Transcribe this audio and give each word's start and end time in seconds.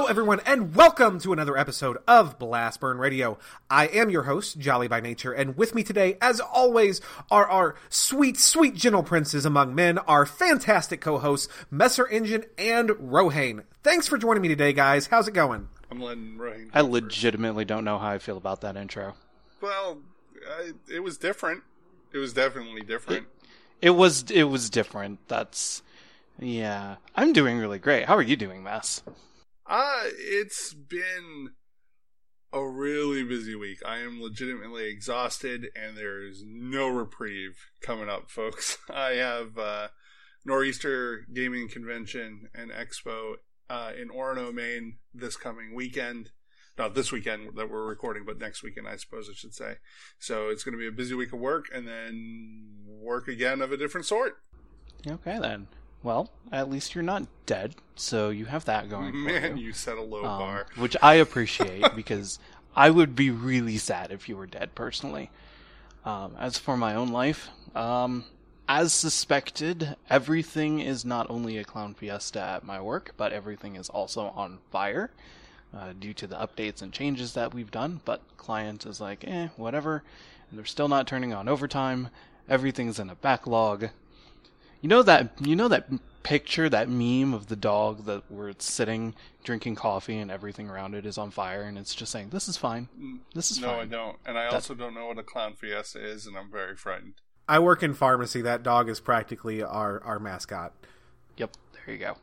Hello, 0.00 0.08
everyone, 0.08 0.40
and 0.46 0.74
welcome 0.74 1.20
to 1.20 1.34
another 1.34 1.58
episode 1.58 1.98
of 2.08 2.38
Blastburn 2.38 2.98
Radio. 2.98 3.36
I 3.68 3.86
am 3.88 4.08
your 4.08 4.22
host, 4.22 4.58
Jolly 4.58 4.88
by 4.88 4.98
Nature, 5.00 5.32
and 5.32 5.58
with 5.58 5.74
me 5.74 5.82
today, 5.82 6.16
as 6.22 6.40
always, 6.40 7.02
are 7.30 7.46
our 7.46 7.74
sweet, 7.90 8.38
sweet 8.38 8.74
gentle 8.74 9.02
princes 9.02 9.44
among 9.44 9.74
men, 9.74 9.98
our 9.98 10.24
fantastic 10.24 11.02
co-hosts, 11.02 11.52
Messer 11.70 12.08
Engine 12.08 12.46
and 12.56 12.88
Rohane. 12.88 13.64
Thanks 13.82 14.08
for 14.08 14.16
joining 14.16 14.40
me 14.40 14.48
today, 14.48 14.72
guys. 14.72 15.08
How's 15.08 15.28
it 15.28 15.34
going? 15.34 15.68
I'm 15.90 16.00
letting 16.00 16.38
Rohane. 16.38 16.70
I 16.72 16.80
legitimately 16.80 17.66
don't 17.66 17.84
know 17.84 17.98
how 17.98 18.08
I 18.08 18.18
feel 18.18 18.38
about 18.38 18.62
that 18.62 18.78
intro. 18.78 19.12
Well, 19.60 19.98
I, 20.50 20.70
it 20.90 21.00
was 21.00 21.18
different. 21.18 21.62
It 22.14 22.16
was 22.16 22.32
definitely 22.32 22.80
different. 22.80 23.26
It, 23.82 23.88
it 23.88 23.90
was. 23.90 24.30
It 24.30 24.44
was 24.44 24.70
different. 24.70 25.18
That's. 25.28 25.82
Yeah, 26.38 26.96
I'm 27.14 27.34
doing 27.34 27.58
really 27.58 27.78
great. 27.78 28.06
How 28.06 28.16
are 28.16 28.22
you 28.22 28.36
doing, 28.36 28.62
Mess? 28.62 29.02
Uh, 29.70 30.08
it's 30.18 30.74
been 30.74 31.50
a 32.52 32.66
really 32.66 33.22
busy 33.22 33.54
week. 33.54 33.78
I 33.86 33.98
am 33.98 34.20
legitimately 34.20 34.88
exhausted, 34.88 35.68
and 35.76 35.96
there 35.96 36.26
is 36.26 36.42
no 36.44 36.88
reprieve 36.88 37.56
coming 37.80 38.08
up, 38.08 38.32
folks. 38.32 38.78
I 38.92 39.12
have 39.12 39.56
uh, 39.56 39.88
Nor'easter 40.44 41.24
Gaming 41.32 41.68
Convention 41.68 42.48
and 42.52 42.72
Expo 42.72 43.34
uh, 43.68 43.92
in 43.96 44.08
Orono, 44.08 44.52
Maine 44.52 44.98
this 45.14 45.36
coming 45.36 45.72
weekend. 45.72 46.32
Not 46.76 46.96
this 46.96 47.12
weekend 47.12 47.50
that 47.54 47.70
we're 47.70 47.86
recording, 47.86 48.24
but 48.26 48.40
next 48.40 48.64
weekend, 48.64 48.88
I 48.88 48.96
suppose 48.96 49.28
I 49.30 49.34
should 49.34 49.54
say. 49.54 49.74
So 50.18 50.48
it's 50.48 50.64
going 50.64 50.72
to 50.72 50.80
be 50.80 50.88
a 50.88 50.92
busy 50.92 51.14
week 51.14 51.32
of 51.32 51.38
work, 51.38 51.66
and 51.72 51.86
then 51.86 52.70
work 52.88 53.28
again 53.28 53.60
of 53.60 53.70
a 53.70 53.76
different 53.76 54.06
sort. 54.06 54.38
Okay, 55.06 55.38
then. 55.38 55.68
Well, 56.02 56.30
at 56.50 56.70
least 56.70 56.94
you're 56.94 57.04
not 57.04 57.26
dead, 57.46 57.74
so 57.94 58.30
you 58.30 58.46
have 58.46 58.64
that 58.64 58.88
going. 58.88 59.24
Man, 59.24 59.56
you. 59.56 59.66
you 59.66 59.72
set 59.72 59.98
a 59.98 60.02
low 60.02 60.24
um, 60.24 60.38
bar. 60.38 60.66
which 60.76 60.96
I 61.02 61.14
appreciate 61.14 61.84
because 61.96 62.38
I 62.74 62.90
would 62.90 63.14
be 63.14 63.30
really 63.30 63.76
sad 63.76 64.10
if 64.10 64.28
you 64.28 64.36
were 64.36 64.46
dead 64.46 64.74
personally. 64.74 65.30
Um, 66.04 66.34
as 66.38 66.56
for 66.56 66.78
my 66.78 66.94
own 66.94 67.08
life, 67.08 67.50
um, 67.74 68.24
as 68.66 68.92
suspected, 68.94 69.96
everything 70.08 70.80
is 70.80 71.04
not 71.04 71.28
only 71.28 71.58
a 71.58 71.64
clown 71.64 71.92
fiesta 71.92 72.40
at 72.40 72.64
my 72.64 72.80
work, 72.80 73.12
but 73.16 73.32
everything 73.32 73.76
is 73.76 73.90
also 73.90 74.28
on 74.28 74.58
fire 74.70 75.10
uh, 75.76 75.92
due 75.98 76.14
to 76.14 76.26
the 76.26 76.36
updates 76.36 76.80
and 76.80 76.92
changes 76.92 77.34
that 77.34 77.52
we've 77.52 77.70
done. 77.70 78.00
But 78.04 78.22
client 78.36 78.86
is 78.86 79.00
like, 79.00 79.24
eh, 79.26 79.48
whatever, 79.56 80.02
and 80.48 80.58
they're 80.58 80.64
still 80.64 80.88
not 80.88 81.06
turning 81.06 81.34
on 81.34 81.48
overtime. 81.48 82.08
Everything's 82.48 82.98
in 82.98 83.10
a 83.10 83.14
backlog. 83.14 83.90
You 84.80 84.88
know 84.88 85.02
that 85.02 85.32
you 85.40 85.56
know 85.56 85.68
that 85.68 85.88
picture, 86.22 86.68
that 86.68 86.88
meme 86.88 87.34
of 87.34 87.46
the 87.48 87.56
dog 87.56 88.04
that 88.06 88.22
where 88.30 88.48
it's 88.48 88.70
sitting 88.70 89.14
drinking 89.44 89.74
coffee 89.74 90.18
and 90.18 90.30
everything 90.30 90.68
around 90.68 90.94
it 90.94 91.06
is 91.06 91.16
on 91.18 91.30
fire 91.30 91.62
and 91.62 91.78
it's 91.78 91.94
just 91.94 92.12
saying, 92.12 92.30
"This 92.30 92.48
is 92.48 92.56
fine. 92.56 92.88
This 93.34 93.50
is 93.50 93.58
fine. 93.58 93.68
no, 93.68 93.76
fine." 93.76 93.86
I 93.86 93.90
don't. 93.90 94.18
And 94.26 94.38
I 94.38 94.44
That- 94.44 94.54
also 94.54 94.74
don't 94.74 94.94
know 94.94 95.06
what 95.06 95.18
a 95.18 95.22
clown 95.22 95.54
fiesta 95.54 95.98
is, 96.02 96.26
and 96.26 96.36
I'm 96.36 96.50
very 96.50 96.76
frightened. 96.76 97.14
I 97.48 97.58
work 97.58 97.82
in 97.82 97.94
pharmacy. 97.94 98.40
That 98.42 98.62
dog 98.62 98.88
is 98.88 99.00
practically 99.00 99.62
our, 99.62 100.00
our 100.04 100.18
mascot. 100.20 100.72
Yep, 101.36 101.56
there 101.72 101.94
you 101.94 101.98
go. 101.98 102.16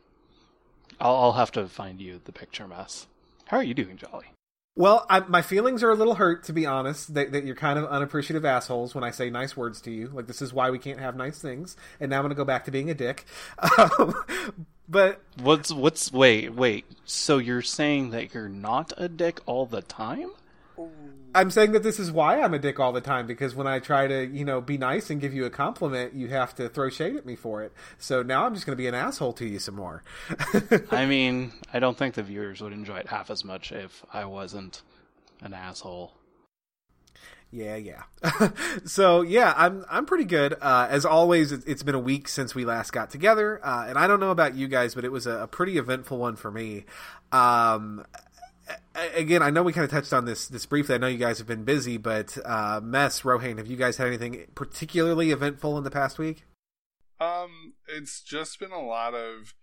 I'll, 1.00 1.14
I'll 1.16 1.32
have 1.34 1.52
to 1.52 1.66
find 1.68 2.00
you 2.00 2.20
the 2.24 2.32
picture 2.32 2.66
mess. 2.66 3.06
How 3.46 3.58
are 3.58 3.62
you 3.62 3.74
doing, 3.74 3.96
Jolly? 3.98 4.26
Well, 4.78 5.04
I, 5.10 5.18
my 5.18 5.42
feelings 5.42 5.82
are 5.82 5.90
a 5.90 5.96
little 5.96 6.14
hurt, 6.14 6.44
to 6.44 6.52
be 6.52 6.64
honest, 6.64 7.12
that, 7.14 7.32
that 7.32 7.44
you're 7.44 7.56
kind 7.56 7.80
of 7.80 7.86
unappreciative 7.86 8.44
assholes 8.44 8.94
when 8.94 9.02
I 9.02 9.10
say 9.10 9.28
nice 9.28 9.56
words 9.56 9.80
to 9.80 9.90
you. 9.90 10.06
Like, 10.06 10.28
this 10.28 10.40
is 10.40 10.52
why 10.52 10.70
we 10.70 10.78
can't 10.78 11.00
have 11.00 11.16
nice 11.16 11.40
things. 11.40 11.76
And 11.98 12.10
now 12.10 12.18
I'm 12.18 12.22
going 12.22 12.30
to 12.30 12.36
go 12.36 12.44
back 12.44 12.64
to 12.66 12.70
being 12.70 12.88
a 12.88 12.94
dick. 12.94 13.26
Um, 13.98 14.14
but 14.88 15.20
What's 15.42 15.72
what's 15.72 16.12
wait 16.12 16.54
wait? 16.54 16.86
So 17.04 17.38
you're 17.38 17.60
saying 17.60 18.10
that 18.10 18.32
you're 18.32 18.48
not 18.48 18.92
a 18.96 19.08
dick 19.08 19.40
all 19.46 19.66
the 19.66 19.82
time? 19.82 20.30
I'm 21.34 21.50
saying 21.50 21.72
that 21.72 21.82
this 21.82 21.98
is 22.00 22.10
why 22.10 22.40
I'm 22.40 22.54
a 22.54 22.58
dick 22.58 22.80
all 22.80 22.92
the 22.92 23.00
time 23.00 23.26
because 23.26 23.54
when 23.54 23.66
I 23.66 23.78
try 23.80 24.06
to, 24.06 24.26
you 24.26 24.44
know, 24.44 24.60
be 24.60 24.78
nice 24.78 25.10
and 25.10 25.20
give 25.20 25.34
you 25.34 25.44
a 25.44 25.50
compliment, 25.50 26.14
you 26.14 26.28
have 26.28 26.54
to 26.56 26.68
throw 26.68 26.88
shade 26.90 27.16
at 27.16 27.26
me 27.26 27.36
for 27.36 27.62
it. 27.62 27.72
So 27.98 28.22
now 28.22 28.46
I'm 28.46 28.54
just 28.54 28.66
going 28.66 28.76
to 28.76 28.80
be 28.82 28.86
an 28.88 28.94
asshole 28.94 29.34
to 29.34 29.46
you 29.46 29.58
some 29.58 29.74
more. 29.76 30.02
I 30.90 31.06
mean, 31.06 31.52
I 31.72 31.78
don't 31.78 31.96
think 31.98 32.14
the 32.14 32.22
viewers 32.22 32.60
would 32.60 32.72
enjoy 32.72 32.96
it 32.96 33.08
half 33.08 33.30
as 33.30 33.44
much 33.44 33.72
if 33.72 34.04
I 34.12 34.24
wasn't 34.24 34.82
an 35.42 35.52
asshole. 35.54 36.14
Yeah, 37.50 37.76
yeah. 37.76 38.02
so 38.84 39.22
yeah, 39.22 39.54
I'm 39.56 39.82
I'm 39.90 40.04
pretty 40.04 40.26
good. 40.26 40.54
Uh, 40.60 40.86
as 40.90 41.06
always, 41.06 41.50
it- 41.50 41.62
it's 41.66 41.82
been 41.82 41.94
a 41.94 41.98
week 42.00 42.28
since 42.28 42.54
we 42.54 42.66
last 42.66 42.90
got 42.90 43.08
together, 43.10 43.58
uh, 43.64 43.86
and 43.88 43.96
I 43.96 44.06
don't 44.06 44.20
know 44.20 44.30
about 44.30 44.54
you 44.54 44.68
guys, 44.68 44.94
but 44.94 45.02
it 45.06 45.12
was 45.12 45.26
a, 45.26 45.38
a 45.38 45.46
pretty 45.46 45.78
eventful 45.78 46.18
one 46.18 46.36
for 46.36 46.50
me. 46.50 46.84
Um, 47.32 48.04
again, 49.14 49.42
I 49.42 49.50
know 49.50 49.62
we 49.62 49.72
kind 49.72 49.84
of 49.84 49.90
touched 49.90 50.12
on 50.12 50.24
this 50.24 50.48
this 50.48 50.66
briefly. 50.66 50.94
I 50.94 50.98
know 50.98 51.06
you 51.06 51.18
guys 51.18 51.38
have 51.38 51.46
been 51.46 51.64
busy, 51.64 51.96
but 51.96 52.36
uh, 52.44 52.80
Mess, 52.82 53.22
Rohane, 53.22 53.58
have 53.58 53.66
you 53.66 53.76
guys 53.76 53.96
had 53.96 54.06
anything 54.06 54.46
particularly 54.54 55.30
eventful 55.30 55.76
in 55.78 55.84
the 55.84 55.90
past 55.90 56.18
week? 56.18 56.44
Um, 57.20 57.74
it's 57.88 58.22
just 58.22 58.60
been 58.60 58.72
a 58.72 58.82
lot 58.82 59.14
of 59.14 59.54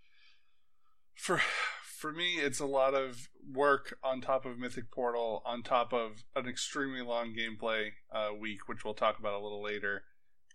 for 1.13 1.41
for 1.83 2.11
me. 2.11 2.35
It's 2.35 2.59
a 2.59 2.66
lot 2.66 2.93
of 2.93 3.29
work 3.53 3.97
on 4.03 4.21
top 4.21 4.45
of 4.45 4.57
Mythic 4.57 4.91
Portal, 4.91 5.41
on 5.45 5.63
top 5.63 5.93
of 5.93 6.23
an 6.35 6.47
extremely 6.47 7.01
long 7.01 7.33
gameplay 7.33 7.89
uh, 8.11 8.29
week, 8.39 8.67
which 8.67 8.83
we'll 8.83 8.93
talk 8.93 9.19
about 9.19 9.33
a 9.33 9.43
little 9.43 9.63
later, 9.63 10.03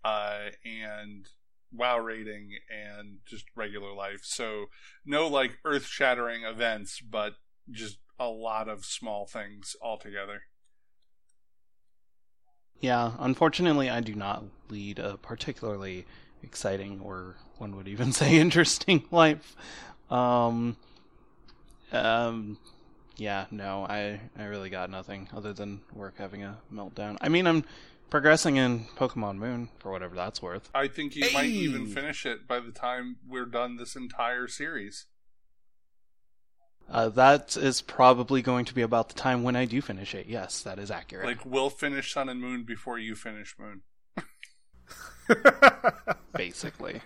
uh, 0.04 0.50
and 0.64 1.26
WoW 1.72 1.98
rating 1.98 2.50
and 2.68 3.18
just 3.26 3.46
regular 3.56 3.92
life. 3.94 4.20
So 4.24 4.66
no 5.04 5.28
like 5.28 5.58
earth 5.64 5.86
shattering 5.86 6.42
events, 6.44 7.00
but 7.00 7.34
just 7.70 7.98
a 8.20 8.28
lot 8.28 8.68
of 8.68 8.84
small 8.84 9.26
things 9.26 9.74
altogether. 9.82 10.42
Yeah, 12.78 13.12
unfortunately, 13.18 13.90
I 13.90 14.00
do 14.00 14.14
not 14.14 14.44
lead 14.68 14.98
a 14.98 15.16
particularly 15.16 16.06
exciting 16.42 17.00
or 17.02 17.36
one 17.58 17.76
would 17.76 17.88
even 17.88 18.12
say 18.12 18.38
interesting 18.38 19.04
life. 19.10 19.56
Um, 20.10 20.76
um, 21.92 22.58
yeah, 23.16 23.46
no, 23.50 23.84
I 23.88 24.20
I 24.38 24.44
really 24.44 24.70
got 24.70 24.90
nothing 24.90 25.28
other 25.34 25.52
than 25.52 25.80
work 25.92 26.14
having 26.18 26.42
a 26.42 26.58
meltdown. 26.72 27.16
I 27.20 27.28
mean, 27.28 27.46
I'm 27.46 27.64
progressing 28.08 28.56
in 28.56 28.86
Pokemon 28.96 29.36
Moon 29.36 29.68
for 29.78 29.92
whatever 29.92 30.14
that's 30.14 30.42
worth. 30.42 30.70
I 30.74 30.88
think 30.88 31.16
you 31.16 31.30
might 31.32 31.50
even 31.50 31.86
finish 31.86 32.26
it 32.26 32.48
by 32.48 32.60
the 32.60 32.72
time 32.72 33.16
we're 33.26 33.46
done 33.46 33.76
this 33.76 33.94
entire 33.94 34.48
series. 34.48 35.06
Uh, 36.90 37.08
that 37.10 37.56
is 37.56 37.82
probably 37.82 38.42
going 38.42 38.64
to 38.64 38.74
be 38.74 38.82
about 38.82 39.08
the 39.08 39.14
time 39.14 39.44
when 39.44 39.54
I 39.54 39.64
do 39.64 39.80
finish 39.80 40.14
it. 40.14 40.26
Yes, 40.26 40.62
that 40.62 40.78
is 40.78 40.90
accurate. 40.90 41.26
Like 41.26 41.46
we'll 41.46 41.70
finish 41.70 42.12
Sun 42.12 42.28
and 42.28 42.40
Moon 42.40 42.64
before 42.64 42.98
you 42.98 43.14
finish 43.14 43.54
Moon. 43.58 43.82
basically. 46.34 47.00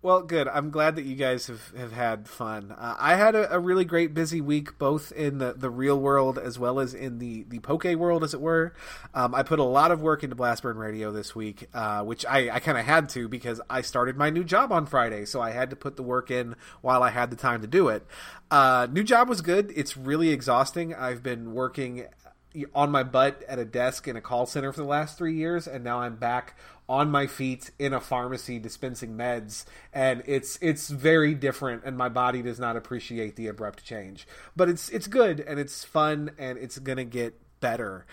Well, 0.00 0.22
good. 0.22 0.46
I'm 0.46 0.70
glad 0.70 0.94
that 0.94 1.06
you 1.06 1.16
guys 1.16 1.48
have, 1.48 1.72
have 1.76 1.90
had 1.90 2.28
fun. 2.28 2.70
Uh, 2.70 2.94
I 3.00 3.16
had 3.16 3.34
a, 3.34 3.52
a 3.52 3.58
really 3.58 3.84
great 3.84 4.14
busy 4.14 4.40
week, 4.40 4.78
both 4.78 5.10
in 5.10 5.38
the, 5.38 5.54
the 5.54 5.70
real 5.70 5.98
world 5.98 6.38
as 6.38 6.56
well 6.56 6.78
as 6.78 6.94
in 6.94 7.18
the, 7.18 7.42
the 7.48 7.58
Poke 7.58 7.82
world, 7.82 8.22
as 8.22 8.32
it 8.32 8.40
were. 8.40 8.74
Um, 9.12 9.34
I 9.34 9.42
put 9.42 9.58
a 9.58 9.64
lot 9.64 9.90
of 9.90 10.00
work 10.00 10.22
into 10.22 10.36
Blastburn 10.36 10.76
Radio 10.76 11.10
this 11.10 11.34
week, 11.34 11.66
uh, 11.74 12.04
which 12.04 12.24
I, 12.24 12.48
I 12.48 12.60
kind 12.60 12.78
of 12.78 12.84
had 12.84 13.08
to 13.10 13.28
because 13.28 13.60
I 13.68 13.80
started 13.80 14.16
my 14.16 14.30
new 14.30 14.44
job 14.44 14.70
on 14.70 14.86
Friday, 14.86 15.24
so 15.24 15.40
I 15.40 15.50
had 15.50 15.68
to 15.70 15.76
put 15.76 15.96
the 15.96 16.04
work 16.04 16.30
in 16.30 16.54
while 16.80 17.02
I 17.02 17.10
had 17.10 17.30
the 17.30 17.36
time 17.36 17.60
to 17.62 17.66
do 17.66 17.88
it. 17.88 18.06
Uh, 18.52 18.86
new 18.92 19.02
job 19.02 19.28
was 19.28 19.40
good. 19.40 19.72
It's 19.74 19.96
really 19.96 20.28
exhausting. 20.28 20.94
I've 20.94 21.24
been 21.24 21.54
working 21.54 22.04
on 22.74 22.90
my 22.90 23.02
butt 23.02 23.42
at 23.48 23.58
a 23.58 23.64
desk 23.64 24.06
in 24.06 24.16
a 24.16 24.20
call 24.20 24.46
center 24.46 24.72
for 24.72 24.80
the 24.80 24.86
last 24.86 25.18
three 25.18 25.34
years, 25.34 25.66
and 25.66 25.82
now 25.82 26.00
I'm 26.00 26.16
back 26.16 26.56
on 26.88 27.10
my 27.10 27.26
feet 27.26 27.70
in 27.78 27.92
a 27.92 28.00
pharmacy 28.00 28.58
dispensing 28.58 29.16
meds, 29.16 29.64
and 29.92 30.22
it's 30.26 30.58
it's 30.62 30.88
very 30.88 31.34
different, 31.34 31.84
and 31.84 31.96
my 31.96 32.08
body 32.08 32.42
does 32.42 32.58
not 32.58 32.76
appreciate 32.76 33.36
the 33.36 33.46
abrupt 33.46 33.84
change. 33.84 34.26
But 34.56 34.68
it's 34.68 34.88
it's 34.88 35.06
good 35.06 35.40
and 35.40 35.58
it's 35.58 35.84
fun, 35.84 36.30
and 36.38 36.58
it's 36.58 36.78
gonna 36.78 37.04
get 37.04 37.34
better. 37.60 38.06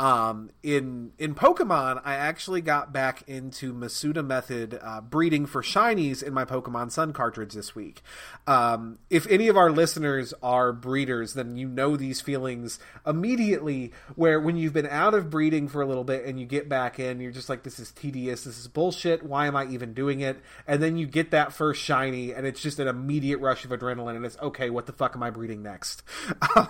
Um, 0.00 0.48
in 0.62 1.12
in 1.18 1.34
Pokemon, 1.34 2.00
I 2.06 2.14
actually 2.14 2.62
got 2.62 2.90
back 2.90 3.22
into 3.28 3.74
Masuda 3.74 4.26
method 4.26 4.80
uh, 4.82 5.02
breeding 5.02 5.44
for 5.44 5.62
shinies 5.62 6.22
in 6.22 6.32
my 6.32 6.46
Pokemon 6.46 6.90
Sun 6.90 7.12
cartridge 7.12 7.52
this 7.52 7.74
week. 7.74 8.00
Um, 8.46 8.98
if 9.10 9.26
any 9.26 9.48
of 9.48 9.58
our 9.58 9.70
listeners 9.70 10.32
are 10.42 10.72
breeders, 10.72 11.34
then 11.34 11.56
you 11.56 11.68
know 11.68 11.98
these 11.98 12.22
feelings 12.22 12.78
immediately. 13.06 13.92
Where 14.14 14.40
when 14.40 14.56
you've 14.56 14.72
been 14.72 14.86
out 14.86 15.12
of 15.12 15.28
breeding 15.28 15.68
for 15.68 15.82
a 15.82 15.86
little 15.86 16.04
bit 16.04 16.24
and 16.24 16.40
you 16.40 16.46
get 16.46 16.66
back 16.66 16.98
in, 16.98 17.20
you're 17.20 17.30
just 17.30 17.50
like, 17.50 17.62
"This 17.62 17.78
is 17.78 17.92
tedious. 17.92 18.44
This 18.44 18.58
is 18.58 18.68
bullshit. 18.68 19.22
Why 19.22 19.48
am 19.48 19.54
I 19.54 19.66
even 19.66 19.92
doing 19.92 20.20
it?" 20.20 20.40
And 20.66 20.82
then 20.82 20.96
you 20.96 21.06
get 21.06 21.30
that 21.32 21.52
first 21.52 21.82
shiny, 21.82 22.32
and 22.32 22.46
it's 22.46 22.62
just 22.62 22.78
an 22.78 22.88
immediate 22.88 23.40
rush 23.40 23.66
of 23.66 23.70
adrenaline, 23.70 24.16
and 24.16 24.24
it's 24.24 24.38
okay. 24.38 24.70
What 24.70 24.86
the 24.86 24.94
fuck 24.94 25.14
am 25.14 25.22
I 25.22 25.28
breeding 25.28 25.62
next? 25.62 26.02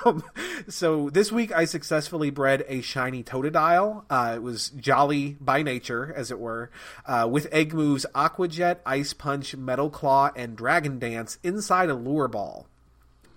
Um, 0.05 0.23
so 0.69 1.11
this 1.11 1.33
week 1.33 1.53
I 1.53 1.65
successfully 1.65 2.31
bred 2.31 2.65
a 2.69 2.81
shiny 2.81 3.20
Totodile. 3.25 4.05
Uh, 4.11 4.33
it 4.37 4.43
was 4.43 4.71
jolly 4.71 5.37
by 5.41 5.63
nature, 5.63 6.13
as 6.17 6.31
it 6.31 6.39
were, 6.39 6.71
uh, 7.07 7.29
with 7.31 7.49
egg 7.53 7.75
moves 7.75 8.07
Aqua 8.15 8.49
Jet, 8.49 8.81
Ice 8.87 9.13
Punch, 9.13 9.57
Metal 9.57 9.91
Claw, 9.91 10.31
and 10.37 10.57
Dragon 10.57 10.99
Dance 10.99 11.39
inside 11.43 11.91
a 11.91 11.95
lure 11.95 12.29
ball. 12.29 12.67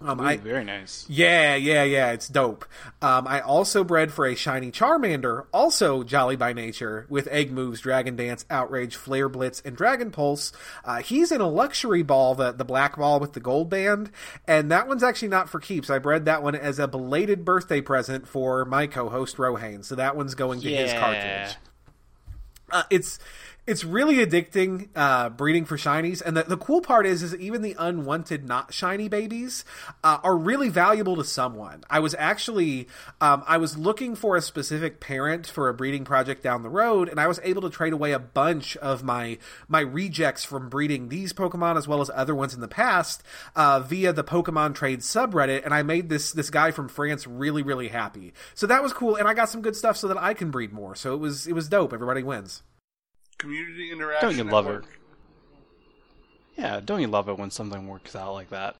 Um, 0.05 0.19
Ooh, 0.19 0.23
I, 0.23 0.37
very 0.37 0.63
nice. 0.63 1.05
Yeah, 1.09 1.55
yeah, 1.55 1.83
yeah. 1.83 2.11
It's 2.11 2.27
dope. 2.27 2.65
Um, 3.01 3.27
I 3.27 3.39
also 3.39 3.83
bred 3.83 4.11
for 4.11 4.25
a 4.25 4.35
shiny 4.35 4.71
Charmander, 4.71 5.45
also 5.53 6.03
jolly 6.03 6.35
by 6.35 6.51
nature, 6.51 7.05
with 7.09 7.27
egg 7.27 7.51
moves, 7.51 7.79
Dragon 7.79 8.15
Dance, 8.15 8.45
Outrage, 8.49 8.95
Flare 8.95 9.29
Blitz, 9.29 9.61
and 9.61 9.77
Dragon 9.77 10.11
Pulse. 10.11 10.51
Uh, 10.83 10.97
he's 10.97 11.31
in 11.31 11.41
a 11.41 11.47
luxury 11.47 12.03
ball, 12.03 12.35
the 12.35 12.51
the 12.51 12.65
black 12.65 12.97
ball 12.97 13.19
with 13.19 13.33
the 13.33 13.39
gold 13.39 13.69
band, 13.69 14.11
and 14.47 14.69
that 14.71 14.87
one's 14.87 15.03
actually 15.03 15.29
not 15.29 15.49
for 15.49 15.59
keeps. 15.59 15.89
I 15.89 15.99
bred 15.99 16.25
that 16.25 16.43
one 16.43 16.55
as 16.55 16.79
a 16.79 16.87
belated 16.87 17.45
birthday 17.45 17.81
present 17.81 18.27
for 18.27 18.65
my 18.65 18.87
co-host 18.87 19.37
Rohane, 19.37 19.85
so 19.85 19.95
that 19.95 20.15
one's 20.15 20.35
going 20.35 20.61
to 20.61 20.69
yeah. 20.69 20.81
his 20.81 20.93
cartridge. 20.93 21.57
Uh, 22.71 22.83
it's 22.89 23.19
it's 23.65 23.83
really 23.83 24.15
addicting 24.15 24.89
uh, 24.95 25.29
breeding 25.29 25.65
for 25.65 25.77
shinies. 25.77 26.21
And 26.21 26.37
the, 26.37 26.43
the 26.43 26.57
cool 26.57 26.81
part 26.81 27.05
is 27.05 27.23
is 27.23 27.35
even 27.35 27.61
the 27.61 27.75
unwanted 27.79 28.47
not 28.47 28.73
shiny 28.73 29.07
babies 29.07 29.65
uh, 30.03 30.19
are 30.23 30.37
really 30.37 30.69
valuable 30.69 31.15
to 31.15 31.23
someone. 31.23 31.83
I 31.89 31.99
was 31.99 32.15
actually 32.19 32.87
um, 33.21 33.43
i 33.47 33.57
was 33.57 33.77
looking 33.77 34.15
for 34.15 34.35
a 34.35 34.41
specific 34.41 34.99
parent 34.99 35.47
for 35.47 35.69
a 35.69 35.73
breeding 35.73 36.03
project 36.03 36.43
down 36.43 36.63
the 36.63 36.69
road 36.69 37.09
and 37.09 37.19
i 37.19 37.27
was 37.27 37.39
able 37.43 37.61
to 37.61 37.69
trade 37.69 37.93
away 37.93 38.11
a 38.11 38.19
bunch 38.19 38.75
of 38.77 39.03
my 39.03 39.37
my 39.67 39.79
rejects 39.79 40.43
from 40.43 40.69
breeding 40.69 41.09
these 41.09 41.33
pokemon 41.33 41.77
as 41.77 41.87
well 41.87 42.01
as 42.01 42.09
other 42.13 42.35
ones 42.35 42.53
in 42.53 42.61
the 42.61 42.67
past 42.67 43.23
uh, 43.55 43.79
via 43.79 44.13
the 44.13 44.23
pokemon 44.23 44.75
trade 44.75 44.99
subreddit 44.99 45.63
and 45.63 45.73
i 45.73 45.81
made 45.81 46.09
this 46.09 46.31
this 46.31 46.49
guy 46.49 46.71
from 46.71 46.87
france 46.87 47.25
really 47.27 47.63
really 47.63 47.87
happy. 47.87 48.33
So 48.53 48.67
that 48.67 48.83
was 48.83 48.93
cool 48.93 49.15
and 49.15 49.27
i 49.27 49.33
got 49.33 49.49
some 49.49 49.61
good 49.61 49.75
stuff 49.75 49.97
so 49.97 50.07
that 50.07 50.17
i 50.17 50.33
can 50.33 50.51
breed 50.51 50.73
more. 50.73 50.95
So 50.95 51.13
it 51.13 51.19
was 51.19 51.47
it 51.47 51.53
was 51.53 51.69
dope. 51.69 51.93
Everybody 51.93 52.23
wins 52.23 52.63
community 53.37 53.91
interaction. 53.91 54.29
Don't 54.29 54.37
you 54.45 54.51
love 54.51 54.67
it? 54.67 54.83
Yeah, 56.57 56.79
don't 56.83 57.01
you 57.01 57.07
love 57.07 57.29
it 57.29 57.37
when 57.37 57.51
something 57.51 57.87
works 57.87 58.15
out 58.15 58.33
like 58.33 58.49
that? 58.49 58.75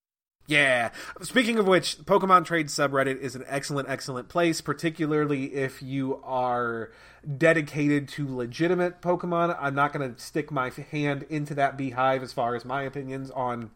Yeah. 0.48 0.92
Speaking 1.22 1.58
of 1.58 1.68
which, 1.68 2.00
Pokemon 2.00 2.46
Trade 2.46 2.68
subreddit 2.68 3.20
is 3.20 3.36
an 3.36 3.46
excellent, 3.48 3.90
excellent 3.90 4.28
place, 4.28 4.60
particularly 4.62 5.54
if 5.54 5.82
you 5.82 6.22
are 6.24 6.92
dedicated 7.38 8.10
to 8.10 8.36
legitimate 8.36 9.02
Pokemon. 9.02 9.58
I'm 9.60 9.74
not 9.74 9.94
going 9.94 10.14
to 10.14 10.22
stick 10.22 10.52
my 10.52 10.70
hand 10.70 11.26
into 11.30 11.56
that 11.56 11.78
beehive 11.78 12.22
as 12.24 12.34
far 12.34 12.56
as 12.56 12.66
my 12.66 12.84
opinions 12.84 13.32
on 13.32 13.72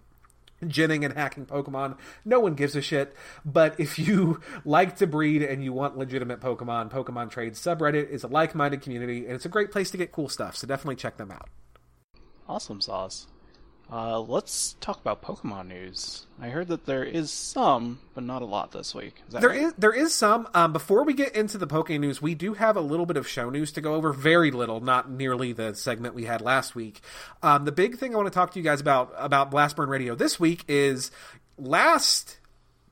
genning 0.64 1.06
and 1.06 1.14
hacking 1.14 1.46
Pokemon. 1.46 1.98
No 2.26 2.40
one 2.40 2.56
gives 2.56 2.76
a 2.76 2.82
shit. 2.82 3.16
But 3.46 3.80
if 3.80 4.00
you 4.00 4.42
like 4.66 4.98
to 4.98 5.08
breed 5.08 5.42
and 5.44 5.64
you 5.64 5.74
want 5.74 5.98
legitimate 5.98 6.40
Pokemon, 6.40 6.92
Pokemon 6.92 7.30
Trade 7.30 7.54
subreddit 7.54 8.10
is 8.10 8.24
a 8.24 8.28
like 8.28 8.56
minded 8.56 8.82
community 8.82 9.26
and 9.26 9.36
it's 9.36 9.46
a 9.46 9.50
great 9.50 9.72
place 9.72 9.92
to 9.92 9.98
get 9.98 10.12
cool 10.12 10.30
stuff. 10.30 10.56
So 10.56 10.68
definitely 10.68 10.96
check 10.96 11.18
them 11.18 11.32
out. 11.32 11.50
Awesome 12.48 12.82
sauce. 12.82 13.28
Uh, 13.90 14.20
let's 14.20 14.74
talk 14.82 15.00
about 15.00 15.22
Pokemon 15.22 15.68
news. 15.68 16.26
I 16.42 16.50
heard 16.50 16.68
that 16.68 16.86
there 16.86 17.06
is 17.06 17.32
some, 17.32 18.00
but 18.14 18.24
not 18.26 18.42
a 18.42 18.46
lot 18.46 18.74
this 18.74 18.94
week. 18.94 19.24
Is 19.28 19.34
there 19.34 19.50
right? 19.50 19.62
is, 19.62 19.74
there 19.78 19.94
is 19.94 20.14
some. 20.14 20.50
Um, 20.54 20.74
before 20.74 21.04
we 21.04 21.14
get 21.14 21.36
into 21.36 21.58
the 21.58 21.68
Pokemon 21.68 22.02
news, 22.02 22.22
we 22.22 22.36
do 22.36 22.54
have 22.54 22.76
a 22.76 22.82
little 22.82 23.06
bit 23.06 23.16
of 23.16 23.28
show 23.28 23.50
news 23.50 23.72
to 23.74 23.82
go 23.82 23.96
over. 23.96 24.12
Very 24.12 24.52
little, 24.52 24.82
not 24.82 25.10
nearly 25.10 25.54
the 25.54 25.74
segment 25.74 26.16
we 26.16 26.26
had 26.26 26.42
last 26.42 26.76
week. 26.76 27.00
Um, 27.42 27.64
the 27.64 27.72
big 27.72 27.98
thing 27.98 28.14
I 28.14 28.18
want 28.18 28.28
to 28.28 28.34
talk 28.34 28.52
to 28.52 28.60
you 28.60 28.64
guys 28.64 28.82
about 28.82 29.14
about 29.18 29.52
Blastburn 29.52 29.88
Radio 29.88 30.16
this 30.16 30.38
week 30.38 30.66
is 30.68 31.10
last 31.58 32.40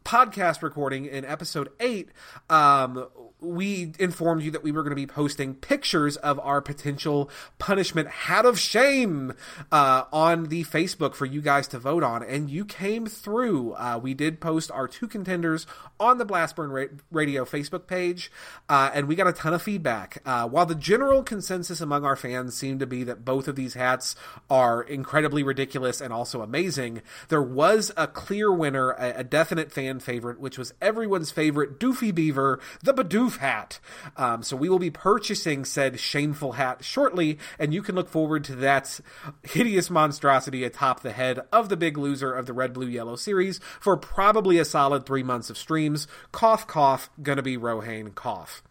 podcast 0.05 0.61
recording 0.61 1.07
in 1.07 1.25
episode 1.25 1.69
8 1.79 2.09
um, 2.49 3.07
we 3.45 3.93
informed 3.99 4.43
you 4.43 4.51
that 4.51 4.63
we 4.63 4.71
were 4.71 4.83
going 4.83 4.91
to 4.91 4.95
be 4.95 5.07
posting 5.07 5.55
pictures 5.55 6.17
of 6.17 6.39
our 6.39 6.61
potential 6.61 7.29
punishment 7.59 8.09
hat 8.09 8.45
of 8.45 8.59
shame 8.59 9.33
uh, 9.71 10.03
on 10.11 10.45
the 10.45 10.63
Facebook 10.63 11.15
for 11.15 11.25
you 11.25 11.41
guys 11.41 11.67
to 11.69 11.79
vote 11.79 12.03
on, 12.03 12.23
and 12.23 12.49
you 12.49 12.65
came 12.65 13.05
through. 13.05 13.73
Uh, 13.73 13.99
we 14.01 14.13
did 14.13 14.41
post 14.41 14.71
our 14.71 14.87
two 14.87 15.07
contenders 15.07 15.67
on 15.99 16.17
the 16.17 16.25
Blastburn 16.25 16.71
Ra- 16.71 16.97
Radio 17.11 17.45
Facebook 17.45 17.87
page, 17.87 18.31
uh, 18.69 18.91
and 18.93 19.07
we 19.07 19.15
got 19.15 19.27
a 19.27 19.33
ton 19.33 19.53
of 19.53 19.61
feedback. 19.61 20.21
Uh, 20.25 20.47
while 20.47 20.65
the 20.65 20.75
general 20.75 21.23
consensus 21.23 21.81
among 21.81 22.03
our 22.03 22.15
fans 22.15 22.55
seemed 22.55 22.79
to 22.79 22.87
be 22.87 23.03
that 23.03 23.23
both 23.23 23.47
of 23.47 23.55
these 23.55 23.73
hats 23.75 24.15
are 24.49 24.81
incredibly 24.81 25.43
ridiculous 25.43 26.01
and 26.01 26.11
also 26.11 26.41
amazing, 26.41 27.01
there 27.29 27.41
was 27.41 27.91
a 27.95 28.07
clear 28.07 28.51
winner, 28.51 28.91
a, 28.91 29.19
a 29.19 29.23
definite 29.23 29.71
fan 29.71 29.99
favorite, 29.99 30.39
which 30.39 30.57
was 30.57 30.73
everyone's 30.81 31.31
favorite 31.31 31.79
Doofy 31.79 32.13
Beaver, 32.13 32.59
the 32.83 32.93
Bidoof 32.93 33.34
hat. 33.37 33.79
Um, 34.17 34.43
so 34.43 34.55
we 34.55 34.69
will 34.69 34.79
be 34.79 34.89
purchasing 34.89 35.65
said 35.65 35.99
shameful 35.99 36.53
hat 36.53 36.83
shortly, 36.83 37.37
and 37.59 37.73
you 37.73 37.81
can 37.81 37.95
look 37.95 38.09
forward 38.09 38.43
to 38.45 38.55
that 38.55 38.99
hideous 39.43 39.89
monstrosity 39.89 40.63
atop 40.63 41.01
the 41.01 41.11
head 41.11 41.41
of 41.51 41.69
the 41.69 41.77
big 41.77 41.97
loser 41.97 42.33
of 42.33 42.45
the 42.45 42.53
Red, 42.53 42.73
Blue, 42.73 42.87
Yellow 42.87 43.15
series 43.15 43.59
for 43.79 43.97
probably 43.97 44.57
a 44.57 44.65
solid 44.65 45.05
three 45.05 45.23
months 45.23 45.49
of 45.49 45.57
streams. 45.57 46.07
Cough, 46.31 46.67
cough, 46.67 47.09
gonna 47.21 47.41
be 47.41 47.57
Rohane, 47.57 48.13
cough. 48.15 48.63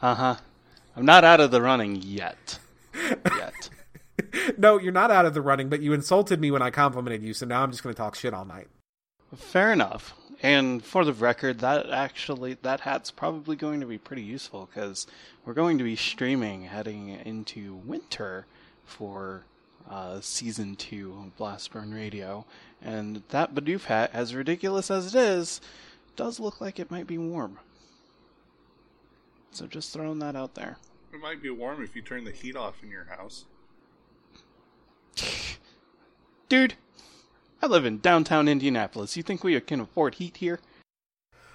Uh 0.00 0.14
huh. 0.14 0.36
I'm 0.96 1.06
not 1.06 1.24
out 1.24 1.40
of 1.40 1.50
the 1.50 1.62
running 1.62 1.96
yet. 1.96 2.58
Yet. 2.94 3.70
no, 4.58 4.78
you're 4.78 4.92
not 4.92 5.10
out 5.10 5.24
of 5.24 5.34
the 5.34 5.40
running, 5.40 5.68
but 5.68 5.80
you 5.80 5.92
insulted 5.92 6.40
me 6.40 6.50
when 6.50 6.62
I 6.62 6.70
complimented 6.70 7.22
you, 7.22 7.34
so 7.34 7.46
now 7.46 7.62
I'm 7.62 7.70
just 7.70 7.82
going 7.82 7.94
to 7.94 7.98
talk 7.98 8.14
shit 8.14 8.34
all 8.34 8.44
night. 8.44 8.68
Fair 9.34 9.72
enough. 9.72 10.14
And 10.42 10.84
for 10.84 11.04
the 11.04 11.12
record, 11.12 11.60
that 11.60 11.88
actually 11.88 12.54
that 12.62 12.80
hat's 12.80 13.12
probably 13.12 13.54
going 13.54 13.78
to 13.78 13.86
be 13.86 13.96
pretty 13.96 14.22
useful 14.22 14.68
because 14.72 15.06
we're 15.44 15.54
going 15.54 15.78
to 15.78 15.84
be 15.84 15.94
streaming 15.94 16.64
heading 16.64 17.10
into 17.10 17.74
winter 17.86 18.46
for 18.84 19.44
uh, 19.88 20.20
season 20.20 20.74
two 20.74 21.16
of 21.24 21.36
Blastburn 21.38 21.94
Radio, 21.94 22.44
and 22.82 23.22
that 23.28 23.54
Bidoof 23.54 23.84
hat, 23.84 24.10
as 24.12 24.34
ridiculous 24.34 24.90
as 24.90 25.14
it 25.14 25.18
is, 25.18 25.60
does 26.16 26.40
look 26.40 26.60
like 26.60 26.80
it 26.80 26.90
might 26.90 27.06
be 27.06 27.18
warm. 27.18 27.58
So 29.52 29.66
just 29.66 29.92
throwing 29.92 30.18
that 30.20 30.34
out 30.34 30.54
there. 30.54 30.78
It 31.12 31.20
might 31.20 31.42
be 31.42 31.50
warm 31.50 31.82
if 31.84 31.94
you 31.94 32.02
turn 32.02 32.24
the 32.24 32.32
heat 32.32 32.56
off 32.56 32.82
in 32.82 32.90
your 32.90 33.04
house. 33.04 33.44
Dude, 36.48 36.74
I 37.62 37.68
live 37.68 37.84
in 37.84 37.98
downtown 37.98 38.48
Indianapolis. 38.48 39.16
You 39.16 39.22
think 39.22 39.44
we 39.44 39.58
can 39.60 39.78
afford 39.78 40.16
heat 40.16 40.38
here? 40.38 40.58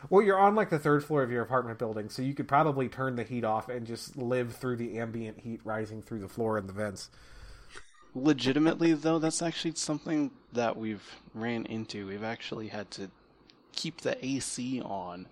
Well, 0.10 0.24
you're 0.24 0.40
on 0.40 0.56
like 0.56 0.70
the 0.70 0.80
third 0.80 1.04
floor 1.04 1.22
of 1.22 1.30
your 1.30 1.42
apartment 1.42 1.80
building, 1.80 2.10
so 2.10 2.22
you 2.22 2.34
could 2.34 2.48
probably 2.48 2.88
turn 2.88 3.18
the 3.18 3.24
heat 3.24 3.44
off 3.44 3.68
and 3.68 3.86
just 3.86 4.16
live 4.16 4.56
through 4.56 4.78
the 4.78 5.00
ambient 5.00 5.40
heat 5.42 5.60
rising 5.66 6.02
through 6.02 6.20
the 6.20 6.30
floor 6.30 6.58
and 6.58 6.70
the 6.70 6.74
vents. 6.74 7.10
Legitimately, 8.16 8.94
though, 8.94 9.20
that's 9.20 9.42
actually 9.42 9.76
something 9.76 10.32
that 10.54 10.78
we've 10.78 11.04
ran 11.34 11.66
into. 11.66 12.08
We've 12.08 12.24
actually 12.24 12.70
had 12.70 12.90
to 12.92 13.12
keep 13.74 14.00
the 14.00 14.24
AC 14.26 14.82
on 14.82 15.28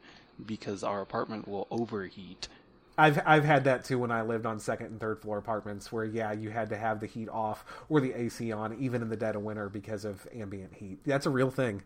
because 0.46 0.84
our 0.84 1.02
apartment 1.02 1.48
will 1.48 1.68
overheat 1.72 2.50
I've 2.98 3.22
I've 3.26 3.44
had 3.44 3.66
that 3.66 3.84
too 3.84 4.00
when 4.00 4.12
I 4.12 4.22
lived 4.22 4.46
on 4.46 4.60
second 4.60 4.88
and 4.88 5.00
third 5.00 5.22
floor 5.22 5.38
apartments 5.38 5.92
where 5.92 6.06
yeah 6.06 6.32
you 6.32 6.50
had 6.50 6.70
to 6.70 6.78
have 6.78 7.00
the 7.00 7.08
heat 7.08 7.30
off 7.30 7.66
or 7.90 8.00
the 8.00 8.14
AC 8.14 8.52
on 8.52 8.78
even 8.80 9.02
in 9.02 9.10
the 9.10 9.18
dead 9.18 9.36
of 9.36 9.42
winter 9.42 9.70
because 9.70 10.06
of 10.06 10.28
ambient 10.34 10.74
heat. 10.74 11.00
That's 11.06 11.26
a 11.26 11.30
real 11.30 11.52
thing. 11.52 11.84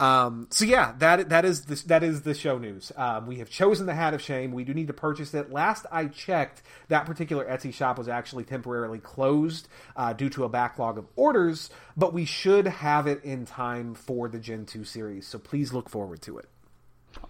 Um, 0.00 0.48
so 0.50 0.64
yeah, 0.64 0.94
that 0.98 1.28
that 1.28 1.44
is 1.44 1.66
the, 1.66 1.74
that 1.88 2.02
is 2.02 2.22
the 2.22 2.34
show 2.34 2.58
news. 2.58 2.90
Um, 2.96 3.26
we 3.26 3.36
have 3.36 3.50
chosen 3.50 3.86
the 3.86 3.94
hat 3.94 4.14
of 4.14 4.22
shame. 4.22 4.52
We 4.52 4.64
do 4.64 4.74
need 4.74 4.88
to 4.88 4.92
purchase 4.92 5.34
it. 5.34 5.52
Last 5.52 5.86
I 5.92 6.06
checked, 6.06 6.62
that 6.88 7.06
particular 7.06 7.44
Etsy 7.44 7.72
shop 7.72 7.98
was 7.98 8.08
actually 8.08 8.44
temporarily 8.44 8.98
closed 8.98 9.68
uh, 9.96 10.12
due 10.12 10.30
to 10.30 10.44
a 10.44 10.48
backlog 10.48 10.98
of 10.98 11.06
orders, 11.16 11.70
but 11.96 12.12
we 12.12 12.24
should 12.24 12.66
have 12.66 13.06
it 13.06 13.22
in 13.24 13.46
time 13.46 13.94
for 13.94 14.28
the 14.28 14.38
Gen 14.38 14.66
two 14.66 14.84
series. 14.84 15.26
So 15.26 15.38
please 15.38 15.72
look 15.72 15.88
forward 15.88 16.22
to 16.22 16.38
it. 16.38 16.48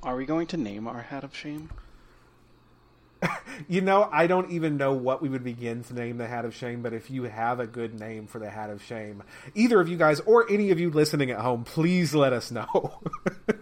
Are 0.02 0.16
we 0.16 0.26
going 0.26 0.46
to 0.48 0.56
name 0.56 0.86
our 0.86 1.02
hat 1.02 1.24
of 1.24 1.34
shame? 1.34 1.70
you 3.68 3.80
know, 3.80 4.08
I 4.10 4.26
don't 4.26 4.50
even 4.50 4.76
know 4.76 4.92
what 4.92 5.22
we 5.22 5.28
would 5.28 5.44
begin 5.44 5.84
to 5.84 5.94
name 5.94 6.18
the 6.18 6.26
Hat 6.26 6.44
of 6.44 6.54
Shame, 6.54 6.82
but 6.82 6.92
if 6.92 7.10
you 7.10 7.24
have 7.24 7.60
a 7.60 7.66
good 7.66 7.98
name 7.98 8.26
for 8.26 8.38
the 8.38 8.50
Hat 8.50 8.70
of 8.70 8.82
Shame, 8.82 9.22
either 9.54 9.80
of 9.80 9.88
you 9.88 9.96
guys 9.96 10.20
or 10.20 10.50
any 10.50 10.70
of 10.70 10.80
you 10.80 10.90
listening 10.90 11.30
at 11.30 11.40
home, 11.40 11.64
please 11.64 12.14
let 12.14 12.32
us 12.32 12.50
know. 12.50 13.00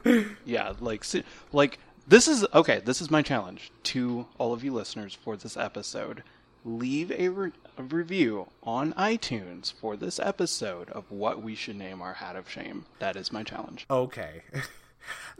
yeah, 0.45 0.73
like 0.81 1.05
like 1.53 1.79
this 2.07 2.29
is 2.29 2.47
okay, 2.55 2.81
this 2.85 3.01
is 3.01 3.11
my 3.11 3.23
challenge 3.23 3.71
to 3.85 4.27
all 4.39 4.53
of 4.53 4.65
you 4.65 4.73
listeners 4.73 5.15
for 5.15 5.37
this 5.37 5.57
episode. 5.57 6.23
Leave 6.65 7.11
a, 7.13 7.29
re- 7.29 7.53
a 7.79 7.83
review 7.83 8.49
on 8.63 8.93
iTunes 8.95 9.73
for 9.73 9.97
this 9.97 10.19
episode 10.19 10.91
of 10.91 11.11
what 11.11 11.43
we 11.43 11.55
should 11.55 11.77
name 11.77 12.03
our 12.03 12.15
Hat 12.15 12.37
of 12.37 12.51
Shame. 12.51 12.85
That 12.99 13.17
is 13.17 13.33
my 13.33 13.43
challenge. 13.43 13.87
Okay. 13.91 14.43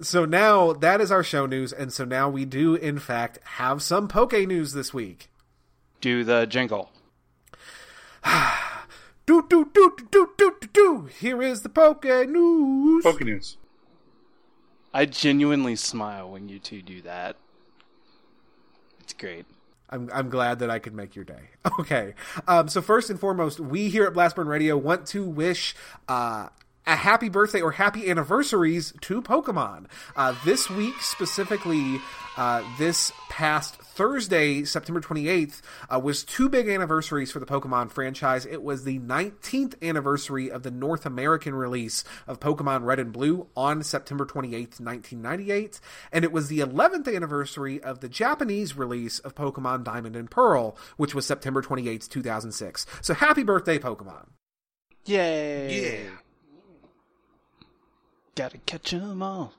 So 0.01 0.25
now 0.25 0.73
that 0.73 1.01
is 1.01 1.11
our 1.11 1.25
show 1.25 1.47
news, 1.47 1.73
and 1.73 1.93
so 1.93 2.05
now 2.05 2.29
we 2.29 2.45
do 2.45 2.75
in 2.75 2.99
fact 2.99 3.39
have 3.45 3.83
some 3.83 4.09
Poke 4.09 4.33
news 4.33 4.73
this 4.73 4.95
week. 4.95 5.29
Do 6.01 6.25
the 6.25 6.47
jingle. 6.47 6.93
do 9.27 9.45
do 9.49 9.71
do 9.73 9.97
do 10.11 10.31
do 10.37 10.57
do 10.61 10.69
do. 10.73 11.09
Here 11.19 11.43
is 11.43 11.63
the 11.63 11.69
Poke 11.69 12.05
news. 12.05 13.03
Poke 13.03 13.25
news. 13.25 13.57
I 14.95 15.05
genuinely 15.05 15.77
smile 15.77 16.31
when 16.31 16.49
you 16.49 16.59
two 16.59 16.83
do 16.83 17.03
that. 17.03 17.37
It's 19.01 19.13
great. 19.13 19.47
I'm 19.91 20.11
I'm 20.13 20.29
glad 20.29 20.59
that 20.59 20.71
I 20.71 20.79
could 20.79 20.95
make 20.95 21.17
your 21.17 21.25
day. 21.25 21.51
Okay. 21.81 22.15
Um, 22.49 22.69
so 22.69 22.81
first 22.81 23.09
and 23.09 23.21
foremost, 23.21 23.61
we 23.61 23.89
here 23.89 24.05
at 24.05 24.13
Blastburn 24.13 24.47
Radio 24.47 24.77
want 24.77 25.07
to 25.09 25.23
wish 25.23 25.77
uh, 26.09 26.49
a 26.89 26.97
happy 26.97 27.29
birthday 27.29 27.61
or 27.61 27.73
happy 27.73 28.11
anniversaries 28.11 28.95
to 29.03 29.21
Pokemon. 29.21 29.87
Uh, 30.17 30.35
this 30.47 30.71
week, 30.71 30.95
specifically, 31.01 32.01
uh, 32.39 32.63
this 32.79 33.13
past 33.29 33.77
Thursday, 33.77 34.65
September 34.65 35.01
28th, 35.01 35.61
uh, 35.91 36.01
was 36.01 36.25
two 36.25 36.49
big 36.49 36.67
anniversaries 36.67 37.31
for 37.31 37.41
the 37.41 37.47
Pokemon 37.47 37.91
franchise. 37.91 38.47
It 38.47 38.63
was 38.63 38.85
the 38.85 39.01
19th 39.01 39.75
anniversary 39.83 40.51
of 40.51 40.63
the 40.63 40.71
North 40.71 41.05
American 41.05 41.55
release 41.55 42.05
of 42.27 42.41
Pokemon 42.41 42.85
Red 42.85 42.99
and 42.99 43.13
Blue 43.13 43.49
on 43.55 43.83
September 43.83 44.25
28th, 44.25 44.81
1998, 44.81 45.81
and 46.11 46.25
it 46.25 46.33
was 46.33 46.49
the 46.49 46.61
11th 46.61 47.15
anniversary 47.15 47.83
of 47.83 48.01
the 48.01 48.09
Japanese 48.09 48.77
release 48.79 49.19
of 49.19 49.35
Pokemon 49.35 49.85
Diamond 49.85 50.17
and 50.17 50.31
Pearl, 50.31 50.75
which 50.97 51.15
was 51.15 51.27
September 51.27 51.61
28th, 51.61 52.09
2006. 52.09 52.87
So 53.03 53.13
happy 53.13 53.43
birthday, 53.43 53.79
Pokemon! 53.79 54.29
Yay! 55.05 56.05
Yeah. 56.05 56.11
Gotta 58.39 58.59
catch 58.59 58.93
'em 58.95 59.21
all. 59.21 59.53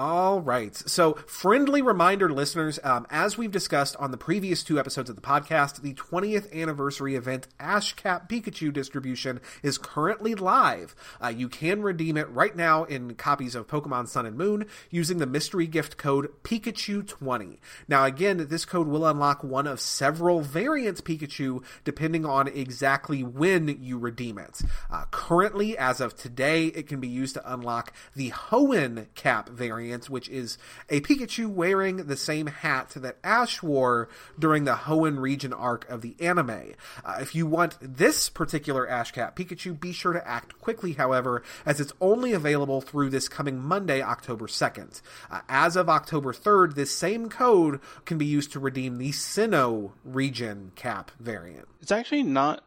All 0.00 0.40
right. 0.40 0.74
So, 0.74 1.12
friendly 1.26 1.82
reminder, 1.82 2.32
listeners, 2.32 2.78
um, 2.82 3.06
as 3.10 3.36
we've 3.36 3.50
discussed 3.50 3.96
on 3.96 4.12
the 4.12 4.16
previous 4.16 4.62
two 4.62 4.80
episodes 4.80 5.10
of 5.10 5.16
the 5.16 5.20
podcast, 5.20 5.82
the 5.82 5.92
20th 5.92 6.50
anniversary 6.58 7.16
event 7.16 7.48
Ash 7.60 7.92
Cap 7.92 8.26
Pikachu 8.26 8.72
distribution 8.72 9.42
is 9.62 9.76
currently 9.76 10.34
live. 10.34 10.96
Uh, 11.22 11.28
you 11.28 11.50
can 11.50 11.82
redeem 11.82 12.16
it 12.16 12.30
right 12.30 12.56
now 12.56 12.84
in 12.84 13.14
copies 13.14 13.54
of 13.54 13.66
Pokemon 13.66 14.08
Sun 14.08 14.24
and 14.24 14.38
Moon 14.38 14.64
using 14.88 15.18
the 15.18 15.26
mystery 15.26 15.66
gift 15.66 15.98
code 15.98 16.30
Pikachu20. 16.44 17.58
Now, 17.86 18.06
again, 18.06 18.46
this 18.48 18.64
code 18.64 18.88
will 18.88 19.04
unlock 19.04 19.44
one 19.44 19.66
of 19.66 19.80
several 19.80 20.40
variants 20.40 21.02
Pikachu 21.02 21.62
depending 21.84 22.24
on 22.24 22.48
exactly 22.48 23.22
when 23.22 23.68
you 23.82 23.98
redeem 23.98 24.38
it. 24.38 24.62
Uh, 24.90 25.04
currently, 25.10 25.76
as 25.76 26.00
of 26.00 26.16
today, 26.16 26.68
it 26.68 26.86
can 26.86 27.00
be 27.00 27.08
used 27.08 27.34
to 27.34 27.52
unlock 27.52 27.92
the 28.16 28.30
Hoenn 28.30 29.08
Cap 29.14 29.50
variant 29.50 29.89
which 30.10 30.28
is 30.28 30.58
a 30.88 31.00
Pikachu 31.00 31.48
wearing 31.48 31.96
the 31.98 32.16
same 32.16 32.46
hat 32.46 32.90
that 32.96 33.16
Ash 33.24 33.62
wore 33.62 34.08
during 34.38 34.64
the 34.64 34.74
Hoenn 34.74 35.18
region 35.20 35.52
arc 35.52 35.88
of 35.88 36.02
the 36.02 36.14
anime. 36.20 36.74
Uh, 37.04 37.18
if 37.20 37.34
you 37.34 37.46
want 37.46 37.76
this 37.80 38.28
particular 38.28 38.88
Ash 38.88 39.12
Cap 39.12 39.36
Pikachu, 39.36 39.78
be 39.78 39.92
sure 39.92 40.12
to 40.12 40.28
act 40.28 40.58
quickly, 40.60 40.92
however, 40.92 41.42
as 41.66 41.80
it's 41.80 41.92
only 42.00 42.32
available 42.32 42.80
through 42.80 43.10
this 43.10 43.28
coming 43.28 43.58
Monday, 43.58 44.02
October 44.02 44.46
2nd. 44.46 45.02
Uh, 45.30 45.40
as 45.48 45.76
of 45.76 45.88
October 45.88 46.32
3rd, 46.32 46.74
this 46.74 46.94
same 46.94 47.28
code 47.28 47.80
can 48.04 48.18
be 48.18 48.26
used 48.26 48.52
to 48.52 48.60
redeem 48.60 48.98
the 48.98 49.10
Sinnoh 49.10 49.92
region 50.04 50.72
cap 50.74 51.10
variant. 51.18 51.68
It's 51.80 51.92
actually 51.92 52.22
not 52.22 52.64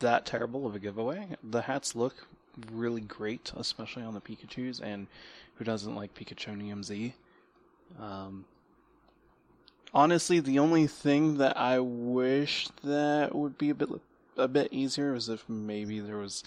that 0.00 0.26
terrible 0.26 0.66
of 0.66 0.74
a 0.74 0.78
giveaway. 0.78 1.36
The 1.42 1.62
hats 1.62 1.94
look 1.94 2.26
really 2.70 3.00
great, 3.00 3.52
especially 3.56 4.02
on 4.02 4.14
the 4.14 4.20
Pikachu's, 4.20 4.80
and 4.80 5.06
who 5.56 5.64
doesn't 5.64 5.94
like 5.94 6.14
Pikachonium 6.14 6.84
Z? 6.84 7.14
Um, 8.00 8.44
honestly, 9.94 10.40
the 10.40 10.58
only 10.58 10.86
thing 10.86 11.38
that 11.38 11.56
I 11.56 11.78
wish 11.80 12.68
that 12.84 13.34
would 13.34 13.58
be 13.58 13.70
a 13.70 13.74
bit 13.74 13.88
a 14.36 14.48
bit 14.48 14.72
easier 14.72 15.14
is 15.14 15.28
if 15.28 15.46
maybe 15.48 16.00
there 16.00 16.16
was 16.16 16.42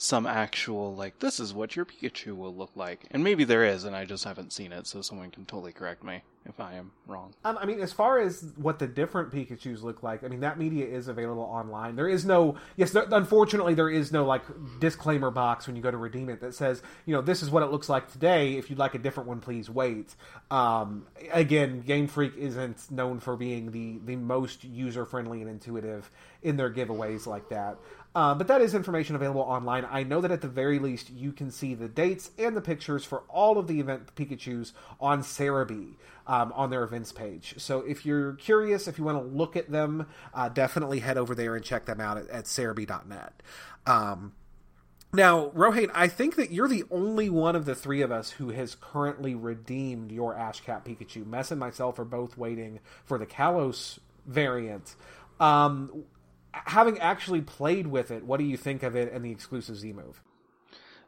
some 0.00 0.26
actual 0.26 0.94
like 0.94 1.18
this 1.18 1.40
is 1.40 1.52
what 1.52 1.74
your 1.74 1.84
Pikachu 1.84 2.36
will 2.36 2.54
look 2.54 2.70
like, 2.76 3.00
and 3.10 3.22
maybe 3.22 3.42
there 3.42 3.64
is, 3.64 3.82
and 3.82 3.96
I 3.96 4.04
just 4.04 4.24
haven't 4.24 4.52
seen 4.52 4.72
it, 4.72 4.86
so 4.86 5.02
someone 5.02 5.30
can 5.32 5.44
totally 5.44 5.72
correct 5.72 6.04
me 6.04 6.22
if 6.46 6.60
I 6.60 6.74
am 6.74 6.92
wrong. 7.06 7.34
Um, 7.44 7.58
I 7.58 7.66
mean, 7.66 7.80
as 7.80 7.92
far 7.92 8.20
as 8.20 8.52
what 8.56 8.78
the 8.78 8.86
different 8.86 9.32
Pikachu's 9.32 9.82
look 9.82 10.04
like, 10.04 10.22
I 10.22 10.28
mean 10.28 10.40
that 10.40 10.56
media 10.56 10.86
is 10.86 11.08
available 11.08 11.42
online. 11.42 11.96
There 11.96 12.08
is 12.08 12.24
no, 12.24 12.56
yes, 12.76 12.92
there, 12.92 13.06
unfortunately, 13.10 13.74
there 13.74 13.90
is 13.90 14.12
no 14.12 14.24
like 14.24 14.42
disclaimer 14.78 15.32
box 15.32 15.66
when 15.66 15.74
you 15.74 15.82
go 15.82 15.90
to 15.90 15.96
redeem 15.96 16.28
it 16.28 16.40
that 16.40 16.54
says, 16.54 16.80
you 17.04 17.14
know, 17.14 17.20
this 17.20 17.42
is 17.42 17.50
what 17.50 17.64
it 17.64 17.72
looks 17.72 17.88
like 17.88 18.10
today. 18.10 18.56
If 18.56 18.70
you'd 18.70 18.78
like 18.78 18.94
a 18.94 18.98
different 18.98 19.28
one, 19.28 19.40
please 19.40 19.68
wait. 19.68 20.14
Um, 20.50 21.06
again, 21.32 21.80
Game 21.80 22.06
Freak 22.06 22.36
isn't 22.36 22.88
known 22.90 23.18
for 23.18 23.36
being 23.36 23.72
the 23.72 23.98
the 24.04 24.16
most 24.16 24.62
user 24.62 25.04
friendly 25.04 25.40
and 25.40 25.50
intuitive 25.50 26.10
in 26.42 26.56
their 26.56 26.72
giveaways 26.72 27.26
like 27.26 27.48
that. 27.48 27.78
Uh, 28.14 28.34
but 28.34 28.48
that 28.48 28.60
is 28.60 28.74
information 28.74 29.14
available 29.14 29.42
online. 29.42 29.86
I 29.88 30.02
know 30.02 30.20
that 30.20 30.30
at 30.30 30.40
the 30.40 30.48
very 30.48 30.78
least 30.78 31.10
you 31.10 31.30
can 31.30 31.50
see 31.50 31.74
the 31.74 31.88
dates 31.88 32.30
and 32.38 32.56
the 32.56 32.60
pictures 32.60 33.04
for 33.04 33.22
all 33.28 33.58
of 33.58 33.66
the 33.66 33.80
event 33.80 34.14
Pikachu's 34.16 34.72
on 35.00 35.22
Serebii 35.22 35.94
um, 36.26 36.52
on 36.54 36.70
their 36.70 36.82
events 36.82 37.12
page. 37.12 37.54
So 37.58 37.80
if 37.80 38.06
you're 38.06 38.32
curious, 38.34 38.88
if 38.88 38.98
you 38.98 39.04
want 39.04 39.18
to 39.18 39.36
look 39.36 39.56
at 39.56 39.70
them, 39.70 40.06
uh, 40.34 40.48
definitely 40.48 41.00
head 41.00 41.18
over 41.18 41.34
there 41.34 41.54
and 41.54 41.64
check 41.64 41.84
them 41.84 42.00
out 42.00 42.16
at, 42.16 42.28
at. 42.30 43.42
Um, 43.86 44.32
now, 45.12 45.48
Rohane, 45.48 45.90
I 45.94 46.08
think 46.08 46.36
that 46.36 46.50
you're 46.50 46.68
the 46.68 46.84
only 46.90 47.30
one 47.30 47.56
of 47.56 47.64
the 47.64 47.74
three 47.74 48.02
of 48.02 48.12
us 48.12 48.32
who 48.32 48.50
has 48.50 48.74
currently 48.74 49.34
redeemed 49.34 50.12
your 50.12 50.36
Ash 50.36 50.60
Cap 50.60 50.86
Pikachu. 50.86 51.26
Mess 51.26 51.50
and 51.50 51.58
myself 51.58 51.98
are 51.98 52.04
both 52.04 52.36
waiting 52.36 52.80
for 53.04 53.16
the 53.16 53.26
Kalos 53.26 53.98
variant. 54.26 54.94
Um, 55.40 56.04
having 56.66 56.98
actually 56.98 57.40
played 57.40 57.86
with 57.86 58.10
it, 58.10 58.24
what 58.24 58.38
do 58.38 58.44
you 58.44 58.56
think 58.56 58.82
of 58.82 58.96
it 58.96 59.12
and 59.12 59.24
the 59.24 59.30
exclusive 59.30 59.76
Z 59.76 59.92
move? 59.92 60.22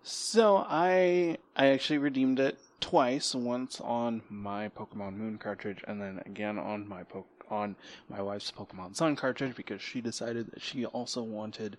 So 0.02 0.64
I 0.68 1.38
I 1.56 1.66
actually 1.66 1.98
redeemed 1.98 2.40
it 2.40 2.58
twice. 2.80 3.34
Once 3.34 3.80
on 3.80 4.22
my 4.30 4.68
Pokemon 4.68 5.16
Moon 5.16 5.38
cartridge, 5.38 5.84
and 5.86 6.00
then 6.00 6.22
again 6.24 6.58
on 6.58 6.88
my 6.88 7.02
po- 7.02 7.26
on 7.50 7.76
my 8.08 8.22
wife's 8.22 8.50
Pokemon 8.50 8.96
Sun 8.96 9.16
cartridge 9.16 9.54
because 9.54 9.82
she 9.82 10.00
decided 10.00 10.50
that 10.52 10.62
she 10.62 10.86
also 10.86 11.22
wanted 11.22 11.76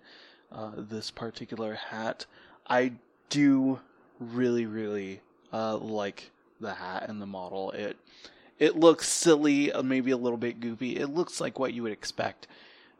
uh, 0.52 0.72
this 0.76 1.10
particular 1.10 1.74
hat. 1.74 2.26
I 2.68 2.92
do 3.28 3.80
really 4.20 4.66
really 4.66 5.20
uh, 5.52 5.76
like 5.78 6.30
the 6.60 6.74
hat 6.74 7.08
and 7.08 7.20
the 7.20 7.26
model. 7.26 7.72
It 7.72 7.96
it 8.58 8.76
looks 8.76 9.08
silly, 9.08 9.72
uh, 9.72 9.82
maybe 9.82 10.12
a 10.12 10.16
little 10.16 10.38
bit 10.38 10.60
goofy. 10.60 10.96
It 10.96 11.08
looks 11.08 11.40
like 11.40 11.58
what 11.58 11.74
you 11.74 11.82
would 11.82 11.92
expect 11.92 12.46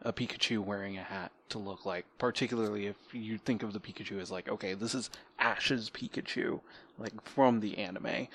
a 0.03 0.13
Pikachu 0.13 0.59
wearing 0.59 0.99
a 0.99 1.03
hat 1.03 1.33
to 1.51 1.59
look 1.59 1.87
like, 1.87 2.05
particularly 2.19 2.87
if 2.87 2.97
you 3.13 3.39
think 3.39 3.63
of 3.63 3.73
the 3.73 3.81
Pikachu 3.81 4.21
as 4.21 4.31
like, 4.31 4.49
okay, 4.49 4.75
this 4.75 4.95
is 4.95 5.11
Ash's 5.39 5.91
Pikachu, 5.91 6.61
like 6.99 7.13
from 7.29 7.61
the 7.61 7.79
anime. 7.79 8.29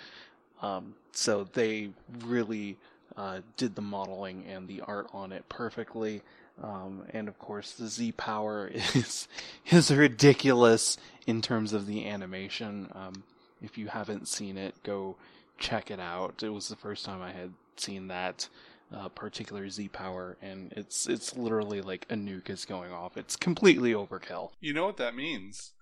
Um, 0.61 0.95
so 1.11 1.47
they 1.53 1.89
really 2.25 2.77
uh, 3.15 3.41
did 3.57 3.75
the 3.75 3.81
modeling 3.81 4.45
and 4.47 4.67
the 4.67 4.81
art 4.81 5.07
on 5.13 5.31
it 5.31 5.47
perfectly. 5.49 6.21
Um, 6.61 7.03
and 7.11 7.27
of 7.27 7.37
course, 7.37 7.73
the 7.73 7.87
Z 7.87 8.13
power 8.13 8.67
is 8.73 9.27
is 9.69 9.91
ridiculous 9.91 10.97
in 11.25 11.41
terms 11.41 11.73
of 11.73 11.85
the 11.85 12.07
animation. 12.07 12.89
Um, 12.93 13.23
if 13.61 13.77
you 13.77 13.87
haven't 13.87 14.27
seen 14.27 14.57
it, 14.57 14.75
go 14.83 15.15
check 15.57 15.91
it 15.91 15.99
out. 15.99 16.43
It 16.43 16.49
was 16.49 16.67
the 16.69 16.75
first 16.75 17.05
time 17.05 17.21
I 17.21 17.31
had 17.31 17.53
seen 17.75 18.07
that 18.07 18.47
uh, 18.93 19.09
particular 19.09 19.69
Z 19.69 19.89
power, 19.89 20.37
and 20.41 20.73
it's 20.73 21.07
it's 21.07 21.35
literally 21.35 21.81
like 21.81 22.05
a 22.09 22.15
nuke 22.15 22.49
is 22.49 22.65
going 22.65 22.91
off. 22.91 23.17
It's 23.17 23.35
completely 23.35 23.93
overkill. 23.93 24.51
You 24.59 24.73
know 24.73 24.85
what 24.85 24.97
that 24.97 25.15
means? 25.15 25.73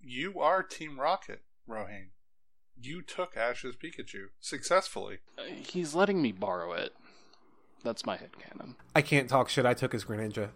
You 0.00 0.40
are 0.40 0.62
Team 0.62 0.98
Rocket, 0.98 1.42
Rohane. 1.68 2.08
You 2.80 3.02
took 3.02 3.36
Ash's 3.36 3.76
Pikachu 3.76 4.28
successfully. 4.40 5.18
Uh, 5.38 5.42
he's 5.52 5.94
letting 5.94 6.22
me 6.22 6.32
borrow 6.32 6.72
it. 6.72 6.94
That's 7.82 8.04
my 8.04 8.16
head 8.16 8.30
canon. 8.38 8.76
I 8.94 9.02
can't 9.02 9.28
talk 9.28 9.48
shit. 9.48 9.64
I 9.64 9.72
took 9.74 9.92
his 9.92 10.04
Greninja. 10.04 10.50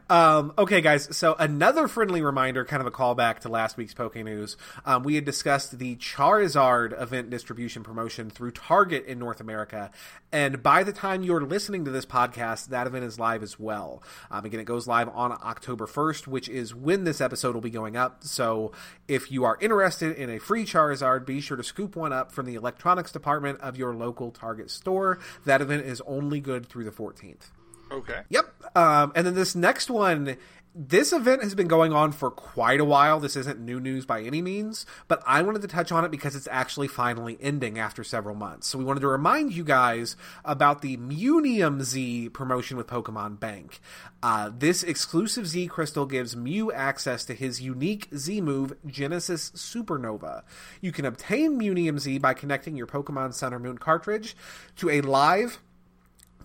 um, 0.10 0.54
okay, 0.56 0.80
guys. 0.80 1.14
So 1.16 1.34
another 1.38 1.88
friendly 1.88 2.22
reminder, 2.22 2.64
kind 2.64 2.80
of 2.80 2.86
a 2.86 2.90
callback 2.90 3.40
to 3.40 3.48
last 3.48 3.76
week's 3.76 3.92
Poke 3.92 4.14
News. 4.16 4.56
Um, 4.86 5.02
we 5.02 5.16
had 5.16 5.24
discussed 5.24 5.78
the 5.78 5.96
Charizard 5.96 7.00
event 7.00 7.30
distribution 7.30 7.82
promotion 7.82 8.30
through 8.30 8.52
Target 8.52 9.06
in 9.06 9.18
North 9.18 9.40
America, 9.40 9.90
and 10.34 10.62
by 10.62 10.82
the 10.82 10.92
time 10.92 11.22
you're 11.22 11.42
listening 11.44 11.84
to 11.84 11.90
this 11.90 12.06
podcast, 12.06 12.66
that 12.68 12.86
event 12.86 13.04
is 13.04 13.18
live 13.18 13.42
as 13.42 13.58
well. 13.58 14.02
Um, 14.30 14.44
again, 14.44 14.60
it 14.60 14.64
goes 14.64 14.86
live 14.86 15.08
on 15.08 15.32
October 15.32 15.86
1st, 15.86 16.26
which 16.26 16.48
is 16.48 16.74
when 16.74 17.04
this 17.04 17.20
episode 17.20 17.54
will 17.54 17.62
be 17.62 17.70
going 17.70 17.96
up. 17.96 18.24
So 18.24 18.72
if 19.06 19.30
you 19.30 19.44
are 19.44 19.58
interested 19.60 20.16
in 20.16 20.30
a 20.30 20.38
free 20.38 20.64
Charizard, 20.64 21.26
be 21.26 21.40
sure 21.40 21.56
to 21.56 21.62
scoop 21.62 21.96
one 21.96 22.12
up 22.12 22.32
from 22.32 22.46
the 22.46 22.54
electronics 22.54 23.12
department 23.12 23.60
of 23.60 23.76
your 23.76 23.94
local 23.94 24.30
Target 24.30 24.70
store. 24.70 25.18
That 25.44 25.60
event 25.60 25.73
is 25.80 26.00
only 26.06 26.40
good 26.40 26.66
through 26.66 26.84
the 26.84 26.90
14th. 26.90 27.50
Okay. 27.90 28.22
Yep. 28.28 28.76
Um, 28.76 29.12
and 29.14 29.26
then 29.26 29.34
this 29.34 29.54
next 29.54 29.90
one, 29.90 30.36
this 30.74 31.12
event 31.12 31.42
has 31.44 31.54
been 31.54 31.68
going 31.68 31.92
on 31.92 32.10
for 32.10 32.32
quite 32.32 32.80
a 32.80 32.84
while. 32.84 33.20
This 33.20 33.36
isn't 33.36 33.60
new 33.60 33.78
news 33.78 34.04
by 34.04 34.22
any 34.22 34.42
means, 34.42 34.84
but 35.06 35.22
I 35.24 35.40
wanted 35.42 35.62
to 35.62 35.68
touch 35.68 35.92
on 35.92 36.04
it 36.04 36.10
because 36.10 36.34
it's 36.34 36.48
actually 36.50 36.88
finally 36.88 37.38
ending 37.40 37.78
after 37.78 38.02
several 38.02 38.34
months. 38.34 38.66
So 38.66 38.78
we 38.78 38.84
wanted 38.84 39.00
to 39.00 39.08
remind 39.08 39.52
you 39.52 39.62
guys 39.62 40.16
about 40.44 40.82
the 40.82 40.96
Mewnium 40.96 41.82
Z 41.82 42.30
promotion 42.30 42.76
with 42.76 42.88
Pokemon 42.88 43.38
Bank. 43.38 43.78
Uh, 44.20 44.50
this 44.56 44.82
exclusive 44.82 45.46
Z 45.46 45.68
crystal 45.68 46.06
gives 46.06 46.34
Mew 46.34 46.72
access 46.72 47.24
to 47.26 47.34
his 47.34 47.60
unique 47.60 48.08
Z 48.16 48.40
move, 48.40 48.76
Genesis 48.84 49.52
Supernova. 49.52 50.42
You 50.80 50.90
can 50.90 51.04
obtain 51.04 51.56
Mewnium 51.56 52.00
Z 52.00 52.18
by 52.18 52.34
connecting 52.34 52.76
your 52.76 52.88
Pokemon 52.88 53.32
Sun 53.34 53.54
or 53.54 53.60
Moon 53.60 53.78
cartridge 53.78 54.36
to 54.76 54.90
a 54.90 55.02
live 55.02 55.60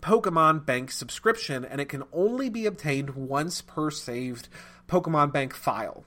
Pokemon 0.02 0.66
Bank 0.66 0.92
subscription, 0.92 1.64
and 1.66 1.80
it 1.80 1.90
can 1.90 2.04
only 2.12 2.50
be 2.50 2.66
obtained 2.66 3.12
once 3.12 3.62
per 3.62 3.92
saved 3.92 4.48
Pokemon 4.88 5.32
Bank 5.32 5.54
file. 5.54 6.06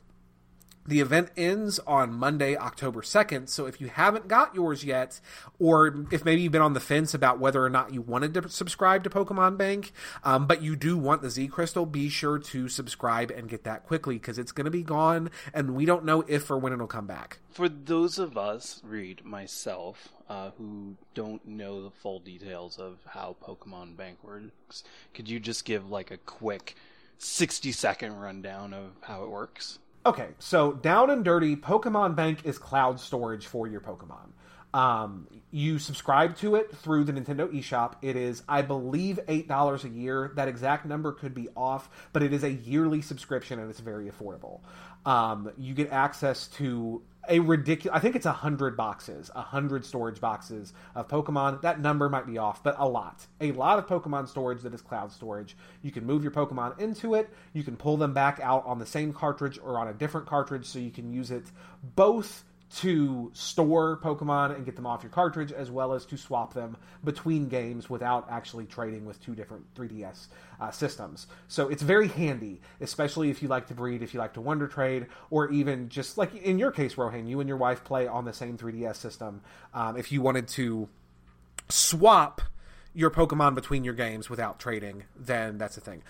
The 0.85 1.01
event 1.01 1.31
ends 1.37 1.79
on 1.87 2.13
Monday, 2.13 2.57
October 2.57 3.03
2nd. 3.03 3.49
So 3.49 3.67
if 3.67 3.81
you 3.81 3.87
haven't 3.87 4.27
got 4.27 4.55
yours 4.55 4.83
yet, 4.83 5.21
or 5.61 6.07
if 6.11 6.25
maybe 6.25 6.43
you've 6.43 6.53
been 6.53 6.61
on 6.61 6.73
the 6.73 6.81
fence 6.81 7.15
about 7.15 7.39
whether 7.39 7.65
or 7.65 7.71
not 7.71 7.95
you 7.95 8.03
wanted 8.03 8.35
to 8.35 8.49
subscribe 8.49 9.05
to 9.05 9.11
Pokemon 9.11 9.57
Bank, 9.57 9.93
um, 10.25 10.49
but 10.49 10.61
you 10.61 10.75
do 10.75 10.99
want 10.99 11.23
the 11.23 11.31
Z 11.31 11.49
Crystal, 11.49 11.87
be 11.87 12.09
sure 12.09 12.39
to 12.39 12.69
subscribe 12.69 13.31
and 13.31 13.49
get 13.49 13.63
that 13.63 13.85
quickly 13.87 14.17
because 14.17 14.39
it's 14.39 14.51
going 14.51 14.65
to 14.65 14.73
be 14.73 14.83
gone 14.83 15.31
and 15.55 15.77
we 15.77 15.85
don't 15.85 16.05
know 16.05 16.25
if 16.27 16.51
or 16.51 16.59
when 16.59 16.73
it'll 16.73 16.89
come 16.89 17.07
back. 17.07 17.39
For 17.51 17.69
those 17.69 18.19
of 18.19 18.37
us, 18.37 18.81
Reed, 18.85 19.25
myself, 19.25 20.09
uh, 20.29 20.51
who 20.59 20.97
don't 21.15 21.47
know 21.47 21.83
the 21.83 21.91
full 21.91 22.19
details 22.19 22.79
of 22.79 22.99
how 23.07 23.37
Pokemon 23.41 23.97
Bank 23.97 24.19
works, 24.25 24.83
could 25.15 25.29
you 25.29 25.39
just 25.39 25.65
give 25.65 25.89
like 25.89 26.11
a 26.11 26.17
quick 26.17 26.75
60 27.19 27.71
second 27.71 28.19
rundown 28.19 28.75
of 28.75 28.97
how 29.03 29.23
it 29.23 29.31
works? 29.31 29.79
Okay, 30.05 30.31
so 30.41 30.73
down 30.73 31.11
and 31.11 31.25
dirty, 31.25 31.55
Pokemon 31.55 32.17
Bank 32.17 32.41
is 32.43 32.59
cloud 32.59 32.99
storage 32.99 33.47
for 33.47 33.69
your 33.69 33.81
Pokemon. 33.81 34.31
Um, 34.75 35.29
you 35.51 35.79
subscribe 35.79 36.37
to 36.39 36.55
it 36.55 36.75
through 36.77 37.05
the 37.05 37.13
Nintendo 37.13 37.47
eShop. 37.53 37.97
It 38.01 38.17
is, 38.17 38.43
I 38.49 38.63
believe, 38.63 39.21
eight 39.29 39.47
dollars 39.47 39.85
a 39.85 39.89
year. 39.89 40.33
That 40.37 40.49
exact 40.49 40.87
number 40.87 41.13
could 41.13 41.35
be 41.35 41.49
off, 41.57 41.91
but 42.13 42.23
it 42.23 42.33
is 42.33 42.43
a 42.43 42.51
yearly 42.51 43.03
subscription 43.03 43.59
and 43.59 43.69
it's 43.69 43.81
very 43.81 44.11
affordable. 44.11 44.61
Um, 45.05 45.53
you 45.59 45.75
get 45.75 45.93
access 45.93 46.47
to 46.49 47.03
a 47.29 47.39
ridiculous. 47.39 47.97
I 47.97 48.01
think 48.01 48.17
it's 48.17 48.27
a 48.27 48.33
hundred 48.33 48.77
boxes, 48.77 49.31
a 49.35 49.43
hundred 49.43 49.85
storage 49.85 50.21
boxes 50.21 50.73
of 50.95 51.07
Pokemon. 51.09 51.63
That 51.63 51.81
number 51.81 52.09
might 52.09 52.27
be 52.27 52.39
off, 52.39 52.63
but 52.63 52.77
a 52.79 52.89
lot, 52.89 53.27
a 53.41 53.53
lot 53.53 53.79
of 53.79 53.87
Pokemon 53.87 54.29
storage 54.29 54.63
that 54.63 54.75
is 54.75 54.81
cloud 54.81 55.13
storage. 55.13 55.57
You 55.83 55.93
can 55.93 56.05
move 56.07 56.23
your 56.23 56.33
Pokemon 56.33 56.81
into 56.81 57.15
it. 57.15 57.31
You 57.53 57.63
can 57.63 57.77
pull 57.77 57.97
them 57.97 58.13
back 58.13 58.41
out 58.43 58.65
on 58.67 58.79
the 58.79 58.87
same 58.87 59.13
cartridge 59.13 59.59
or 59.63 59.79
on 59.79 59.89
a 59.89 59.93
different 59.93 60.27
cartridge, 60.27 60.67
so 60.67 60.79
you 60.79 60.91
can 60.91 61.13
use 61.13 61.31
it 61.31 61.45
both 61.95 62.45
to 62.77 63.31
store 63.35 63.99
Pokemon 63.99 64.57
and 64.57 64.65
get 64.65 64.77
them 64.77 64.87
off 64.87 65.03
your 65.03 65.11
cartridge, 65.11 65.53
as 65.53 65.71
well 65.71 65.93
as 65.93 66.07
to 66.07 66.17
swap 66.17 66.55
them 66.55 66.77
between 67.05 67.49
games 67.49 67.91
without 67.91 68.27
actually 68.31 68.65
trading 68.65 69.05
with 69.05 69.23
two 69.23 69.35
different 69.35 69.63
3DS 69.75 70.29
uh, 70.61 70.71
systems. 70.71 71.27
So 71.49 71.69
it's 71.69 71.83
very 71.83 72.09
handy, 72.09 72.61
especially 72.81 73.29
if 73.31 73.43
you 73.43 73.49
like 73.49 73.69
to 73.69 73.75
breed, 73.75 74.03
if 74.03 74.15
you 74.15 74.21
like 74.21 74.35
to 74.35 74.41
wonder 74.41 74.67
trade, 74.67 75.07
or 75.31 75.51
even 75.51 75.91
just 75.91 76.17
like 76.17 76.35
in 76.35 76.59
your 76.59 76.71
case, 76.71 76.97
Rohan, 76.97 77.27
you 77.27 77.41
and 77.41 77.49
your 77.49 77.59
wife 77.59 77.85
play 77.85 78.07
on 78.07 78.25
the 78.25 78.33
same 78.33 78.57
3DS 78.57 78.97
system. 78.97 79.43
Um, 79.75 79.97
if 79.97 80.11
you 80.11 80.23
wanted 80.23 80.49
to 80.49 80.89
swap 81.69 82.41
your 82.95 83.11
Pokemon 83.11 83.55
between 83.55 83.85
your 83.85 83.95
games 83.95 84.31
without 84.31 84.59
trading, 84.59 85.05
then 85.17 85.59
that's 85.59 85.77
a 85.77 85.81
thing. 85.81 86.03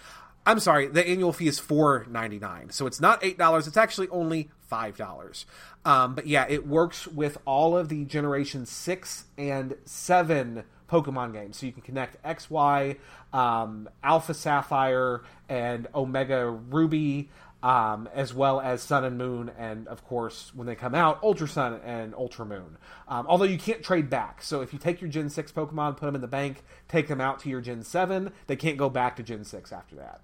I'm 0.44 0.58
sorry, 0.58 0.88
the 0.88 1.06
annual 1.06 1.32
fee 1.32 1.46
is 1.46 1.60
four 1.60 2.04
ninety 2.10 2.40
nine, 2.40 2.70
so 2.70 2.86
it's 2.86 3.00
not 3.00 3.22
eight 3.24 3.38
dollars. 3.38 3.68
It's 3.68 3.76
actually 3.76 4.08
only 4.08 4.50
five 4.60 4.96
dollars. 4.96 5.46
Um, 5.84 6.14
but 6.14 6.26
yeah, 6.26 6.46
it 6.48 6.66
works 6.66 7.06
with 7.06 7.38
all 7.44 7.76
of 7.76 7.88
the 7.88 8.04
Generation 8.04 8.66
six 8.66 9.24
and 9.38 9.76
seven 9.84 10.64
Pokemon 10.90 11.32
games, 11.32 11.58
so 11.58 11.66
you 11.66 11.72
can 11.72 11.82
connect 11.82 12.16
X, 12.24 12.50
Y, 12.50 12.96
um, 13.32 13.88
Alpha 14.02 14.34
Sapphire, 14.34 15.22
and 15.48 15.86
Omega 15.94 16.50
Ruby. 16.50 17.30
Um, 17.62 18.08
as 18.12 18.34
well 18.34 18.60
as 18.60 18.82
Sun 18.82 19.04
and 19.04 19.16
Moon, 19.16 19.52
and 19.56 19.86
of 19.86 20.04
course, 20.04 20.50
when 20.52 20.66
they 20.66 20.74
come 20.74 20.96
out, 20.96 21.20
Ultra 21.22 21.46
Sun 21.46 21.80
and 21.84 22.12
Ultra 22.12 22.44
Moon. 22.44 22.76
Um, 23.06 23.24
although 23.28 23.44
you 23.44 23.56
can't 23.56 23.84
trade 23.84 24.10
back, 24.10 24.42
so 24.42 24.62
if 24.62 24.72
you 24.72 24.80
take 24.80 25.00
your 25.00 25.08
Gen 25.08 25.30
6 25.30 25.52
Pokemon, 25.52 25.96
put 25.96 26.06
them 26.06 26.16
in 26.16 26.22
the 26.22 26.26
bank, 26.26 26.64
take 26.88 27.06
them 27.06 27.20
out 27.20 27.38
to 27.38 27.48
your 27.48 27.60
Gen 27.60 27.84
7, 27.84 28.32
they 28.48 28.56
can't 28.56 28.76
go 28.76 28.90
back 28.90 29.14
to 29.14 29.22
Gen 29.22 29.44
6 29.44 29.72
after 29.72 29.94
that. 29.94 30.22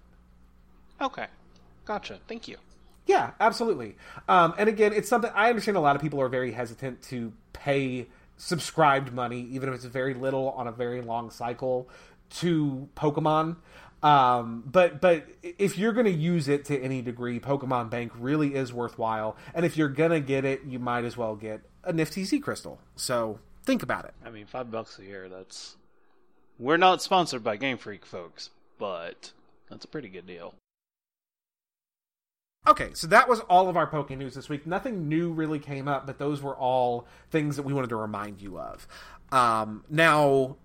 Okay. 1.01 1.27
Gotcha. 1.85 2.19
Thank 2.27 2.47
you. 2.47 2.57
Yeah, 3.05 3.31
absolutely. 3.39 3.95
Um, 4.27 4.53
and 4.57 4.69
again, 4.69 4.93
it's 4.93 5.09
something 5.09 5.31
I 5.33 5.49
understand 5.49 5.77
a 5.77 5.79
lot 5.79 5.95
of 5.95 6.01
people 6.01 6.21
are 6.21 6.29
very 6.29 6.51
hesitant 6.51 7.01
to 7.03 7.33
pay 7.53 8.07
subscribed 8.37 9.11
money, 9.13 9.41
even 9.51 9.69
if 9.69 9.75
it's 9.75 9.85
very 9.85 10.13
little 10.13 10.51
on 10.51 10.67
a 10.67 10.71
very 10.71 11.01
long 11.01 11.31
cycle, 11.31 11.89
to 12.29 12.87
Pokemon. 12.95 13.57
Um, 14.01 14.63
but 14.65 15.01
but 15.01 15.27
if 15.41 15.77
you're 15.77 15.91
going 15.91 16.05
to 16.05 16.11
use 16.11 16.47
it 16.47 16.65
to 16.65 16.79
any 16.79 17.01
degree, 17.01 17.39
Pokemon 17.39 17.89
Bank 17.89 18.11
really 18.17 18.55
is 18.55 18.71
worthwhile. 18.71 19.35
And 19.53 19.65
if 19.65 19.75
you're 19.75 19.89
going 19.89 20.11
to 20.11 20.21
get 20.21 20.45
it, 20.45 20.63
you 20.65 20.79
might 20.79 21.03
as 21.03 21.17
well 21.17 21.35
get 21.35 21.61
a 21.83 21.91
nifty 21.91 22.23
Z 22.23 22.39
Crystal. 22.39 22.79
So 22.95 23.39
think 23.63 23.83
about 23.83 24.05
it. 24.05 24.13
I 24.25 24.29
mean, 24.29 24.45
five 24.45 24.71
bucks 24.71 24.99
a 24.99 25.03
year. 25.03 25.27
That's 25.27 25.75
we're 26.57 26.77
not 26.77 27.01
sponsored 27.01 27.43
by 27.43 27.57
Game 27.57 27.77
Freak, 27.77 28.05
folks, 28.05 28.51
but 28.77 29.33
that's 29.69 29.83
a 29.83 29.87
pretty 29.87 30.09
good 30.09 30.27
deal. 30.27 30.53
Okay, 32.67 32.89
so 32.93 33.07
that 33.07 33.29
was 33.29 33.39
all 33.41 33.69
of 33.69 33.77
our 33.77 33.87
Poke 33.87 34.09
News 34.11 34.35
this 34.35 34.49
week. 34.49 34.67
Nothing 34.67 35.07
new 35.07 35.31
really 35.31 35.59
came 35.59 35.87
up, 35.87 36.05
but 36.05 36.19
those 36.19 36.41
were 36.41 36.55
all 36.55 37.07
things 37.31 37.55
that 37.55 37.63
we 37.63 37.73
wanted 37.73 37.89
to 37.89 37.95
remind 37.95 38.41
you 38.41 38.59
of. 38.59 38.87
Um, 39.31 39.85
now, 39.89 40.57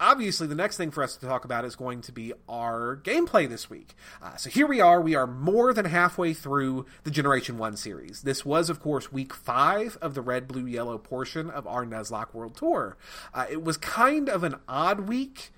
obviously, 0.00 0.46
the 0.46 0.54
next 0.54 0.78
thing 0.78 0.90
for 0.90 1.02
us 1.04 1.16
to 1.16 1.26
talk 1.26 1.44
about 1.44 1.66
is 1.66 1.76
going 1.76 2.00
to 2.02 2.12
be 2.12 2.32
our 2.48 2.96
gameplay 3.04 3.46
this 3.46 3.68
week. 3.68 3.94
Uh, 4.22 4.36
so 4.36 4.48
here 4.48 4.66
we 4.66 4.80
are. 4.80 5.00
We 5.00 5.14
are 5.14 5.26
more 5.26 5.74
than 5.74 5.84
halfway 5.84 6.32
through 6.32 6.86
the 7.04 7.10
Generation 7.10 7.58
1 7.58 7.76
series. 7.76 8.22
This 8.22 8.46
was, 8.46 8.70
of 8.70 8.80
course, 8.80 9.12
week 9.12 9.34
five 9.34 9.98
of 10.00 10.14
the 10.14 10.22
red, 10.22 10.48
blue, 10.48 10.66
yellow 10.66 10.96
portion 10.96 11.50
of 11.50 11.66
our 11.66 11.84
Nuzlocke 11.84 12.32
World 12.32 12.56
Tour. 12.56 12.96
Uh, 13.34 13.44
it 13.50 13.62
was 13.62 13.76
kind 13.76 14.30
of 14.30 14.42
an 14.42 14.56
odd 14.66 15.00
week, 15.00 15.50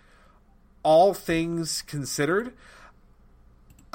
all 0.82 1.14
things 1.14 1.82
considered. 1.82 2.52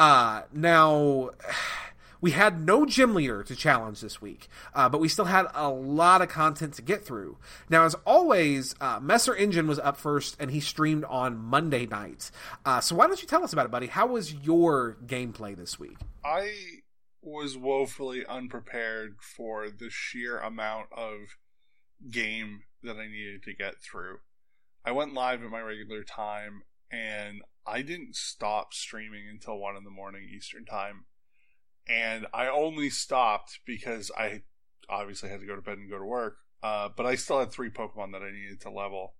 Uh, 0.02 0.42
now, 0.52 1.30
we 2.22 2.32
had 2.32 2.66
no 2.66 2.88
gym 2.88 3.14
leader 3.14 3.44
to 3.44 3.56
challenge 3.56 4.02
this 4.02 4.20
week, 4.20 4.48
uh, 4.74 4.90
but 4.90 5.00
we 5.00 5.08
still 5.08 5.26
had 5.26 5.46
a 5.54 5.70
lot 5.70 6.24
of 6.24 6.30
content 6.30 6.74
to 6.74 6.82
get 6.82 7.06
through. 7.06 7.38
Now, 7.70 7.84
as 7.86 7.94
always, 8.04 8.74
uh, 8.82 9.00
Messer 9.00 9.36
Engine 9.36 9.68
was 9.68 9.78
up 9.78 9.98
first, 9.98 10.38
and 10.40 10.50
he 10.50 10.60
streamed 10.60 11.04
on 11.04 11.38
Monday 11.38 11.86
night. 11.86 12.32
Uh, 12.66 12.82
so 12.82 12.96
why 12.96 13.06
don't 13.06 13.22
you 13.22 13.28
tell 13.28 13.44
us 13.44 13.54
about 13.54 13.68
it, 13.68 13.72
buddy? 13.72 13.86
How 13.86 14.08
was 14.08 14.34
your 14.34 14.98
gameplay 15.06 15.56
this 15.56 15.78
week? 15.78 15.98
I 16.26 16.52
was 17.22 17.56
woefully 17.56 18.26
unprepared 18.26 19.18
for 19.22 19.70
the 19.70 19.92
sheer 19.92 20.40
amount 20.40 20.88
of 20.98 21.38
game 22.10 22.64
that 22.82 22.98
I 22.98 23.06
needed 23.06 23.44
to 23.44 23.54
get 23.54 23.76
through. 23.84 24.18
I 24.84 24.94
went 24.94 25.14
live 25.14 25.44
at 25.44 25.52
my 25.52 25.62
regular 25.62 26.04
time, 26.04 26.64
and 26.92 27.44
I 27.65 27.82
didn't 27.82 28.15
stop 28.15 28.74
streaming 28.74 29.28
until 29.30 29.58
one 29.58 29.76
in 29.76 29.84
the 29.84 29.89
morning 29.89 30.28
Eastern 30.36 30.65
time, 30.65 31.06
and 31.88 32.28
I 32.34 32.47
only 32.47 32.89
stopped 32.89 33.60
because 33.65 34.12
I 34.17 34.43
obviously 34.89 35.30
had 35.30 35.39
to 35.39 35.45
go 35.45 35.56
to 35.56 35.62
bed 35.62 35.78
and 35.78 35.89
go 35.89 35.97
to 35.97 36.06
work. 36.06 36.38
Uh, 36.63 36.89
but 36.95 37.06
I 37.06 37.15
still 37.15 37.39
had 37.39 37.52
three 37.52 37.69
Pokemon 37.69 38.12
that 38.12 38.21
I 38.21 38.32
needed 38.32 38.62
to 38.62 38.71
level 38.71 39.15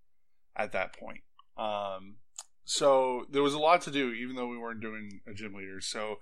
at 0.56 0.74
that 0.74 0.96
point. 0.96 1.22
Um, 1.58 2.18
so 2.66 3.26
there 3.32 3.42
was 3.42 3.54
a 3.54 3.60
lot 3.60 3.82
to 3.84 3.92
do, 3.92 4.12
even 4.12 4.36
though 4.36 4.48
we 4.48 4.58
weren't 4.58 4.82
doing 4.82 5.22
a 5.28 5.34
gym 5.34 5.54
leader. 5.54 5.82
So 5.82 6.20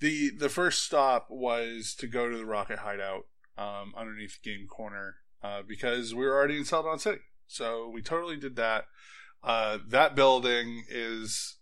the 0.00 0.30
the 0.30 0.48
first 0.48 0.82
stop 0.82 1.26
was 1.30 1.94
to 1.98 2.06
go 2.06 2.30
to 2.30 2.36
the 2.36 2.46
Rocket 2.46 2.80
Hideout 2.80 3.26
um, 3.56 3.92
underneath 3.96 4.38
Game 4.42 4.66
Corner 4.66 5.16
uh, 5.42 5.62
because 5.66 6.14
we 6.14 6.24
were 6.24 6.34
already 6.34 6.56
in 6.56 6.64
Celadon 6.64 6.98
City. 6.98 7.20
So 7.46 7.88
we 7.92 8.02
totally 8.02 8.36
did 8.36 8.56
that. 8.56 8.86
Uh, 9.44 9.78
that 9.86 10.16
building 10.16 10.84
is 10.88 11.56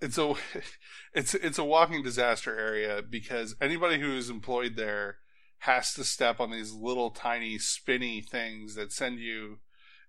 it's 0.00 0.18
a 0.18 0.34
it's 1.14 1.34
it's 1.34 1.58
a 1.58 1.64
walking 1.64 2.02
disaster 2.02 2.58
area 2.58 3.02
because 3.08 3.54
anybody 3.60 4.00
who 4.00 4.16
is 4.16 4.30
employed 4.30 4.76
there 4.76 5.18
has 5.60 5.92
to 5.94 6.04
step 6.04 6.40
on 6.40 6.50
these 6.50 6.72
little 6.72 7.10
tiny 7.10 7.58
spinny 7.58 8.20
things 8.20 8.74
that 8.74 8.92
send 8.92 9.18
you 9.18 9.58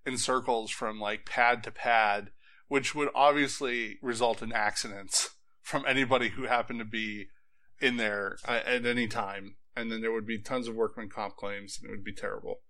in 0.05 0.17
circles 0.17 0.71
from 0.71 0.99
like 0.99 1.25
pad 1.25 1.63
to 1.63 1.71
pad, 1.71 2.31
which 2.67 2.95
would 2.95 3.09
obviously 3.13 3.97
result 4.01 4.41
in 4.41 4.53
accidents 4.53 5.31
from 5.61 5.83
anybody 5.87 6.29
who 6.29 6.43
happened 6.43 6.79
to 6.79 6.85
be 6.85 7.27
in 7.81 7.97
there 7.97 8.37
at 8.45 8.85
any 8.85 9.07
time. 9.07 9.55
And 9.75 9.91
then 9.91 10.01
there 10.01 10.11
would 10.11 10.25
be 10.25 10.39
tons 10.39 10.67
of 10.67 10.75
workman 10.75 11.09
comp 11.09 11.35
claims, 11.35 11.77
and 11.79 11.89
it 11.89 11.93
would 11.93 12.03
be 12.03 12.13
terrible. 12.13 12.61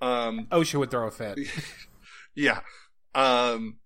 Um, 0.00 0.48
OSHA 0.50 0.80
would 0.80 0.90
throw 0.90 1.06
a 1.06 1.10
fit. 1.12 1.38
yeah. 2.34 2.60
Um, 3.14 3.78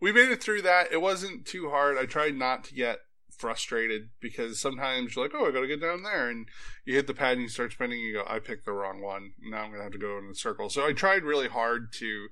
we 0.00 0.12
made 0.12 0.30
it 0.30 0.42
through 0.42 0.62
that. 0.62 0.92
It 0.92 1.00
wasn't 1.00 1.46
too 1.46 1.70
hard. 1.70 1.96
I 1.96 2.06
tried 2.06 2.34
not 2.34 2.64
to 2.64 2.74
get 2.74 2.98
frustrated 3.30 4.10
because 4.20 4.60
sometimes 4.60 5.14
you're 5.14 5.24
like, 5.24 5.34
oh, 5.34 5.46
I 5.46 5.50
got 5.50 5.60
to 5.60 5.66
get 5.66 5.80
down 5.80 6.02
there, 6.02 6.28
and 6.28 6.48
you 6.84 6.94
hit 6.94 7.06
the 7.06 7.14
pad 7.14 7.32
and 7.32 7.42
you 7.42 7.48
start 7.48 7.72
spinning. 7.72 8.00
You 8.00 8.14
go, 8.14 8.24
I 8.26 8.38
picked 8.38 8.64
the 8.64 8.72
wrong 8.72 9.00
one. 9.00 9.32
Now 9.40 9.62
I'm 9.62 9.70
gonna 9.70 9.82
have 9.82 9.92
to 9.92 9.98
go 9.98 10.18
in 10.18 10.28
a 10.30 10.34
circle. 10.34 10.70
So 10.70 10.86
I 10.86 10.92
tried 10.92 11.24
really 11.24 11.48
hard 11.48 11.92
to 11.94 12.28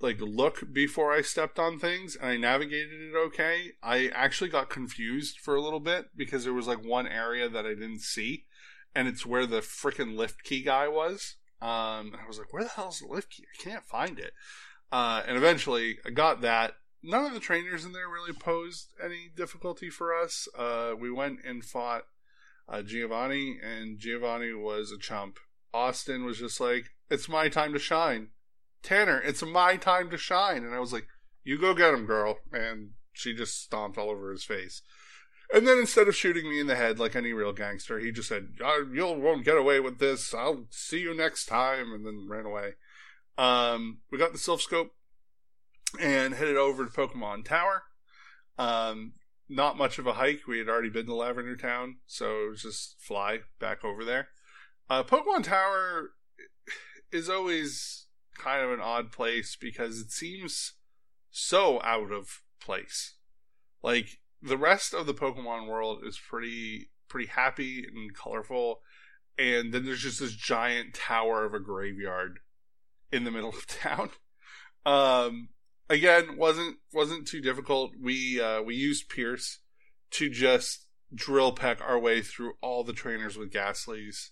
like 0.00 0.20
look 0.20 0.72
before 0.72 1.12
I 1.12 1.22
stepped 1.22 1.58
on 1.58 1.78
things, 1.78 2.16
and 2.16 2.30
I 2.30 2.36
navigated 2.36 3.00
it 3.00 3.16
okay. 3.16 3.72
I 3.82 4.08
actually 4.08 4.50
got 4.50 4.70
confused 4.70 5.38
for 5.38 5.54
a 5.54 5.62
little 5.62 5.80
bit 5.80 6.06
because 6.16 6.44
there 6.44 6.52
was 6.52 6.66
like 6.66 6.84
one 6.84 7.06
area 7.06 7.48
that 7.48 7.66
I 7.66 7.70
didn't 7.70 8.00
see, 8.00 8.44
and 8.94 9.08
it's 9.08 9.26
where 9.26 9.46
the 9.46 9.60
freaking 9.60 10.16
lift 10.16 10.42
key 10.44 10.62
guy 10.62 10.88
was. 10.88 11.36
Um, 11.62 12.12
I 12.22 12.26
was 12.28 12.38
like, 12.38 12.52
where 12.52 12.64
the 12.64 12.68
hell's 12.70 13.00
the 13.00 13.06
lift 13.06 13.30
key? 13.30 13.44
I 13.58 13.62
can't 13.62 13.84
find 13.84 14.18
it. 14.18 14.32
Uh, 14.92 15.22
and 15.26 15.36
eventually 15.36 15.98
I 16.04 16.10
got 16.10 16.40
that. 16.42 16.74
None 17.02 17.24
of 17.24 17.34
the 17.34 17.40
trainers 17.40 17.84
in 17.84 17.92
there 17.92 18.08
really 18.08 18.32
posed 18.32 18.94
any 19.02 19.30
difficulty 19.34 19.90
for 19.90 20.14
us. 20.14 20.48
Uh, 20.56 20.92
we 20.98 21.10
went 21.10 21.40
and 21.44 21.64
fought 21.64 22.04
uh, 22.68 22.82
Giovanni, 22.82 23.58
and 23.62 23.98
Giovanni 23.98 24.52
was 24.52 24.90
a 24.90 24.98
chump. 24.98 25.38
Austin 25.72 26.24
was 26.24 26.38
just 26.38 26.60
like, 26.60 26.90
"It's 27.10 27.28
my 27.28 27.48
time 27.48 27.72
to 27.72 27.78
shine." 27.78 28.30
Tanner, 28.82 29.20
it's 29.20 29.42
my 29.42 29.76
time 29.76 30.10
to 30.10 30.16
shine, 30.16 30.64
and 30.64 30.74
I 30.74 30.80
was 30.80 30.92
like, 30.92 31.06
"You 31.44 31.58
go 31.58 31.74
get 31.74 31.94
him, 31.94 32.06
girl," 32.06 32.38
and 32.52 32.90
she 33.12 33.34
just 33.34 33.62
stomped 33.62 33.98
all 33.98 34.10
over 34.10 34.30
his 34.30 34.44
face. 34.44 34.82
And 35.52 35.66
then 35.66 35.78
instead 35.78 36.08
of 36.08 36.16
shooting 36.16 36.50
me 36.50 36.58
in 36.58 36.66
the 36.66 36.76
head 36.76 36.98
like 36.98 37.14
any 37.14 37.32
real 37.32 37.52
gangster, 37.52 37.98
he 37.98 38.10
just 38.10 38.28
said, 38.28 38.54
"You 38.60 39.06
won't 39.06 39.44
get 39.44 39.56
away 39.56 39.78
with 39.78 39.98
this. 39.98 40.34
I'll 40.34 40.66
see 40.70 41.00
you 41.00 41.14
next 41.14 41.46
time," 41.46 41.92
and 41.92 42.04
then 42.04 42.26
ran 42.28 42.46
away. 42.46 42.74
Um, 43.38 43.98
we 44.10 44.18
got 44.18 44.32
the 44.32 44.38
Silph 44.38 44.60
Scope 44.60 44.92
and 46.00 46.34
headed 46.34 46.56
over 46.56 46.84
to 46.84 46.90
Pokemon 46.90 47.44
Tower. 47.44 47.82
Um, 48.58 49.14
not 49.48 49.76
much 49.76 49.98
of 49.98 50.06
a 50.06 50.14
hike. 50.14 50.46
We 50.46 50.58
had 50.58 50.68
already 50.68 50.88
been 50.88 51.06
to 51.06 51.14
Lavender 51.14 51.56
Town, 51.56 51.96
so 52.06 52.44
it 52.44 52.50
was 52.50 52.62
just 52.62 52.96
fly 53.00 53.40
back 53.60 53.84
over 53.84 54.04
there. 54.04 54.28
Uh, 54.88 55.02
Pokemon 55.02 55.44
Tower 55.44 56.10
is 57.12 57.28
always 57.28 58.06
kind 58.36 58.64
of 58.64 58.72
an 58.72 58.80
odd 58.80 59.12
place 59.12 59.56
because 59.58 60.00
it 60.00 60.10
seems 60.10 60.74
so 61.30 61.80
out 61.82 62.12
of 62.12 62.42
place. 62.60 63.14
Like 63.82 64.18
the 64.42 64.58
rest 64.58 64.94
of 64.94 65.06
the 65.06 65.14
Pokemon 65.14 65.68
world 65.68 66.02
is 66.04 66.18
pretty 66.18 66.90
pretty 67.08 67.28
happy 67.28 67.84
and 67.84 68.14
colorful, 68.14 68.80
and 69.38 69.72
then 69.72 69.84
there's 69.84 70.02
just 70.02 70.20
this 70.20 70.34
giant 70.34 70.94
tower 70.94 71.44
of 71.44 71.54
a 71.54 71.60
graveyard 71.60 72.40
in 73.12 73.24
the 73.24 73.30
middle 73.30 73.50
of 73.50 73.66
town. 73.66 74.10
Um, 74.84 75.48
again, 75.88 76.36
wasn't 76.36 76.76
wasn't 76.92 77.26
too 77.26 77.40
difficult. 77.40 77.90
We 78.00 78.40
uh, 78.40 78.62
we 78.62 78.76
used 78.76 79.08
Pierce 79.08 79.58
to 80.12 80.30
just 80.30 80.86
drill 81.12 81.50
peck 81.52 81.80
our 81.80 81.98
way 81.98 82.22
through 82.22 82.52
all 82.60 82.84
the 82.84 82.92
trainers 82.92 83.36
with 83.36 83.52
Gastlys. 83.52 84.30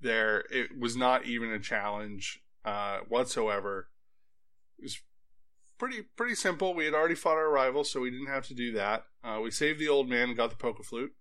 There, 0.00 0.44
it 0.50 0.78
was 0.78 0.96
not 0.96 1.24
even 1.24 1.50
a 1.50 1.58
challenge 1.58 2.42
uh, 2.64 2.98
whatsoever. 3.08 3.88
It 4.78 4.82
was 4.82 4.98
pretty 5.78 6.02
pretty 6.16 6.34
simple. 6.34 6.74
We 6.74 6.84
had 6.84 6.94
already 6.94 7.14
fought 7.14 7.38
our 7.38 7.50
rival, 7.50 7.84
so 7.84 8.00
we 8.00 8.10
didn't 8.10 8.26
have 8.26 8.46
to 8.48 8.54
do 8.54 8.72
that. 8.72 9.04
Uh, 9.24 9.40
we 9.42 9.50
saved 9.50 9.78
the 9.78 9.88
old 9.88 10.08
man 10.08 10.28
and 10.28 10.36
got 10.36 10.50
the 10.50 10.56
Poke 10.56 10.84
Flute. 10.84 11.12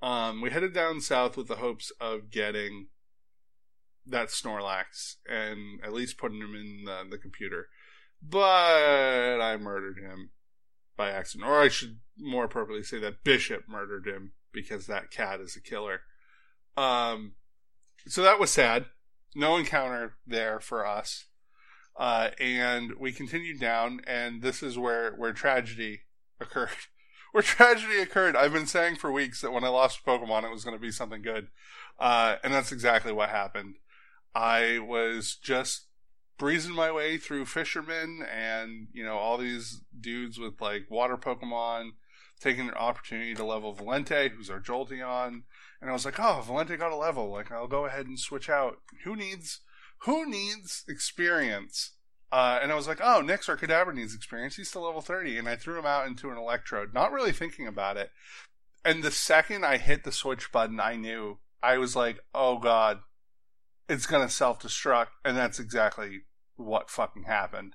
Um, 0.00 0.40
we 0.40 0.50
headed 0.50 0.72
down 0.72 1.00
south 1.00 1.36
with 1.36 1.48
the 1.48 1.56
hopes 1.56 1.90
of 2.00 2.30
getting 2.30 2.88
that 4.08 4.28
Snorlax 4.28 5.16
and 5.28 5.80
at 5.84 5.92
least 5.92 6.18
putting 6.18 6.40
him 6.40 6.54
in 6.54 6.84
the, 6.84 7.04
the 7.10 7.18
computer. 7.18 7.68
But 8.22 9.40
I 9.40 9.56
murdered 9.56 9.98
him 9.98 10.30
by 10.96 11.10
accident. 11.10 11.48
Or 11.48 11.60
I 11.60 11.68
should 11.68 12.00
more 12.18 12.44
appropriately 12.44 12.84
say 12.84 12.98
that 12.98 13.24
Bishop 13.24 13.68
murdered 13.68 14.06
him 14.06 14.32
because 14.52 14.86
that 14.86 15.10
cat 15.10 15.40
is 15.40 15.56
a 15.56 15.62
killer. 15.62 16.00
Um, 16.76 17.34
so 18.06 18.22
that 18.22 18.40
was 18.40 18.50
sad. 18.50 18.86
No 19.34 19.56
encounter 19.56 20.16
there 20.26 20.58
for 20.60 20.86
us. 20.86 21.26
Uh, 21.96 22.30
and 22.40 22.92
we 22.98 23.12
continued 23.12 23.58
down, 23.58 24.00
and 24.06 24.40
this 24.40 24.62
is 24.62 24.78
where, 24.78 25.12
where 25.12 25.32
tragedy 25.32 26.02
occurred. 26.40 26.68
where 27.32 27.42
tragedy 27.42 27.98
occurred. 27.98 28.36
I've 28.36 28.52
been 28.52 28.66
saying 28.66 28.96
for 28.96 29.10
weeks 29.10 29.40
that 29.40 29.52
when 29.52 29.64
I 29.64 29.68
lost 29.68 30.06
Pokemon, 30.06 30.44
it 30.44 30.52
was 30.52 30.64
going 30.64 30.76
to 30.76 30.80
be 30.80 30.92
something 30.92 31.22
good. 31.22 31.48
Uh, 31.98 32.36
and 32.44 32.52
that's 32.52 32.72
exactly 32.72 33.12
what 33.12 33.30
happened. 33.30 33.76
I 34.34 34.78
was 34.78 35.36
just 35.42 35.86
breezing 36.38 36.74
my 36.74 36.90
way 36.90 37.18
through 37.18 37.46
fishermen 37.46 38.24
and, 38.32 38.88
you 38.92 39.04
know, 39.04 39.16
all 39.16 39.36
these 39.36 39.82
dudes 39.98 40.38
with 40.38 40.60
like 40.60 40.86
water 40.88 41.16
Pokemon, 41.16 41.90
taking 42.40 42.68
an 42.68 42.74
opportunity 42.74 43.34
to 43.34 43.44
level 43.44 43.74
Valente, 43.74 44.30
who's 44.30 44.48
our 44.48 44.60
Jolteon. 44.60 45.42
And 45.80 45.90
I 45.90 45.92
was 45.92 46.04
like, 46.04 46.18
oh, 46.18 46.42
Valente 46.46 46.78
got 46.78 46.92
a 46.92 46.96
level. 46.96 47.30
Like, 47.30 47.50
I'll 47.50 47.68
go 47.68 47.86
ahead 47.86 48.06
and 48.06 48.18
switch 48.18 48.48
out. 48.48 48.76
Who 49.04 49.16
needs, 49.16 49.60
who 50.02 50.28
needs 50.28 50.84
experience? 50.88 51.92
Uh, 52.30 52.58
and 52.62 52.70
I 52.70 52.74
was 52.74 52.86
like, 52.86 53.00
oh, 53.02 53.20
Nix, 53.20 53.48
our 53.48 53.56
Kadabra 53.56 53.94
needs 53.94 54.14
experience. 54.14 54.56
He's 54.56 54.68
still 54.68 54.84
level 54.84 55.00
30. 55.00 55.38
And 55.38 55.48
I 55.48 55.56
threw 55.56 55.78
him 55.78 55.86
out 55.86 56.06
into 56.06 56.30
an 56.30 56.36
Electrode, 56.36 56.92
not 56.92 57.12
really 57.12 57.32
thinking 57.32 57.66
about 57.66 57.96
it. 57.96 58.10
And 58.84 59.02
the 59.02 59.10
second 59.10 59.64
I 59.64 59.78
hit 59.78 60.04
the 60.04 60.12
switch 60.12 60.52
button, 60.52 60.78
I 60.78 60.96
knew. 60.96 61.38
I 61.62 61.78
was 61.78 61.96
like, 61.96 62.20
oh, 62.34 62.58
God, 62.58 63.00
it's 63.88 64.06
going 64.06 64.26
to 64.26 64.32
self 64.32 64.60
destruct. 64.60 65.08
And 65.24 65.36
that's 65.36 65.58
exactly 65.58 66.22
what 66.56 66.90
fucking 66.90 67.24
happened. 67.24 67.74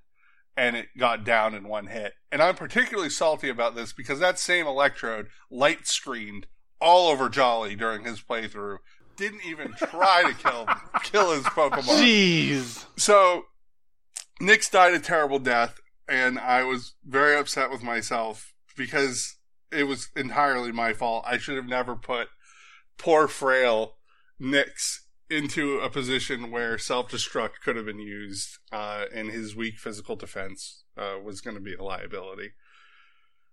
And 0.56 0.76
it 0.76 0.88
got 0.98 1.24
down 1.24 1.56
in 1.56 1.68
one 1.68 1.88
hit. 1.88 2.14
And 2.32 2.42
I'm 2.42 2.56
particularly 2.56 3.10
salty 3.10 3.50
about 3.50 3.76
this 3.76 3.92
because 3.92 4.20
that 4.20 4.38
same 4.38 4.68
Electrode 4.68 5.28
light 5.50 5.88
screened 5.88 6.46
all 6.80 7.10
over 7.10 7.30
Jolly 7.30 7.76
during 7.76 8.04
his 8.04 8.22
playthrough. 8.22 8.78
Didn't 9.16 9.46
even 9.46 9.74
try 9.74 10.24
to 10.28 10.34
kill 10.34 10.68
kill 11.04 11.32
his 11.32 11.44
Pokemon. 11.44 12.00
Jeez. 12.00 12.86
So 12.98 13.46
Nix 14.40 14.70
died 14.70 14.94
a 14.94 15.00
terrible 15.00 15.40
death, 15.40 15.80
and 16.08 16.40
I 16.40 16.64
was 16.64 16.94
very 17.06 17.36
upset 17.36 17.72
with 17.72 17.84
myself 17.84 18.54
because 18.76 19.38
it 19.72 19.84
was 19.84 20.10
entirely 20.16 20.72
my 20.72 20.94
fault. 20.94 21.24
I 21.28 21.38
should 21.38 21.56
have 21.56 21.68
never 21.68 21.96
put 21.96 22.28
poor 22.98 23.28
frail 23.28 23.98
Nix 24.40 25.03
into 25.34 25.80
a 25.80 25.90
position 25.90 26.52
where 26.52 26.78
self 26.78 27.10
destruct 27.10 27.62
could 27.64 27.76
have 27.76 27.86
been 27.86 28.00
used, 28.00 28.60
uh, 28.72 29.06
and 29.14 29.30
his 29.30 29.56
weak 29.56 29.78
physical 29.78 30.16
defense 30.16 30.84
uh, 30.98 31.16
was 31.24 31.42
going 31.42 31.56
to 31.56 31.62
be 31.62 31.74
a 31.74 31.84
liability. 31.84 32.52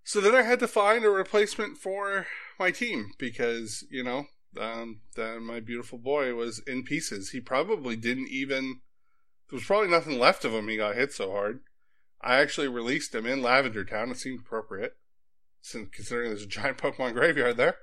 So 0.05 0.21
then 0.21 0.35
I 0.35 0.43
had 0.43 0.61
to 0.61 0.69
find 0.69 1.05
a 1.05 1.11
replacement 1.11 1.79
for 1.79 2.27
my 2.59 2.71
team 2.71 3.11
because 3.19 3.85
you 3.91 4.03
know 4.03 4.27
um, 4.59 5.01
that 5.17 5.41
my 5.41 5.61
beautiful 5.61 5.99
boy 5.99 6.35
was 6.35 6.61
in 6.67 6.85
pieces. 6.85 7.31
He 7.31 7.41
probably 7.41 7.97
didn't 7.97 8.29
even. 8.29 8.81
There 9.49 9.57
was 9.57 9.65
probably 9.65 9.89
nothing 9.89 10.19
left 10.19 10.45
of 10.45 10.53
him. 10.53 10.69
He 10.69 10.77
got 10.77 10.95
hit 10.95 11.13
so 11.13 11.33
hard. 11.33 11.61
I 12.21 12.37
actually 12.37 12.69
released 12.69 13.15
him 13.15 13.27
in 13.27 13.43
Lavender 13.43 13.85
Town. 13.85 14.11
It 14.11 14.19
seemed 14.19 14.41
appropriate, 14.41 14.93
since 15.61 15.89
considering 15.93 16.29
there's 16.29 16.43
a 16.43 16.47
giant 16.47 16.79
Pokemon 16.79 17.15
graveyard 17.15 17.57
there. 17.57 17.77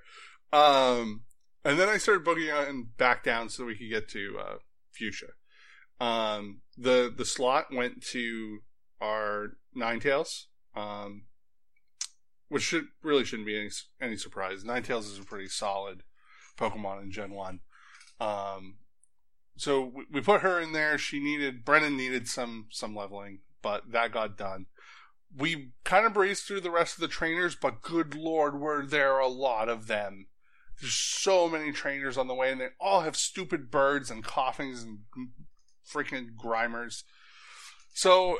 Um, 0.53 1.23
and 1.63 1.79
then 1.79 1.89
I 1.89 1.97
started 1.97 2.23
booking 2.23 2.49
on 2.49 2.89
back 2.97 3.23
down 3.23 3.49
so 3.49 3.65
we 3.65 3.75
could 3.75 3.89
get 3.89 4.07
to 4.09 4.37
uh, 4.39 4.55
Fuchsia. 4.91 5.33
Um, 5.99 6.61
the 6.77 7.13
the 7.15 7.25
slot 7.25 7.67
went 7.73 8.03
to 8.11 8.59
our 9.01 9.57
Ninetales, 9.75 10.45
um, 10.75 11.23
which 12.49 12.63
should 12.63 12.85
really 13.01 13.23
shouldn't 13.23 13.47
be 13.47 13.57
any 13.57 13.69
any 14.01 14.17
surprise. 14.17 14.63
Ninetales 14.63 15.11
is 15.11 15.19
a 15.19 15.23
pretty 15.23 15.47
solid 15.47 16.03
Pokemon 16.57 17.03
in 17.03 17.11
Gen 17.11 17.31
One. 17.31 17.59
Um, 18.19 18.77
so 19.55 19.91
we, 19.93 20.05
we 20.11 20.21
put 20.21 20.41
her 20.41 20.59
in 20.59 20.73
there. 20.73 20.97
She 20.97 21.19
needed 21.19 21.65
Brennan 21.65 21.97
needed 21.97 22.27
some 22.27 22.67
some 22.71 22.95
leveling, 22.95 23.39
but 23.61 23.91
that 23.91 24.11
got 24.11 24.37
done. 24.37 24.67
We 25.35 25.71
kind 25.83 26.05
of 26.05 26.13
breezed 26.13 26.45
through 26.45 26.61
the 26.61 26.71
rest 26.71 26.95
of 26.95 27.01
the 27.01 27.07
trainers, 27.07 27.55
but 27.55 27.81
good 27.81 28.15
lord, 28.15 28.59
were 28.59 28.85
there 28.85 29.19
a 29.19 29.27
lot 29.27 29.67
of 29.67 29.87
them 29.87 30.27
there's 30.79 30.95
so 30.95 31.49
many 31.49 31.71
trainers 31.71 32.17
on 32.17 32.27
the 32.27 32.35
way, 32.35 32.51
and 32.51 32.61
they 32.61 32.69
all 32.79 33.01
have 33.01 33.15
stupid 33.15 33.71
birds 33.71 34.11
and 34.11 34.23
Koffings 34.23 34.83
and 34.83 34.99
freaking 35.91 36.35
Grimers. 36.35 37.03
So 37.93 38.37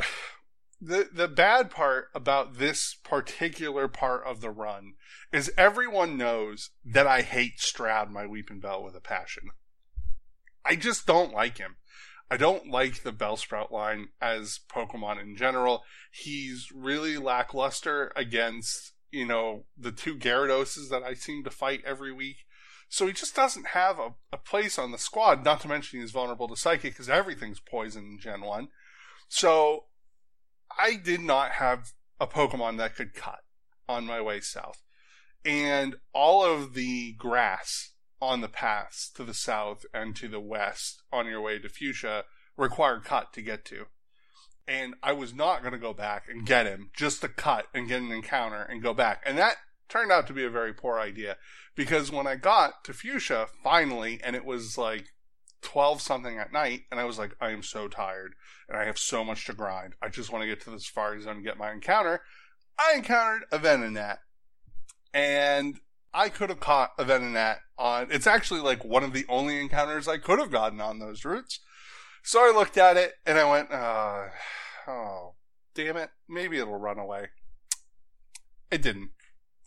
the 0.80 1.10
the 1.12 1.28
bad 1.28 1.72
part 1.72 2.10
about 2.14 2.58
this 2.58 2.96
particular 3.04 3.88
part 3.88 4.24
of 4.26 4.42
the 4.42 4.52
run 4.52 4.94
is 5.32 5.52
everyone 5.58 6.18
knows 6.18 6.70
that 6.86 7.08
I 7.08 7.22
hate 7.22 7.60
Stroud, 7.60 8.12
my 8.12 8.26
Weepinbell, 8.26 8.84
with 8.84 8.96
a 8.96 9.02
passion. 9.02 9.50
I 10.64 10.76
just 10.76 11.08
don't 11.08 11.34
like 11.34 11.58
him. 11.58 11.78
I 12.30 12.38
don't 12.38 12.70
like 12.70 13.04
the 13.04 13.14
Bellsprout 13.14 13.72
line 13.72 14.10
as 14.22 14.60
Pokemon 14.70 15.22
in 15.22 15.36
general. 15.38 15.84
He's 16.12 16.68
really 16.76 17.18
lackluster 17.18 18.12
against 18.16 18.92
you 19.12 19.26
know, 19.26 19.66
the 19.78 19.92
two 19.92 20.16
Gyaradoses 20.16 20.90
that 20.90 21.04
I 21.04 21.14
seem 21.14 21.44
to 21.44 21.50
fight 21.50 21.82
every 21.86 22.12
week. 22.12 22.38
So 22.90 23.06
he 23.06 23.14
just 23.14 23.36
doesn't 23.36 23.68
have 23.68 24.00
a, 24.00 24.14
a 24.32 24.38
place 24.38 24.80
on 24.80 24.92
the 24.92 24.98
squad, 24.98 25.44
not 25.44 25.62
to 25.62 25.68
mention 25.68 26.00
he's 26.00 26.12
vulnerable 26.12 26.48
to 26.48 26.56
Psychic 26.56 26.94
because 26.94 27.10
everything's 27.10 27.60
poison 27.60 28.06
in 28.06 28.20
Gen 28.20 28.42
1. 28.42 28.70
So 29.28 29.86
I 30.78 30.96
did 30.96 31.22
not 31.22 31.54
have 31.54 31.92
a 32.20 32.28
Pokemon 32.28 32.78
that 32.78 32.96
could 32.96 33.14
cut 33.14 33.40
on 33.90 34.06
my 34.06 34.22
way 34.22 34.40
south. 34.40 34.82
And 35.44 35.98
all 36.14 36.44
of 36.44 36.74
the 36.74 37.14
grass 37.14 37.92
on 38.22 38.42
the 38.42 38.48
paths 38.48 39.10
to 39.16 39.24
the 39.24 39.34
south 39.34 39.86
and 39.94 40.16
to 40.16 40.28
the 40.28 40.40
west 40.40 41.04
on 41.12 41.28
your 41.28 41.42
way 41.42 41.60
to 41.60 41.70
Fuchsia 41.70 42.24
required 42.56 43.04
cut 43.04 43.32
to 43.34 43.42
get 43.42 43.64
to 43.66 43.86
and 44.68 44.96
I 45.02 45.14
was 45.14 45.34
not 45.34 45.62
going 45.62 45.74
to 45.74 45.80
go 45.80 45.94
back 45.94 46.26
and 46.30 46.46
get 46.46 46.66
him 46.66 46.90
just 46.96 47.22
to 47.22 47.30
cut 47.30 47.68
and 47.74 47.88
get 47.88 48.02
an 48.02 48.12
encounter 48.12 48.64
and 48.64 48.84
go 48.84 48.94
back. 48.94 49.24
And 49.26 49.38
that 49.38 49.56
turned 49.88 50.12
out 50.12 50.28
to 50.28 50.34
be 50.34 50.44
a 50.44 50.50
very 50.50 50.74
poor 50.74 51.00
idea 51.00 51.38
because 51.76 52.12
when 52.12 52.28
I 52.28 52.36
got 52.36 52.84
to 52.84 52.94
Fuchsia 52.94 53.48
finally, 53.64 54.20
and 54.24 54.36
it 54.36 54.44
was 54.44 54.78
like 54.78 55.06
12 55.62 56.02
something 56.02 56.38
at 56.38 56.52
night, 56.52 56.82
and 56.92 57.00
I 57.00 57.06
was 57.06 57.18
like, 57.18 57.36
I 57.40 57.52
am 57.52 57.64
so 57.64 57.88
tired 57.88 58.34
and 58.68 58.78
I 58.78 58.86
have 58.86 58.98
so 58.98 59.24
much 59.24 59.46
to 59.46 59.54
grind. 59.54 59.94
I 60.02 60.10
just 60.10 60.32
want 60.32 60.44
to 60.44 60.48
get 60.48 60.62
to 60.62 60.70
the 60.70 60.80
Safari 60.80 61.22
Zone 61.22 61.38
and 61.38 61.46
get 61.46 61.58
my 61.58 61.72
encounter. 61.72 62.22
I 62.78 62.96
encountered 62.96 63.46
a 63.52 63.60
Venonat. 63.60 64.18
And 65.14 65.80
I 66.14 66.30
could 66.30 66.50
have 66.50 66.60
caught 66.60 66.92
a 66.98 67.06
Venonat 67.06 67.58
on. 67.78 68.08
It's 68.12 68.28
actually 68.28 68.60
like 68.60 68.84
one 68.84 69.04
of 69.04 69.14
the 69.14 69.26
only 69.30 69.60
encounters 69.60 70.08
I 70.08 70.18
could 70.18 70.40
have 70.40 70.52
gotten 70.52 70.82
on 70.82 71.00
those 71.00 71.24
routes. 71.24 71.60
So 72.28 72.42
I 72.42 72.52
looked 72.54 72.78
at 72.78 72.98
it 72.98 73.14
and 73.26 73.40
I 73.40 73.50
went, 73.50 73.72
uh, 73.72 74.24
oh, 74.86 75.36
damn 75.74 75.96
it. 75.96 76.10
Maybe 76.28 76.58
it'll 76.58 76.76
run 76.76 77.00
away. 77.00 77.28
It 78.70 78.82
didn't. 78.82 79.12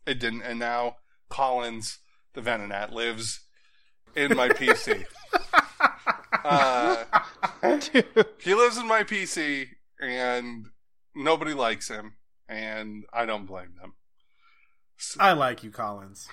It 0.06 0.20
didn't. 0.20 0.42
And 0.42 0.58
now 0.58 0.96
Collins, 1.30 2.00
the 2.34 2.42
Venonat, 2.42 2.92
lives 2.92 3.40
in 4.14 4.36
my 4.36 4.50
PC. 4.50 5.06
uh, 6.44 7.04
he 8.42 8.54
lives 8.54 8.76
in 8.76 8.86
my 8.86 9.04
PC 9.04 9.68
and 9.98 10.66
nobody 11.14 11.54
likes 11.54 11.88
him. 11.88 12.16
And 12.46 13.04
I 13.10 13.24
don't 13.24 13.46
blame 13.46 13.72
them. 13.80 13.94
I 15.18 15.32
like 15.32 15.64
you, 15.64 15.70
Collins. 15.70 16.28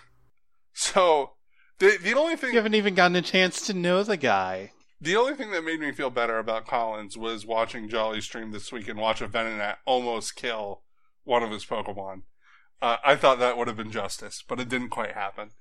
So 0.73 1.35
the 1.79 1.97
the 2.03 2.15
only 2.15 2.35
thing 2.35 2.49
You 2.49 2.57
haven't 2.57 2.75
even 2.75 2.95
gotten 2.95 3.15
a 3.15 3.21
chance 3.21 3.65
to 3.67 3.73
know 3.73 4.03
the 4.03 4.17
guy. 4.17 4.73
The 4.99 5.15
only 5.15 5.35
thing 5.35 5.51
that 5.51 5.63
made 5.63 5.79
me 5.79 5.91
feel 5.91 6.09
better 6.09 6.39
about 6.39 6.67
Collins 6.67 7.17
was 7.17 7.45
watching 7.45 7.89
Jolly 7.89 8.21
stream 8.21 8.51
this 8.51 8.71
week 8.71 8.87
and 8.87 8.99
watch 8.99 9.21
a 9.21 9.27
Venonat 9.27 9.75
almost 9.85 10.35
kill 10.35 10.81
one 11.23 11.43
of 11.43 11.51
his 11.51 11.65
Pokemon. 11.65 12.23
Uh, 12.81 12.97
I 13.03 13.15
thought 13.15 13.39
that 13.39 13.57
would 13.57 13.67
have 13.67 13.77
been 13.77 13.91
justice, 13.91 14.43
but 14.47 14.59
it 14.59 14.69
didn't 14.69 14.89
quite 14.89 15.13
happen. 15.13 15.51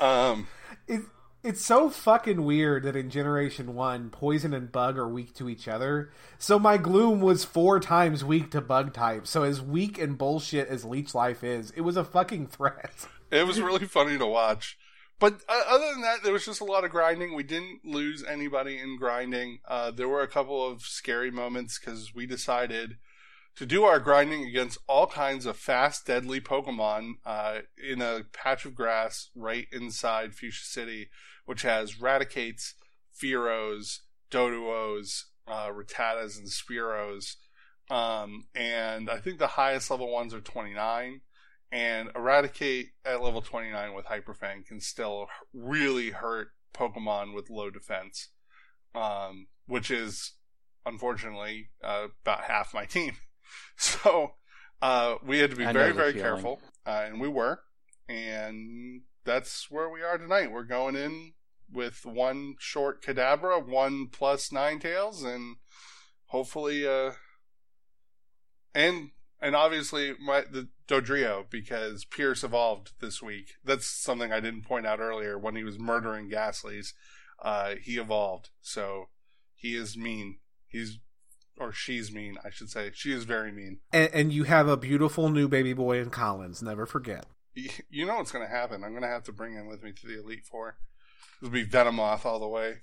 Um, 0.00 0.48
It, 0.88 1.02
it's 1.44 1.64
so 1.64 1.88
fucking 1.90 2.44
weird 2.44 2.84
that 2.84 2.96
in 2.96 3.10
Generation 3.10 3.74
1, 3.74 4.10
Poison 4.10 4.54
and 4.54 4.72
Bug 4.72 4.96
are 4.98 5.08
weak 5.08 5.34
to 5.34 5.48
each 5.48 5.68
other. 5.68 6.10
So 6.38 6.58
my 6.58 6.76
Gloom 6.76 7.20
was 7.20 7.44
four 7.44 7.80
times 7.80 8.24
weak 8.24 8.50
to 8.52 8.60
Bug 8.60 8.92
type. 8.92 9.26
So 9.26 9.42
as 9.42 9.60
weak 9.60 9.98
and 9.98 10.16
bullshit 10.18 10.68
as 10.68 10.84
Leech 10.84 11.14
Life 11.14 11.44
is, 11.44 11.70
it 11.72 11.82
was 11.82 11.96
a 11.96 12.04
fucking 12.04 12.46
threat. 12.48 13.06
it 13.30 13.46
was 13.46 13.60
really 13.60 13.86
funny 13.86 14.18
to 14.18 14.26
watch. 14.26 14.78
But 15.18 15.40
uh, 15.48 15.62
other 15.68 15.92
than 15.92 16.02
that, 16.02 16.22
there 16.22 16.32
was 16.32 16.44
just 16.44 16.60
a 16.60 16.64
lot 16.64 16.84
of 16.84 16.90
grinding. 16.90 17.34
We 17.34 17.44
didn't 17.44 17.84
lose 17.84 18.24
anybody 18.24 18.78
in 18.78 18.98
grinding. 18.98 19.60
Uh, 19.66 19.90
there 19.90 20.08
were 20.08 20.22
a 20.22 20.28
couple 20.28 20.66
of 20.66 20.82
scary 20.82 21.30
moments 21.30 21.78
because 21.78 22.14
we 22.14 22.26
decided 22.26 22.96
to 23.56 23.66
do 23.66 23.84
our 23.84 24.00
grinding 24.00 24.44
against 24.44 24.78
all 24.88 25.06
kinds 25.06 25.46
of 25.46 25.56
fast, 25.56 26.06
deadly 26.06 26.40
Pokemon 26.40 27.14
uh, 27.24 27.60
in 27.76 28.02
a 28.02 28.22
patch 28.32 28.64
of 28.64 28.74
grass 28.74 29.30
right 29.36 29.68
inside 29.70 30.34
Fuchsia 30.34 30.64
City, 30.64 31.08
which 31.46 31.62
has 31.62 32.00
Raticates, 32.00 32.74
Fearows, 33.16 34.00
Doduos, 34.30 35.24
uh, 35.46 35.68
Rattatas, 35.68 36.36
and 36.36 36.48
Spearows. 36.48 37.36
Um, 37.90 38.46
and 38.54 39.08
I 39.08 39.18
think 39.18 39.38
the 39.38 39.46
highest 39.46 39.90
level 39.90 40.10
ones 40.10 40.34
are 40.34 40.40
29 40.40 41.20
and 41.74 42.08
a 42.10 42.20
Raticate 42.20 42.90
at 43.04 43.20
level 43.20 43.42
29 43.42 43.94
with 43.94 44.06
hyperfang 44.06 44.64
can 44.64 44.80
still 44.80 45.26
really 45.52 46.10
hurt 46.10 46.48
pokemon 46.72 47.34
with 47.34 47.50
low 47.50 47.68
defense 47.68 48.28
um, 48.94 49.48
which 49.66 49.90
is 49.90 50.34
unfortunately 50.86 51.70
uh, 51.82 52.06
about 52.22 52.44
half 52.44 52.72
my 52.72 52.84
team 52.86 53.16
so 53.76 54.34
uh, 54.80 55.16
we 55.26 55.40
had 55.40 55.50
to 55.50 55.56
be 55.56 55.66
I 55.66 55.72
very 55.72 55.92
very 55.92 56.12
feeling. 56.12 56.24
careful 56.24 56.60
uh, 56.86 57.02
and 57.06 57.20
we 57.20 57.28
were 57.28 57.60
and 58.08 59.02
that's 59.24 59.70
where 59.70 59.88
we 59.90 60.02
are 60.02 60.16
tonight 60.16 60.52
we're 60.52 60.62
going 60.62 60.94
in 60.94 61.32
with 61.72 62.06
one 62.06 62.54
short 62.60 63.02
Kadabra 63.02 63.66
one 63.66 64.06
plus 64.12 64.50
Ninetales 64.50 65.24
and 65.24 65.56
hopefully 66.26 66.86
uh 66.86 67.12
and 68.74 69.10
and 69.44 69.54
obviously 69.54 70.14
my 70.18 70.42
the 70.50 70.68
Dodrio 70.88 71.48
because 71.48 72.04
Pierce 72.04 72.42
evolved 72.42 72.92
this 73.00 73.22
week. 73.22 73.52
That's 73.64 73.86
something 73.86 74.32
I 74.32 74.40
didn't 74.40 74.62
point 74.64 74.86
out 74.86 75.00
earlier 75.00 75.38
when 75.38 75.54
he 75.54 75.62
was 75.62 75.78
murdering 75.78 76.30
Gastlys. 76.30 76.94
Uh, 77.42 77.74
he 77.80 77.98
evolved, 77.98 78.50
so 78.62 79.08
he 79.54 79.76
is 79.76 79.96
mean. 79.96 80.38
He's 80.66 80.98
or 81.58 81.72
she's 81.72 82.10
mean, 82.10 82.36
I 82.44 82.50
should 82.50 82.70
say. 82.70 82.90
She 82.94 83.12
is 83.12 83.24
very 83.24 83.52
mean. 83.52 83.78
And, 83.92 84.10
and 84.12 84.32
you 84.32 84.44
have 84.44 84.66
a 84.66 84.76
beautiful 84.76 85.28
new 85.28 85.46
baby 85.46 85.72
boy 85.72 86.00
in 86.00 86.10
Collins, 86.10 86.62
never 86.62 86.86
forget. 86.86 87.26
You 87.54 88.06
know 88.06 88.16
what's 88.16 88.32
going 88.32 88.44
to 88.44 88.50
happen. 88.50 88.82
I'm 88.82 88.90
going 88.90 89.02
to 89.02 89.08
have 89.08 89.22
to 89.24 89.32
bring 89.32 89.52
him 89.52 89.68
with 89.68 89.84
me 89.84 89.92
to 89.92 90.06
the 90.06 90.18
Elite 90.18 90.44
Four. 90.44 90.78
It'll 91.40 91.52
be 91.52 91.66
Venomoth 91.66 92.24
all 92.24 92.40
the 92.40 92.48
way. 92.48 92.78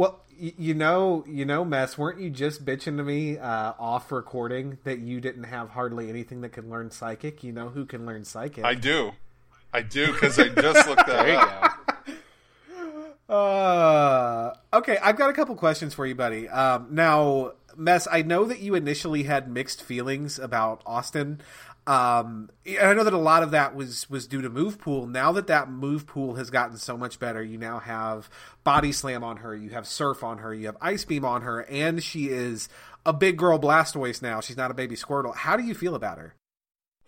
Well, 0.00 0.24
you 0.34 0.72
know, 0.72 1.26
you 1.28 1.44
know, 1.44 1.62
mess. 1.62 1.98
Weren't 1.98 2.18
you 2.22 2.30
just 2.30 2.64
bitching 2.64 2.96
to 2.96 3.04
me 3.04 3.36
uh, 3.36 3.74
off 3.78 4.10
recording 4.10 4.78
that 4.84 5.00
you 5.00 5.20
didn't 5.20 5.44
have 5.44 5.68
hardly 5.68 6.08
anything 6.08 6.40
that 6.40 6.52
can 6.52 6.70
learn 6.70 6.90
psychic? 6.90 7.44
You 7.44 7.52
know 7.52 7.68
who 7.68 7.84
can 7.84 8.06
learn 8.06 8.24
psychic? 8.24 8.64
I 8.64 8.72
do. 8.72 9.12
I 9.74 9.82
do 9.82 10.10
because 10.10 10.38
I 10.38 10.48
just 10.48 10.88
looked 10.88 11.06
that 11.06 11.06
There 11.26 11.28
you 11.34 11.38
up. 11.38 12.06
go. 13.28 13.34
Uh, 13.34 14.54
okay, 14.72 14.96
I've 15.02 15.16
got 15.18 15.28
a 15.28 15.34
couple 15.34 15.54
questions 15.54 15.92
for 15.92 16.06
you, 16.06 16.14
buddy. 16.14 16.48
Um, 16.48 16.86
now, 16.92 17.52
Mess, 17.76 18.08
I 18.10 18.22
know 18.22 18.46
that 18.46 18.60
you 18.60 18.74
initially 18.74 19.24
had 19.24 19.50
mixed 19.50 19.82
feelings 19.82 20.38
about 20.38 20.80
Austin. 20.86 21.42
Um, 21.90 22.50
I 22.80 22.94
know 22.94 23.02
that 23.02 23.12
a 23.12 23.18
lot 23.18 23.42
of 23.42 23.50
that 23.50 23.74
was 23.74 24.08
was 24.08 24.28
due 24.28 24.42
to 24.42 24.48
move 24.48 24.78
pool. 24.78 25.08
Now 25.08 25.32
that 25.32 25.48
that 25.48 25.68
move 25.68 26.06
pool 26.06 26.36
has 26.36 26.48
gotten 26.48 26.76
so 26.76 26.96
much 26.96 27.18
better, 27.18 27.42
you 27.42 27.58
now 27.58 27.80
have 27.80 28.30
body 28.62 28.92
slam 28.92 29.24
on 29.24 29.38
her, 29.38 29.56
you 29.56 29.70
have 29.70 29.88
surf 29.88 30.22
on 30.22 30.38
her, 30.38 30.54
you 30.54 30.66
have 30.66 30.76
ice 30.80 31.04
beam 31.04 31.24
on 31.24 31.42
her, 31.42 31.62
and 31.62 32.00
she 32.00 32.28
is 32.28 32.68
a 33.04 33.12
big 33.12 33.36
girl 33.36 33.58
Blastoise 33.58 34.22
now. 34.22 34.40
She's 34.40 34.56
not 34.56 34.70
a 34.70 34.74
baby 34.74 34.94
Squirtle. 34.94 35.34
How 35.34 35.56
do 35.56 35.64
you 35.64 35.74
feel 35.74 35.96
about 35.96 36.18
her? 36.18 36.36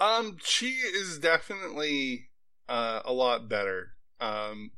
Um, 0.01 0.38
she 0.42 0.71
is 0.71 1.21
definitely 1.21 2.31
uh, 2.68 3.03
a 3.05 3.12
lot 3.12 3.49
better. 3.49 3.92
Um, 4.18 4.73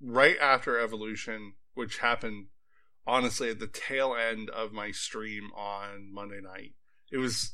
right 0.00 0.38
after 0.40 0.80
evolution, 0.80 1.52
which 1.74 1.98
happened 1.98 2.46
honestly 3.06 3.50
at 3.50 3.58
the 3.58 3.66
tail 3.66 4.14
end 4.14 4.48
of 4.48 4.72
my 4.72 4.90
stream 4.90 5.50
on 5.54 6.10
Monday 6.10 6.40
night. 6.40 6.72
It 7.12 7.18
was 7.18 7.52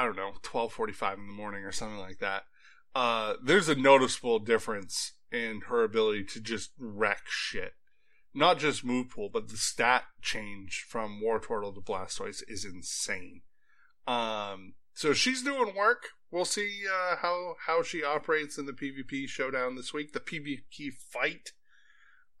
I 0.00 0.04
don't 0.04 0.16
know, 0.16 0.32
twelve 0.40 0.72
forty 0.72 0.94
five 0.94 1.18
in 1.18 1.26
the 1.26 1.32
morning 1.32 1.62
or 1.62 1.72
something 1.72 1.98
like 1.98 2.20
that. 2.20 2.44
Uh, 2.94 3.34
there's 3.44 3.68
a 3.68 3.74
noticeable 3.74 4.38
difference 4.38 5.12
in 5.30 5.62
her 5.68 5.84
ability 5.84 6.24
to 6.24 6.40
just 6.40 6.70
wreck 6.78 7.24
shit. 7.26 7.74
Not 8.32 8.58
just 8.58 8.82
move 8.82 9.10
pool, 9.10 9.28
but 9.30 9.48
the 9.48 9.58
stat 9.58 10.04
change 10.22 10.86
from 10.88 11.20
Wartortle 11.22 11.74
to 11.74 11.82
Blastoise 11.82 12.42
is 12.48 12.64
insane. 12.64 13.42
Um, 14.06 14.72
so 14.94 15.12
she's 15.12 15.42
doing 15.42 15.76
work. 15.76 16.04
We'll 16.30 16.46
see 16.46 16.84
uh, 16.90 17.16
how 17.16 17.56
how 17.66 17.82
she 17.82 18.02
operates 18.02 18.56
in 18.56 18.64
the 18.64 18.72
PvP 18.72 19.28
showdown 19.28 19.76
this 19.76 19.92
week. 19.92 20.14
The 20.14 20.20
PvP 20.20 20.94
fight. 20.94 21.52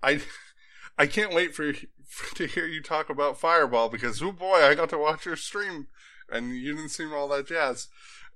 I 0.02 0.22
I 0.98 1.06
can't 1.06 1.34
wait 1.34 1.54
for, 1.54 1.74
for 2.06 2.34
to 2.36 2.46
hear 2.46 2.66
you 2.66 2.82
talk 2.82 3.10
about 3.10 3.38
Fireball 3.38 3.90
because 3.90 4.22
oh 4.22 4.32
boy, 4.32 4.64
I 4.64 4.74
got 4.74 4.88
to 4.90 4.98
watch 4.98 5.26
your 5.26 5.36
stream 5.36 5.88
and 6.30 6.56
you 6.56 6.74
didn't 6.74 6.90
seem 6.90 7.12
all 7.12 7.28
that 7.28 7.46
jazz. 7.46 7.88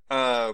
Uh, 0.09 0.53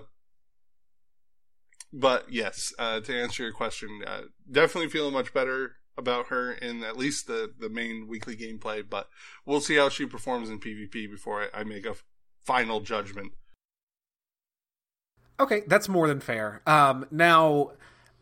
but 1.93 2.31
yes, 2.31 2.73
uh, 2.79 2.99
to 3.01 3.21
answer 3.21 3.43
your 3.43 3.51
question, 3.51 4.01
uh, 4.05 4.21
definitely 4.49 4.89
feeling 4.89 5.13
much 5.13 5.33
better 5.33 5.75
about 5.97 6.27
her 6.27 6.51
in 6.51 6.83
at 6.83 6.97
least 6.97 7.27
the 7.27 7.51
the 7.59 7.69
main 7.69 8.07
weekly 8.07 8.35
gameplay. 8.35 8.83
But 8.87 9.09
we'll 9.45 9.61
see 9.61 9.75
how 9.75 9.89
she 9.89 10.05
performs 10.05 10.49
in 10.49 10.59
PvP 10.59 11.09
before 11.09 11.49
I, 11.53 11.61
I 11.61 11.63
make 11.63 11.85
a 11.85 11.95
final 12.45 12.79
judgment. 12.79 13.33
Okay, 15.39 15.63
that's 15.67 15.89
more 15.89 16.07
than 16.07 16.19
fair. 16.19 16.61
Um, 16.67 17.07
now, 17.09 17.71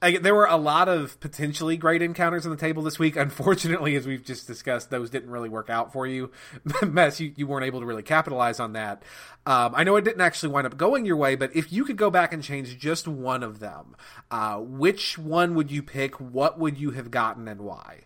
I, 0.01 0.17
there 0.17 0.33
were 0.35 0.45
a 0.45 0.57
lot 0.57 0.87
of 0.87 1.19
potentially 1.19 1.75
great 1.75 2.01
encounters 2.01 2.45
on 2.45 2.51
the 2.51 2.57
table 2.57 2.83
this 2.83 2.99
week. 2.99 3.15
Unfortunately, 3.17 3.95
as 3.95 4.07
we've 4.07 4.23
just 4.23 4.47
discussed, 4.47 4.89
those 4.89 5.09
didn't 5.09 5.29
really 5.29 5.49
work 5.49 5.69
out 5.69 5.91
for 5.91 6.07
you. 6.07 6.31
Mess, 6.85 7.19
you, 7.19 7.33
you 7.35 7.47
weren't 7.47 7.65
able 7.65 7.79
to 7.79 7.85
really 7.85 8.03
capitalize 8.03 8.59
on 8.59 8.73
that. 8.73 9.03
Um, 9.45 9.73
I 9.75 9.83
know 9.83 9.95
it 9.95 10.05
didn't 10.05 10.21
actually 10.21 10.53
wind 10.53 10.67
up 10.67 10.77
going 10.77 11.05
your 11.05 11.17
way, 11.17 11.35
but 11.35 11.55
if 11.55 11.71
you 11.71 11.83
could 11.83 11.97
go 11.97 12.09
back 12.09 12.33
and 12.33 12.43
change 12.43 12.77
just 12.77 13.07
one 13.07 13.43
of 13.43 13.59
them, 13.59 13.95
uh, 14.31 14.57
which 14.57 15.17
one 15.17 15.55
would 15.55 15.71
you 15.71 15.83
pick? 15.83 16.19
What 16.19 16.59
would 16.59 16.77
you 16.77 16.91
have 16.91 17.11
gotten 17.11 17.47
and 17.47 17.61
why? 17.61 18.01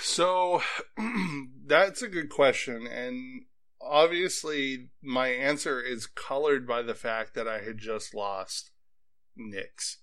So 0.00 0.62
that's 1.66 2.02
a 2.02 2.08
good 2.08 2.30
question, 2.30 2.86
and 2.86 3.44
obviously 3.80 4.88
my 5.02 5.28
answer 5.28 5.80
is 5.80 6.06
colored 6.06 6.66
by 6.66 6.82
the 6.82 6.94
fact 6.94 7.34
that 7.34 7.46
I 7.46 7.58
had 7.58 7.78
just 7.78 8.14
lost 8.14 8.70
Nyx. 9.38 9.96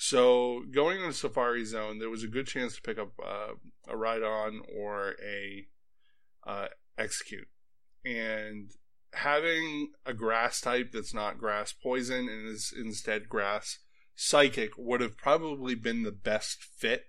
So 0.00 0.62
going 0.70 1.00
to 1.00 1.12
Safari 1.12 1.64
Zone, 1.64 1.98
there 1.98 2.08
was 2.08 2.22
a 2.22 2.28
good 2.28 2.46
chance 2.46 2.76
to 2.76 2.82
pick 2.82 2.98
up 2.98 3.12
uh, 3.22 3.54
a 3.88 3.96
ride 3.96 4.22
on 4.22 4.62
or 4.72 5.16
a 5.20 5.66
uh, 6.46 6.68
Exeggcute, 6.96 7.48
and 8.04 8.70
having 9.12 9.90
a 10.06 10.14
grass 10.14 10.60
type 10.60 10.92
that's 10.92 11.12
not 11.12 11.38
grass 11.38 11.72
poison 11.72 12.28
and 12.28 12.46
is 12.46 12.72
instead 12.76 13.28
grass 13.28 13.78
psychic 14.14 14.70
would 14.78 15.00
have 15.00 15.16
probably 15.16 15.74
been 15.74 16.04
the 16.04 16.12
best 16.12 16.62
fit 16.62 17.06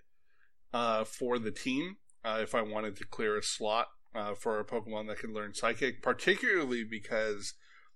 uh, 0.73 1.03
for 1.03 1.37
the 1.37 1.51
team 1.51 1.97
uh, 2.25 2.39
if 2.41 2.55
I 2.55 2.63
wanted 2.63 2.95
to 2.97 3.05
clear 3.05 3.37
a 3.37 3.43
slot 3.43 3.87
uh, 4.15 4.33
for 4.33 4.59
a 4.59 4.65
Pokemon 4.65 5.07
that 5.07 5.19
can 5.19 5.33
learn 5.33 5.53
Psychic, 5.53 6.01
particularly 6.01 6.83
because 6.83 7.53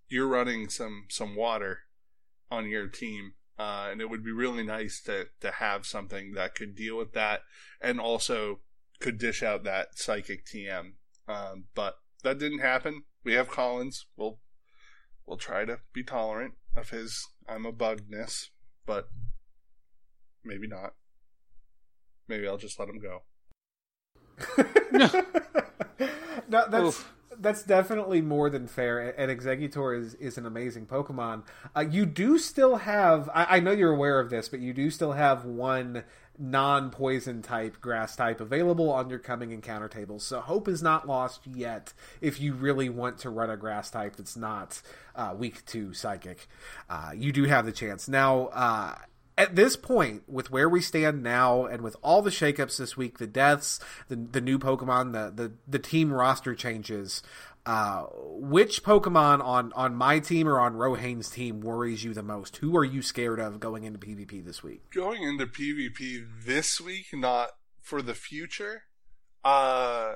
you're 0.07 0.27
running 0.27 0.69
some 0.69 1.05
some 1.09 1.35
water 1.35 1.79
on 2.51 2.69
your 2.69 2.87
team, 2.87 3.33
Uh, 3.57 3.89
and 3.91 4.01
it 4.01 4.09
would 4.09 4.23
be 4.23 4.31
really 4.31 4.63
nice 4.63 5.01
to, 5.01 5.27
to 5.39 5.51
have 5.51 5.85
something 5.85 6.33
that 6.33 6.55
could 6.55 6.75
deal 6.75 6.97
with 6.97 7.13
that 7.13 7.41
and 7.79 7.99
also 7.99 8.59
could 8.99 9.17
dish 9.17 9.43
out 9.43 9.63
that 9.63 9.97
psychic 9.97 10.45
TM. 10.45 10.93
Um, 11.27 11.65
but 11.75 11.95
that 12.23 12.39
didn't 12.39 12.59
happen. 12.59 13.03
We 13.23 13.33
have 13.33 13.49
Collins. 13.49 14.07
We'll 14.17 14.39
we'll 15.25 15.37
try 15.37 15.65
to 15.65 15.79
be 15.93 16.03
tolerant 16.03 16.55
of 16.75 16.89
his 16.89 17.25
I'm 17.47 17.65
a 17.65 17.71
bugness, 17.71 18.49
but 18.85 19.09
maybe 20.43 20.67
not. 20.67 20.93
Maybe 22.27 22.47
I'll 22.47 22.57
just 22.57 22.79
let 22.79 22.89
him 22.89 22.99
go. 22.99 23.23
no, 24.91 26.65
that's 26.69 26.83
Oof. 26.83 27.13
That's 27.43 27.63
definitely 27.63 28.21
more 28.21 28.49
than 28.49 28.67
fair. 28.67 29.13
And 29.19 29.29
Exeggutor 29.29 29.99
is 29.99 30.15
is 30.15 30.37
an 30.37 30.45
amazing 30.45 30.87
Pokemon. 30.87 31.43
Uh, 31.75 31.81
you 31.81 32.05
do 32.05 32.39
still 32.39 32.77
have. 32.77 33.29
I, 33.33 33.57
I, 33.57 33.59
know 33.59 33.71
you're 33.71 33.93
aware 33.93 34.19
of 34.19 34.29
this, 34.29 34.49
but 34.49 34.59
you 34.59 34.73
do 34.73 34.89
still 34.89 35.11
have 35.11 35.45
one 35.45 36.03
non-poison 36.39 37.41
type 37.43 37.79
grass 37.79 38.15
type 38.15 38.41
available 38.41 38.91
on 38.91 39.09
your 39.09 39.19
coming 39.19 39.51
encounter 39.51 39.87
tables. 39.87 40.25
So 40.25 40.41
hope 40.41 40.67
is 40.67 40.81
not 40.81 41.07
lost 41.07 41.45
yet. 41.45 41.93
If 42.21 42.41
you 42.41 42.53
really 42.53 42.89
want 42.89 43.19
to 43.19 43.29
run 43.29 43.51
a 43.51 43.57
grass 43.57 43.91
type 43.91 44.15
that's 44.15 44.35
not 44.35 44.81
uh, 45.15 45.35
weak 45.37 45.63
to 45.67 45.93
psychic, 45.93 46.47
uh, 46.89 47.11
you 47.15 47.31
do 47.31 47.43
have 47.43 47.65
the 47.65 47.71
chance 47.71 48.07
now 48.07 48.47
uh, 48.47 48.95
at 49.37 49.55
this 49.55 49.75
point, 49.75 50.23
with 50.27 50.51
where 50.51 50.69
we 50.69 50.81
stand 50.81 51.23
now, 51.23 51.65
and 51.65 51.81
with 51.81 51.95
all 52.01 52.21
the 52.21 52.29
shakeups 52.29 52.77
this 52.77 52.95
week, 52.95 53.17
the 53.17 53.27
deaths, 53.27 53.79
the 54.07 54.15
the 54.15 54.41
new 54.41 54.59
Pokemon, 54.59 55.13
the 55.13 55.43
the, 55.43 55.53
the 55.67 55.79
team 55.79 56.13
roster 56.13 56.53
changes, 56.53 57.23
uh, 57.65 58.03
which 58.13 58.83
Pokemon 58.83 59.43
on 59.43 59.73
on 59.73 59.95
my 59.95 60.19
team 60.19 60.47
or 60.47 60.59
on 60.59 60.75
Rohain's 60.75 61.29
team 61.29 61.61
worries 61.61 62.03
you 62.03 62.13
the 62.13 62.23
most? 62.23 62.57
Who 62.57 62.77
are 62.77 62.85
you 62.85 63.01
scared 63.01 63.39
of 63.39 63.59
going 63.59 63.83
into 63.83 63.99
PvP 63.99 64.45
this 64.45 64.61
week? 64.61 64.89
Going 64.91 65.23
into 65.23 65.47
PvP 65.47 66.25
this 66.45 66.79
week, 66.79 67.07
not 67.13 67.49
for 67.81 68.01
the 68.01 68.13
future. 68.13 68.83
Uh, 69.43 70.15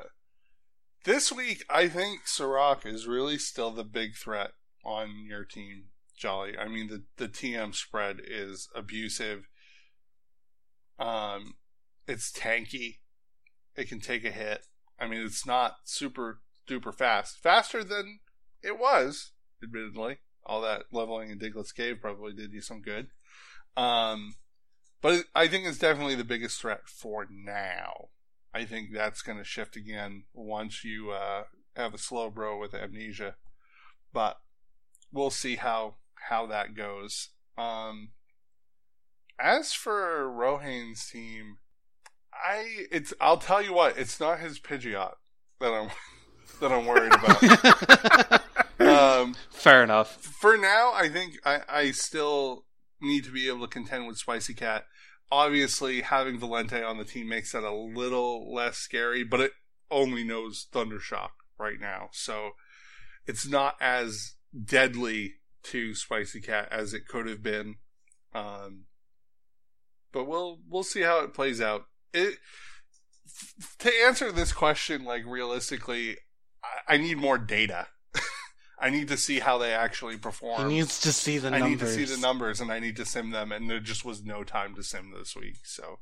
this 1.06 1.32
week, 1.32 1.64
I 1.70 1.88
think 1.88 2.28
Sirach 2.28 2.86
is 2.86 3.08
really 3.08 3.38
still 3.38 3.72
the 3.72 3.84
big 3.84 4.16
threat 4.16 4.52
on 4.84 5.26
your 5.28 5.44
team 5.44 5.86
jolly. 6.18 6.58
I 6.58 6.68
mean, 6.68 6.88
the 6.88 7.04
the 7.18 7.30
TM 7.30 7.74
spread 7.74 8.20
is 8.26 8.68
abusive. 8.76 9.48
Um, 11.00 11.56
it's 12.08 12.32
tanky. 12.32 12.98
It 13.76 13.88
can 13.88 14.00
take 14.00 14.26
a 14.26 14.32
hit. 14.32 14.62
I 15.00 15.08
mean, 15.08 15.22
it's 15.22 15.46
not 15.46 15.78
super 15.84 16.40
duper 16.68 16.94
fast. 16.94 17.38
Faster 17.38 17.84
than 17.84 18.20
it 18.64 18.80
was, 18.80 19.32
admittedly. 19.64 20.18
All 20.46 20.62
that 20.62 20.86
leveling 20.92 21.30
in 21.30 21.38
Diglett's 21.38 21.72
Cave 21.72 21.98
probably 22.02 22.34
did 22.34 22.54
you 22.54 22.62
some 22.62 22.82
good. 22.82 23.08
Um, 23.76 24.36
but 25.02 25.26
I 25.36 25.48
think 25.48 25.66
it's 25.66 25.78
definitely 25.78 26.16
the 26.16 26.24
biggest 26.24 26.60
threat 26.60 26.88
for 26.88 27.28
now. 27.30 28.10
I 28.54 28.66
think 28.66 28.90
that's 28.92 29.22
going 29.22 29.38
to 29.38 29.44
shift 29.44 29.76
again 29.76 30.24
once 30.34 30.84
you 30.84 31.12
uh, 31.12 31.44
have 31.76 31.94
a 31.94 31.98
Slowbro 31.98 32.60
with 32.60 32.74
amnesia. 32.74 33.36
But 34.14 34.38
we'll 35.12 35.30
see 35.30 35.58
how 35.58 35.96
how 36.30 36.46
that 36.48 36.76
goes. 36.76 37.30
Um, 37.58 38.10
as 39.40 39.74
for 39.74 40.28
Rohain's 40.28 41.10
team, 41.10 41.58
I 42.34 42.86
it's 42.92 43.14
I'll 43.20 43.38
tell 43.38 43.62
you 43.62 43.74
what, 43.74 43.98
it's 43.98 44.20
not 44.20 44.40
his 44.40 44.60
Pidgeot 44.60 45.14
that 45.60 45.74
I'm 45.74 45.90
that 46.62 46.72
I'm 46.72 46.86
worried 46.86 47.14
about. 47.14 48.42
um, 49.24 49.36
Fair 49.50 49.84
enough. 49.84 50.18
For 50.18 50.58
now, 50.58 50.92
I 50.94 51.10
think 51.10 51.40
I, 51.46 51.62
I 51.68 51.92
still 51.92 52.66
need 53.02 53.24
to 53.26 53.32
be 53.32 53.48
able 53.48 53.62
to 53.62 53.68
contend 53.68 54.08
with 54.08 54.18
Spicy 54.18 54.54
Cat. 54.54 54.86
Obviously, 55.32 56.02
having 56.02 56.40
Valente 56.40 56.88
on 56.88 56.98
the 56.98 57.04
team 57.04 57.28
makes 57.28 57.52
that 57.52 57.64
a 57.64 57.74
little 57.74 58.54
less 58.54 58.78
scary, 58.78 59.24
but 59.24 59.42
it 59.42 59.52
only 59.92 60.24
knows 60.24 60.68
Thundershock 60.72 61.32
right 61.60 61.80
now, 61.80 62.10
so 62.12 62.52
it's 63.26 63.48
not 63.48 63.76
as 63.82 64.36
deadly 64.64 65.36
to 65.68 65.96
Spicy 65.96 66.42
Cat 66.42 66.68
as 66.72 66.94
it 66.94 67.08
could 67.08 67.28
have 67.28 67.44
been. 67.44 67.76
Um, 68.34 68.86
but 70.12 70.26
we'll 70.26 70.60
we'll 70.68 70.84
see 70.84 71.02
how 71.02 71.24
it 71.24 71.34
plays 71.34 71.62
out. 71.62 71.86
It 72.14 72.38
to 73.80 73.92
answer 74.06 74.32
this 74.32 74.54
question 74.54 75.04
like 75.06 75.26
realistically, 75.26 76.18
I, 76.64 76.96
I 76.96 76.98
need 76.98 77.18
more 77.18 77.38
data. 77.38 77.88
I 78.80 78.90
need 78.90 79.08
to 79.10 79.18
see 79.18 79.40
how 79.40 79.58
they 79.58 79.74
actually 79.74 80.18
perform. 80.18 80.70
He 80.70 80.78
needs 80.78 81.00
to 81.02 81.12
see 81.12 81.38
the 81.38 81.52
numbers. 81.52 81.66
I 81.66 81.70
need 81.70 81.80
to 81.80 81.88
see 81.88 82.06
the 82.06 82.22
numbers, 82.22 82.62
and 82.62 82.72
I 82.72 82.80
need 82.80 82.96
to 82.98 83.06
sim 83.06 83.32
them. 83.32 83.52
And 83.52 83.70
there 83.70 83.80
just 83.80 84.06
was 84.06 84.24
no 84.24 84.44
time 84.44 84.76
to 84.76 84.84
sim 84.84 85.14
this 85.18 85.36
week, 85.36 85.58
so 85.64 86.00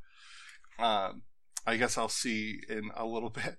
um, 0.79 1.23
I 1.65 1.77
guess 1.77 1.97
I'll 1.97 2.09
see 2.09 2.59
in 2.69 2.91
a 2.95 3.05
little 3.05 3.29
bit. 3.31 3.57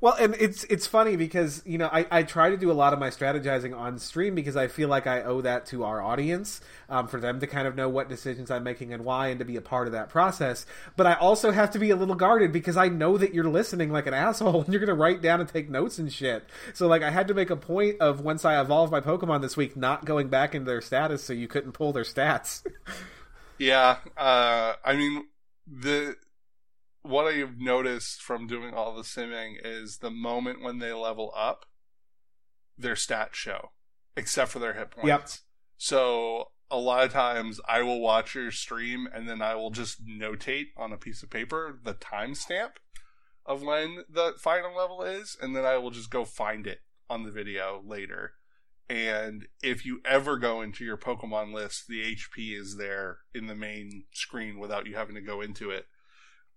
Well, 0.00 0.14
and 0.18 0.34
it's 0.38 0.64
it's 0.64 0.86
funny 0.86 1.16
because 1.16 1.62
you 1.66 1.78
know 1.78 1.88
I, 1.92 2.06
I 2.10 2.22
try 2.22 2.50
to 2.50 2.56
do 2.56 2.70
a 2.70 2.72
lot 2.72 2.92
of 2.92 2.98
my 2.98 3.10
strategizing 3.10 3.76
on 3.76 3.98
stream 3.98 4.34
because 4.34 4.56
I 4.56 4.68
feel 4.68 4.88
like 4.88 5.06
I 5.06 5.22
owe 5.22 5.40
that 5.42 5.66
to 5.66 5.84
our 5.84 6.00
audience 6.00 6.60
um, 6.88 7.08
for 7.08 7.20
them 7.20 7.40
to 7.40 7.46
kind 7.46 7.68
of 7.68 7.76
know 7.76 7.88
what 7.88 8.08
decisions 8.08 8.50
I'm 8.50 8.62
making 8.62 8.92
and 8.92 9.04
why 9.04 9.28
and 9.28 9.38
to 9.40 9.44
be 9.44 9.56
a 9.56 9.60
part 9.60 9.86
of 9.86 9.92
that 9.92 10.08
process. 10.08 10.66
But 10.96 11.06
I 11.06 11.14
also 11.14 11.50
have 11.50 11.70
to 11.72 11.78
be 11.78 11.90
a 11.90 11.96
little 11.96 12.14
guarded 12.14 12.52
because 12.52 12.76
I 12.76 12.88
know 12.88 13.18
that 13.18 13.34
you're 13.34 13.44
listening 13.48 13.92
like 13.92 14.06
an 14.06 14.14
asshole 14.22 14.62
and 14.62 14.72
you're 14.72 14.80
going 14.80 14.88
to 14.88 14.94
write 14.94 15.20
down 15.20 15.40
and 15.40 15.48
take 15.48 15.68
notes 15.68 15.98
and 15.98 16.12
shit. 16.12 16.44
So 16.74 16.86
like 16.86 17.02
I 17.02 17.10
had 17.10 17.28
to 17.28 17.34
make 17.34 17.50
a 17.50 17.56
point 17.56 18.00
of 18.00 18.20
once 18.20 18.44
I 18.44 18.60
evolved 18.60 18.92
my 18.92 19.00
Pokemon 19.00 19.42
this 19.42 19.56
week 19.56 19.76
not 19.76 20.04
going 20.04 20.28
back 20.28 20.54
into 20.54 20.66
their 20.66 20.80
status 20.80 21.22
so 21.22 21.32
you 21.32 21.48
couldn't 21.48 21.72
pull 21.72 21.92
their 21.92 22.04
stats. 22.04 22.66
yeah, 23.58 23.98
uh, 24.16 24.74
I 24.84 24.96
mean 24.96 25.26
the 25.66 26.16
what 27.02 27.26
I've 27.26 27.58
noticed 27.58 28.22
from 28.22 28.46
doing 28.46 28.74
all 28.74 28.94
the 28.94 29.02
simming 29.02 29.54
is 29.62 29.98
the 29.98 30.10
moment 30.10 30.62
when 30.62 30.78
they 30.78 30.92
level 30.92 31.32
up, 31.36 31.66
their 32.78 32.94
stats 32.94 33.34
show, 33.34 33.70
except 34.16 34.50
for 34.50 34.58
their 34.58 34.74
hit 34.74 34.90
points. 34.92 35.08
Yep. 35.08 35.28
So 35.78 36.52
a 36.70 36.78
lot 36.78 37.04
of 37.04 37.12
times 37.12 37.60
I 37.68 37.82
will 37.82 38.00
watch 38.00 38.34
your 38.34 38.50
stream 38.50 39.08
and 39.12 39.28
then 39.28 39.42
I 39.42 39.54
will 39.54 39.70
just 39.70 40.06
notate 40.06 40.68
on 40.76 40.92
a 40.92 40.96
piece 40.96 41.22
of 41.22 41.30
paper 41.30 41.78
the 41.82 41.94
timestamp 41.94 42.72
of 43.44 43.62
when 43.62 44.04
the 44.08 44.34
final 44.38 44.74
level 44.76 45.02
is, 45.02 45.36
and 45.40 45.54
then 45.56 45.64
I 45.64 45.76
will 45.76 45.90
just 45.90 46.10
go 46.10 46.24
find 46.24 46.66
it 46.66 46.78
on 47.10 47.24
the 47.24 47.30
video 47.32 47.82
later. 47.84 48.34
And 48.88 49.46
if 49.62 49.84
you 49.84 50.00
ever 50.04 50.36
go 50.36 50.60
into 50.60 50.84
your 50.84 50.96
Pokemon 50.96 51.52
list, 51.52 51.88
the 51.88 52.02
HP 52.02 52.58
is 52.58 52.76
there 52.76 53.18
in 53.34 53.46
the 53.46 53.54
main 53.54 54.04
screen 54.12 54.58
without 54.58 54.86
you 54.86 54.94
having 54.94 55.14
to 55.14 55.20
go 55.20 55.40
into 55.40 55.70
it. 55.70 55.86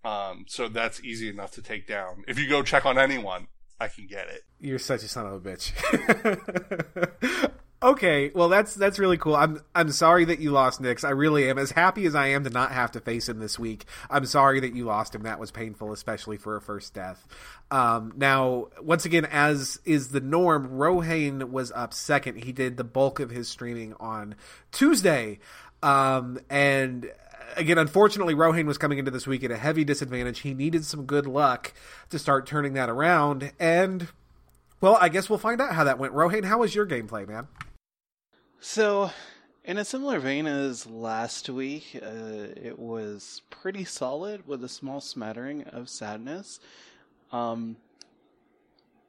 Um, 0.06 0.46
so 0.48 0.68
that's 0.68 1.04
easy 1.04 1.30
enough 1.30 1.52
to 1.54 1.64
take 1.64 1.88
down. 1.88 2.24
If 2.28 2.38
you 2.38 2.48
go 2.48 2.62
check 2.62 2.86
on 2.86 3.00
anyone, 3.00 3.48
I 3.80 3.88
can 3.88 4.06
get 4.06 4.28
it. 4.28 4.44
You're 4.60 4.80
such 4.80 5.04
a 5.04 5.08
son 5.08 5.26
of 5.26 5.34
a 5.34 5.40
bitch. 5.40 5.72
okay, 7.84 8.32
well 8.36 8.48
that's 8.48 8.76
that's 8.76 9.00
really 9.00 9.18
cool. 9.18 9.36
I'm 9.36 9.62
I'm 9.74 9.92
sorry 9.92 10.26
that 10.26 10.40
you 10.40 10.52
lost 10.52 10.80
Nix. 10.80 11.04
I 11.04 11.10
really 11.10 11.50
am. 11.50 11.58
As 11.58 11.72
happy 11.72 12.06
as 12.06 12.14
I 12.14 12.28
am 12.28 12.44
to 12.44 12.52
not 12.52 12.72
have 12.72 12.92
to 12.92 13.00
face 13.00 13.28
him 13.28 13.40
this 13.40 13.58
week, 13.58 13.86
I'm 14.08 14.28
sorry 14.28 14.60
that 14.60 14.76
you 14.76 14.86
lost 14.86 15.16
him. 15.16 15.24
That 15.24 15.40
was 15.40 15.50
painful, 15.50 15.92
especially 15.92 16.38
for 16.38 16.56
a 16.56 16.62
first 16.62 16.94
death. 16.94 17.28
Um, 17.72 18.14
now, 18.16 18.68
once 18.80 19.06
again, 19.06 19.26
as 19.26 19.80
is 19.86 20.10
the 20.10 20.22
norm, 20.22 20.70
Rohain 20.70 21.50
was 21.50 21.72
up 21.72 21.96
second. 21.96 22.44
He 22.44 22.52
did 22.52 22.78
the 22.78 22.84
bulk 22.84 23.20
of 23.20 23.32
his 23.32 23.48
streaming 23.48 23.96
on 24.00 24.36
Tuesday. 24.72 25.40
Um, 25.84 26.40
and 26.50 27.12
again, 27.56 27.78
unfortunately, 27.78 28.34
Rohan 28.34 28.66
was 28.66 28.78
coming 28.78 28.98
into 28.98 29.12
this 29.12 29.28
week 29.28 29.44
at 29.44 29.52
a 29.52 29.58
heavy 29.58 29.84
disadvantage. 29.84 30.40
He 30.40 30.54
needed 30.54 30.86
some 30.86 31.06
good 31.06 31.26
luck 31.26 31.74
to 32.10 32.20
start 32.20 32.46
turning 32.46 32.74
that 32.74 32.90
around. 32.90 33.52
And, 33.60 34.10
well, 34.82 34.98
I 35.00 35.10
guess 35.10 35.30
we'll 35.30 35.40
find 35.40 35.62
out 35.62 35.74
how 35.74 35.84
that 35.84 36.00
went. 36.00 36.14
Rohan, 36.14 36.44
how 36.44 36.60
was 36.60 36.76
your 36.76 36.86
gameplay, 36.86 37.28
man? 37.28 37.48
So, 38.60 39.12
in 39.64 39.78
a 39.78 39.86
similar 39.86 40.20
vein 40.20 40.48
as 40.48 40.86
last 40.86 41.50
week, 41.50 42.00
uh, 42.02 42.54
it 42.56 42.78
was 42.78 43.42
pretty 43.50 43.84
solid 43.84 44.48
with 44.48 44.64
a 44.64 44.70
small 44.70 45.02
smattering 45.02 45.64
of 45.64 45.90
sadness. 45.90 46.60
Um, 47.32 47.78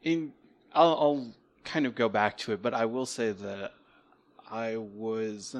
in, 0.02 0.32
I'll, 0.72 0.88
I'll 0.88 1.34
kind 1.64 1.86
of 1.86 1.94
go 1.94 2.08
back 2.08 2.38
to 2.38 2.52
it, 2.52 2.62
but 2.62 2.74
I 2.74 2.86
will 2.86 3.06
say 3.06 3.32
that 3.32 3.72
I 4.50 4.76
was 4.76 5.56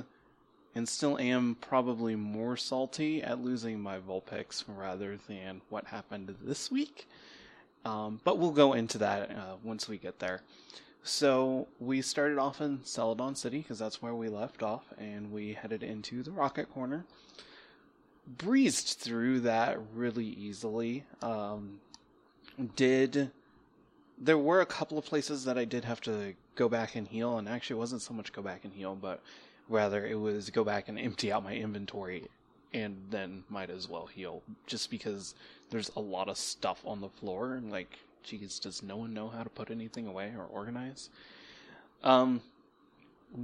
and 0.77 0.87
still 0.87 1.19
am 1.19 1.57
probably 1.59 2.15
more 2.15 2.55
salty 2.55 3.23
at 3.23 3.43
losing 3.43 3.81
my 3.81 3.99
Vulpix 3.99 4.63
rather 4.69 5.19
than 5.27 5.63
what 5.71 5.87
happened 5.87 6.37
this 6.43 6.71
week. 6.71 7.09
Um, 7.87 8.21
but 8.25 8.37
we'll 8.39 8.51
go 8.51 8.75
into 8.75 8.99
that 8.99 9.31
uh, 9.31 9.57
once 9.65 9.89
we 9.89 9.97
get 9.97 10.19
there. 10.19 10.43
So 11.03 11.67
we 11.81 12.03
started 12.03 12.37
off 12.37 12.61
in 12.61 12.81
Celadon 12.85 13.35
City 13.37 13.59
because 13.59 13.79
that's 13.79 14.03
where 14.03 14.15
we 14.15 14.29
left 14.29 14.63
off, 14.63 14.85
and 14.99 15.33
we 15.33 15.55
headed 15.55 15.83
into 15.83 16.23
the 16.23 16.31
Rocket 16.31 16.71
Corner. 16.75 17.07
Breezed 18.27 18.99
through 18.99 19.41
that 19.41 19.79
really 19.95 20.27
easily. 20.27 21.05
Um, 21.23 21.81
did 22.75 23.31
there 24.19 24.39
were 24.39 24.61
a 24.61 24.67
couple 24.67 24.99
of 24.99 25.07
places 25.07 25.45
that 25.45 25.57
I 25.57 25.65
did 25.65 25.85
have 25.85 26.03
to 26.03 26.35
go 26.55 26.69
back 26.69 26.97
and 26.97 27.09
heal, 27.09 27.39
and 27.39 27.49
actually 27.49 27.77
wasn't 27.77 28.03
so 28.03 28.13
much 28.13 28.33
go 28.33 28.43
back 28.43 28.65
and 28.65 28.75
heal, 28.75 28.95
but 28.95 29.23
Rather, 29.69 30.07
it 30.07 30.19
was 30.19 30.51
go 30.51 30.65
back 30.65 30.89
and 30.89 30.99
empty 30.99 31.33
out 31.33 31.43
my 31.43 31.55
inventory 31.55 32.29
and 32.73 32.97
then 33.11 33.45
might 33.49 33.71
as 33.71 33.89
well 33.89 34.07
heal. 34.07 34.43
Just 34.67 34.91
because 34.91 35.35
there's 35.71 35.91
a 35.97 36.01
lot 36.01 36.29
of 36.29 36.37
stuff 36.37 36.83
on 36.85 37.01
the 37.01 37.09
floor. 37.09 37.55
and 37.55 37.71
Like, 37.71 37.99
geez, 38.23 38.59
does 38.59 38.83
no 38.83 38.97
one 38.97 39.15
know 39.15 39.29
how 39.29 39.43
to 39.43 39.51
put 39.51 39.71
anything 39.71 40.07
away 40.07 40.33
or 40.37 40.45
organize? 40.45 41.09
Um, 42.03 42.43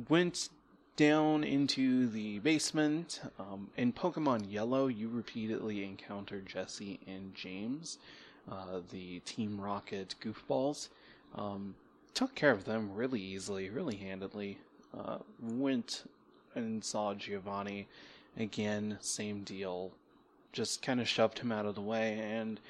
went 0.08 0.48
down 0.96 1.44
into 1.44 2.08
the 2.08 2.38
basement. 2.40 3.20
Um, 3.38 3.70
in 3.76 3.92
Pokemon 3.92 4.52
Yellow, 4.52 4.88
you 4.88 5.08
repeatedly 5.08 5.84
encounter 5.84 6.40
Jessie 6.40 7.00
and 7.06 7.34
James, 7.34 7.98
uh, 8.50 8.80
the 8.90 9.20
Team 9.20 9.60
Rocket 9.60 10.14
goofballs. 10.22 10.88
Um, 11.34 11.74
took 12.14 12.34
care 12.34 12.50
of 12.50 12.64
them 12.64 12.94
really 12.94 13.20
easily, 13.20 13.70
really 13.70 13.96
handedly. 13.96 14.58
Uh, 14.96 15.18
went 15.40 16.04
and 16.54 16.84
saw 16.84 17.14
Giovanni 17.14 17.88
again, 18.36 18.98
same 19.00 19.42
deal. 19.42 19.92
Just 20.52 20.82
kind 20.82 21.00
of 21.00 21.08
shoved 21.08 21.38
him 21.38 21.50
out 21.50 21.64
of 21.64 21.74
the 21.74 21.80
way, 21.80 22.18
and 22.18 22.60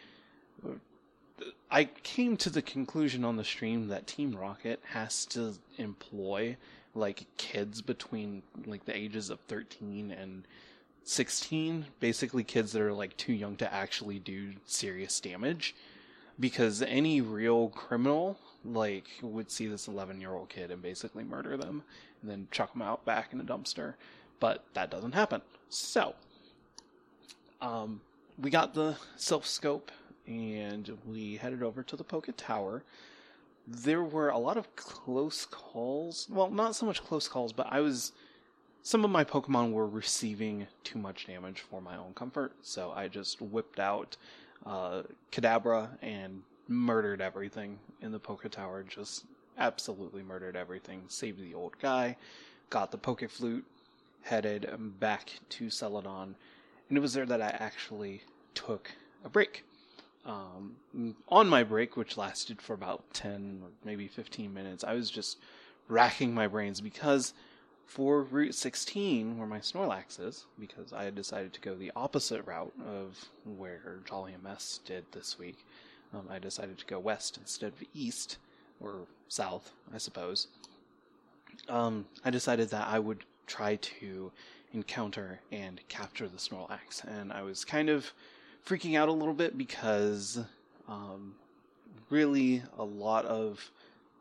I 1.71 1.85
came 1.85 2.37
to 2.39 2.51
the 2.51 2.63
conclusion 2.63 3.25
on 3.25 3.37
the 3.37 3.45
stream 3.45 3.89
that 3.89 4.07
Team 4.07 4.37
Rocket 4.37 4.81
has 4.91 5.27
to 5.27 5.55
employ 5.79 6.57
like 6.95 7.27
kids 7.39 7.81
between 7.81 8.43
like 8.67 8.85
the 8.85 8.97
ages 8.97 9.31
of 9.31 9.41
13 9.49 10.11
and 10.11 10.47
16 11.05 11.87
basically 11.99 12.45
kids 12.45 12.73
that 12.73 12.83
are 12.83 12.93
like 12.93 13.17
too 13.17 13.33
young 13.33 13.57
to 13.57 13.73
actually 13.73 14.19
do 14.19 14.53
serious 14.67 15.19
damage 15.19 15.75
because 16.39 16.83
any 16.83 17.21
real 17.21 17.69
criminal 17.71 18.39
like 18.65 19.07
would 19.23 19.51
see 19.51 19.67
this 19.67 19.89
11 19.89 20.21
year 20.21 20.33
old 20.33 20.49
kid 20.49 20.71
and 20.71 20.83
basically 20.83 21.25
murder 21.25 21.57
them 21.57 21.83
and 22.21 22.31
then 22.31 22.47
chuck 22.51 22.73
them 22.73 22.83
out 22.83 23.05
back 23.05 23.33
in 23.33 23.41
a 23.41 23.45
dumpster 23.45 23.95
but 24.41 24.65
that 24.75 24.91
doesn't 24.91 25.13
happen 25.13 25.41
so 25.69 26.15
um 27.61 28.01
we 28.39 28.51
got 28.51 28.75
the 28.75 28.97
Silph 29.19 29.45
Scope 29.45 29.91
and 30.27 30.97
we 31.07 31.37
headed 31.37 31.63
over 31.63 31.83
to 31.83 31.97
the 31.97 32.05
Poke 32.05 32.29
Tower 32.37 32.83
there 33.67 34.03
were 34.03 34.29
a 34.29 34.39
lot 34.39 34.57
of 34.57 34.75
close 34.77 35.47
calls. 35.47 36.27
Well, 36.31 36.51
not 36.51 36.75
so 36.75 36.87
much 36.87 37.03
close 37.03 37.29
calls, 37.29 37.53
but 37.53 37.67
I 37.71 37.81
was. 37.81 38.13
Some 38.85 39.05
of 39.05 39.11
my 39.13 39.23
Pokemon 39.23 39.73
were 39.73 39.87
receiving 39.87 40.67
too 40.83 40.99
much 40.99 41.27
damage 41.27 41.61
for 41.61 41.81
my 41.81 41.97
own 41.97 42.15
comfort, 42.15 42.53
so 42.63 42.91
I 42.91 43.07
just 43.07 43.41
whipped 43.41 43.79
out 43.79 44.17
uh, 44.67 45.03
Kadabra 45.31 45.91
and 46.03 46.43
murdered 46.73 47.21
everything 47.21 47.79
in 48.01 48.13
the 48.13 48.19
Poke 48.19 48.49
Tower. 48.51 48.83
Just 48.83 49.25
absolutely 49.59 50.23
murdered 50.23 50.57
everything. 50.57 51.03
Saved 51.09 51.41
the 51.41 51.55
old 51.55 51.79
guy, 51.79 52.17
got 52.71 52.91
the 52.91 52.99
Poke 52.99 53.29
Flute, 53.29 53.65
headed 54.23 54.69
back 54.99 55.41
to 55.51 55.71
Celadon, 55.71 56.35
and 56.89 56.99
it 56.99 57.01
was 57.01 57.15
there 57.15 57.27
that 57.27 57.43
I 57.43 57.49
actually 57.49 58.23
took 58.55 58.93
a 59.25 59.29
break 59.29 59.65
um, 60.25 60.77
on 61.29 61.49
my 61.49 61.65
break, 61.65 61.97
which 61.97 62.17
lasted 62.17 62.63
for 62.63 62.75
about 62.75 63.03
10 63.13 63.61
or 63.63 63.71
maybe 63.85 64.07
15 64.07 64.53
minutes, 64.53 64.85
I 64.85 64.95
was 64.95 65.11
just 65.11 65.39
racking 65.89 66.33
my 66.33 66.47
brains 66.47 66.81
because 66.81 67.35
for 67.87 68.23
Route 68.23 68.55
16, 68.55 69.37
where 69.37 69.47
my 69.47 69.59
Snorlax 69.59 70.21
is, 70.21 70.47
because 70.59 70.93
I 70.93 71.05
had 71.05 71.15
decided 71.15 71.53
to 71.55 71.61
go 71.61 71.75
the 71.75 71.93
opposite 71.97 72.47
route 72.47 72.73
of 72.87 73.27
where 73.45 74.01
Jolly 74.09 74.35
MS 74.43 74.81
did 74.85 75.05
this 75.13 75.39
week, 75.39 75.67
um, 76.15 76.27
I 76.31 76.39
decided 76.39 76.79
to 76.79 76.87
go 76.87 76.99
west 76.99 77.39
instead 77.39 77.73
of 77.73 77.83
east, 77.95 78.39
or 78.81 79.07
south, 79.29 79.73
I 79.95 79.99
suppose. 79.99 80.49
Um, 81.69 82.07
I 82.25 82.31
decided 82.31 82.71
that 82.71 82.89
I 82.89 82.99
would 82.99 83.25
try 83.47 83.77
to 83.77 84.33
encounter 84.73 85.41
and 85.51 85.81
capture 85.89 86.29
the 86.29 86.39
Snorlax, 86.39 87.05
and 87.05 87.33
I 87.33 87.43
was 87.43 87.65
kind 87.65 87.89
of 87.89 88.13
freaking 88.67 88.97
out 88.97 89.09
a 89.09 89.13
little 89.13 89.35
bit 89.35 89.57
because 89.57 90.39
um, 90.89 91.35
really 92.11 92.63
a 92.79 92.85
lot 92.85 93.25
of 93.27 93.71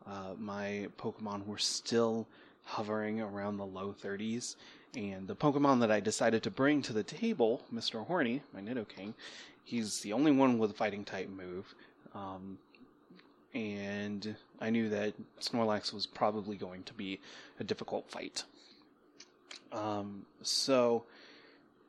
uh, 0.06 0.34
my 0.38 0.88
Pokemon 0.98 1.46
were 1.46 1.58
still 1.58 2.26
hovering 2.64 3.20
around 3.20 3.56
the 3.56 3.66
low 3.66 3.94
30s. 4.02 4.56
And 4.94 5.26
the 5.26 5.36
Pokemon 5.36 5.80
that 5.80 5.90
I 5.90 6.00
decided 6.00 6.42
to 6.42 6.50
bring 6.50 6.82
to 6.82 6.92
the 6.92 7.02
table, 7.02 7.62
Mr. 7.72 8.04
Horny, 8.06 8.42
my 8.52 8.60
Nidoking, 8.60 9.14
he's 9.64 10.00
the 10.00 10.12
only 10.12 10.32
one 10.32 10.58
with 10.58 10.70
a 10.70 10.74
fighting 10.74 11.04
type 11.04 11.28
move. 11.28 11.74
Um, 12.14 12.58
and 13.54 14.34
I 14.60 14.70
knew 14.70 14.88
that 14.88 15.14
Snorlax 15.40 15.92
was 15.92 16.06
probably 16.06 16.56
going 16.56 16.84
to 16.84 16.94
be 16.94 17.20
a 17.60 17.64
difficult 17.64 18.10
fight. 18.10 18.44
Um, 19.72 20.24
so 20.42 21.04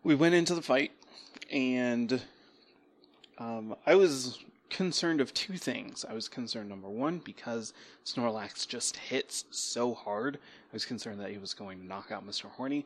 we 0.03 0.15
went 0.15 0.35
into 0.35 0.55
the 0.55 0.61
fight, 0.61 0.91
and 1.51 2.21
um, 3.37 3.75
I 3.85 3.95
was 3.95 4.39
concerned 4.69 5.21
of 5.21 5.33
two 5.33 5.57
things. 5.57 6.03
I 6.07 6.13
was 6.13 6.27
concerned, 6.27 6.69
number 6.69 6.89
one, 6.89 7.19
because 7.19 7.73
Snorlax 8.05 8.67
just 8.67 8.97
hits 8.97 9.45
so 9.51 9.93
hard. 9.93 10.37
I 10.37 10.73
was 10.73 10.85
concerned 10.85 11.19
that 11.19 11.31
he 11.31 11.37
was 11.37 11.53
going 11.53 11.79
to 11.79 11.85
knock 11.85 12.11
out 12.11 12.27
Mr. 12.27 12.45
Horny, 12.45 12.85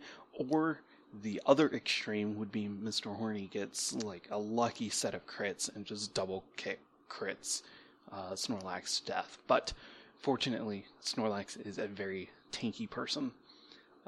or 0.51 0.79
the 1.21 1.41
other 1.45 1.69
extreme 1.69 2.37
would 2.37 2.51
be 2.51 2.67
Mr. 2.67 3.15
Horny 3.15 3.49
gets 3.51 3.93
like 3.93 4.27
a 4.31 4.37
lucky 4.37 4.89
set 4.89 5.13
of 5.13 5.25
crits 5.25 5.73
and 5.75 5.85
just 5.85 6.13
double 6.13 6.43
kick 6.55 6.79
crits 7.09 7.63
uh, 8.11 8.31
Snorlax 8.31 8.99
to 8.99 9.11
death. 9.11 9.37
But 9.47 9.73
fortunately, 10.19 10.85
Snorlax 11.03 11.65
is 11.65 11.77
a 11.77 11.87
very 11.87 12.29
tanky 12.51 12.89
person, 12.89 13.31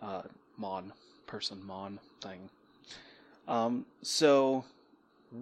uh, 0.02 0.24
Mon 0.58 0.94
person, 1.28 1.66
Mon 1.66 2.00
thing. 2.22 2.50
Um, 3.48 3.86
so 4.02 4.66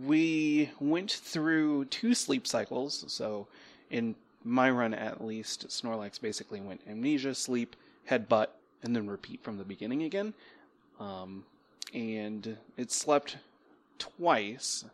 we 0.05 0.71
went 0.79 1.11
through 1.11 1.85
two 1.85 2.13
sleep 2.13 2.47
cycles. 2.47 3.05
So, 3.07 3.47
in 3.89 4.15
my 4.43 4.69
run 4.69 4.93
at 4.93 5.23
least, 5.23 5.67
Snorlax 5.67 6.19
basically 6.19 6.61
went 6.61 6.81
amnesia, 6.89 7.35
sleep, 7.35 7.75
headbutt, 8.09 8.47
and 8.83 8.95
then 8.95 9.07
repeat 9.07 9.43
from 9.43 9.57
the 9.57 9.63
beginning 9.63 10.03
again. 10.03 10.33
Um, 10.99 11.45
and 11.93 12.57
it 12.77 12.91
slept 12.91 13.37
twice, 13.99 14.85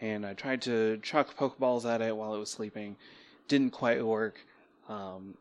and 0.00 0.26
I 0.26 0.34
tried 0.34 0.62
to 0.62 0.98
chuck 1.02 1.36
Pokeballs 1.36 1.84
at 1.88 2.02
it 2.02 2.16
while 2.16 2.34
it 2.34 2.38
was 2.38 2.50
sleeping. 2.50 2.96
Didn't 3.48 3.70
quite 3.70 4.04
work. 4.04 4.36
Um, 4.88 5.34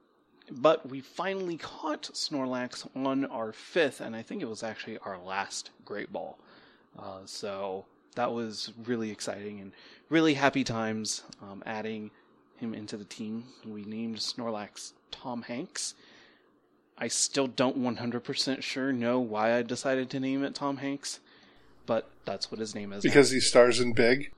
but 0.51 0.89
we 0.89 0.99
finally 0.99 1.57
caught 1.57 2.03
Snorlax 2.13 2.87
on 2.95 3.25
our 3.25 3.53
fifth, 3.53 4.01
and 4.01 4.15
I 4.15 4.21
think 4.21 4.41
it 4.41 4.49
was 4.49 4.63
actually 4.63 4.97
our 4.99 5.17
last 5.17 5.71
Great 5.85 6.11
Ball. 6.11 6.37
Uh, 6.99 7.19
so 7.25 7.85
that 8.15 8.33
was 8.33 8.73
really 8.85 9.11
exciting 9.11 9.61
and 9.61 9.71
really 10.09 10.33
happy 10.33 10.63
times 10.63 11.23
um, 11.41 11.63
adding 11.65 12.11
him 12.57 12.73
into 12.73 12.97
the 12.97 13.05
team. 13.05 13.45
We 13.65 13.85
named 13.85 14.17
Snorlax 14.17 14.91
Tom 15.09 15.43
Hanks. 15.43 15.95
I 17.01 17.07
still 17.07 17.47
don't 17.47 17.79
100% 17.79 18.61
sure 18.61 18.93
know 18.93 19.19
why 19.19 19.57
I 19.57 19.63
decided 19.63 20.11
to 20.11 20.19
name 20.19 20.43
it 20.43 20.53
Tom 20.53 20.77
Hanks, 20.77 21.19
but 21.87 22.07
that's 22.25 22.51
what 22.51 22.59
his 22.59 22.75
name 22.75 22.93
is. 22.93 23.01
Because 23.01 23.31
now. 23.31 23.35
he 23.35 23.39
stars 23.39 23.79
in 23.79 23.93
Big? 23.93 24.31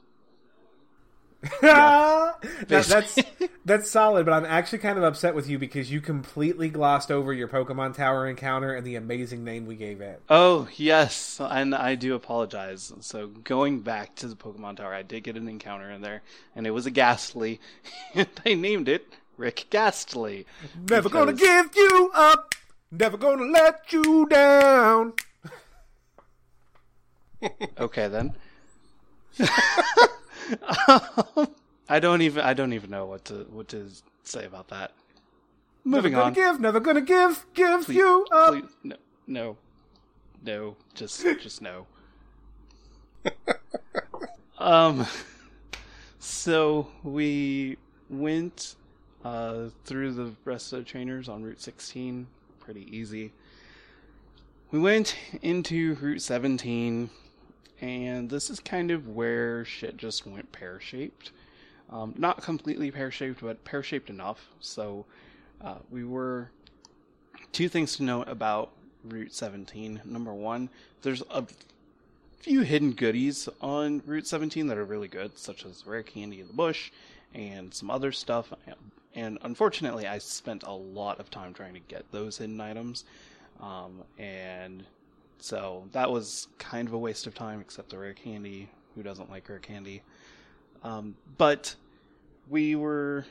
that, 1.62 2.38
that's 2.70 3.18
that's 3.66 3.92
solid, 3.92 4.26
but 4.26 4.32
I'm 4.32 4.46
actually 4.46 4.78
kind 4.80 4.98
of 4.98 5.04
upset 5.04 5.36
with 5.36 5.50
you 5.50 5.60
because 5.60 5.92
you 5.92 6.00
completely 6.00 6.70
glossed 6.70 7.12
over 7.12 7.34
your 7.34 7.50
Pokemon 7.50 7.96
Tower 7.96 8.30
encounter 8.30 8.74
and 8.74 8.88
the 8.88 8.96
amazing 8.96 9.44
name 9.44 9.66
we 9.66 9.76
gave 9.76 10.00
it. 10.00 10.22
Oh 10.30 10.70
yes, 10.78 11.42
and 11.42 11.76
I 11.76 11.96
do 11.96 12.16
apologize. 12.16 12.94
So 13.02 13.28
going 13.28 13.82
back 13.82 14.16
to 14.16 14.30
the 14.30 14.36
Pokemon 14.38 14.78
Tower, 14.78 14.94
I 14.94 15.02
did 15.02 15.26
get 15.26 15.36
an 15.36 15.50
encounter 15.50 15.92
in 15.92 16.02
there, 16.02 16.22
and 16.56 16.66
it 16.66 16.72
was 16.72 16.86
a 16.86 16.92
Gastly, 16.92 17.60
and 18.16 18.30
I 18.46 18.54
named 18.54 18.88
it 18.88 19.12
Rick 19.38 19.68
Gastly. 19.70 20.46
Never 20.90 21.10
because... 21.10 21.26
gonna 21.26 21.34
give 21.34 21.76
you 21.76 22.12
up. 22.14 22.56
Never 22.92 23.18
gonna 23.18 23.46
let 23.46 23.92
you 23.92 24.28
down. 24.28 25.14
okay 27.80 28.08
then. 28.08 28.36
I 31.90 32.00
don't 32.00 32.22
even 32.22 32.44
I 32.44 32.54
don't 32.54 32.74
even 32.74 32.90
know 32.90 33.06
what 33.06 33.26
to 33.26 33.46
what 33.52 33.68
to 33.70 33.90
say 34.24 34.46
about 34.46 34.68
that. 34.70 34.92
Moving 35.84 36.14
never 36.14 36.26
on. 36.26 36.34
Give, 36.34 36.60
never 36.60 36.80
gonna 36.80 37.02
give, 37.02 37.46
give 37.54 37.86
please, 37.86 37.96
you 37.98 38.26
up. 38.32 38.54
Please, 38.54 38.70
no, 38.84 38.96
no, 39.28 39.58
no, 40.44 40.76
just 40.94 41.22
just 41.42 41.62
no. 41.62 41.88
um, 44.60 45.06
so 46.20 46.88
we 47.04 47.78
went 48.10 48.76
uh, 49.24 49.66
through 49.86 50.14
the 50.14 50.32
rest 50.46 50.74
of 50.74 50.80
the 50.80 50.86
trainers 50.86 51.30
on 51.30 51.44
Route 51.44 51.62
16, 51.62 52.28
pretty 52.60 52.88
easy. 52.96 53.32
We 54.72 54.80
went 54.80 55.16
into 55.42 55.96
Route 55.96 56.22
17, 56.22 57.10
and 57.82 58.30
this 58.30 58.50
is 58.50 58.60
kind 58.60 58.92
of 58.92 59.10
where 59.10 59.64
shit 59.66 59.98
just 59.98 60.26
went 60.26 60.52
pear 60.52 60.80
shaped. 60.80 61.32
Um, 61.90 62.16
not 62.18 62.42
completely 62.42 62.90
pear 62.92 63.12
shaped, 63.12 63.42
but 63.42 63.64
pear 63.64 63.84
shaped 63.84 64.10
enough. 64.10 64.48
So 64.60 65.06
uh, 65.62 65.76
we 65.92 66.04
were 66.04 66.50
two 67.52 67.70
things 67.70 67.96
to 67.98 68.04
note 68.04 68.28
about 68.28 68.72
Route 69.04 69.34
17. 69.34 70.02
Number 70.06 70.34
one, 70.34 70.70
there's 71.02 71.22
a 71.30 71.46
few 72.40 72.62
hidden 72.62 72.92
goodies 72.92 73.48
on 73.62 74.02
Route 74.06 74.28
17 74.28 74.68
that 74.68 74.78
are 74.78 74.86
really 74.86 75.08
good, 75.08 75.38
such 75.38 75.66
as 75.66 75.86
rare 75.86 76.04
candy 76.04 76.42
in 76.42 76.48
the 76.48 76.54
bush 76.54 76.92
and 77.34 77.74
some 77.74 77.90
other 77.90 78.12
stuff. 78.12 78.54
And 79.16 79.38
unfortunately, 79.44 80.08
I 80.08 80.18
spent 80.18 80.64
a 80.64 80.72
lot 80.72 81.20
of 81.20 81.30
time 81.30 81.54
trying 81.54 81.74
to 81.74 81.80
get 81.82 82.12
those 82.12 82.38
hidden 82.38 82.60
items. 82.60 83.06
Um, 83.60 84.04
and 84.18 84.84
so 85.40 85.84
that 85.92 86.10
was 86.12 86.48
kind 86.58 86.88
of 86.88 86.94
a 86.94 86.98
waste 86.98 87.28
of 87.28 87.36
time, 87.36 87.62
except 87.62 87.90
the 87.90 87.98
rare 87.98 88.14
candy. 88.14 88.70
Who 88.96 89.04
doesn't 89.04 89.30
like 89.30 89.50
rare 89.50 89.60
candy? 89.60 90.02
Um, 90.84 91.16
but 91.38 91.76
we 92.50 92.76
were 92.76 93.26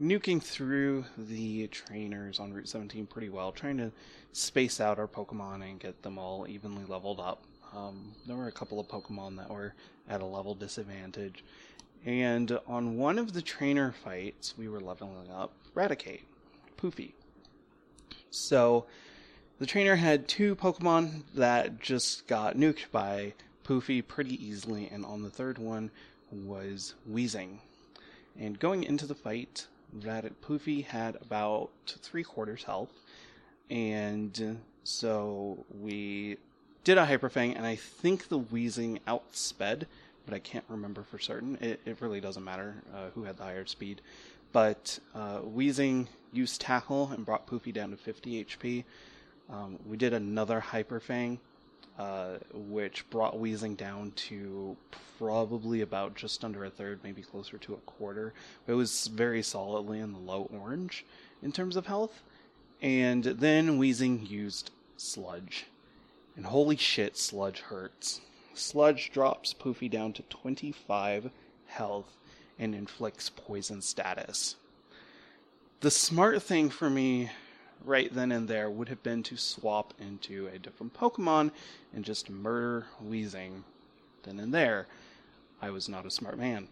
nuking 0.00 0.42
through 0.42 1.04
the 1.16 1.66
trainers 1.68 2.38
on 2.38 2.52
Route 2.52 2.68
17 2.68 3.06
pretty 3.06 3.28
well, 3.28 3.52
trying 3.52 3.78
to 3.78 3.90
space 4.32 4.80
out 4.80 4.98
our 4.98 5.08
Pokemon 5.08 5.62
and 5.62 5.80
get 5.80 6.02
them 6.02 6.18
all 6.18 6.46
evenly 6.48 6.84
leveled 6.86 7.20
up. 7.20 7.42
Um, 7.74 8.12
there 8.26 8.36
were 8.36 8.48
a 8.48 8.52
couple 8.52 8.80
of 8.80 8.88
Pokemon 8.88 9.36
that 9.36 9.50
were 9.50 9.74
at 10.08 10.20
a 10.20 10.26
level 10.26 10.54
disadvantage. 10.54 11.44
And 12.04 12.58
on 12.66 12.96
one 12.96 13.18
of 13.18 13.32
the 13.32 13.42
trainer 13.42 13.92
fights, 13.92 14.54
we 14.56 14.68
were 14.68 14.80
leveling 14.80 15.30
up 15.30 15.52
Raticate, 15.74 16.22
Poofy. 16.78 17.12
So 18.30 18.86
the 19.58 19.66
trainer 19.66 19.96
had 19.96 20.28
two 20.28 20.56
Pokemon 20.56 21.24
that 21.34 21.80
just 21.80 22.26
got 22.26 22.56
nuked 22.56 22.90
by 22.90 23.34
Poofy 23.64 24.06
pretty 24.06 24.42
easily, 24.42 24.88
and 24.90 25.04
on 25.04 25.22
the 25.22 25.30
third 25.30 25.58
one 25.58 25.90
was 26.32 26.94
Weezing. 27.10 27.58
And 28.38 28.58
going 28.58 28.84
into 28.84 29.06
the 29.06 29.14
fight, 29.14 29.66
Radit 29.98 30.32
Poofy 30.42 30.84
had 30.84 31.16
about 31.16 31.70
three 31.86 32.24
quarters 32.24 32.64
health, 32.64 32.92
and 33.68 34.60
so 34.84 35.64
we 35.78 36.38
did 36.84 36.96
a 36.96 37.04
Hyper 37.04 37.28
Fang, 37.28 37.54
and 37.54 37.66
I 37.66 37.76
think 37.76 38.28
the 38.28 38.40
Weezing 38.40 39.00
outsped, 39.06 39.84
but 40.24 40.34
I 40.34 40.38
can't 40.38 40.64
remember 40.68 41.02
for 41.02 41.18
certain. 41.18 41.56
It, 41.60 41.80
it 41.84 42.00
really 42.00 42.20
doesn't 42.20 42.44
matter 42.44 42.82
uh, 42.94 43.10
who 43.14 43.24
had 43.24 43.36
the 43.36 43.44
higher 43.44 43.66
speed. 43.66 44.00
But 44.52 44.98
uh, 45.14 45.40
Weezing 45.40 46.08
used 46.32 46.60
Tackle 46.60 47.10
and 47.12 47.24
brought 47.24 47.46
Poofy 47.46 47.72
down 47.72 47.90
to 47.90 47.96
50 47.96 48.44
HP. 48.44 48.84
Um, 49.50 49.78
we 49.86 49.96
did 49.96 50.12
another 50.12 50.60
Hyper 50.60 51.00
Fang, 51.00 51.38
uh, 51.98 52.38
which 52.52 53.08
brought 53.10 53.34
Weezing 53.34 53.76
down 53.76 54.12
to 54.12 54.76
probably 55.18 55.80
about 55.82 56.14
just 56.14 56.44
under 56.44 56.64
a 56.64 56.70
third, 56.70 57.00
maybe 57.02 57.22
closer 57.22 57.58
to 57.58 57.74
a 57.74 57.78
quarter. 57.78 58.32
It 58.66 58.72
was 58.72 59.08
very 59.08 59.42
solidly 59.42 60.00
in 60.00 60.12
the 60.12 60.18
low 60.18 60.48
orange 60.52 61.04
in 61.42 61.52
terms 61.52 61.76
of 61.76 61.86
health. 61.86 62.22
And 62.82 63.24
then 63.24 63.78
Weezing 63.78 64.28
used 64.28 64.70
Sludge. 64.96 65.66
And 66.36 66.46
holy 66.46 66.76
shit, 66.76 67.16
Sludge 67.16 67.60
hurts. 67.60 68.20
Sludge 68.54 69.10
drops 69.12 69.54
Poofy 69.54 69.90
down 69.90 70.12
to 70.14 70.22
25 70.22 71.30
health 71.66 72.16
and 72.58 72.74
inflicts 72.74 73.30
poison 73.30 73.80
status. 73.80 74.56
The 75.80 75.90
smart 75.90 76.42
thing 76.42 76.68
for 76.68 76.90
me 76.90 77.30
right 77.84 78.12
then 78.14 78.30
and 78.32 78.48
there 78.48 78.68
would 78.68 78.88
have 78.88 79.02
been 79.02 79.22
to 79.24 79.36
swap 79.36 79.94
into 79.98 80.48
a 80.48 80.58
different 80.58 80.92
Pokemon 80.94 81.52
and 81.94 82.04
just 82.04 82.28
murder 82.28 82.86
Weezing 83.02 83.62
then 84.24 84.38
and 84.38 84.52
there. 84.52 84.86
I 85.62 85.70
was 85.70 85.88
not 85.88 86.06
a 86.06 86.10
smart 86.10 86.38
man. 86.38 86.68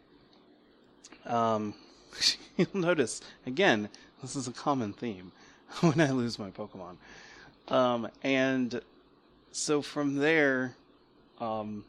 Um, 1.25 1.75
you'll 2.57 2.69
notice, 2.75 3.21
again, 3.47 3.89
this 4.21 4.37
is 4.37 4.49
a 4.49 4.53
common 4.53 4.93
theme 4.93 5.33
when 5.81 6.01
I 6.01 6.11
lose 6.11 6.39
my 6.39 6.51
Pokemon. 6.51 6.97
Um, 7.69 8.09
and 8.23 8.81
so 9.53 9.83
from 9.83 10.17
there, 10.17 10.75
um, 11.41 11.85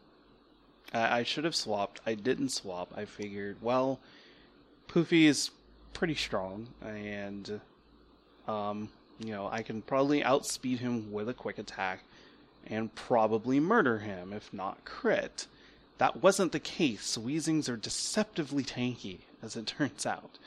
I, 0.93 1.19
I 1.19 1.23
should 1.23 1.43
have 1.43 1.55
swapped. 1.55 2.01
I 2.05 2.15
didn't 2.15 2.49
swap. 2.49 2.93
I 2.95 3.05
figured, 3.05 3.57
well, 3.61 3.99
Poofy 4.87 5.25
is 5.25 5.51
pretty 5.93 6.15
strong, 6.15 6.67
and 6.81 7.61
um, 8.47 8.89
you 9.19 9.31
know 9.31 9.47
I 9.51 9.61
can 9.61 9.81
probably 9.81 10.23
outspeed 10.23 10.79
him 10.79 11.11
with 11.11 11.29
a 11.29 11.33
quick 11.33 11.57
attack, 11.57 12.03
and 12.65 12.93
probably 12.95 13.59
murder 13.59 13.99
him 13.99 14.33
if 14.33 14.51
not 14.53 14.83
crit. 14.85 15.47
That 15.97 16.23
wasn't 16.23 16.53
the 16.53 16.59
case. 16.59 17.17
Weezings 17.17 17.67
are 17.67 17.75
deceptively 17.75 18.63
tanky, 18.63 19.19
as 19.43 19.55
it 19.55 19.67
turns 19.77 20.05
out, 20.05 20.39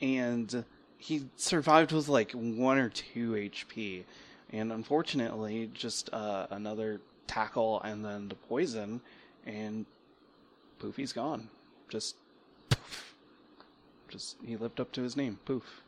and 0.00 0.64
he 0.98 1.24
survived 1.36 1.92
with 1.92 2.08
like 2.08 2.32
one 2.32 2.78
or 2.78 2.90
two 2.90 3.32
HP, 3.32 4.04
and 4.52 4.70
unfortunately, 4.70 5.70
just 5.72 6.12
uh, 6.12 6.46
another 6.50 7.00
tackle 7.30 7.80
and 7.82 8.04
then 8.04 8.28
the 8.28 8.34
poison, 8.34 9.00
and 9.46 9.86
Poofy's 10.80 11.12
gone. 11.12 11.48
Just 11.88 12.16
poof. 12.68 13.14
Just 14.08 14.36
he 14.44 14.56
lived 14.56 14.80
up 14.80 14.90
to 14.92 15.02
his 15.02 15.16
name, 15.16 15.38
Poof. 15.44 15.82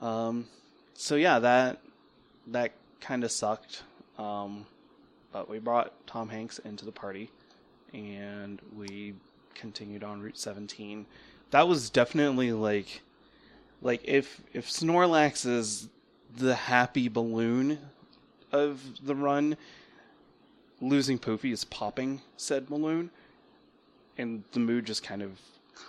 Um, 0.00 0.46
so 0.94 1.14
yeah, 1.14 1.38
that 1.38 1.80
that 2.48 2.72
kind 3.00 3.22
of 3.22 3.30
sucked. 3.30 3.84
Um, 4.18 4.66
but 5.32 5.48
we 5.48 5.58
brought 5.58 5.92
Tom 6.06 6.28
Hanks 6.28 6.58
into 6.58 6.84
the 6.84 6.92
party, 6.92 7.30
and 7.94 8.60
we 8.76 9.14
continued 9.54 10.02
on 10.02 10.20
Route 10.20 10.38
17. 10.38 11.06
That 11.50 11.68
was 11.68 11.90
definitely 11.90 12.52
like, 12.52 13.02
like 13.80 14.00
if 14.04 14.42
if 14.52 14.68
Snorlax 14.68 15.46
is 15.46 15.88
the 16.36 16.54
happy 16.54 17.08
balloon 17.08 17.78
of 18.50 18.82
the 19.04 19.14
run, 19.14 19.56
losing 20.82 21.18
Poofy 21.18 21.52
is 21.52 21.64
popping 21.64 22.20
said 22.36 22.68
balloon, 22.68 23.10
and 24.18 24.42
the 24.52 24.60
mood 24.60 24.84
just 24.84 25.02
kind 25.02 25.22
of, 25.22 25.40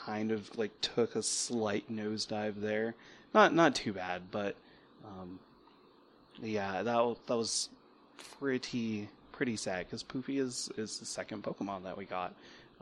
kind 0.06 0.32
of 0.32 0.56
like 0.58 0.72
took 0.80 1.16
a 1.16 1.24
slight 1.24 1.92
nosedive 1.92 2.62
there. 2.62 2.96
Not 3.34 3.54
not 3.54 3.76
too 3.76 3.92
bad, 3.94 4.22
but 4.32 4.56
um, 5.04 5.40
yeah, 6.42 6.84
that 6.84 7.16
that 7.28 7.38
was 7.38 7.70
pretty 8.40 9.10
pretty 9.32 9.56
sad 9.58 9.88
because 9.88 10.04
Poofy 10.04 10.40
is 10.40 10.70
is 10.78 11.00
the 11.00 11.06
second 11.06 11.44
Pokemon 11.44 11.84
that 11.84 11.98
we 11.98 12.06
got, 12.06 12.34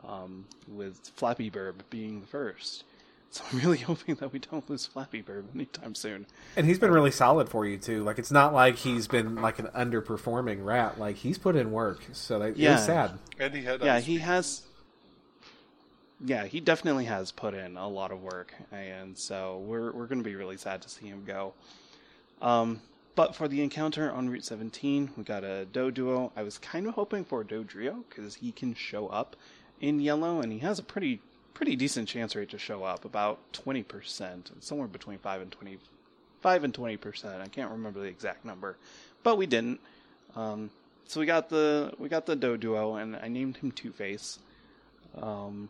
um, 0.06 0.44
with 0.68 1.10
Flappy 1.16 1.50
Bird 1.50 1.82
being 1.90 2.20
the 2.20 2.26
first. 2.26 2.84
So 3.32 3.42
I'm 3.50 3.60
really 3.60 3.78
hoping 3.90 4.14
that 4.16 4.32
we 4.32 4.38
don't 4.38 4.68
lose 4.70 4.84
Flappy 4.86 5.22
Bird 5.22 5.46
anytime 5.54 5.94
soon. 5.94 6.26
And 6.54 6.66
he's 6.66 6.78
been 6.78 6.90
really 6.92 7.10
solid 7.10 7.48
for 7.48 7.66
you 7.66 7.78
too. 7.78 8.04
Like 8.04 8.18
it's 8.18 8.30
not 8.30 8.52
like 8.52 8.76
he's 8.76 9.08
been 9.08 9.36
like 9.36 9.58
an 9.58 9.68
underperforming 9.68 10.64
rat. 10.64 11.00
Like 11.00 11.16
he's 11.16 11.38
put 11.38 11.56
in 11.56 11.72
work. 11.72 12.02
So 12.12 12.38
that, 12.40 12.56
Yeah. 12.58 12.74
it's 12.76 12.84
sad. 12.86 13.12
And 13.40 13.54
he 13.54 13.62
had 13.64 13.82
yeah, 13.82 13.98
he 14.00 14.16
cream. 14.16 14.26
has. 14.26 14.62
Yeah, 16.24 16.44
he 16.44 16.60
definitely 16.60 17.06
has 17.06 17.32
put 17.32 17.52
in 17.54 17.76
a 17.76 17.88
lot 17.88 18.12
of 18.12 18.22
work, 18.22 18.54
and 18.70 19.18
so 19.18 19.58
we're 19.66 19.90
we're 19.90 20.06
going 20.06 20.22
to 20.22 20.24
be 20.24 20.36
really 20.36 20.56
sad 20.56 20.80
to 20.82 20.88
see 20.88 21.06
him 21.06 21.24
go. 21.26 21.52
Um, 22.40 22.80
but 23.16 23.34
for 23.34 23.48
the 23.48 23.60
encounter 23.62 24.10
on 24.12 24.30
Route 24.30 24.44
17, 24.44 25.10
we 25.16 25.24
got 25.24 25.42
a 25.42 25.66
Doduo. 25.72 26.30
I 26.36 26.44
was 26.44 26.58
kind 26.58 26.86
of 26.86 26.94
hoping 26.94 27.24
for 27.24 27.40
a 27.40 27.44
Dodrio 27.44 28.04
because 28.08 28.36
he 28.36 28.52
can 28.52 28.72
show 28.74 29.08
up 29.08 29.34
in 29.80 29.98
yellow, 30.00 30.40
and 30.40 30.52
he 30.52 30.60
has 30.60 30.78
a 30.78 30.82
pretty 30.84 31.20
pretty 31.54 31.76
decent 31.76 32.08
chance 32.08 32.34
rate 32.34 32.50
to 32.50 32.58
show 32.58 32.84
up, 32.84 33.04
about 33.04 33.38
20%, 33.52 34.50
somewhere 34.60 34.88
between 34.88 35.18
5 35.18 35.42
and 35.42 35.52
20, 35.52 35.78
5 36.40 36.64
and 36.64 36.74
20%. 36.74 37.40
I 37.40 37.46
can't 37.48 37.70
remember 37.70 38.00
the 38.00 38.06
exact 38.06 38.44
number, 38.44 38.76
but 39.22 39.36
we 39.36 39.46
didn't. 39.46 39.80
Um, 40.34 40.70
so 41.06 41.20
we 41.20 41.26
got 41.26 41.48
the 41.50 41.92
we 41.98 42.08
got 42.08 42.24
the 42.26 42.36
Doduo, 42.36 43.00
and 43.00 43.16
I 43.16 43.28
named 43.28 43.58
him 43.58 43.70
Two 43.70 43.92
Face. 43.92 44.38
Um, 45.20 45.68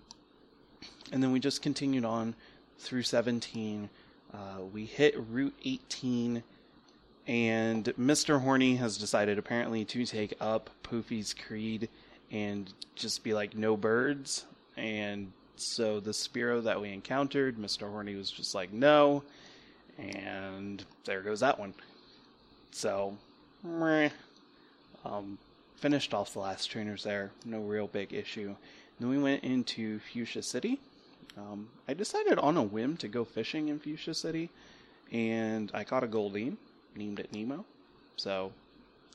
and 1.11 1.23
then 1.23 1.33
we 1.33 1.41
just 1.41 1.63
continued 1.63 2.05
on 2.05 2.35
through 2.79 3.03
17. 3.03 3.91
Uh, 4.33 4.37
we 4.73 4.85
hit 4.85 5.15
Route 5.31 5.55
18, 5.65 6.43
and 7.27 7.85
Mr. 7.85 8.41
Horny 8.41 8.77
has 8.77 8.97
decided 8.97 9.39
apparently 9.39 9.85
to 9.87 10.07
take 10.07 10.35
up 10.41 10.71
Poofy's 10.83 11.35
creed 11.35 11.89
and 12.31 12.73
just 12.95 13.23
be 13.23 13.35
like, 13.35 13.55
no 13.55 13.77
birds. 13.77 14.47
And 14.77 15.33
so 15.57 16.01
the 16.01 16.11
Spearow 16.11 16.63
that 16.65 16.81
we 16.81 16.91
encountered, 16.91 17.57
Mr. 17.57 17.91
Horny 17.91 18.15
was 18.15 18.31
just 18.31 18.55
like, 18.55 18.73
no. 18.73 19.23
And 19.99 20.85
there 21.05 21.23
goes 21.23 21.41
that 21.41 21.59
one. 21.59 21.75
So, 22.71 23.17
meh. 23.63 24.11
Um, 25.05 25.39
finished 25.77 26.15
off 26.15 26.33
the 26.33 26.39
last 26.39 26.67
trainers 26.67 27.03
there. 27.03 27.33
No 27.45 27.61
real 27.61 27.87
big 27.87 28.13
issue. 28.13 28.55
Then 28.99 29.09
we 29.09 29.19
went 29.19 29.45
into 29.45 29.99
Fuchsia 29.99 30.43
City. 30.43 30.81
Um, 31.37 31.69
I 31.89 31.95
decided 31.95 32.39
on 32.39 32.57
a 32.57 32.63
whim 32.63 32.97
to 32.99 33.09
go 33.09 33.25
fishing 33.25 33.69
in 33.69 33.79
Fuchsia 33.79 34.15
City, 34.15 34.51
and 35.11 35.71
I 35.75 35.85
caught 35.85 36.05
a 36.05 36.07
Goldeen, 36.07 36.57
named 36.95 37.19
it 37.19 37.33
Nemo. 37.33 37.65
So, 38.17 38.53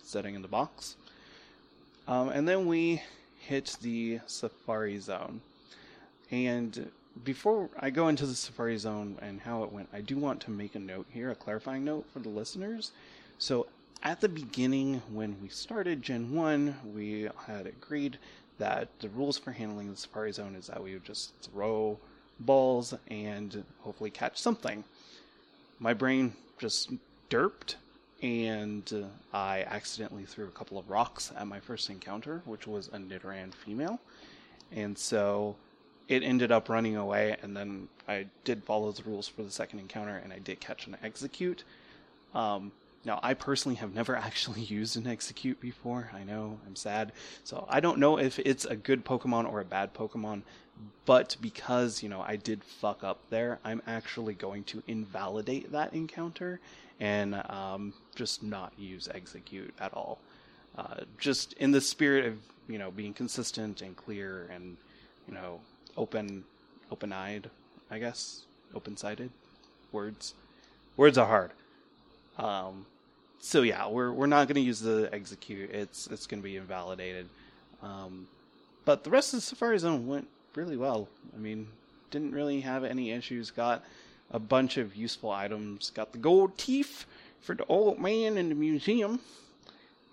sitting 0.03 0.35
in 0.35 0.41
the 0.41 0.47
box. 0.47 0.95
Um, 2.07 2.29
and 2.29 2.47
then 2.47 2.65
we 2.65 3.01
hit 3.39 3.77
the 3.81 4.19
Safari 4.25 4.99
Zone. 4.99 5.41
And 6.31 6.91
before 7.23 7.69
I 7.79 7.89
go 7.89 8.07
into 8.07 8.25
the 8.25 8.35
Safari 8.35 8.77
Zone 8.77 9.17
and 9.21 9.41
how 9.41 9.63
it 9.63 9.71
went, 9.71 9.89
I 9.93 10.01
do 10.01 10.17
want 10.17 10.41
to 10.41 10.51
make 10.51 10.75
a 10.75 10.79
note 10.79 11.07
here, 11.09 11.31
a 11.31 11.35
clarifying 11.35 11.85
note 11.85 12.05
for 12.11 12.19
the 12.19 12.29
listeners. 12.29 12.91
So, 13.37 13.67
at 14.03 14.21
the 14.21 14.29
beginning, 14.29 15.01
when 15.11 15.37
we 15.41 15.47
started 15.47 16.03
Gen 16.03 16.31
1, 16.33 16.75
we 16.93 17.27
had 17.47 17.65
agreed 17.65 18.19
that 18.59 18.89
the 18.99 19.09
rules 19.09 19.37
for 19.37 19.51
handling 19.51 19.89
the 19.89 19.97
Safari 19.97 20.31
Zone 20.31 20.55
is 20.55 20.67
that 20.67 20.83
we 20.83 20.93
would 20.93 21.03
just 21.03 21.33
throw 21.41 21.97
balls 22.39 22.93
and 23.09 23.63
hopefully 23.81 24.11
catch 24.11 24.37
something. 24.37 24.83
My 25.79 25.93
brain 25.93 26.33
just 26.59 26.91
derped, 27.29 27.75
and 28.21 28.91
uh, 28.93 29.35
I 29.35 29.63
accidentally 29.63 30.25
threw 30.25 30.45
a 30.45 30.51
couple 30.51 30.77
of 30.77 30.89
rocks 30.89 31.31
at 31.35 31.47
my 31.47 31.59
first 31.59 31.89
encounter, 31.89 32.41
which 32.45 32.67
was 32.67 32.87
a 32.89 32.97
Nidoran 32.97 33.53
female. 33.53 33.99
And 34.71 34.97
so 34.97 35.55
it 36.07 36.23
ended 36.23 36.51
up 36.51 36.69
running 36.69 36.95
away, 36.95 37.35
and 37.41 37.55
then 37.55 37.89
I 38.07 38.27
did 38.43 38.63
follow 38.63 38.91
the 38.91 39.03
rules 39.03 39.27
for 39.27 39.43
the 39.43 39.51
second 39.51 39.79
encounter, 39.79 40.15
and 40.23 40.31
I 40.31 40.39
did 40.39 40.59
catch 40.59 40.87
an 40.87 40.97
Exeggcute. 41.03 41.63
Um, 42.33 42.71
now, 43.03 43.19
I 43.23 43.33
personally 43.33 43.75
have 43.75 43.93
never 43.93 44.15
actually 44.27 44.61
used 44.61 44.97
an 44.97 45.03
Exeggcute 45.03 45.59
before. 45.59 46.11
I 46.13 46.23
know, 46.23 46.59
I'm 46.65 46.75
sad. 46.75 47.11
So 47.43 47.65
I 47.69 47.79
don't 47.79 47.99
know 47.99 48.17
if 48.17 48.39
it's 48.39 48.65
a 48.65 48.75
good 48.75 49.05
Pokemon 49.05 49.51
or 49.51 49.59
a 49.59 49.65
bad 49.65 49.93
Pokemon, 49.93 50.43
but 51.05 51.35
because, 51.41 52.03
you 52.03 52.09
know, 52.09 52.21
I 52.21 52.35
did 52.35 52.63
fuck 52.63 53.03
up 53.03 53.19
there, 53.29 53.59
I'm 53.63 53.81
actually 53.87 54.33
going 54.33 54.63
to 54.65 54.83
invalidate 54.87 55.71
that 55.71 55.93
encounter 55.93 56.59
and 56.99 57.35
um, 57.49 57.93
just 58.15 58.43
not 58.43 58.73
use 58.77 59.07
Exeggcute 59.13 59.71
at 59.79 59.93
all. 59.93 60.19
Uh, 60.77 61.01
just 61.17 61.53
in 61.53 61.71
the 61.71 61.81
spirit 61.81 62.25
of, 62.25 62.37
you 62.67 62.77
know, 62.77 62.91
being 62.91 63.13
consistent 63.13 63.81
and 63.81 63.95
clear 63.95 64.47
and, 64.53 64.77
you 65.27 65.33
know, 65.33 65.59
open, 65.97 66.43
open-eyed, 66.91 67.49
I 67.91 67.99
guess, 67.99 68.43
open-sided. 68.73 69.29
Words, 69.91 70.33
words 70.95 71.17
are 71.17 71.27
hard. 71.27 71.51
Um, 72.37 72.85
so 73.39 73.61
yeah, 73.61 73.87
we're 73.87 74.11
we're 74.11 74.27
not 74.27 74.47
going 74.47 74.55
to 74.55 74.61
use 74.61 74.79
the 74.79 75.09
Exeggcute. 75.13 75.71
It's 75.71 76.07
it's 76.07 76.27
going 76.27 76.41
to 76.41 76.43
be 76.43 76.57
invalidated. 76.57 77.27
Um, 77.81 78.27
but 78.85 79.03
the 79.03 79.09
rest 79.09 79.33
of 79.33 79.37
the 79.37 79.41
Safari 79.41 79.77
Zone 79.79 80.07
went 80.07 80.27
really 80.55 80.77
well. 80.77 81.07
I 81.35 81.39
mean, 81.39 81.67
didn't 82.11 82.31
really 82.31 82.61
have 82.61 82.83
any 82.83 83.11
issues. 83.11 83.51
Got 83.51 83.83
a 84.31 84.39
bunch 84.39 84.77
of 84.77 84.95
useful 84.95 85.31
items. 85.31 85.91
Got 85.91 86.11
the 86.11 86.17
gold 86.17 86.57
teeth 86.57 87.05
for 87.39 87.55
the 87.55 87.65
old 87.65 87.99
man 87.99 88.37
in 88.37 88.49
the 88.49 88.55
museum, 88.55 89.19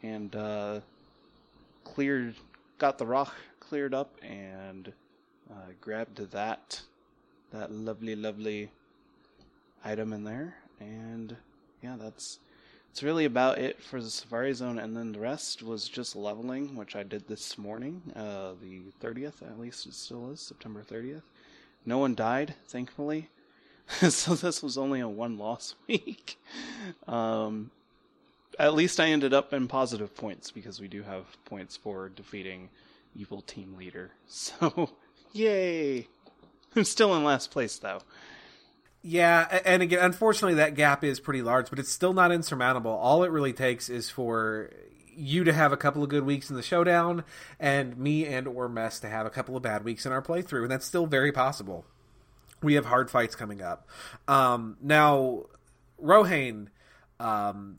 and 0.03 0.35
uh, 0.37 0.81
cleared. 1.85 2.35
Got 2.79 2.99
the 2.99 3.07
rock 3.07 3.35
cleared 3.61 3.95
up 3.95 4.11
and 4.23 4.93
uh, 5.55 5.73
grabbed 5.81 6.19
that 6.33 6.83
that 7.53 7.71
lovely, 7.71 8.17
lovely 8.17 8.71
item 9.85 10.13
in 10.13 10.25
there, 10.25 10.57
and 10.81 11.37
yeah, 11.83 11.97
that's 11.99 12.41
it's 12.91 13.03
really 13.03 13.25
about 13.25 13.59
it 13.59 13.83
for 13.83 14.01
the 14.01 14.09
Safari 14.09 14.53
Zone, 14.53 14.79
and 14.79 14.97
then 14.97 15.13
the 15.13 15.19
rest 15.19 15.63
was 15.63 15.89
just 15.89 16.15
leveling, 16.15 16.77
which 16.77 16.95
I 16.95 17.03
did 17.03 17.27
this 17.27 17.59
morning, 17.59 18.03
uh, 18.15 18.53
the 18.63 18.83
30th, 19.03 19.43
at 19.43 19.59
least 19.59 19.87
it 19.87 19.95
still 19.95 20.31
is, 20.31 20.41
September 20.41 20.81
30th. 20.83 21.23
No 21.85 21.99
one 21.99 22.15
died, 22.15 22.55
thankfully. 22.69 23.31
so 24.09 24.37
this 24.37 24.63
was 24.63 24.79
only 24.79 25.01
a 25.01 25.09
one 25.09 25.39
loss 25.39 25.75
week. 25.89 26.39
Um, 27.09 27.73
at 28.61 28.75
least 28.75 29.01
I 29.01 29.09
ended 29.09 29.35
up 29.35 29.53
in 29.53 29.67
positive 29.67 30.15
points 30.15 30.53
because 30.53 30.81
we 30.81 30.87
do 30.87 31.03
have 31.03 31.25
points 31.45 31.77
for 31.77 32.09
defeating 32.09 32.69
evil 33.17 33.43
team 33.43 33.77
leader. 33.77 34.13
So, 34.29 34.91
yay! 35.35 36.09
I'm 36.77 36.85
still 36.85 37.15
in 37.15 37.25
last 37.25 37.51
place 37.51 37.79
though. 37.79 38.01
Yeah, 39.07 39.61
and 39.67 39.83
again, 39.83 39.99
unfortunately, 40.01 40.55
that 40.55 40.75
gap 40.75 41.05
is 41.05 41.21
pretty 41.21 41.43
large, 41.43 41.69
but 41.69 41.79
it's 41.79 41.93
still 41.93 42.15
not 42.15 42.33
insurmountable. 42.33 42.93
All 42.93 43.23
it 43.23 43.31
really 43.31 43.53
takes 43.53 43.91
is 43.91 44.09
for 44.09 44.71
you 45.15 45.45
to 45.45 45.53
have 45.53 45.73
a 45.73 45.77
couple 45.77 46.03
of 46.03 46.09
good 46.09 46.25
weeks 46.25 46.49
in 46.49 46.57
the 46.57 46.63
showdown, 46.63 47.23
and 47.61 47.99
me 47.99 48.25
and 48.27 48.49
or 48.49 48.67
Mess 48.67 49.01
to 49.01 49.09
have 49.09 49.27
a 49.27 49.31
couple 49.31 49.57
of 49.57 49.63
bad 49.63 49.85
weeks 49.85 50.07
in 50.07 50.13
our 50.13 50.23
playthrough, 50.23 50.63
and 50.63 50.71
that's 50.71 50.87
still 50.87 51.05
very 51.05 51.33
possible. 51.33 51.85
We 52.63 52.75
have 52.75 52.87
hard 52.87 53.11
fights 53.11 53.35
coming 53.35 53.61
up. 53.61 53.87
Um, 54.27 54.79
now, 54.81 55.45
Rohane, 56.03 56.69
um, 57.21 57.77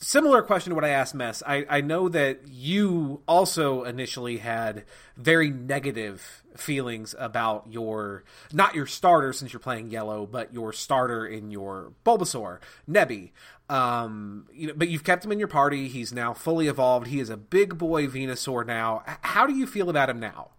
similar 0.00 0.42
question 0.42 0.70
to 0.70 0.74
what 0.74 0.84
I 0.84 0.90
asked 0.90 1.14
Mess. 1.14 1.42
I, 1.46 1.66
I 1.68 1.80
know 1.80 2.08
that 2.08 2.48
you 2.48 3.22
also 3.28 3.84
initially 3.84 4.38
had 4.38 4.84
very 5.16 5.50
negative 5.50 6.42
feelings 6.56 7.14
about 7.18 7.66
your 7.70 8.24
not 8.52 8.74
your 8.74 8.86
starter 8.86 9.32
since 9.32 9.52
you're 9.52 9.60
playing 9.60 9.90
yellow, 9.90 10.26
but 10.26 10.52
your 10.52 10.72
starter 10.72 11.26
in 11.26 11.50
your 11.50 11.92
Bulbasaur, 12.04 12.58
Nebby. 12.88 13.30
Um, 13.68 14.48
you 14.52 14.66
know, 14.68 14.74
but 14.76 14.88
you've 14.88 15.04
kept 15.04 15.24
him 15.24 15.30
in 15.30 15.38
your 15.38 15.48
party. 15.48 15.86
He's 15.86 16.12
now 16.12 16.34
fully 16.34 16.66
evolved. 16.66 17.06
He 17.06 17.20
is 17.20 17.30
a 17.30 17.36
big 17.36 17.78
boy 17.78 18.08
Venusaur 18.08 18.66
now. 18.66 19.04
How 19.20 19.46
do 19.46 19.54
you 19.54 19.66
feel 19.66 19.88
about 19.88 20.10
him 20.10 20.18
now? 20.18 20.50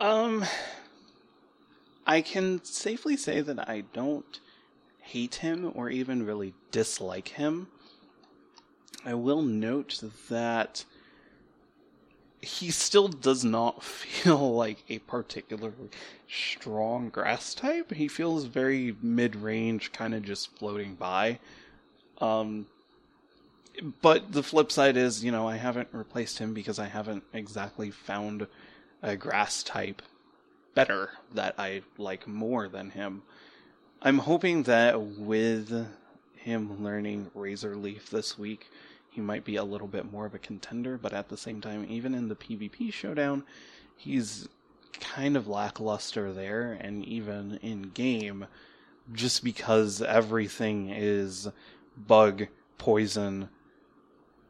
Um, 0.00 0.44
I 2.06 2.22
can 2.22 2.64
safely 2.64 3.16
say 3.16 3.42
that 3.42 3.68
I 3.68 3.84
don't 3.92 4.40
hate 5.04 5.36
him 5.36 5.70
or 5.74 5.90
even 5.90 6.26
really 6.26 6.54
dislike 6.70 7.28
him. 7.28 7.68
I 9.04 9.14
will 9.14 9.42
note 9.42 10.02
that 10.28 10.84
he 12.40 12.70
still 12.70 13.08
does 13.08 13.44
not 13.44 13.82
feel 13.84 14.54
like 14.54 14.84
a 14.88 14.98
particularly 15.00 15.90
strong 16.28 17.08
grass 17.08 17.54
type. 17.54 17.92
He 17.92 18.08
feels 18.08 18.44
very 18.44 18.96
mid 19.02 19.36
range, 19.36 19.92
kind 19.92 20.14
of 20.14 20.22
just 20.22 20.56
floating 20.56 20.94
by. 20.94 21.38
Um, 22.18 22.66
but 24.02 24.32
the 24.32 24.42
flip 24.42 24.70
side 24.70 24.96
is, 24.96 25.24
you 25.24 25.32
know, 25.32 25.48
I 25.48 25.56
haven't 25.56 25.88
replaced 25.92 26.38
him 26.38 26.54
because 26.54 26.78
I 26.78 26.86
haven't 26.86 27.24
exactly 27.32 27.90
found 27.90 28.46
a 29.02 29.16
grass 29.16 29.62
type 29.62 30.00
better 30.74 31.10
that 31.32 31.54
I 31.58 31.82
like 31.98 32.26
more 32.26 32.68
than 32.68 32.90
him. 32.90 33.22
I'm 34.06 34.18
hoping 34.18 34.64
that 34.64 35.00
with 35.00 35.88
him 36.36 36.84
learning 36.84 37.30
Razor 37.34 37.74
Leaf 37.74 38.10
this 38.10 38.38
week, 38.38 38.68
he 39.08 39.22
might 39.22 39.46
be 39.46 39.56
a 39.56 39.64
little 39.64 39.86
bit 39.86 40.12
more 40.12 40.26
of 40.26 40.34
a 40.34 40.38
contender, 40.38 40.98
but 40.98 41.14
at 41.14 41.30
the 41.30 41.38
same 41.38 41.62
time, 41.62 41.86
even 41.88 42.14
in 42.14 42.28
the 42.28 42.36
PvP 42.36 42.92
showdown, 42.92 43.44
he's 43.96 44.46
kind 45.00 45.38
of 45.38 45.48
lackluster 45.48 46.34
there, 46.34 46.76
and 46.78 47.02
even 47.06 47.58
in 47.62 47.80
game, 47.80 48.46
just 49.14 49.42
because 49.42 50.02
everything 50.02 50.90
is 50.90 51.48
bug, 51.96 52.48
poison, 52.76 53.48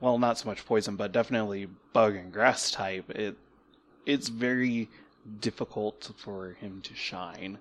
well, 0.00 0.18
not 0.18 0.36
so 0.36 0.48
much 0.48 0.66
poison, 0.66 0.96
but 0.96 1.12
definitely 1.12 1.68
bug 1.92 2.16
and 2.16 2.32
grass 2.32 2.72
type, 2.72 3.08
it 3.10 3.36
it's 4.04 4.28
very 4.28 4.90
difficult 5.40 6.10
for 6.16 6.54
him 6.54 6.80
to 6.82 6.94
shine. 6.96 7.56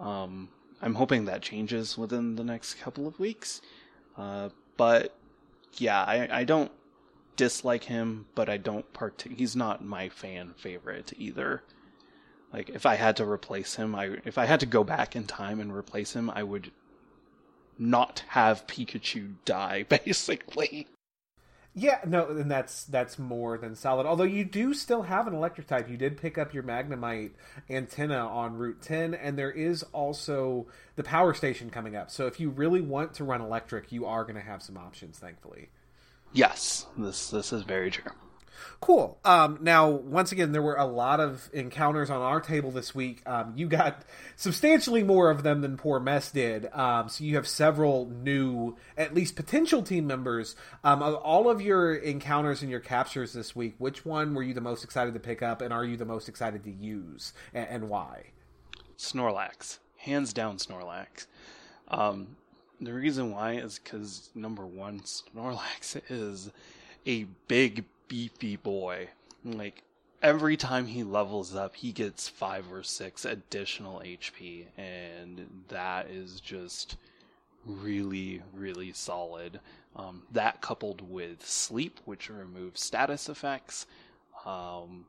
Um, 0.00 0.48
I'm 0.82 0.94
hoping 0.94 1.26
that 1.26 1.42
changes 1.42 1.98
within 1.98 2.36
the 2.36 2.44
next 2.44 2.74
couple 2.74 3.06
of 3.06 3.18
weeks. 3.18 3.60
Uh, 4.16 4.48
but 4.76 5.14
yeah, 5.74 6.02
I, 6.02 6.40
I 6.40 6.44
don't 6.44 6.72
dislike 7.36 7.84
him, 7.84 8.26
but 8.34 8.48
I 8.48 8.56
don't 8.56 8.90
part. 8.92 9.24
He's 9.34 9.56
not 9.56 9.84
my 9.84 10.08
fan 10.08 10.54
favorite 10.56 11.12
either. 11.18 11.62
Like 12.52 12.70
if 12.70 12.86
I 12.86 12.96
had 12.96 13.16
to 13.16 13.24
replace 13.24 13.76
him, 13.76 13.94
I 13.94 14.16
if 14.24 14.38
I 14.38 14.46
had 14.46 14.60
to 14.60 14.66
go 14.66 14.84
back 14.84 15.14
in 15.14 15.24
time 15.24 15.60
and 15.60 15.74
replace 15.74 16.14
him, 16.14 16.30
I 16.30 16.42
would 16.42 16.72
not 17.78 18.24
have 18.28 18.66
Pikachu 18.66 19.34
die, 19.44 19.82
basically. 19.88 20.88
Yeah, 21.72 22.00
no, 22.04 22.26
and 22.26 22.50
that's 22.50 22.84
that's 22.84 23.16
more 23.16 23.56
than 23.56 23.76
solid. 23.76 24.04
Although 24.04 24.24
you 24.24 24.44
do 24.44 24.74
still 24.74 25.02
have 25.02 25.28
an 25.28 25.34
electric 25.34 25.68
type. 25.68 25.88
You 25.88 25.96
did 25.96 26.16
pick 26.16 26.36
up 26.36 26.52
your 26.52 26.64
Magnemite 26.64 27.30
antenna 27.68 28.26
on 28.26 28.56
Route 28.56 28.82
10, 28.82 29.14
and 29.14 29.38
there 29.38 29.52
is 29.52 29.84
also 29.92 30.66
the 30.96 31.04
power 31.04 31.32
station 31.32 31.70
coming 31.70 31.94
up. 31.94 32.10
So 32.10 32.26
if 32.26 32.40
you 32.40 32.50
really 32.50 32.80
want 32.80 33.14
to 33.14 33.24
run 33.24 33.40
electric, 33.40 33.92
you 33.92 34.04
are 34.04 34.24
going 34.24 34.34
to 34.34 34.40
have 34.40 34.62
some 34.62 34.76
options, 34.76 35.18
thankfully. 35.18 35.70
Yes, 36.32 36.86
this 36.98 37.30
this 37.30 37.52
is 37.52 37.62
very 37.62 37.90
true. 37.92 38.12
Cool. 38.80 39.18
Um, 39.24 39.58
now, 39.60 39.88
once 39.88 40.32
again, 40.32 40.52
there 40.52 40.62
were 40.62 40.76
a 40.76 40.84
lot 40.84 41.20
of 41.20 41.50
encounters 41.52 42.10
on 42.10 42.20
our 42.20 42.40
table 42.40 42.70
this 42.70 42.94
week. 42.94 43.22
Um, 43.26 43.52
you 43.56 43.68
got 43.68 44.02
substantially 44.36 45.02
more 45.02 45.30
of 45.30 45.42
them 45.42 45.60
than 45.60 45.76
poor 45.76 46.00
Mess 46.00 46.30
did. 46.30 46.72
Um, 46.72 47.08
so 47.08 47.24
you 47.24 47.36
have 47.36 47.46
several 47.46 48.06
new, 48.08 48.76
at 48.96 49.14
least 49.14 49.36
potential 49.36 49.82
team 49.82 50.06
members. 50.06 50.56
Um, 50.84 51.02
of 51.02 51.14
all 51.16 51.50
of 51.50 51.60
your 51.60 51.94
encounters 51.94 52.62
and 52.62 52.70
your 52.70 52.80
captures 52.80 53.32
this 53.32 53.54
week, 53.54 53.74
which 53.78 54.04
one 54.04 54.34
were 54.34 54.42
you 54.42 54.54
the 54.54 54.60
most 54.60 54.84
excited 54.84 55.14
to 55.14 55.20
pick 55.20 55.42
up, 55.42 55.60
and 55.60 55.72
are 55.72 55.84
you 55.84 55.96
the 55.96 56.04
most 56.04 56.28
excited 56.28 56.64
to 56.64 56.70
use, 56.70 57.32
and, 57.52 57.68
and 57.68 57.88
why? 57.88 58.24
Snorlax, 58.98 59.78
hands 59.96 60.32
down, 60.32 60.58
Snorlax. 60.58 61.26
Um, 61.88 62.36
the 62.80 62.92
reason 62.92 63.32
why 63.32 63.52
is 63.52 63.78
because 63.78 64.30
number 64.34 64.66
one, 64.66 65.00
Snorlax 65.00 66.00
is 66.08 66.50
a 67.06 67.24
big 67.48 67.84
beefy 68.10 68.56
boy. 68.56 69.08
Like 69.44 69.84
every 70.20 70.56
time 70.56 70.86
he 70.86 71.02
levels 71.02 71.54
up, 71.54 71.76
he 71.76 71.92
gets 71.92 72.28
five 72.28 72.70
or 72.70 72.82
six 72.82 73.24
additional 73.24 74.00
HP, 74.00 74.66
and 74.76 75.62
that 75.68 76.10
is 76.10 76.40
just 76.40 76.96
really, 77.64 78.42
really 78.52 78.92
solid. 78.92 79.60
Um, 79.96 80.24
that 80.32 80.60
coupled 80.60 81.00
with 81.08 81.46
sleep, 81.46 82.00
which 82.04 82.28
removes 82.28 82.82
status 82.82 83.28
effects, 83.28 83.86
um, 84.44 85.06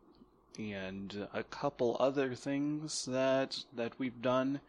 and 0.59 1.27
a 1.33 1.43
couple 1.43 1.97
other 1.99 2.35
things 2.35 3.05
that 3.05 3.63
that 3.75 3.93
we've 3.97 4.21
done, 4.21 4.61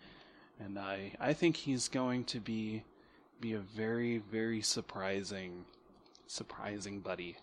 and 0.58 0.78
I 0.78 1.12
I 1.20 1.34
think 1.34 1.56
he's 1.56 1.88
going 1.88 2.24
to 2.24 2.40
be 2.40 2.82
be 3.40 3.52
a 3.52 3.58
very 3.58 4.18
very 4.18 4.62
surprising 4.62 5.64
surprising 6.26 7.00
buddy. 7.00 7.36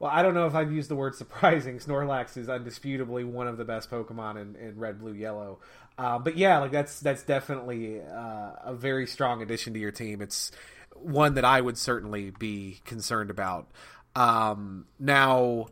Well, 0.00 0.10
I 0.12 0.22
don't 0.22 0.34
know 0.34 0.46
if 0.46 0.54
I've 0.54 0.72
used 0.72 0.90
the 0.90 0.94
word 0.94 1.14
surprising. 1.14 1.78
Snorlax 1.80 2.36
is 2.36 2.48
undisputably 2.48 3.24
one 3.24 3.48
of 3.48 3.56
the 3.56 3.64
best 3.64 3.90
Pokemon 3.90 4.40
in, 4.40 4.56
in 4.56 4.78
Red, 4.78 5.00
Blue, 5.00 5.12
Yellow. 5.12 5.58
Uh, 5.96 6.18
but 6.18 6.36
yeah, 6.36 6.58
like 6.58 6.70
that's 6.70 7.00
that's 7.00 7.24
definitely 7.24 8.00
uh, 8.00 8.52
a 8.64 8.74
very 8.74 9.06
strong 9.06 9.42
addition 9.42 9.74
to 9.74 9.80
your 9.80 9.90
team. 9.90 10.22
It's 10.22 10.52
one 10.94 11.34
that 11.34 11.44
I 11.44 11.60
would 11.60 11.76
certainly 11.76 12.30
be 12.30 12.80
concerned 12.84 13.30
about. 13.30 13.68
Um, 14.14 14.86
now, 15.00 15.66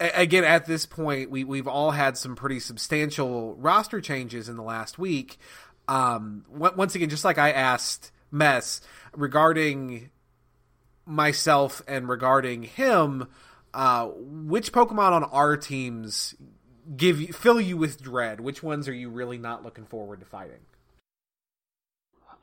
again, 0.00 0.44
at 0.44 0.66
this 0.66 0.84
point, 0.84 1.30
we 1.30 1.44
we've 1.44 1.68
all 1.68 1.92
had 1.92 2.18
some 2.18 2.34
pretty 2.34 2.58
substantial 2.58 3.54
roster 3.54 4.00
changes 4.00 4.48
in 4.48 4.56
the 4.56 4.62
last 4.62 4.98
week. 4.98 5.38
Um, 5.86 6.44
once 6.50 6.94
again, 6.94 7.08
just 7.08 7.24
like 7.24 7.38
I 7.38 7.52
asked 7.52 8.10
Mess 8.30 8.80
regarding 9.14 10.10
myself 11.08 11.82
and 11.88 12.08
regarding 12.08 12.62
him, 12.62 13.28
uh, 13.74 14.06
which 14.06 14.72
Pokemon 14.72 15.12
on 15.12 15.24
our 15.24 15.56
teams 15.56 16.34
give 16.96 17.20
you 17.20 17.32
fill 17.32 17.60
you 17.60 17.76
with 17.76 18.02
dread? 18.02 18.40
Which 18.40 18.62
ones 18.62 18.88
are 18.88 18.94
you 18.94 19.08
really 19.08 19.38
not 19.38 19.64
looking 19.64 19.86
forward 19.86 20.20
to 20.20 20.26
fighting? 20.26 20.60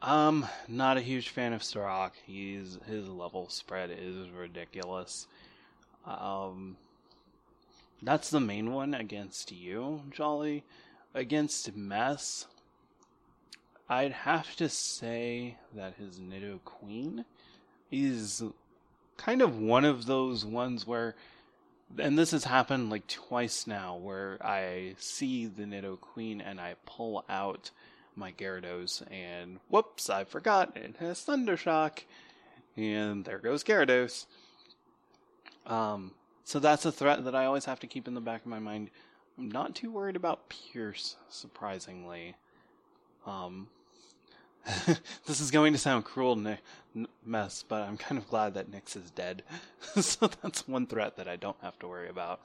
Um, 0.01 0.47
not 0.68 0.97
a 0.97 1.01
huge 1.01 1.30
fan 1.30 1.53
of 1.53 1.61
Starok. 1.61 2.11
He's 2.26 2.78
his 2.88 3.07
level 3.07 3.49
spread 3.49 3.91
is 3.91 4.30
ridiculous. 4.30 5.28
Um, 6.05 6.78
that's 8.03 8.30
the 8.30 8.39
main 8.39 8.72
one 8.72 8.93
against 8.93 9.51
you, 9.51 10.03
Jolly. 10.11 10.63
Against 11.13 11.76
Mess, 11.76 12.45
I'd 13.89 14.11
have 14.11 14.55
to 14.57 14.70
say 14.70 15.57
that 15.74 15.95
his 15.95 16.20
Nidoqueen 16.20 17.26
is 17.92 18.44
kind 19.18 19.42
of 19.42 19.58
one 19.60 19.86
of 19.86 20.06
those 20.06 20.44
ones 20.44 20.86
where 20.86 21.16
and 21.98 22.18
this 22.18 22.32
has 22.32 22.44
happened 22.44 22.90
like 22.90 23.08
twice 23.08 23.68
now 23.68 23.96
where 23.96 24.38
I 24.42 24.96
see 24.98 25.46
the 25.46 25.64
Nidoqueen 25.64 26.42
and 26.44 26.60
I 26.60 26.76
pull 26.86 27.24
out 27.30 27.72
my 28.16 28.32
Gyarados 28.32 29.04
and 29.12 29.60
whoops, 29.70 30.10
I 30.10 30.24
forgot 30.24 30.76
it 30.76 30.96
has 31.00 31.24
Thundershock 31.24 32.00
and 32.76 33.24
there 33.24 33.40
goes 33.40 33.64
Gyarados. 33.64 34.26
Um, 35.66 36.12
so 36.44 36.60
that's 36.60 36.86
a 36.86 36.92
threat 36.92 37.24
that 37.26 37.36
I 37.36 37.46
always 37.46 37.66
have 37.66 37.80
to 37.82 37.88
keep 37.88 38.08
in 38.08 38.14
the 38.14 38.22
back 38.22 38.42
of 38.42 38.48
my 38.48 38.60
mind. 38.60 38.90
I'm 39.38 39.50
not 39.50 39.76
too 39.76 39.92
worried 39.92 40.16
about 40.16 40.50
Pierce, 40.50 41.16
surprisingly. 41.30 42.36
Um, 43.26 43.68
this 45.26 45.39
is 45.39 45.51
going 45.51 45.74
to 45.74 45.80
sound 45.80 46.05
cruel, 46.05 46.36
Nick, 46.36 46.59
mess, 47.26 47.63
but 47.68 47.84
I'm 47.84 47.97
kind 47.97 48.18
of 48.18 48.28
glad 48.30 48.55
that 48.55 48.72
Nix 48.72 48.95
is 48.95 49.11
dead. 49.11 49.43
so 49.95 50.28
that's 50.41 50.68
one 50.68 50.88
threat 50.88 51.18
that 51.18 51.28
I 51.28 51.36
don't 51.36 51.57
have 51.61 51.78
to 51.80 51.88
worry 51.88 52.09
about. 52.09 52.41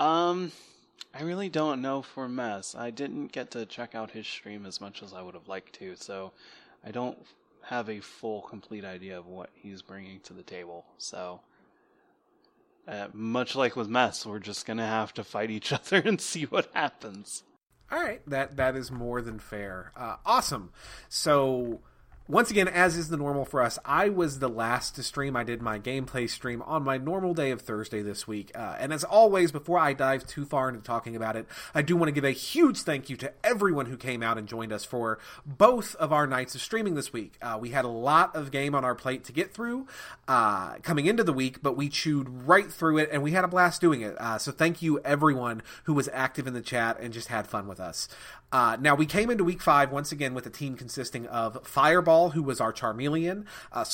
Um, 0.00 0.52
I 1.14 1.22
really 1.22 1.48
don't 1.48 1.80
know 1.80 2.02
for 2.02 2.28
Mess. 2.28 2.74
I 2.74 2.90
didn't 2.90 3.32
get 3.32 3.50
to 3.52 3.66
check 3.66 3.94
out 3.94 4.10
his 4.10 4.26
stream 4.26 4.66
as 4.66 4.80
much 4.80 5.02
as 5.02 5.14
I 5.14 5.22
would 5.22 5.34
have 5.34 5.48
liked 5.48 5.74
to, 5.74 5.94
so 5.96 6.32
I 6.84 6.90
don't 6.90 7.18
have 7.62 7.88
a 7.88 8.00
full, 8.00 8.42
complete 8.42 8.84
idea 8.84 9.18
of 9.18 9.26
what 9.26 9.50
he's 9.54 9.82
bringing 9.82 10.20
to 10.20 10.32
the 10.32 10.42
table. 10.42 10.84
So, 10.98 11.40
uh, 12.86 13.08
much 13.12 13.56
like 13.56 13.76
with 13.76 13.88
Mess, 13.88 14.26
we're 14.26 14.38
just 14.38 14.66
gonna 14.66 14.86
have 14.86 15.14
to 15.14 15.24
fight 15.24 15.50
each 15.50 15.72
other 15.72 16.02
and 16.04 16.20
see 16.20 16.44
what 16.44 16.68
happens. 16.74 17.44
All 17.90 18.00
right, 18.00 18.20
that 18.28 18.56
that 18.56 18.76
is 18.76 18.90
more 18.90 19.22
than 19.22 19.38
fair. 19.38 19.92
Uh, 19.96 20.16
awesome. 20.26 20.70
So 21.08 21.80
once 22.28 22.50
again, 22.50 22.66
as 22.66 22.96
is 22.96 23.08
the 23.08 23.16
normal 23.16 23.44
for 23.44 23.62
us, 23.62 23.78
I 23.84 24.08
was 24.08 24.40
the 24.40 24.48
last 24.48 24.96
to 24.96 25.02
stream. 25.04 25.36
I 25.36 25.44
did 25.44 25.62
my 25.62 25.78
gameplay 25.78 26.28
stream 26.28 26.60
on 26.62 26.82
my 26.82 26.98
normal 26.98 27.34
day 27.34 27.52
of 27.52 27.60
Thursday 27.60 28.02
this 28.02 28.26
week. 28.26 28.50
Uh, 28.54 28.74
and 28.80 28.92
as 28.92 29.04
always, 29.04 29.52
before 29.52 29.78
I 29.78 29.92
dive 29.92 30.26
too 30.26 30.44
far 30.44 30.68
into 30.68 30.80
talking 30.80 31.14
about 31.14 31.36
it, 31.36 31.46
I 31.72 31.82
do 31.82 31.96
want 31.96 32.08
to 32.08 32.12
give 32.12 32.24
a 32.24 32.32
huge 32.32 32.80
thank 32.80 33.08
you 33.08 33.16
to 33.18 33.32
everyone 33.44 33.86
who 33.86 33.96
came 33.96 34.24
out 34.24 34.38
and 34.38 34.48
joined 34.48 34.72
us 34.72 34.84
for 34.84 35.20
both 35.44 35.94
of 35.96 36.12
our 36.12 36.26
nights 36.26 36.56
of 36.56 36.60
streaming 36.60 36.96
this 36.96 37.12
week. 37.12 37.34
Uh, 37.40 37.58
we 37.60 37.70
had 37.70 37.84
a 37.84 37.88
lot 37.88 38.34
of 38.34 38.50
game 38.50 38.74
on 38.74 38.84
our 38.84 38.96
plate 38.96 39.22
to 39.24 39.32
get 39.32 39.54
through 39.54 39.86
uh, 40.26 40.74
coming 40.78 41.06
into 41.06 41.22
the 41.22 41.32
week, 41.32 41.62
but 41.62 41.76
we 41.76 41.88
chewed 41.88 42.28
right 42.28 42.72
through 42.72 42.98
it 42.98 43.08
and 43.12 43.22
we 43.22 43.30
had 43.32 43.44
a 43.44 43.48
blast 43.48 43.80
doing 43.80 44.00
it. 44.00 44.20
Uh, 44.20 44.36
so 44.36 44.50
thank 44.50 44.82
you, 44.82 44.98
everyone 45.00 45.62
who 45.84 45.94
was 45.94 46.08
active 46.12 46.48
in 46.48 46.54
the 46.54 46.60
chat 46.60 46.98
and 46.98 47.12
just 47.12 47.28
had 47.28 47.46
fun 47.46 47.68
with 47.68 47.78
us. 47.78 48.08
Uh, 48.52 48.76
now, 48.80 48.94
we 48.94 49.06
came 49.06 49.28
into 49.28 49.42
week 49.42 49.60
five 49.60 49.90
once 49.90 50.12
again 50.12 50.32
with 50.32 50.46
a 50.46 50.50
team 50.50 50.76
consisting 50.76 51.26
of 51.26 51.58
Fireball, 51.66 52.15
who 52.32 52.42
was 52.42 52.60
our 52.60 52.72
Charmeleon, 52.72 53.44
uh, 53.72 53.84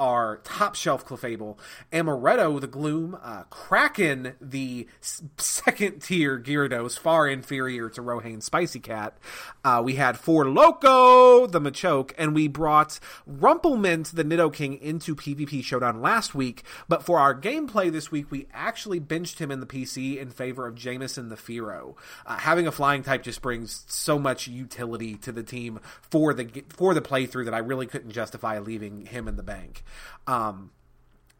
our 0.00 0.36
top 0.44 0.74
shelf 0.74 1.06
Clefable, 1.06 1.58
Amaretto, 1.92 2.60
the 2.60 2.66
Gloom, 2.66 3.16
uh, 3.22 3.42
Kraken, 3.50 4.34
the 4.40 4.86
s- 5.02 5.22
second 5.38 6.00
tier 6.00 6.38
Gyarados, 6.38 6.98
far 6.98 7.28
inferior 7.28 7.88
to 7.90 8.00
Rohain 8.02 8.42
Spicy 8.42 8.80
Cat. 8.80 9.16
Uh, 9.64 9.82
we 9.84 9.94
had 9.94 10.18
Four 10.18 10.46
Loco, 10.48 11.46
the 11.46 11.60
Machoke, 11.60 12.12
and 12.18 12.34
we 12.34 12.48
brought 12.48 12.98
Rumplemint, 13.30 14.12
the 14.14 14.24
Nidoking, 14.24 14.80
into 14.80 15.14
PvP 15.14 15.62
Showdown 15.62 16.00
last 16.00 16.34
week. 16.34 16.62
But 16.88 17.02
for 17.04 17.18
our 17.18 17.34
gameplay 17.38 17.90
this 17.90 18.10
week, 18.10 18.30
we 18.30 18.46
actually 18.52 18.98
benched 18.98 19.38
him 19.38 19.50
in 19.50 19.60
the 19.60 19.66
PC 19.66 20.18
in 20.18 20.30
favor 20.30 20.66
of 20.66 20.74
Jameson 20.74 21.28
the 21.28 21.36
Fearow. 21.36 21.94
Uh, 22.26 22.36
having 22.38 22.66
a 22.66 22.72
flying 22.72 23.02
type 23.02 23.22
just 23.22 23.42
brings 23.42 23.84
so 23.88 24.18
much 24.18 24.46
utility 24.48 25.14
to 25.16 25.32
the 25.32 25.42
team 25.42 25.80
for 26.02 26.32
the 26.34 26.64
for 26.68 26.94
the 26.94 27.00
playthrough 27.26 27.44
that 27.46 27.54
I 27.54 27.58
really 27.58 27.86
couldn't 27.86 28.10
justify 28.10 28.58
leaving 28.58 29.06
him 29.06 29.28
in 29.28 29.36
the 29.36 29.42
bank. 29.42 29.82
Um, 30.26 30.70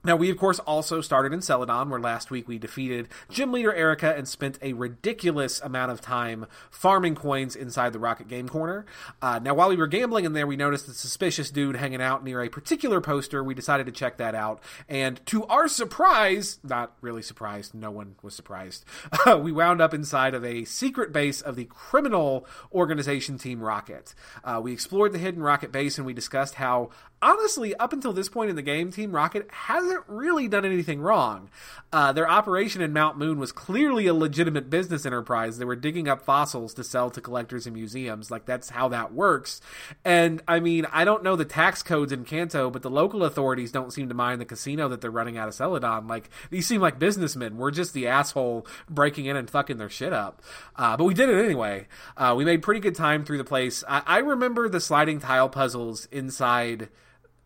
now, 0.05 0.17
we 0.17 0.31
of 0.31 0.37
course 0.37 0.59
also 0.61 1.01
started 1.01 1.33
in 1.33 1.41
Celadon, 1.41 1.89
where 1.89 2.01
last 2.01 2.31
week 2.31 2.47
we 2.47 2.59
defeated 2.59 3.09
gym 3.31 3.53
leader 3.53 3.73
Erica 3.73 4.15
and 4.15 4.29
spent 4.29 4.59
a 4.61 4.75
ridiculous 4.75 5.61
amount 5.63 5.93
of 5.93 6.01
time 6.01 6.47
farming 6.71 7.15
coins 7.15 7.57
inside 7.57 7.93
the 7.93 7.99
Rocket 7.99 8.29
Game 8.29 8.49
Corner. 8.49 8.85
Uh, 9.23 9.39
now, 9.43 9.55
while 9.55 9.71
we 9.71 9.77
were 9.77 9.87
gambling 9.87 10.27
in 10.27 10.35
there, 10.35 10.47
we 10.47 10.57
noticed 10.57 10.89
a 10.89 10.93
suspicious 10.93 11.51
dude 11.51 11.77
hanging 11.77 12.03
out 12.03 12.23
near 12.23 12.43
a 12.43 12.51
particular 12.51 13.01
poster. 13.01 13.43
We 13.43 13.55
decided 13.55 13.87
to 13.87 13.93
check 13.93 14.19
that 14.19 14.35
out, 14.35 14.63
and 14.89 15.25
to 15.27 15.45
our 15.47 15.69
surprise, 15.69 16.59
not 16.63 16.93
really 17.01 17.23
surprised, 17.23 17.75
no 17.75 17.91
one 17.91 18.17
was 18.23 18.35
surprised, 18.35 18.85
uh, 19.27 19.39
we 19.43 19.53
wound 19.53 19.81
up 19.81 19.95
inside 19.95 20.35
of 20.35 20.45
a 20.45 20.65
secret 20.65 21.13
base 21.13 21.41
of 21.41 21.57
the 21.57 21.65
criminal 21.65 22.47
organization 22.73 23.39
Team 23.39 23.61
Rocket. 23.61 24.15
Uh, 24.45 24.61
we 24.63 24.73
explored 24.73 25.13
the 25.13 25.19
hidden 25.19 25.43
Rocket 25.43 25.73
base 25.73 25.97
and 25.97 26.07
we 26.07 26.13
discussed 26.13 26.57
how 26.57 26.91
honestly, 27.25 27.75
up 27.77 27.93
until 27.93 28.13
this 28.13 28.29
point 28.29 28.51
in 28.51 28.57
the 28.57 28.63
game, 28.63 28.93
Team 28.93 29.11
Rocket 29.11 29.51
hasn't 29.51 29.94
really 30.07 30.49
done 30.49 30.65
anything 30.65 31.01
wrong. 31.01 31.51
Uh, 31.93 32.13
their 32.13 32.29
operation 32.29 32.83
in 32.83 32.93
Mount 32.93 33.17
Moon 33.17 33.39
was 33.39 33.53
clearly 33.53 34.07
a 34.07 34.15
legitimate 34.15 34.69
business 34.69 35.07
enterprise. 35.07 35.59
They 35.59 35.65
were 35.65 35.77
digging 35.77 36.09
up 36.09 36.23
fossils 36.23 36.75
to 36.75 36.85
sell 36.85 37.11
to 37.11 37.21
collectors 37.21 37.67
and 37.67 37.75
museums. 37.75 38.31
Like, 38.31 38.47
that's 38.47 38.71
how 38.71 38.89
that 38.89 39.13
works. 39.13 39.61
And, 40.05 40.43
I 40.49 40.59
mean, 40.61 40.87
I 40.93 41.05
don't 41.05 41.23
know 41.23 41.37
the 41.37 41.45
tax 41.45 41.83
codes 41.83 42.11
in 42.11 42.25
Kanto, 42.25 42.69
but 42.71 42.83
the 42.83 42.91
local 42.91 43.23
authorities 43.25 43.71
don't 43.71 43.93
seem 43.93 44.09
to 44.09 44.15
mind 44.15 44.41
the 44.41 44.45
casino 44.45 44.89
that 44.89 45.01
they're 45.01 45.11
running 45.11 45.39
out 45.39 45.49
of 45.49 45.55
Celadon. 45.55 46.09
Like, 46.09 46.31
these 46.51 46.67
seem 46.67 46.81
like 46.81 46.99
businessmen. 46.99 47.57
We're 47.57 47.71
just 47.71 47.93
the 47.95 48.09
asshole 48.09 48.67
breaking 48.89 49.27
in 49.27 49.37
and 49.37 49.49
fucking 49.49 49.77
their 49.77 49.91
shit 49.91 50.13
up. 50.13 50.43
Uh, 50.75 50.97
but 50.97 51.05
we 51.05 51.15
did 51.15 51.29
it 51.29 51.45
anyway. 51.45 51.87
Uh, 52.17 52.35
we 52.37 52.45
made 52.45 52.63
pretty 52.63 52.81
good 52.81 52.97
time 52.97 53.25
through 53.25 53.39
the 53.39 53.45
place. 53.45 53.85
I, 53.89 54.03
I 54.05 54.19
remember 54.19 54.69
the 54.69 54.81
sliding 54.81 55.21
tile 55.21 55.49
puzzles 55.49 56.07
inside 56.11 56.89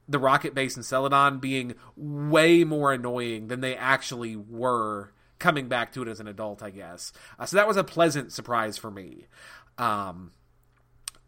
the 0.08 0.18
rocket 0.18 0.54
base 0.54 0.76
in 0.76 0.82
Celadon 0.82 1.38
being 1.38 1.74
way 1.96 2.64
more 2.64 2.92
annoying 2.92 3.48
than 3.48 3.60
they 3.60 3.76
actually 3.76 4.36
were 4.36 5.12
coming 5.38 5.68
back 5.68 5.92
to 5.92 6.02
it 6.02 6.08
as 6.08 6.18
an 6.18 6.26
adult, 6.26 6.62
I 6.62 6.70
guess. 6.70 7.12
Uh, 7.38 7.46
so 7.46 7.56
that 7.56 7.68
was 7.68 7.76
a 7.76 7.84
pleasant 7.84 8.32
surprise 8.32 8.76
for 8.78 8.90
me. 8.90 9.26
Um, 9.76 10.32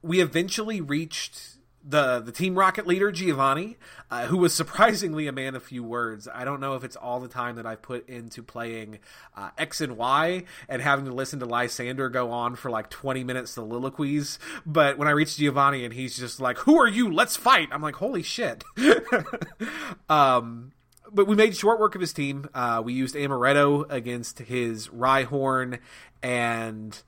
we 0.03 0.21
eventually 0.21 0.81
reached 0.81 1.59
the 1.83 2.21
the 2.21 2.33
Team 2.33 2.59
Rocket 2.59 2.87
leader 2.87 3.11
Giovanni, 3.11 3.77
uh, 4.11 4.27
who 4.27 4.37
was 4.37 4.55
surprisingly 4.55 5.27
a 5.27 5.33
man 5.33 5.55
of 5.55 5.63
few 5.63 5.83
words. 5.83 6.29
I 6.33 6.45
don't 6.45 6.61
know 6.61 6.75
if 6.75 6.85
it's 6.85 6.97
all 6.97 7.21
the 7.21 7.29
time 7.29 7.57
that 7.57 7.67
I've 7.67 7.83
put 7.83 8.09
into 8.09 8.43
playing 8.43 8.99
uh, 9.37 9.51
X 9.57 9.81
and 9.81 9.97
Y 9.97 10.45
and 10.69 10.83
having 10.83 11.07
to 11.07 11.13
listen 11.13 11.41
to 11.41 11.47
Lysandre 11.47 12.13
go 12.13 12.31
on 12.31 12.57
for 12.57 12.71
like 12.71 12.91
twenty 12.91 13.25
minutes 13.25 13.53
soliloquies. 13.53 14.39
But 14.67 14.99
when 14.99 15.09
I 15.09 15.13
reach 15.13 15.37
Giovanni 15.37 15.85
and 15.85 15.95
he's 15.95 16.17
just 16.17 16.41
like, 16.41 16.59
"Who 16.59 16.79
are 16.79 16.89
you? 16.89 17.13
Let's 17.13 17.37
fight!" 17.37 17.69
I'm 17.73 17.83
like, 17.83 17.97
"Holy 17.97 18.23
shit!" 18.23 18.63
um, 20.09 20.73
but 21.13 21.27
we 21.27 21.35
made 21.35 21.57
short 21.57 21.81
work 21.81 21.95
of 21.95 22.01
his 22.01 22.13
team. 22.13 22.49
Uh, 22.55 22.83
we 22.85 22.93
used 22.93 23.15
Amaretto 23.15 23.91
against 23.91 24.39
his 24.41 24.89
Rhyhorn, 24.89 25.79
and 26.23 27.01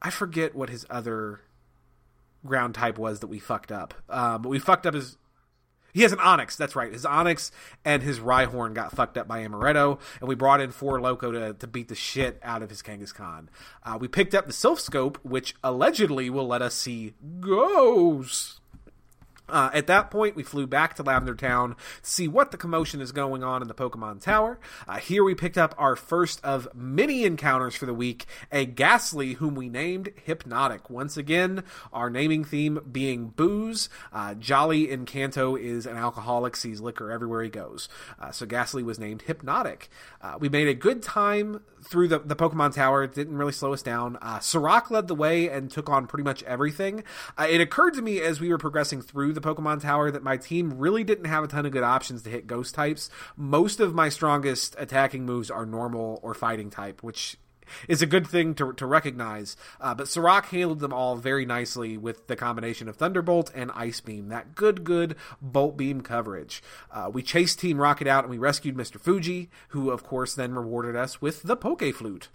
I 0.00 0.10
forget 0.10 0.54
what 0.54 0.70
his 0.70 0.86
other 0.88 1.40
ground 2.44 2.74
type 2.74 2.98
was 2.98 3.20
that 3.20 3.26
we 3.26 3.38
fucked 3.38 3.72
up. 3.72 3.94
Um, 4.08 4.42
but 4.42 4.48
we 4.48 4.58
fucked 4.58 4.86
up 4.86 4.94
his. 4.94 5.16
He 5.94 6.02
has 6.02 6.12
an 6.12 6.18
Onix. 6.18 6.56
that's 6.56 6.76
right. 6.76 6.92
His 6.92 7.04
Onix 7.04 7.50
and 7.84 8.02
his 8.02 8.20
Rhyhorn 8.20 8.74
got 8.74 8.92
fucked 8.92 9.16
up 9.16 9.26
by 9.26 9.42
Amaretto, 9.44 9.98
and 10.20 10.28
we 10.28 10.34
brought 10.34 10.60
in 10.60 10.70
four 10.70 11.00
Loko 11.00 11.32
to, 11.32 11.54
to 11.54 11.66
beat 11.66 11.88
the 11.88 11.94
shit 11.94 12.38
out 12.42 12.62
of 12.62 12.70
his 12.70 12.82
Kangaskhan. 12.82 13.48
Uh, 13.82 13.98
we 13.98 14.06
picked 14.06 14.34
up 14.34 14.46
the 14.46 14.52
Silph 14.52 14.80
Scope, 14.80 15.18
which 15.22 15.54
allegedly 15.64 16.30
will 16.30 16.46
let 16.46 16.62
us 16.62 16.74
see 16.74 17.14
ghosts. 17.40 18.60
Uh, 19.48 19.70
at 19.72 19.86
that 19.86 20.10
point, 20.10 20.36
we 20.36 20.42
flew 20.42 20.66
back 20.66 20.94
to 20.94 21.02
Lavender 21.02 21.34
Town 21.34 21.74
to 22.02 22.10
see 22.10 22.28
what 22.28 22.50
the 22.50 22.56
commotion 22.56 23.00
is 23.00 23.12
going 23.12 23.42
on 23.42 23.62
in 23.62 23.68
the 23.68 23.74
Pokemon 23.74 24.20
Tower. 24.20 24.58
Uh, 24.86 24.98
here 24.98 25.24
we 25.24 25.34
picked 25.34 25.58
up 25.58 25.74
our 25.78 25.96
first 25.96 26.44
of 26.44 26.68
many 26.74 27.24
encounters 27.24 27.74
for 27.74 27.86
the 27.86 27.94
week, 27.94 28.26
a 28.52 28.66
Gastly 28.66 29.34
whom 29.34 29.54
we 29.54 29.68
named 29.68 30.10
Hypnotic. 30.24 30.90
Once 30.90 31.16
again, 31.16 31.64
our 31.92 32.10
naming 32.10 32.44
theme 32.44 32.80
being 32.90 33.28
booze. 33.28 33.88
Uh, 34.12 34.34
Jolly 34.34 34.90
in 34.90 35.06
Kanto 35.06 35.56
is 35.56 35.86
an 35.86 35.96
alcoholic, 35.96 36.56
sees 36.56 36.80
liquor 36.80 37.10
everywhere 37.10 37.42
he 37.42 37.50
goes. 37.50 37.88
Uh, 38.20 38.30
so 38.30 38.46
Gastly 38.46 38.82
was 38.82 38.98
named 38.98 39.22
Hypnotic. 39.22 39.88
Uh, 40.20 40.36
we 40.38 40.48
made 40.48 40.68
a 40.68 40.74
good 40.74 41.02
time 41.02 41.60
through 41.82 42.08
the, 42.08 42.18
the 42.18 42.36
Pokemon 42.36 42.74
Tower. 42.74 43.04
It 43.04 43.14
didn't 43.14 43.36
really 43.36 43.52
slow 43.52 43.72
us 43.72 43.82
down. 43.82 44.18
Uh, 44.20 44.40
led 44.90 45.08
the 45.08 45.14
way 45.14 45.48
and 45.48 45.70
took 45.70 45.88
on 45.88 46.06
pretty 46.06 46.24
much 46.24 46.42
everything. 46.44 47.04
it 47.38 47.60
occurred 47.60 47.94
to 47.94 48.02
me 48.02 48.20
as 48.20 48.40
we 48.40 48.48
were 48.48 48.58
progressing 48.58 49.00
through 49.00 49.32
the 49.40 49.54
Pokemon 49.54 49.80
Tower 49.80 50.10
that 50.10 50.22
my 50.22 50.36
team 50.36 50.78
really 50.78 51.04
didn't 51.04 51.26
have 51.26 51.44
a 51.44 51.48
ton 51.48 51.66
of 51.66 51.72
good 51.72 51.82
options 51.82 52.22
to 52.22 52.30
hit 52.30 52.46
ghost 52.46 52.74
types. 52.74 53.10
Most 53.36 53.80
of 53.80 53.94
my 53.94 54.08
strongest 54.08 54.74
attacking 54.78 55.24
moves 55.24 55.50
are 55.50 55.66
normal 55.66 56.18
or 56.22 56.34
fighting 56.34 56.70
type, 56.70 57.02
which 57.02 57.36
is 57.86 58.02
a 58.02 58.06
good 58.06 58.26
thing 58.26 58.54
to, 58.54 58.72
to 58.72 58.86
recognize. 58.86 59.56
Uh, 59.80 59.94
but 59.94 60.08
Sirach 60.08 60.46
handled 60.46 60.80
them 60.80 60.92
all 60.92 61.16
very 61.16 61.44
nicely 61.44 61.96
with 61.96 62.26
the 62.26 62.36
combination 62.36 62.88
of 62.88 62.96
Thunderbolt 62.96 63.50
and 63.54 63.70
Ice 63.74 64.00
Beam. 64.00 64.28
That 64.28 64.54
good, 64.54 64.84
good 64.84 65.16
Bolt 65.40 65.76
Beam 65.76 66.00
coverage. 66.00 66.62
Uh, 66.90 67.10
we 67.12 67.22
chased 67.22 67.60
Team 67.60 67.80
Rocket 67.80 68.06
out 68.06 68.24
and 68.24 68.30
we 68.30 68.38
rescued 68.38 68.76
Mr. 68.76 69.00
Fuji, 69.00 69.50
who 69.68 69.90
of 69.90 70.02
course 70.02 70.34
then 70.34 70.54
rewarded 70.54 70.96
us 70.96 71.20
with 71.20 71.42
the 71.42 71.56
Poke 71.56 71.94
Flute. 71.94 72.28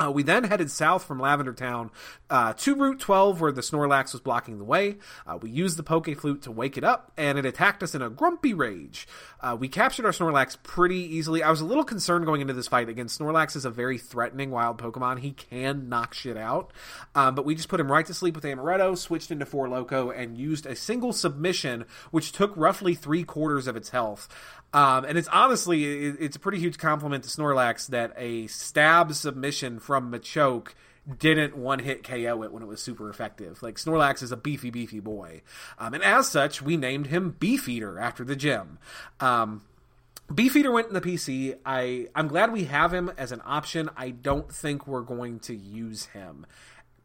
Uh, 0.00 0.10
we 0.10 0.22
then 0.22 0.44
headed 0.44 0.70
south 0.70 1.04
from 1.04 1.20
Lavender 1.20 1.52
Town 1.52 1.90
uh, 2.30 2.54
to 2.54 2.74
Route 2.74 3.00
12, 3.00 3.40
where 3.40 3.52
the 3.52 3.60
Snorlax 3.60 4.12
was 4.12 4.22
blocking 4.22 4.56
the 4.56 4.64
way. 4.64 4.96
Uh, 5.26 5.36
we 5.36 5.50
used 5.50 5.76
the 5.76 5.82
Poke 5.82 6.08
Flute 6.16 6.40
to 6.42 6.50
wake 6.50 6.78
it 6.78 6.84
up, 6.84 7.12
and 7.18 7.36
it 7.38 7.44
attacked 7.44 7.82
us 7.82 7.94
in 7.94 8.00
a 8.00 8.08
grumpy 8.08 8.54
rage. 8.54 9.06
Uh, 9.42 9.56
we 9.58 9.68
captured 9.68 10.06
our 10.06 10.12
Snorlax 10.12 10.56
pretty 10.62 10.96
easily. 10.96 11.42
I 11.42 11.50
was 11.50 11.60
a 11.60 11.66
little 11.66 11.84
concerned 11.84 12.24
going 12.24 12.40
into 12.40 12.54
this 12.54 12.68
fight. 12.68 12.88
Again, 12.88 13.06
Snorlax 13.06 13.56
is 13.56 13.66
a 13.66 13.70
very 13.70 13.98
threatening 13.98 14.50
wild 14.50 14.78
Pokemon. 14.78 15.18
He 15.18 15.32
can 15.32 15.90
knock 15.90 16.14
shit 16.14 16.36
out. 16.36 16.72
Um, 17.14 17.34
but 17.34 17.44
we 17.44 17.54
just 17.54 17.68
put 17.68 17.80
him 17.80 17.92
right 17.92 18.06
to 18.06 18.14
sleep 18.14 18.34
with 18.34 18.44
Amaretto, 18.44 18.96
switched 18.96 19.30
into 19.30 19.44
Four 19.44 19.68
Loko, 19.68 20.16
and 20.16 20.38
used 20.38 20.64
a 20.64 20.76
single 20.76 21.12
submission, 21.12 21.84
which 22.10 22.32
took 22.32 22.56
roughly 22.56 22.94
three 22.94 23.22
quarters 23.22 23.66
of 23.66 23.76
its 23.76 23.90
health. 23.90 24.28
Um, 24.72 25.04
and 25.04 25.18
it's 25.18 25.28
honestly, 25.28 25.84
it's 25.84 26.36
a 26.36 26.40
pretty 26.40 26.58
huge 26.58 26.78
compliment 26.78 27.24
to 27.24 27.30
Snorlax 27.30 27.88
that 27.88 28.12
a 28.16 28.46
stab 28.46 29.12
submission 29.14 29.80
from 29.80 30.12
Machoke 30.12 30.74
didn't 31.18 31.56
one 31.56 31.80
hit 31.80 32.04
KO 32.04 32.42
it 32.42 32.52
when 32.52 32.62
it 32.62 32.66
was 32.66 32.80
super 32.80 33.08
effective. 33.08 33.62
Like 33.62 33.76
Snorlax 33.76 34.22
is 34.22 34.32
a 34.32 34.36
beefy, 34.36 34.70
beefy 34.70 35.00
boy. 35.00 35.42
Um, 35.78 35.94
and 35.94 36.04
as 36.04 36.28
such, 36.28 36.62
we 36.62 36.76
named 36.76 37.08
him 37.08 37.36
Beefeater 37.38 37.98
after 37.98 38.24
the 38.24 38.36
gym. 38.36 38.78
Um, 39.18 39.62
Beefeater 40.32 40.70
went 40.70 40.88
in 40.88 40.94
the 40.94 41.00
PC. 41.00 41.56
I 41.66 42.06
I'm 42.14 42.28
glad 42.28 42.52
we 42.52 42.64
have 42.64 42.94
him 42.94 43.10
as 43.18 43.32
an 43.32 43.42
option. 43.44 43.90
I 43.96 44.10
don't 44.10 44.52
think 44.52 44.86
we're 44.86 45.02
going 45.02 45.40
to 45.40 45.56
use 45.56 46.06
him 46.06 46.46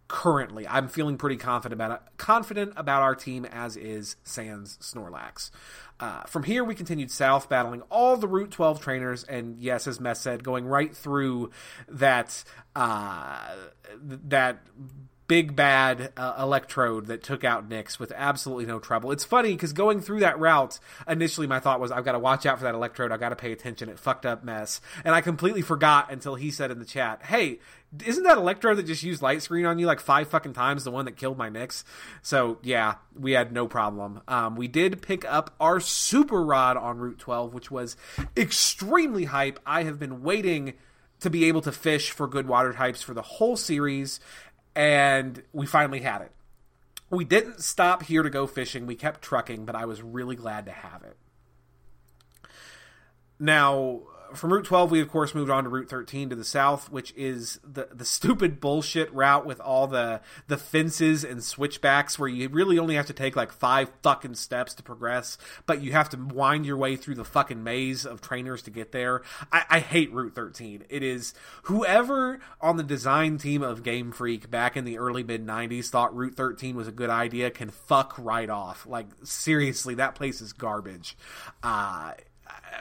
currently. 0.08 0.68
I'm 0.68 0.88
feeling 0.88 1.18
pretty 1.18 1.38
confident 1.38 1.74
about 1.74 1.92
it, 1.92 2.18
confident 2.18 2.74
about 2.76 3.02
our 3.02 3.16
team 3.16 3.46
as 3.46 3.76
is 3.78 4.16
Sans 4.24 4.78
Snorlax. 4.82 5.52
Uh, 6.00 6.24
from 6.24 6.44
here, 6.44 6.64
we 6.64 6.76
continued 6.76 7.10
south, 7.10 7.48
battling 7.48 7.82
all 7.84 8.18
the 8.18 8.28
Route 8.28 8.52
12 8.52 8.82
trainers, 8.82 9.24
and 9.24 9.58
yes, 9.58 9.88
as 9.88 10.00
Mess 10.00 10.20
said, 10.20 10.44
going 10.44 10.66
right 10.66 10.96
through 10.96 11.52
that 11.88 12.44
uh, 12.76 13.56
that 14.02 14.60
big 15.28 15.56
bad 15.56 16.14
uh, 16.18 16.36
electrode 16.40 17.08
that 17.08 17.24
took 17.24 17.44
out 17.44 17.68
Nix 17.68 18.00
with 18.00 18.12
absolutely 18.16 18.66
no 18.66 18.80
trouble. 18.80 19.12
It's 19.12 19.24
funny 19.24 19.54
because 19.54 19.74
going 19.74 20.02
through 20.02 20.20
that 20.20 20.40
route, 20.40 20.80
initially 21.08 21.48
my 21.48 21.60
thought 21.60 21.80
was, 21.80 21.92
I've 21.92 22.06
got 22.06 22.12
to 22.12 22.20
watch 22.20 22.46
out 22.46 22.58
for 22.58 22.66
that 22.66 22.76
electrode. 22.76 23.12
I've 23.12 23.20
got 23.20 23.30
to 23.30 23.36
pay 23.36 23.52
attention. 23.52 23.90
It 23.90 24.00
fucked 24.00 24.26
up 24.26 24.44
mess. 24.44 24.82
And 25.04 25.16
I 25.16 25.22
completely 25.22 25.62
forgot 25.62 26.12
until 26.12 26.36
he 26.36 26.52
said 26.52 26.72
in 26.72 26.80
the 26.80 26.86
chat, 26.86 27.24
hey, 27.24 27.60
isn't 28.06 28.24
that 28.24 28.38
electrode 28.38 28.78
that 28.78 28.84
just 28.84 29.04
used 29.04 29.22
light 29.22 29.42
screen 29.42 29.66
on 29.66 29.80
you 29.80 29.86
like 29.86 30.00
five 30.00 30.28
fucking 30.28 30.54
times 30.54 30.84
the 30.84 30.92
one 30.92 31.06
that 31.06 31.16
killed 31.16 31.38
my 31.38 31.50
Nix? 31.50 31.86
So 32.22 32.60
yeah, 32.62 32.96
we 33.18 33.32
had 33.32 33.52
no 33.52 33.68
problem. 33.68 34.22
Um, 34.28 34.56
we 34.56 34.68
did 34.68 35.02
pick 35.02 35.26
up 35.26 35.56
our 35.60 35.80
super 35.80 36.44
rod 36.44 36.78
on 36.78 36.98
Route 37.00 37.20
12, 37.20 37.54
which 37.54 37.72
was 37.72 37.96
extremely 38.36 39.26
hype. 39.26 39.60
I 39.66 39.84
have 39.84 40.00
been 40.00 40.22
waiting 40.22 40.74
to 41.22 41.30
be 41.30 41.46
able 41.46 41.62
to 41.62 41.72
fish 41.72 42.12
for 42.12 42.28
good 42.28 42.48
water 42.48 42.74
types 42.74 43.02
for 43.02 43.14
the 43.14 43.22
whole 43.22 43.56
series 43.56 44.20
and 44.76 45.42
we 45.54 45.66
finally 45.66 46.02
had 46.02 46.22
it. 46.22 46.32
We 47.10 47.24
didn't 47.24 47.62
stop 47.62 48.04
here 48.04 48.24
to 48.24 48.30
go 48.30 48.48
fishing. 48.48 48.86
We 48.88 48.96
kept 48.96 49.22
trucking, 49.22 49.66
but 49.66 49.76
I 49.76 49.86
was 49.86 50.02
really 50.02 50.36
glad 50.36 50.66
to 50.66 50.72
have 50.72 51.04
it. 51.04 51.18
Now, 53.40 54.02
from 54.36 54.54
Route 54.54 54.66
12, 54.66 54.92
we 54.92 55.02
of 55.02 55.10
course 55.10 55.34
moved 55.34 55.50
on 55.50 55.64
to 55.64 55.70
Route 55.70 55.90
13 55.90 56.30
to 56.30 56.36
the 56.36 56.44
south, 56.44 56.92
which 56.92 57.14
is 57.16 57.60
the 57.64 57.90
the 57.92 58.06
stupid 58.16 58.60
bullshit 58.60 59.12
route 59.14 59.46
with 59.46 59.60
all 59.60 59.88
the 59.88 60.22
the 60.48 60.58
fences 60.58 61.24
and 61.24 61.44
switchbacks 61.44 62.20
where 62.20 62.30
you 62.30 62.48
really 62.50 62.78
only 62.78 62.96
have 62.96 63.06
to 63.08 63.14
take 63.14 63.36
like 63.36 63.52
five 63.52 63.90
fucking 64.04 64.36
steps 64.36 64.74
to 64.76 64.84
progress, 64.84 65.38
but 65.66 65.82
you 65.82 65.92
have 65.92 66.10
to 66.10 66.18
wind 66.18 66.66
your 66.66 66.78
way 66.78 66.96
through 66.96 67.16
the 67.16 67.26
fucking 67.26 67.64
maze 67.64 68.06
of 68.06 68.22
trainers 68.22 68.62
to 68.64 68.72
get 68.72 68.92
there. 68.92 69.22
I, 69.52 69.64
I 69.70 69.80
hate 69.80 70.14
Route 70.14 70.36
13. 70.36 70.84
It 70.90 71.04
is 71.04 71.34
whoever 71.64 72.40
on 72.62 72.78
the 72.78 72.84
design 72.84 73.38
team 73.38 73.62
of 73.62 73.84
Game 73.84 74.12
Freak 74.12 74.50
back 74.50 74.78
in 74.78 74.86
the 74.86 74.98
early 74.98 75.24
mid 75.24 75.46
90s 75.46 75.88
thought 75.88 76.16
Route 76.16 76.36
13 76.36 76.76
was 76.76 76.88
a 76.88 76.92
good 76.92 77.10
idea 77.10 77.50
can 77.52 77.70
fuck 77.70 78.16
right 78.18 78.50
off. 78.50 78.86
Like 78.86 79.08
seriously, 79.24 79.96
that 79.96 80.16
place 80.16 80.42
is 80.42 80.54
garbage. 80.54 81.18
Uh 81.64 82.14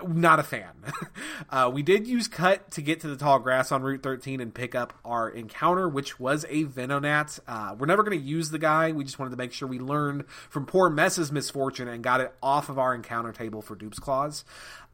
not 0.06 0.40
a 0.40 0.42
fan. 0.42 0.72
uh, 1.50 1.70
we 1.72 1.82
did 1.82 2.06
use 2.06 2.28
cut 2.28 2.70
to 2.72 2.82
get 2.82 3.00
to 3.00 3.08
the 3.08 3.16
tall 3.16 3.38
grass 3.38 3.72
on 3.72 3.82
Route 3.82 4.02
13 4.02 4.40
and 4.40 4.54
pick 4.54 4.74
up 4.74 4.92
our 5.04 5.28
encounter, 5.28 5.88
which 5.88 6.18
was 6.20 6.44
a 6.48 6.64
Venonat. 6.64 7.40
Uh, 7.46 7.74
we're 7.78 7.86
never 7.86 8.02
going 8.02 8.18
to 8.18 8.24
use 8.24 8.50
the 8.50 8.58
guy. 8.58 8.92
We 8.92 9.04
just 9.04 9.18
wanted 9.18 9.30
to 9.30 9.36
make 9.36 9.52
sure 9.52 9.68
we 9.68 9.78
learned 9.78 10.26
from 10.28 10.66
poor 10.66 10.90
Mess's 10.90 11.30
misfortune 11.32 11.88
and 11.88 12.02
got 12.02 12.20
it 12.20 12.34
off 12.42 12.68
of 12.68 12.78
our 12.78 12.94
encounter 12.94 13.32
table 13.32 13.62
for 13.62 13.74
Dupes 13.74 13.98
Clause. 13.98 14.44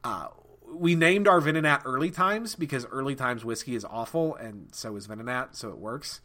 Uh, 0.04 0.28
we 0.72 0.94
named 0.94 1.26
our 1.26 1.40
Venonat 1.40 1.82
Early 1.84 2.10
Times 2.10 2.54
because 2.54 2.86
Early 2.86 3.14
Times 3.14 3.44
whiskey 3.44 3.74
is 3.74 3.84
awful, 3.84 4.36
and 4.36 4.68
so 4.72 4.96
is 4.96 5.08
Venonat, 5.08 5.56
so 5.56 5.70
it 5.70 5.78
works. 5.78 6.20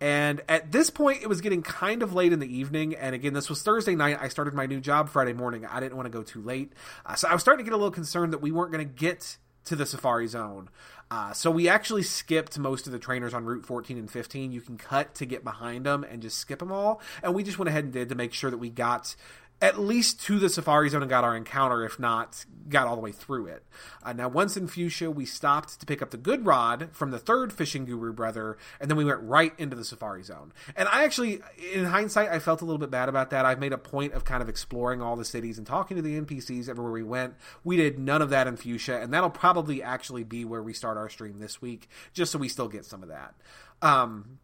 And 0.00 0.42
at 0.48 0.70
this 0.70 0.90
point, 0.90 1.22
it 1.22 1.28
was 1.28 1.40
getting 1.40 1.62
kind 1.62 2.02
of 2.02 2.14
late 2.14 2.32
in 2.32 2.38
the 2.38 2.56
evening. 2.56 2.94
And 2.94 3.14
again, 3.14 3.32
this 3.32 3.50
was 3.50 3.62
Thursday 3.62 3.96
night. 3.96 4.18
I 4.20 4.28
started 4.28 4.54
my 4.54 4.66
new 4.66 4.80
job 4.80 5.08
Friday 5.08 5.32
morning. 5.32 5.66
I 5.66 5.80
didn't 5.80 5.96
want 5.96 6.06
to 6.06 6.10
go 6.10 6.22
too 6.22 6.40
late. 6.40 6.72
Uh, 7.04 7.16
so 7.16 7.28
I 7.28 7.32
was 7.32 7.42
starting 7.42 7.64
to 7.64 7.68
get 7.68 7.74
a 7.74 7.76
little 7.76 7.90
concerned 7.90 8.32
that 8.32 8.40
we 8.40 8.52
weren't 8.52 8.70
going 8.70 8.86
to 8.86 8.94
get 8.94 9.38
to 9.64 9.76
the 9.76 9.86
Safari 9.86 10.28
Zone. 10.28 10.70
Uh, 11.10 11.32
so 11.32 11.50
we 11.50 11.68
actually 11.68 12.02
skipped 12.02 12.58
most 12.58 12.86
of 12.86 12.92
the 12.92 12.98
trainers 12.98 13.32
on 13.32 13.44
Route 13.44 13.64
14 13.64 13.98
and 13.98 14.10
15. 14.10 14.52
You 14.52 14.60
can 14.60 14.76
cut 14.76 15.14
to 15.16 15.26
get 15.26 15.42
behind 15.42 15.86
them 15.86 16.04
and 16.04 16.22
just 16.22 16.38
skip 16.38 16.58
them 16.58 16.70
all. 16.70 17.00
And 17.22 17.34
we 17.34 17.42
just 17.42 17.58
went 17.58 17.68
ahead 17.68 17.84
and 17.84 17.92
did 17.92 18.10
to 18.10 18.14
make 18.14 18.34
sure 18.34 18.50
that 18.50 18.58
we 18.58 18.70
got 18.70 19.16
at 19.60 19.78
least 19.78 20.20
to 20.22 20.38
the 20.38 20.48
Safari 20.48 20.88
Zone 20.88 21.02
and 21.02 21.10
got 21.10 21.24
our 21.24 21.36
encounter, 21.36 21.84
if 21.84 21.98
not 21.98 22.44
got 22.68 22.86
all 22.86 22.94
the 22.94 23.00
way 23.00 23.10
through 23.10 23.46
it. 23.46 23.64
Uh, 24.02 24.12
now, 24.12 24.28
once 24.28 24.56
in 24.56 24.68
Fuchsia, 24.68 25.10
we 25.10 25.24
stopped 25.24 25.80
to 25.80 25.86
pick 25.86 26.00
up 26.00 26.10
the 26.10 26.16
good 26.16 26.46
rod 26.46 26.90
from 26.92 27.10
the 27.10 27.18
third 27.18 27.52
fishing 27.52 27.84
guru 27.84 28.12
brother, 28.12 28.56
and 28.80 28.90
then 28.90 28.96
we 28.96 29.04
went 29.04 29.20
right 29.22 29.52
into 29.58 29.74
the 29.74 29.84
Safari 29.84 30.22
Zone. 30.22 30.52
And 30.76 30.88
I 30.88 31.02
actually, 31.02 31.40
in 31.72 31.86
hindsight, 31.86 32.28
I 32.28 32.38
felt 32.38 32.60
a 32.60 32.64
little 32.64 32.78
bit 32.78 32.90
bad 32.90 33.08
about 33.08 33.30
that. 33.30 33.44
I've 33.44 33.58
made 33.58 33.72
a 33.72 33.78
point 33.78 34.12
of 34.12 34.24
kind 34.24 34.42
of 34.42 34.48
exploring 34.48 35.02
all 35.02 35.16
the 35.16 35.24
cities 35.24 35.58
and 35.58 35.66
talking 35.66 35.96
to 35.96 36.02
the 36.02 36.20
NPCs 36.20 36.68
everywhere 36.68 36.92
we 36.92 37.02
went. 37.02 37.34
We 37.64 37.76
did 37.76 37.98
none 37.98 38.22
of 38.22 38.30
that 38.30 38.46
in 38.46 38.56
Fuchsia, 38.56 39.00
and 39.00 39.12
that'll 39.12 39.30
probably 39.30 39.82
actually 39.82 40.24
be 40.24 40.44
where 40.44 40.62
we 40.62 40.72
start 40.72 40.96
our 40.96 41.08
stream 41.08 41.40
this 41.40 41.60
week, 41.60 41.88
just 42.12 42.30
so 42.30 42.38
we 42.38 42.48
still 42.48 42.68
get 42.68 42.84
some 42.84 43.02
of 43.02 43.08
that. 43.08 43.34
Um, 43.82 44.38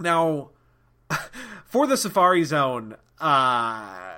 now, 0.00 0.50
for 1.66 1.86
the 1.86 1.96
Safari 1.96 2.44
Zone, 2.44 2.96
uh, 3.20 4.14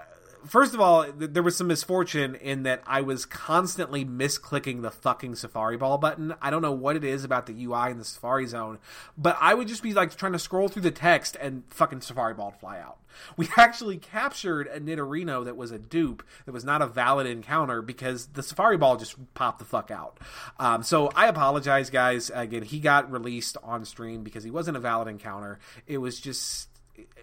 first 0.49 0.74
of 0.74 0.80
all, 0.80 1.05
th- 1.05 1.32
there 1.32 1.42
was 1.42 1.57
some 1.57 1.66
misfortune 1.66 2.34
in 2.36 2.64
that 2.64 2.82
I 2.86 3.01
was 3.01 3.24
constantly 3.24 4.05
misclicking 4.05 4.82
the 4.82 4.90
fucking 4.90 5.36
Safari 5.36 5.76
Ball 5.76 5.99
button. 5.99 6.34
I 6.40 6.51
don't 6.51 6.62
know 6.62 6.72
what 6.72 6.97
it 6.97 7.05
is 7.05 7.24
about 7.24 7.47
the 7.47 7.64
UI 7.64 7.90
in 7.90 7.99
the 7.99 8.05
Safari 8.05 8.47
Zone, 8.47 8.78
but 9.16 9.36
I 9.40 9.55
would 9.55 9.68
just 9.68 9.82
be 9.82 9.94
like 9.94 10.14
trying 10.16 10.32
to 10.32 10.38
scroll 10.38 10.68
through 10.68 10.82
the 10.82 10.90
text 10.90 11.36
and 11.40 11.64
fucking 11.68 12.01
Safari 12.01 12.34
Ball 12.34 12.51
fly 12.51 12.78
out. 12.78 12.99
We 13.36 13.49
actually 13.57 13.99
captured 13.99 14.66
a 14.68 14.80
Nidorino 14.80 15.44
that 15.44 15.57
was 15.57 15.70
a 15.70 15.78
dupe 15.78 16.22
that 16.44 16.53
was 16.53 16.64
not 16.64 16.82
a 16.82 16.86
valid 16.86 17.26
encounter 17.26 17.82
because 17.82 18.26
the 18.26 18.42
Safari 18.42 18.76
Ball 18.76 18.97
just 18.97 19.16
popped 19.34 19.59
the 19.59 19.64
fuck 19.64 19.90
out. 19.90 20.18
Um, 20.59 20.82
so 20.82 21.09
I 21.14 21.28
apologize, 21.28 21.90
guys. 21.90 22.30
Again, 22.34 22.62
he 22.62 22.80
got 22.80 23.11
released 23.11 23.57
on 23.62 23.84
stream 23.84 24.22
because 24.22 24.44
he 24.44 24.51
wasn't 24.51 24.76
a 24.76 24.80
valid 24.80 25.09
encounter. 25.09 25.59
It 25.86 25.99
was 25.99 26.20
just 26.20 26.68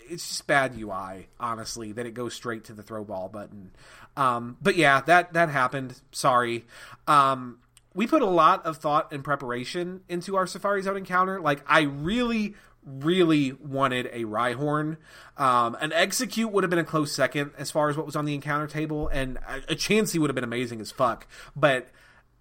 it's 0.09 0.27
just 0.27 0.47
bad 0.47 0.77
UI, 0.77 1.27
honestly, 1.39 1.91
that 1.93 2.05
it 2.05 2.13
goes 2.13 2.33
straight 2.33 2.65
to 2.65 2.73
the 2.73 2.83
throw 2.83 3.03
ball 3.03 3.29
button. 3.29 3.71
Um, 4.15 4.57
but 4.61 4.75
yeah, 4.75 5.01
that 5.01 5.33
that 5.33 5.49
happened. 5.49 5.99
Sorry. 6.11 6.65
Um, 7.07 7.59
we 7.93 8.07
put 8.07 8.21
a 8.21 8.27
lot 8.27 8.65
of 8.65 8.77
thought 8.77 9.11
and 9.11 9.23
preparation 9.23 10.01
into 10.09 10.35
our 10.35 10.47
Safari 10.47 10.81
Zone 10.81 10.97
encounter. 10.97 11.39
Like, 11.39 11.63
I 11.67 11.81
really, 11.81 12.55
really 12.85 13.53
wanted 13.53 14.07
a 14.07 14.23
Rhyhorn. 14.23 14.97
Um, 15.37 15.77
an 15.79 15.91
Exeggcute 15.91 16.51
would 16.51 16.63
have 16.63 16.71
been 16.71 16.79
a 16.79 16.83
close 16.83 17.11
second 17.11 17.51
as 17.57 17.71
far 17.71 17.89
as 17.89 17.97
what 17.97 18.05
was 18.05 18.15
on 18.15 18.25
the 18.25 18.33
encounter 18.33 18.67
table, 18.67 19.07
and 19.09 19.37
a, 19.47 19.73
a 19.73 19.75
Chansey 19.75 20.19
would 20.19 20.29
have 20.29 20.35
been 20.35 20.43
amazing 20.43 20.81
as 20.81 20.91
fuck. 20.91 21.27
But 21.55 21.89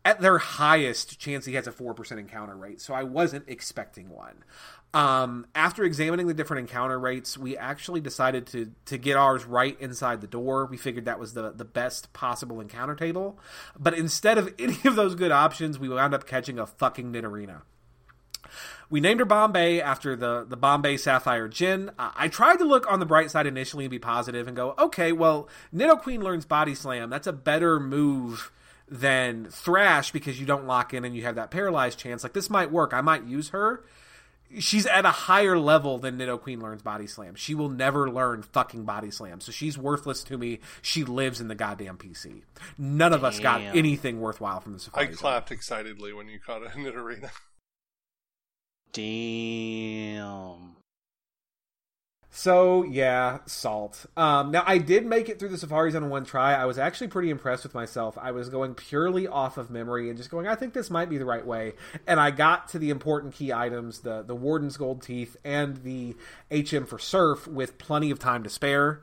at 0.05 0.21
their 0.21 0.39
highest, 0.39 1.21
Chansey 1.21 1.55
has 1.55 1.67
a 1.67 1.73
4% 1.73 2.19
encounter 2.19 2.57
rate, 2.57 2.81
so 2.81 2.95
I 2.95 3.03
wasn't 3.03 3.45
expecting 3.47 4.09
one. 4.09 4.45
Um, 4.95 5.47
after 5.55 5.85
examining 5.85 6.27
the 6.27 6.35
different 6.35 6.69
encounter 6.69 6.99
rates, 6.99 7.39
we 7.39 7.57
actually 7.57 8.03
decided 8.03 8.47
to 8.49 8.73
to 8.87 8.99
get 8.99 9.17
ours 9.17 9.47
right 9.47 9.81
inside 9.81 10.21
the 10.21 10.27
door. 10.27 10.67
We 10.67 10.77
figured 10.77 11.07
that 11.07 11.19
was 11.19 11.33
the 11.33 11.51
the 11.51 11.65
best 11.65 12.13
possible 12.13 12.61
encounter 12.61 12.95
table, 12.95 13.39
but 13.79 13.95
instead 13.95 14.37
of 14.37 14.53
any 14.59 14.79
of 14.85 14.95
those 14.95 15.15
good 15.15 15.33
options, 15.33 15.79
we 15.79 15.89
wound 15.89 16.15
up 16.15 16.27
catching 16.27 16.59
a 16.59 16.67
fucking 16.67 17.11
Nidorina. 17.11 17.63
We 18.91 19.01
named 19.01 19.21
her 19.21 19.27
Bombay 19.27 19.81
after 19.81 20.15
the, 20.15 20.45
the 20.47 20.57
Bombay 20.57 20.99
Sapphire 20.99 21.49
Gin. 21.49 21.93
I 21.99 22.29
tried 22.29 22.59
to 22.59 22.67
look 22.67 22.91
on 22.91 23.01
the 23.01 23.07
bright 23.07 23.31
side 23.31 23.47
initially 23.47 23.87
and 23.87 23.91
be 23.91 23.99
positive 23.99 24.47
and 24.47 24.55
go, 24.55 24.75
okay, 24.79 25.13
well, 25.13 25.49
Nidoqueen 25.75 26.23
learns 26.23 26.45
Body 26.45 26.75
Slam. 26.75 27.09
That's 27.09 27.27
a 27.27 27.33
better 27.33 27.81
move 27.81 28.53
than 28.87 29.47
Thrash 29.47 30.13
because 30.13 30.39
you 30.39 30.45
don't 30.45 30.67
lock 30.67 30.93
in 30.93 31.07
and 31.07 31.17
you 31.17 31.23
have 31.23 31.37
that 31.37 31.51
paralyzed 31.51 31.99
chance. 31.99 32.23
Like, 32.23 32.35
this 32.35 32.51
might 32.51 32.71
work. 32.71 32.93
I 32.93 33.01
might 33.01 33.25
use 33.25 33.49
her 33.51 33.83
she's 34.59 34.87
at 34.87 35.05
a 35.05 35.11
higher 35.11 35.59
level 35.59 35.99
than 35.99 36.19
Nidoqueen 36.19 36.63
learns 36.63 36.83
Body 36.83 37.07
Slam. 37.07 37.35
She 37.35 37.55
will 37.55 37.69
never 37.69 38.11
learn 38.11 38.43
fucking 38.43 38.85
Body 38.85 39.11
Slam, 39.11 39.41
so 39.41 39.53
she's 39.53 39.79
worthless 39.79 40.23
to 40.25 40.39
me. 40.39 40.61
She 40.81 41.05
lives 41.05 41.41
in 41.41 41.49
the 41.49 41.55
goddamn 41.55 41.97
PC. 41.99 42.43
None 42.79 43.13
of 43.13 43.21
Damn. 43.21 43.29
us 43.29 43.41
got 43.41 43.61
anything 43.61 44.21
worthwhile 44.21 44.61
from 44.61 44.73
the 44.75 44.79
Safari. 44.79 45.09
I 45.09 45.13
clapped 45.13 45.51
excitedly 45.51 46.13
when 46.13 46.29
you 46.29 46.39
caught 46.39 46.63
it 46.63 46.75
in 46.75 46.85
Nidorina. 46.85 47.31
Damn. 48.93 50.77
So 52.35 52.83
yeah, 52.83 53.41
salt. 53.45 54.07
Um, 54.17 54.53
now 54.53 54.65
I 54.67 54.79
did 54.79 55.05
make 55.05 55.29
it 55.29 55.39
through 55.39 55.51
the 55.51 55.59
safaris 55.59 55.95
on 55.95 56.09
one 56.09 56.25
try. 56.25 56.55
I 56.55 56.65
was 56.65 56.79
actually 56.79 57.09
pretty 57.09 57.29
impressed 57.29 57.63
with 57.63 57.75
myself. 57.75 58.17
I 58.17 58.31
was 58.31 58.49
going 58.49 58.75
purely 58.75 59.29
off 59.29 59.59
of 59.59 59.71
memory 59.71 60.09
and 60.09 60.17
just 60.17 60.31
going, 60.31 60.49
I 60.49 60.55
think 60.55 60.73
this 60.73 60.89
might 60.89 61.11
be 61.11 61.19
the 61.19 61.27
right 61.27 61.47
way. 61.47 61.75
And 62.07 62.19
I 62.19 62.31
got 62.31 62.69
to 62.71 62.79
the 62.79 62.89
important 62.89 63.35
key 63.35 63.53
items, 63.53 64.01
the 64.01 64.23
the 64.23 64.35
Warden's 64.35 64.79
Gold 64.79 65.03
Teeth 65.03 65.37
and 65.45 65.85
the 65.85 66.17
HM 66.51 66.87
for 66.87 66.99
Surf, 66.99 67.47
with 67.47 67.77
plenty 67.77 68.11
of 68.11 68.19
time 68.19 68.43
to 68.45 68.49
spare. 68.49 69.03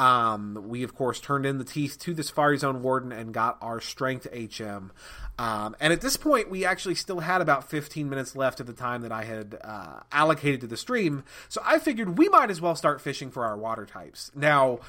Um, 0.00 0.64
we 0.66 0.82
of 0.82 0.94
course 0.94 1.20
turned 1.20 1.44
in 1.44 1.58
the 1.58 1.64
teeth 1.64 1.98
to 2.00 2.14
the 2.14 2.22
Safari 2.22 2.56
Zone 2.56 2.82
Warden 2.82 3.12
and 3.12 3.34
got 3.34 3.58
our 3.60 3.82
Strength 3.82 4.26
HM. 4.32 4.92
Um, 5.38 5.76
and 5.78 5.92
at 5.92 6.00
this 6.00 6.16
point, 6.16 6.50
we 6.50 6.64
actually 6.64 6.94
still 6.94 7.20
had 7.20 7.42
about 7.42 7.68
15 7.68 8.08
minutes 8.08 8.34
left 8.34 8.60
of 8.60 8.66
the 8.66 8.72
time 8.72 9.02
that 9.02 9.12
I 9.12 9.24
had 9.24 9.58
uh, 9.62 10.00
allocated 10.10 10.62
to 10.62 10.66
the 10.66 10.78
stream. 10.78 11.22
So 11.50 11.60
I 11.62 11.78
figured 11.78 12.16
we 12.16 12.30
might 12.30 12.50
as 12.50 12.62
well 12.62 12.74
start 12.74 13.02
fishing 13.02 13.30
for 13.30 13.44
our 13.44 13.58
water 13.58 13.84
types. 13.84 14.30
Now, 14.34 14.80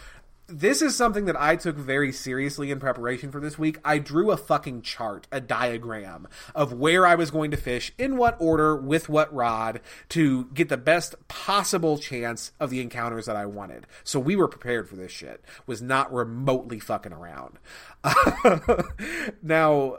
this 0.51 0.81
is 0.81 0.95
something 0.95 1.25
that 1.25 1.39
I 1.39 1.55
took 1.55 1.75
very 1.75 2.11
seriously 2.11 2.71
in 2.71 2.79
preparation 2.79 3.31
for 3.31 3.39
this 3.39 3.57
week. 3.57 3.79
I 3.83 3.97
drew 3.97 4.31
a 4.31 4.37
fucking 4.37 4.81
chart, 4.81 5.27
a 5.31 5.39
diagram 5.39 6.27
of 6.53 6.73
where 6.73 7.05
I 7.05 7.15
was 7.15 7.31
going 7.31 7.51
to 7.51 7.57
fish, 7.57 7.91
in 7.97 8.17
what 8.17 8.35
order, 8.39 8.75
with 8.75 9.09
what 9.09 9.33
rod, 9.33 9.81
to 10.09 10.45
get 10.53 10.69
the 10.69 10.77
best 10.77 11.15
possible 11.27 11.97
chance 11.97 12.51
of 12.59 12.69
the 12.69 12.81
encounters 12.81 13.25
that 13.25 13.35
I 13.35 13.45
wanted. 13.45 13.87
So 14.03 14.19
we 14.19 14.35
were 14.35 14.47
prepared 14.47 14.89
for 14.89 14.95
this 14.95 15.11
shit. 15.11 15.43
Was 15.65 15.81
not 15.81 16.13
remotely 16.13 16.79
fucking 16.79 17.13
around. 17.13 17.57
now, 19.41 19.97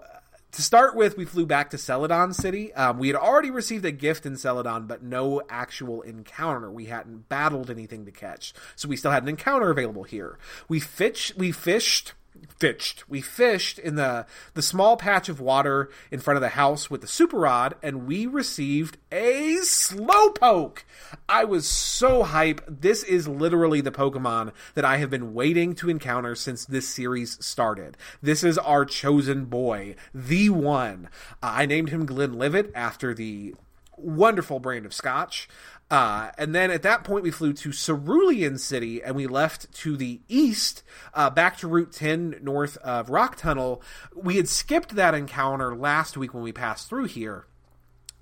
to 0.53 0.63
start 0.63 0.95
with, 0.95 1.17
we 1.17 1.25
flew 1.25 1.47
back 1.47 1.71
to 1.71 1.79
Celadon 1.79 2.33
City. 2.33 2.73
Um, 2.75 2.99
we 2.99 3.09
had 3.09 3.17
already 3.17 3.51
received 3.51 3.85
a 3.85 3.91
gift 3.91 4.27
in 4.27 4.37
Celadon, 4.37 4.87
but 4.87 5.03
no 5.03 5.43
actual 5.49 6.03
encounter. 6.03 6.71
We 6.71 6.87
hadn't 6.87 7.29
battled 7.29 7.71
anything 7.71 8.05
to 8.05 8.13
catch, 8.13 8.53
so 8.77 8.89
we 8.89 8.97
still 8.97 9.11
had 9.11 9.23
an 9.23 9.29
encounter 9.29 9.71
available 9.71 10.05
here. 10.05 10.39
We 10.69 10.79
fished. 10.79 11.37
We 11.37 11.53
fished 11.53 12.13
fished. 12.59 13.09
We 13.09 13.21
fished 13.21 13.79
in 13.79 13.97
the 13.97 14.27
the 14.55 14.63
small 14.63 14.97
patch 14.97 15.29
of 15.29 15.41
water 15.41 15.91
in 16.11 16.21
front 16.21 16.37
of 16.37 16.43
the 16.43 16.51
house 16.51 16.91
with 16.91 17.01
the 17.01 17.07
super 17.07 17.39
rod, 17.39 17.75
and 17.83 18.07
we 18.07 18.27
received 18.27 18.99
a 19.11 19.57
slowpoke. 19.63 20.85
I 21.29 21.45
was 21.45 21.67
so 21.67 22.23
hype. 22.23 22.63
This 22.69 23.03
is 23.03 23.27
literally 23.29 23.81
the 23.81 23.91
Pokemon 23.91 24.53
that 24.75 24.85
I 24.85 24.99
have 24.99 25.11
been 25.11 25.35
waiting 25.35 25.75
to 25.77 25.91
encounter 25.91 26.35
since 26.35 26.65
this 26.65 26.89
series 26.89 27.45
started. 27.45 27.97
This 28.23 28.45
is 28.45 28.59
our 28.59 28.85
chosen 28.85 29.47
boy, 29.47 29.97
the 30.15 30.51
one. 30.51 31.09
Uh, 31.43 31.53
I 31.63 31.67
named 31.67 31.91
him 31.91 32.07
Glenlivet 32.07 32.71
after 32.75 33.13
the 33.15 33.55
wonderful 33.97 34.59
brand 34.59 34.87
of 34.87 34.95
scotch. 34.95 35.49
Uh, 35.93 36.31
and 36.39 36.55
then 36.55 36.71
at 36.71 36.81
that 36.81 37.05
point, 37.05 37.23
we 37.23 37.31
flew 37.31 37.53
to 37.53 37.71
Cerulean 37.71 38.57
City 38.57 39.03
and 39.03 39.15
we 39.15 39.27
left 39.27 39.71
to 39.75 39.95
the 39.95 40.23
east, 40.27 40.83
uh, 41.13 41.29
back 41.29 41.59
to 41.59 41.69
Route 41.69 41.93
10 41.93 42.39
north 42.41 42.79
of 42.79 43.11
Rock 43.11 43.37
Tunnel. 43.37 43.83
We 44.17 44.39
had 44.39 44.49
skipped 44.49 44.97
that 44.97 45.13
encounter 45.13 45.77
last 45.77 46.17
week 46.17 46.33
when 46.33 46.43
we 46.43 46.51
passed 46.51 46.89
through 46.89 47.09
here. 47.09 47.45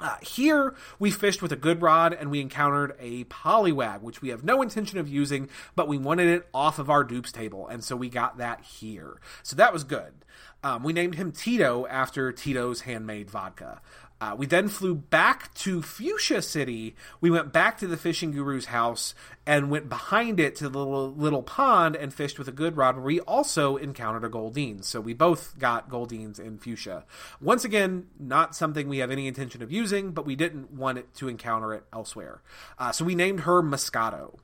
Uh, 0.00 0.16
here, 0.20 0.74
we 0.98 1.12
fished 1.12 1.42
with 1.42 1.52
a 1.52 1.56
good 1.56 1.80
rod 1.80 2.12
and 2.12 2.28
we 2.28 2.40
encountered 2.40 2.96
a 2.98 3.22
Poliwag, 3.24 4.00
which 4.00 4.20
we 4.20 4.30
have 4.30 4.42
no 4.42 4.62
intention 4.62 4.98
of 4.98 5.08
using, 5.08 5.48
but 5.76 5.86
we 5.86 5.96
wanted 5.96 6.26
it 6.26 6.48
off 6.52 6.80
of 6.80 6.90
our 6.90 7.04
dupes 7.04 7.30
table, 7.30 7.68
and 7.68 7.84
so 7.84 7.94
we 7.94 8.08
got 8.08 8.38
that 8.38 8.62
here. 8.62 9.20
So 9.44 9.54
that 9.54 9.72
was 9.72 9.84
good. 9.84 10.24
Um, 10.64 10.82
we 10.82 10.92
named 10.92 11.14
him 11.14 11.32
Tito 11.32 11.86
after 11.86 12.32
Tito's 12.32 12.82
handmade 12.82 13.30
vodka. 13.30 13.80
Uh, 14.20 14.34
we 14.36 14.46
then 14.46 14.68
flew 14.68 14.94
back 14.94 15.52
to 15.54 15.80
Fuchsia 15.80 16.42
City. 16.42 16.94
We 17.20 17.30
went 17.30 17.52
back 17.52 17.78
to 17.78 17.86
the 17.86 17.96
fishing 17.96 18.32
guru's 18.32 18.66
house 18.66 19.14
and 19.46 19.70
went 19.70 19.88
behind 19.88 20.38
it 20.38 20.56
to 20.56 20.68
the 20.68 20.78
little, 20.78 21.12
little 21.12 21.42
pond 21.42 21.96
and 21.96 22.12
fished 22.12 22.38
with 22.38 22.46
a 22.46 22.52
good 22.52 22.76
rod 22.76 22.96
where 22.96 23.04
we 23.04 23.20
also 23.20 23.76
encountered 23.76 24.24
a 24.24 24.28
Goldeen. 24.28 24.84
So 24.84 25.00
we 25.00 25.14
both 25.14 25.58
got 25.58 25.88
Goldeens 25.88 26.38
in 26.38 26.58
Fuchsia. 26.58 27.04
Once 27.40 27.64
again, 27.64 28.08
not 28.18 28.54
something 28.54 28.88
we 28.88 28.98
have 28.98 29.10
any 29.10 29.26
intention 29.26 29.62
of 29.62 29.72
using, 29.72 30.12
but 30.12 30.26
we 30.26 30.36
didn't 30.36 30.70
want 30.72 30.98
it 30.98 31.14
to 31.14 31.28
encounter 31.28 31.72
it 31.72 31.84
elsewhere. 31.92 32.42
Uh, 32.78 32.92
so 32.92 33.04
we 33.04 33.14
named 33.14 33.40
her 33.40 33.62
Moscato. 33.62 34.38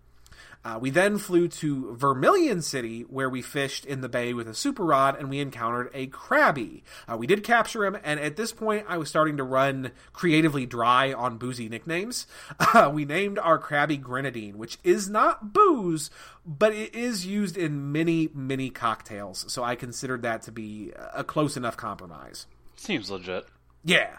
Uh, 0.66 0.80
we 0.80 0.90
then 0.90 1.16
flew 1.16 1.46
to 1.46 1.94
Vermilion 1.94 2.60
City, 2.60 3.02
where 3.02 3.30
we 3.30 3.40
fished 3.40 3.84
in 3.84 4.00
the 4.00 4.08
bay 4.08 4.34
with 4.34 4.48
a 4.48 4.54
super 4.54 4.84
rod, 4.84 5.16
and 5.16 5.30
we 5.30 5.38
encountered 5.38 5.88
a 5.94 6.08
Krabby. 6.08 6.82
Uh, 7.06 7.16
we 7.16 7.28
did 7.28 7.44
capture 7.44 7.84
him, 7.84 7.96
and 8.02 8.18
at 8.18 8.34
this 8.34 8.50
point, 8.50 8.84
I 8.88 8.98
was 8.98 9.08
starting 9.08 9.36
to 9.36 9.44
run 9.44 9.92
creatively 10.12 10.66
dry 10.66 11.12
on 11.12 11.38
boozy 11.38 11.68
nicknames. 11.68 12.26
Uh, 12.74 12.90
we 12.92 13.04
named 13.04 13.38
our 13.38 13.58
Krabby 13.58 14.00
Grenadine, 14.00 14.58
which 14.58 14.78
is 14.82 15.08
not 15.08 15.52
booze, 15.52 16.10
but 16.44 16.72
it 16.74 16.94
is 16.94 17.24
used 17.24 17.56
in 17.56 17.92
many, 17.92 18.28
many 18.34 18.70
cocktails, 18.70 19.50
so 19.50 19.62
I 19.62 19.76
considered 19.76 20.22
that 20.22 20.42
to 20.42 20.52
be 20.52 20.92
a 21.14 21.22
close 21.22 21.56
enough 21.56 21.76
compromise. 21.76 22.46
Seems 22.74 23.08
legit. 23.08 23.46
Yeah. 23.86 24.16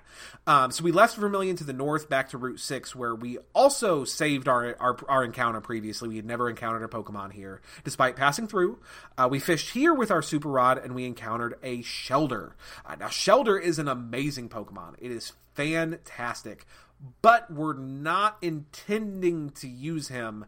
Um, 0.48 0.72
so 0.72 0.82
we 0.82 0.94
left 0.94 1.18
Vermilion 1.18 1.58
to 1.58 1.66
the 1.66 1.74
north 1.74 2.08
back 2.08 2.30
to 2.30 2.38
Route 2.38 2.62
6, 2.62 2.96
where 2.96 3.14
we 3.14 3.38
also 3.54 4.06
saved 4.06 4.48
our, 4.48 4.78
our, 4.80 4.98
our 5.10 5.24
encounter 5.26 5.60
previously. 5.60 6.08
We 6.08 6.16
had 6.16 6.26
never 6.26 6.50
encountered 6.50 6.84
a 6.84 6.88
Pokemon 6.88 7.34
here. 7.34 7.62
Despite 7.84 8.16
passing 8.16 8.48
through, 8.48 8.80
uh, 9.18 9.28
we 9.30 9.40
fished 9.40 9.72
here 9.72 9.94
with 9.94 10.10
our 10.10 10.22
Super 10.22 10.48
Rod 10.48 10.78
and 10.78 10.96
we 10.96 11.06
encountered 11.06 11.56
a 11.64 11.80
Shellder. 11.80 12.54
Uh, 12.86 12.96
now, 12.96 13.08
Shellder 13.08 13.62
is 13.62 13.78
an 13.78 13.90
amazing 13.90 14.48
Pokemon. 14.48 14.96
It 15.00 15.12
is 15.12 15.34
fantastic, 15.54 16.66
but 17.22 17.52
we're 17.52 17.78
not 17.78 18.38
intending 18.42 19.50
to 19.50 19.68
use 19.68 20.08
him 20.08 20.46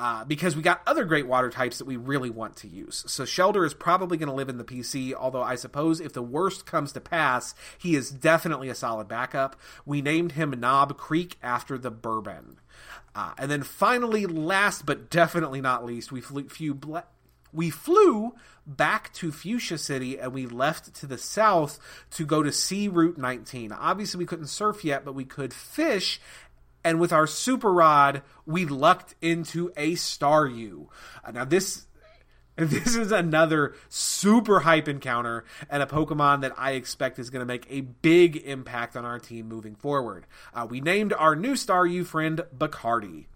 uh, 0.00 0.24
because 0.24 0.56
we 0.56 0.62
got 0.62 0.80
other 0.86 1.04
great 1.04 1.26
water 1.26 1.50
types 1.50 1.76
that 1.76 1.84
we 1.84 1.98
really 1.98 2.30
want 2.30 2.56
to 2.56 2.66
use. 2.66 3.04
So 3.06 3.24
Shellder 3.24 3.66
is 3.66 3.74
probably 3.74 4.16
going 4.16 4.30
to 4.30 4.34
live 4.34 4.48
in 4.48 4.56
the 4.56 4.64
PC, 4.64 5.12
although 5.12 5.42
I 5.42 5.56
suppose 5.56 6.00
if 6.00 6.14
the 6.14 6.22
worst 6.22 6.64
comes 6.64 6.92
to 6.92 7.02
pass, 7.02 7.54
he 7.76 7.94
is 7.94 8.10
definitely 8.10 8.70
a 8.70 8.74
solid 8.74 9.08
backup. 9.08 9.56
We 9.84 10.00
named 10.00 10.32
him 10.32 10.58
Knob 10.58 10.96
Creek 10.96 11.36
after 11.42 11.76
the 11.76 11.90
bourbon. 11.90 12.60
Uh, 13.14 13.34
and 13.36 13.50
then 13.50 13.62
finally, 13.62 14.24
last 14.24 14.86
but 14.86 15.10
definitely 15.10 15.60
not 15.60 15.84
least, 15.84 16.10
we 16.10 16.22
flew, 16.22 16.48
flew, 16.48 17.02
we 17.52 17.68
flew 17.68 18.34
back 18.66 19.12
to 19.14 19.30
Fuchsia 19.30 19.76
City 19.76 20.18
and 20.18 20.32
we 20.32 20.46
left 20.46 20.94
to 20.94 21.06
the 21.06 21.18
south 21.18 21.78
to 22.12 22.24
go 22.24 22.42
to 22.42 22.52
Sea 22.52 22.88
Route 22.88 23.18
19. 23.18 23.70
Obviously, 23.72 24.16
we 24.16 24.26
couldn't 24.26 24.46
surf 24.46 24.82
yet, 24.82 25.04
but 25.04 25.14
we 25.14 25.26
could 25.26 25.52
fish. 25.52 26.22
And 26.82 26.98
with 26.98 27.12
our 27.12 27.26
super 27.26 27.72
rod, 27.72 28.22
we 28.46 28.64
lucked 28.64 29.14
into 29.20 29.72
a 29.76 29.92
Staryu. 29.92 30.86
Uh, 31.24 31.30
now, 31.32 31.44
this 31.44 31.86
this 32.60 32.94
is 32.94 33.10
another 33.10 33.74
super 33.88 34.60
hype 34.60 34.86
encounter 34.86 35.44
and 35.70 35.82
a 35.82 35.86
Pokemon 35.86 36.42
that 36.42 36.52
I 36.58 36.72
expect 36.72 37.18
is 37.18 37.30
going 37.30 37.40
to 37.40 37.46
make 37.46 37.66
a 37.70 37.80
big 37.80 38.36
impact 38.36 38.96
on 38.96 39.04
our 39.04 39.18
team 39.18 39.48
moving 39.48 39.76
forward. 39.76 40.26
Uh, 40.52 40.66
we 40.68 40.80
named 40.82 41.14
our 41.14 41.34
new 41.34 41.52
Staryu 41.52 42.04
friend 42.04 42.42
Bacardi. 42.56 43.26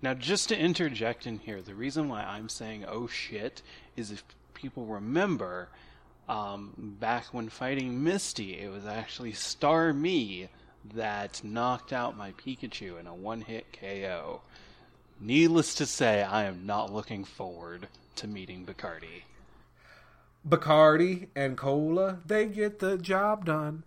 Now, 0.00 0.14
just 0.14 0.48
to 0.50 0.58
interject 0.58 1.26
in 1.26 1.38
here, 1.38 1.60
the 1.60 1.74
reason 1.74 2.08
why 2.08 2.22
I'm 2.22 2.48
saying 2.48 2.84
"oh 2.88 3.08
shit" 3.08 3.62
is 3.96 4.10
if 4.10 4.24
people 4.54 4.86
remember, 4.86 5.68
um, 6.28 6.96
back 6.98 7.26
when 7.34 7.48
fighting 7.48 8.02
Misty, 8.04 8.58
it 8.58 8.70
was 8.70 8.86
actually 8.86 9.32
Starmie 9.32 10.48
that 10.94 11.42
knocked 11.44 11.92
out 11.92 12.16
my 12.16 12.32
Pikachu 12.32 12.98
in 12.98 13.06
a 13.06 13.14
one-hit 13.14 13.66
KO. 13.72 14.42
Needless 15.20 15.74
to 15.76 15.86
say, 15.86 16.22
I 16.22 16.44
am 16.44 16.66
not 16.66 16.92
looking 16.92 17.24
forward 17.24 17.88
to 18.16 18.26
meeting 18.26 18.66
Bacardi. 18.66 19.22
Bacardi 20.48 21.28
and 21.34 21.56
Cola, 21.56 22.20
they 22.24 22.46
get 22.46 22.78
the 22.78 22.96
job 22.96 23.44
done. 23.44 23.84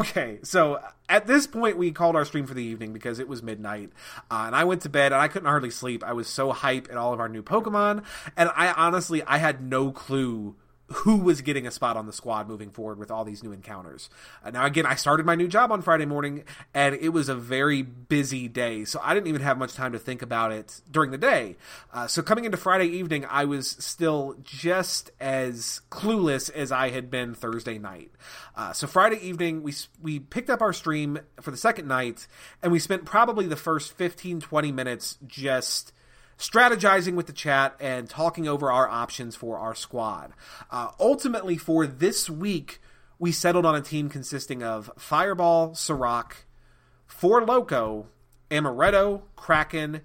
Okay, 0.00 0.38
so 0.42 0.80
at 1.08 1.26
this 1.26 1.46
point, 1.46 1.76
we 1.76 1.90
called 1.90 2.14
our 2.14 2.24
stream 2.24 2.46
for 2.46 2.54
the 2.54 2.62
evening 2.62 2.92
because 2.92 3.18
it 3.18 3.28
was 3.28 3.42
midnight, 3.42 3.90
uh, 4.30 4.44
and 4.46 4.54
I 4.54 4.64
went 4.64 4.82
to 4.82 4.88
bed 4.88 5.12
and 5.12 5.20
I 5.20 5.28
couldn't 5.28 5.48
hardly 5.48 5.70
sleep. 5.70 6.04
I 6.04 6.12
was 6.12 6.28
so 6.28 6.52
hype 6.52 6.88
at 6.90 6.96
all 6.96 7.12
of 7.12 7.20
our 7.20 7.28
new 7.28 7.42
Pokemon, 7.42 8.04
and 8.36 8.50
I 8.54 8.72
honestly 8.72 9.22
I 9.24 9.38
had 9.38 9.62
no 9.62 9.90
clue 9.90 10.54
who 10.92 11.16
was 11.18 11.40
getting 11.40 11.66
a 11.66 11.70
spot 11.70 11.96
on 11.96 12.06
the 12.06 12.12
squad 12.12 12.48
moving 12.48 12.70
forward 12.70 12.98
with 12.98 13.10
all 13.10 13.24
these 13.24 13.42
new 13.42 13.52
encounters. 13.52 14.08
Uh, 14.44 14.50
now, 14.50 14.64
again, 14.64 14.86
I 14.86 14.94
started 14.94 15.26
my 15.26 15.34
new 15.34 15.48
job 15.48 15.72
on 15.72 15.82
Friday 15.82 16.06
morning, 16.06 16.44
and 16.74 16.94
it 16.94 17.10
was 17.10 17.28
a 17.28 17.34
very 17.34 17.82
busy 17.82 18.48
day, 18.48 18.84
so 18.84 19.00
I 19.02 19.14
didn't 19.14 19.26
even 19.26 19.42
have 19.42 19.58
much 19.58 19.74
time 19.74 19.92
to 19.92 19.98
think 19.98 20.22
about 20.22 20.52
it 20.52 20.80
during 20.90 21.10
the 21.10 21.18
day. 21.18 21.56
Uh, 21.92 22.06
so, 22.06 22.22
coming 22.22 22.44
into 22.44 22.56
Friday 22.56 22.86
evening, 22.86 23.26
I 23.28 23.44
was 23.44 23.70
still 23.70 24.36
just 24.42 25.10
as 25.20 25.80
clueless 25.90 26.50
as 26.50 26.72
I 26.72 26.90
had 26.90 27.10
been 27.10 27.34
Thursday 27.34 27.78
night. 27.78 28.10
Uh, 28.56 28.72
so, 28.72 28.86
Friday 28.86 29.18
evening, 29.26 29.62
we 29.62 29.74
we 30.00 30.18
picked 30.18 30.50
up 30.50 30.62
our 30.62 30.72
stream 30.72 31.18
for 31.40 31.50
the 31.50 31.56
second 31.56 31.88
night, 31.88 32.26
and 32.62 32.70
we 32.70 32.78
spent 32.78 33.04
probably 33.04 33.46
the 33.46 33.56
first 33.56 33.92
15 33.96 34.40
20 34.40 34.72
minutes 34.72 35.18
just 35.26 35.92
strategizing 36.42 37.14
with 37.14 37.28
the 37.28 37.32
chat 37.32 37.76
and 37.78 38.10
talking 38.10 38.48
over 38.48 38.70
our 38.70 38.88
options 38.88 39.36
for 39.36 39.58
our 39.58 39.76
squad. 39.76 40.32
Uh, 40.72 40.90
ultimately, 40.98 41.56
for 41.56 41.86
this 41.86 42.28
week, 42.28 42.80
we 43.18 43.30
settled 43.30 43.64
on 43.64 43.76
a 43.76 43.80
team 43.80 44.08
consisting 44.08 44.60
of 44.60 44.90
Fireball, 44.98 45.76
Sirach, 45.76 46.44
Four 47.06 47.44
Loco, 47.44 48.08
Amaretto, 48.50 49.22
Kraken, 49.36 50.00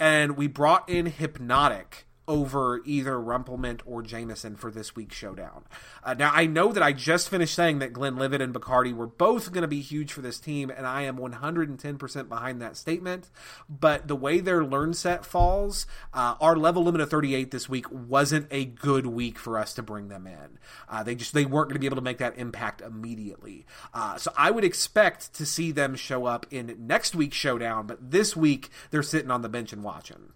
and 0.00 0.34
we 0.36 0.46
brought 0.46 0.88
in 0.88 1.06
Hypnotic 1.06 2.06
over 2.28 2.80
either 2.84 3.20
Rumple 3.20 3.58
Minze 3.58 3.80
or 3.84 4.02
Jameson 4.02 4.56
for 4.56 4.70
this 4.70 4.94
week's 4.94 5.16
showdown. 5.16 5.64
Uh, 6.04 6.14
now, 6.14 6.30
I 6.32 6.46
know 6.46 6.72
that 6.72 6.82
I 6.82 6.92
just 6.92 7.28
finished 7.28 7.54
saying 7.54 7.80
that 7.80 7.92
Glenlivet 7.92 8.40
and 8.40 8.54
Bacardi 8.54 8.94
were 8.94 9.06
both 9.06 9.52
going 9.52 9.62
to 9.62 9.68
be 9.68 9.80
huge 9.80 10.12
for 10.12 10.20
this 10.20 10.38
team, 10.38 10.70
and 10.70 10.86
I 10.86 11.02
am 11.02 11.18
110% 11.18 12.28
behind 12.28 12.62
that 12.62 12.76
statement. 12.76 13.30
But 13.68 14.08
the 14.08 14.16
way 14.16 14.40
their 14.40 14.64
learn 14.64 14.94
set 14.94 15.24
falls, 15.24 15.86
uh, 16.14 16.36
our 16.40 16.56
level 16.56 16.84
limit 16.84 17.00
of 17.00 17.10
38 17.10 17.50
this 17.50 17.68
week 17.68 17.90
wasn't 17.90 18.46
a 18.50 18.64
good 18.64 19.06
week 19.06 19.38
for 19.38 19.58
us 19.58 19.74
to 19.74 19.82
bring 19.82 20.08
them 20.08 20.26
in. 20.26 20.58
Uh, 20.88 21.02
they 21.02 21.14
just 21.14 21.34
they 21.34 21.44
weren't 21.44 21.68
going 21.68 21.74
to 21.74 21.80
be 21.80 21.86
able 21.86 21.96
to 21.96 22.02
make 22.02 22.18
that 22.18 22.38
impact 22.38 22.80
immediately. 22.80 23.66
Uh, 23.92 24.16
so 24.16 24.32
I 24.36 24.50
would 24.50 24.64
expect 24.64 25.34
to 25.34 25.46
see 25.46 25.72
them 25.72 25.94
show 25.96 26.26
up 26.26 26.46
in 26.50 26.74
next 26.78 27.14
week's 27.14 27.36
showdown, 27.36 27.86
but 27.86 28.10
this 28.10 28.36
week 28.36 28.70
they're 28.90 29.02
sitting 29.02 29.30
on 29.30 29.42
the 29.42 29.48
bench 29.48 29.72
and 29.72 29.82
watching. 29.82 30.32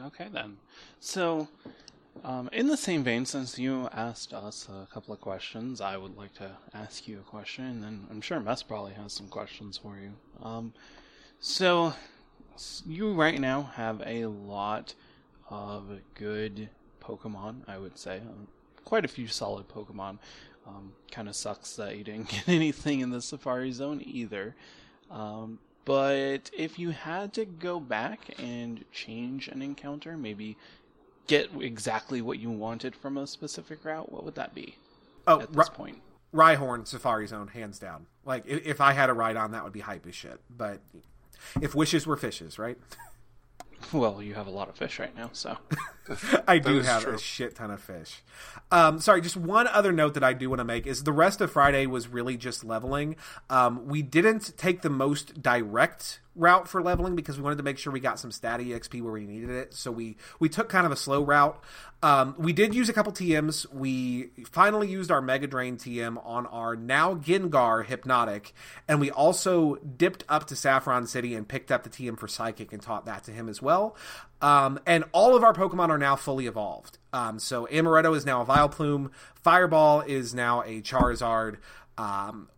Okay, 0.00 0.28
then. 0.32 0.58
So, 1.00 1.48
um, 2.24 2.48
in 2.52 2.68
the 2.68 2.76
same 2.76 3.02
vein, 3.02 3.26
since 3.26 3.58
you 3.58 3.88
asked 3.92 4.32
us 4.32 4.68
a 4.68 4.86
couple 4.92 5.12
of 5.12 5.20
questions, 5.20 5.80
I 5.80 5.96
would 5.96 6.16
like 6.16 6.34
to 6.34 6.50
ask 6.74 7.08
you 7.08 7.18
a 7.18 7.30
question, 7.30 7.64
and 7.64 7.82
then 7.82 8.06
I'm 8.10 8.20
sure 8.20 8.40
Mess 8.40 8.62
probably 8.62 8.92
has 8.94 9.12
some 9.12 9.28
questions 9.28 9.76
for 9.76 9.96
you. 9.98 10.12
Um, 10.42 10.72
so, 11.40 11.94
you 12.86 13.12
right 13.12 13.40
now 13.40 13.70
have 13.74 14.02
a 14.04 14.26
lot 14.26 14.94
of 15.50 16.00
good 16.14 16.68
Pokemon, 17.00 17.62
I 17.68 17.78
would 17.78 17.98
say. 17.98 18.18
Um, 18.18 18.48
quite 18.84 19.04
a 19.04 19.08
few 19.08 19.26
solid 19.26 19.68
Pokemon. 19.68 20.18
Um, 20.66 20.92
kind 21.10 21.28
of 21.28 21.36
sucks 21.36 21.76
that 21.76 21.96
you 21.96 22.04
didn't 22.04 22.28
get 22.30 22.48
anything 22.48 23.00
in 23.00 23.10
the 23.10 23.22
Safari 23.22 23.72
Zone 23.72 24.02
either. 24.04 24.54
Um, 25.10 25.58
but 25.88 26.50
if 26.52 26.78
you 26.78 26.90
had 26.90 27.32
to 27.32 27.46
go 27.46 27.80
back 27.80 28.34
and 28.38 28.84
change 28.92 29.48
an 29.48 29.62
encounter, 29.62 30.18
maybe 30.18 30.58
get 31.26 31.48
exactly 31.58 32.20
what 32.20 32.38
you 32.38 32.50
wanted 32.50 32.94
from 32.94 33.16
a 33.16 33.26
specific 33.26 33.82
route, 33.86 34.12
what 34.12 34.22
would 34.22 34.34
that 34.34 34.54
be? 34.54 34.76
Oh, 35.26 35.40
at 35.40 35.50
this 35.50 35.70
point, 35.70 36.02
Rhyhorn 36.34 36.86
Safari 36.86 37.26
Zone, 37.26 37.48
hands 37.48 37.78
down. 37.78 38.04
Like 38.26 38.44
if 38.46 38.82
I 38.82 38.92
had 38.92 39.08
a 39.08 39.14
ride 39.14 39.38
on, 39.38 39.52
that 39.52 39.64
would 39.64 39.72
be 39.72 39.80
hype 39.80 40.06
as 40.06 40.14
shit. 40.14 40.38
But 40.54 40.80
if 41.62 41.74
wishes 41.74 42.06
were 42.06 42.18
fishes, 42.18 42.58
right? 42.58 42.76
Well, 43.92 44.22
you 44.22 44.34
have 44.34 44.46
a 44.46 44.50
lot 44.50 44.68
of 44.68 44.76
fish 44.76 44.98
right 44.98 45.14
now, 45.16 45.30
so 45.32 45.56
I 46.48 46.58
do 46.58 46.80
have 46.80 47.04
true. 47.04 47.14
a 47.14 47.18
shit 47.18 47.54
ton 47.54 47.70
of 47.70 47.80
fish. 47.80 48.22
Um, 48.70 49.00
sorry, 49.00 49.20
just 49.20 49.36
one 49.36 49.66
other 49.66 49.92
note 49.92 50.14
that 50.14 50.24
I 50.24 50.32
do 50.32 50.50
want 50.50 50.60
to 50.60 50.64
make 50.64 50.86
is 50.86 51.04
the 51.04 51.12
rest 51.12 51.40
of 51.40 51.50
Friday 51.52 51.86
was 51.86 52.08
really 52.08 52.36
just 52.36 52.64
leveling. 52.64 53.16
Um, 53.48 53.86
we 53.86 54.02
didn't 54.02 54.56
take 54.56 54.82
the 54.82 54.90
most 54.90 55.42
direct 55.42 56.20
route 56.38 56.68
for 56.68 56.82
leveling 56.82 57.16
because 57.16 57.36
we 57.36 57.42
wanted 57.42 57.56
to 57.56 57.62
make 57.62 57.78
sure 57.78 57.92
we 57.92 58.00
got 58.00 58.18
some 58.18 58.30
stat 58.30 58.60
exp 58.60 59.02
where 59.02 59.12
we 59.12 59.26
needed 59.26 59.50
it. 59.50 59.74
So 59.74 59.90
we 59.90 60.16
we 60.38 60.48
took 60.48 60.68
kind 60.68 60.86
of 60.86 60.92
a 60.92 60.96
slow 60.96 61.22
route. 61.22 61.62
Um, 62.02 62.36
we 62.38 62.52
did 62.52 62.74
use 62.74 62.88
a 62.88 62.92
couple 62.92 63.12
TMs. 63.12 63.70
We 63.72 64.30
finally 64.50 64.88
used 64.88 65.10
our 65.10 65.20
Mega 65.20 65.48
Drain 65.48 65.76
TM 65.76 66.24
on 66.24 66.46
our 66.46 66.76
now 66.76 67.14
Gengar 67.14 67.84
Hypnotic, 67.84 68.54
and 68.86 69.00
we 69.00 69.10
also 69.10 69.76
dipped 69.76 70.24
up 70.28 70.46
to 70.46 70.56
Saffron 70.56 71.06
City 71.06 71.34
and 71.34 71.46
picked 71.46 71.72
up 71.72 71.82
the 71.82 71.90
TM 71.90 72.18
for 72.18 72.28
Psychic 72.28 72.72
and 72.72 72.80
taught 72.80 73.06
that 73.06 73.24
to 73.24 73.32
him 73.32 73.48
as 73.48 73.60
well. 73.60 73.96
Um, 74.40 74.78
and 74.86 75.04
all 75.12 75.36
of 75.36 75.42
our 75.42 75.52
Pokemon 75.52 75.88
are 75.88 75.98
now 75.98 76.14
fully 76.14 76.46
evolved. 76.46 76.98
Um, 77.12 77.40
so 77.40 77.66
Amaretto 77.66 78.16
is 78.16 78.24
now 78.24 78.42
a 78.42 78.46
Vileplume, 78.46 79.10
Fireball 79.34 80.02
is 80.02 80.34
now 80.34 80.62
a 80.62 80.80
Charizard. 80.80 81.56
Um, 81.96 82.48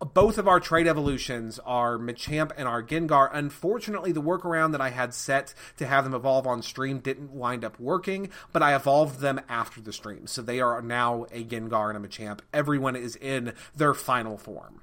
both 0.00 0.38
of 0.38 0.46
our 0.46 0.60
trade 0.60 0.86
evolutions 0.86 1.58
are 1.64 1.98
Machamp 1.98 2.52
and 2.56 2.68
our 2.68 2.82
Gengar. 2.82 3.30
Unfortunately, 3.32 4.12
the 4.12 4.22
workaround 4.22 4.72
that 4.72 4.80
I 4.80 4.90
had 4.90 5.12
set 5.12 5.54
to 5.76 5.86
have 5.86 6.04
them 6.04 6.14
evolve 6.14 6.46
on 6.46 6.62
stream 6.62 7.00
didn't 7.00 7.32
wind 7.32 7.64
up 7.64 7.80
working, 7.80 8.30
but 8.52 8.62
I 8.62 8.74
evolved 8.74 9.20
them 9.20 9.40
after 9.48 9.80
the 9.80 9.92
stream. 9.92 10.26
So 10.26 10.42
they 10.42 10.60
are 10.60 10.80
now 10.80 11.26
a 11.32 11.44
Gengar 11.44 11.94
and 11.94 12.04
a 12.04 12.08
Machamp. 12.08 12.40
Everyone 12.52 12.94
is 12.94 13.16
in 13.16 13.54
their 13.74 13.94
final 13.94 14.38
form. 14.38 14.82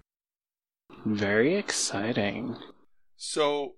Very 1.06 1.56
exciting. 1.56 2.58
So 3.16 3.76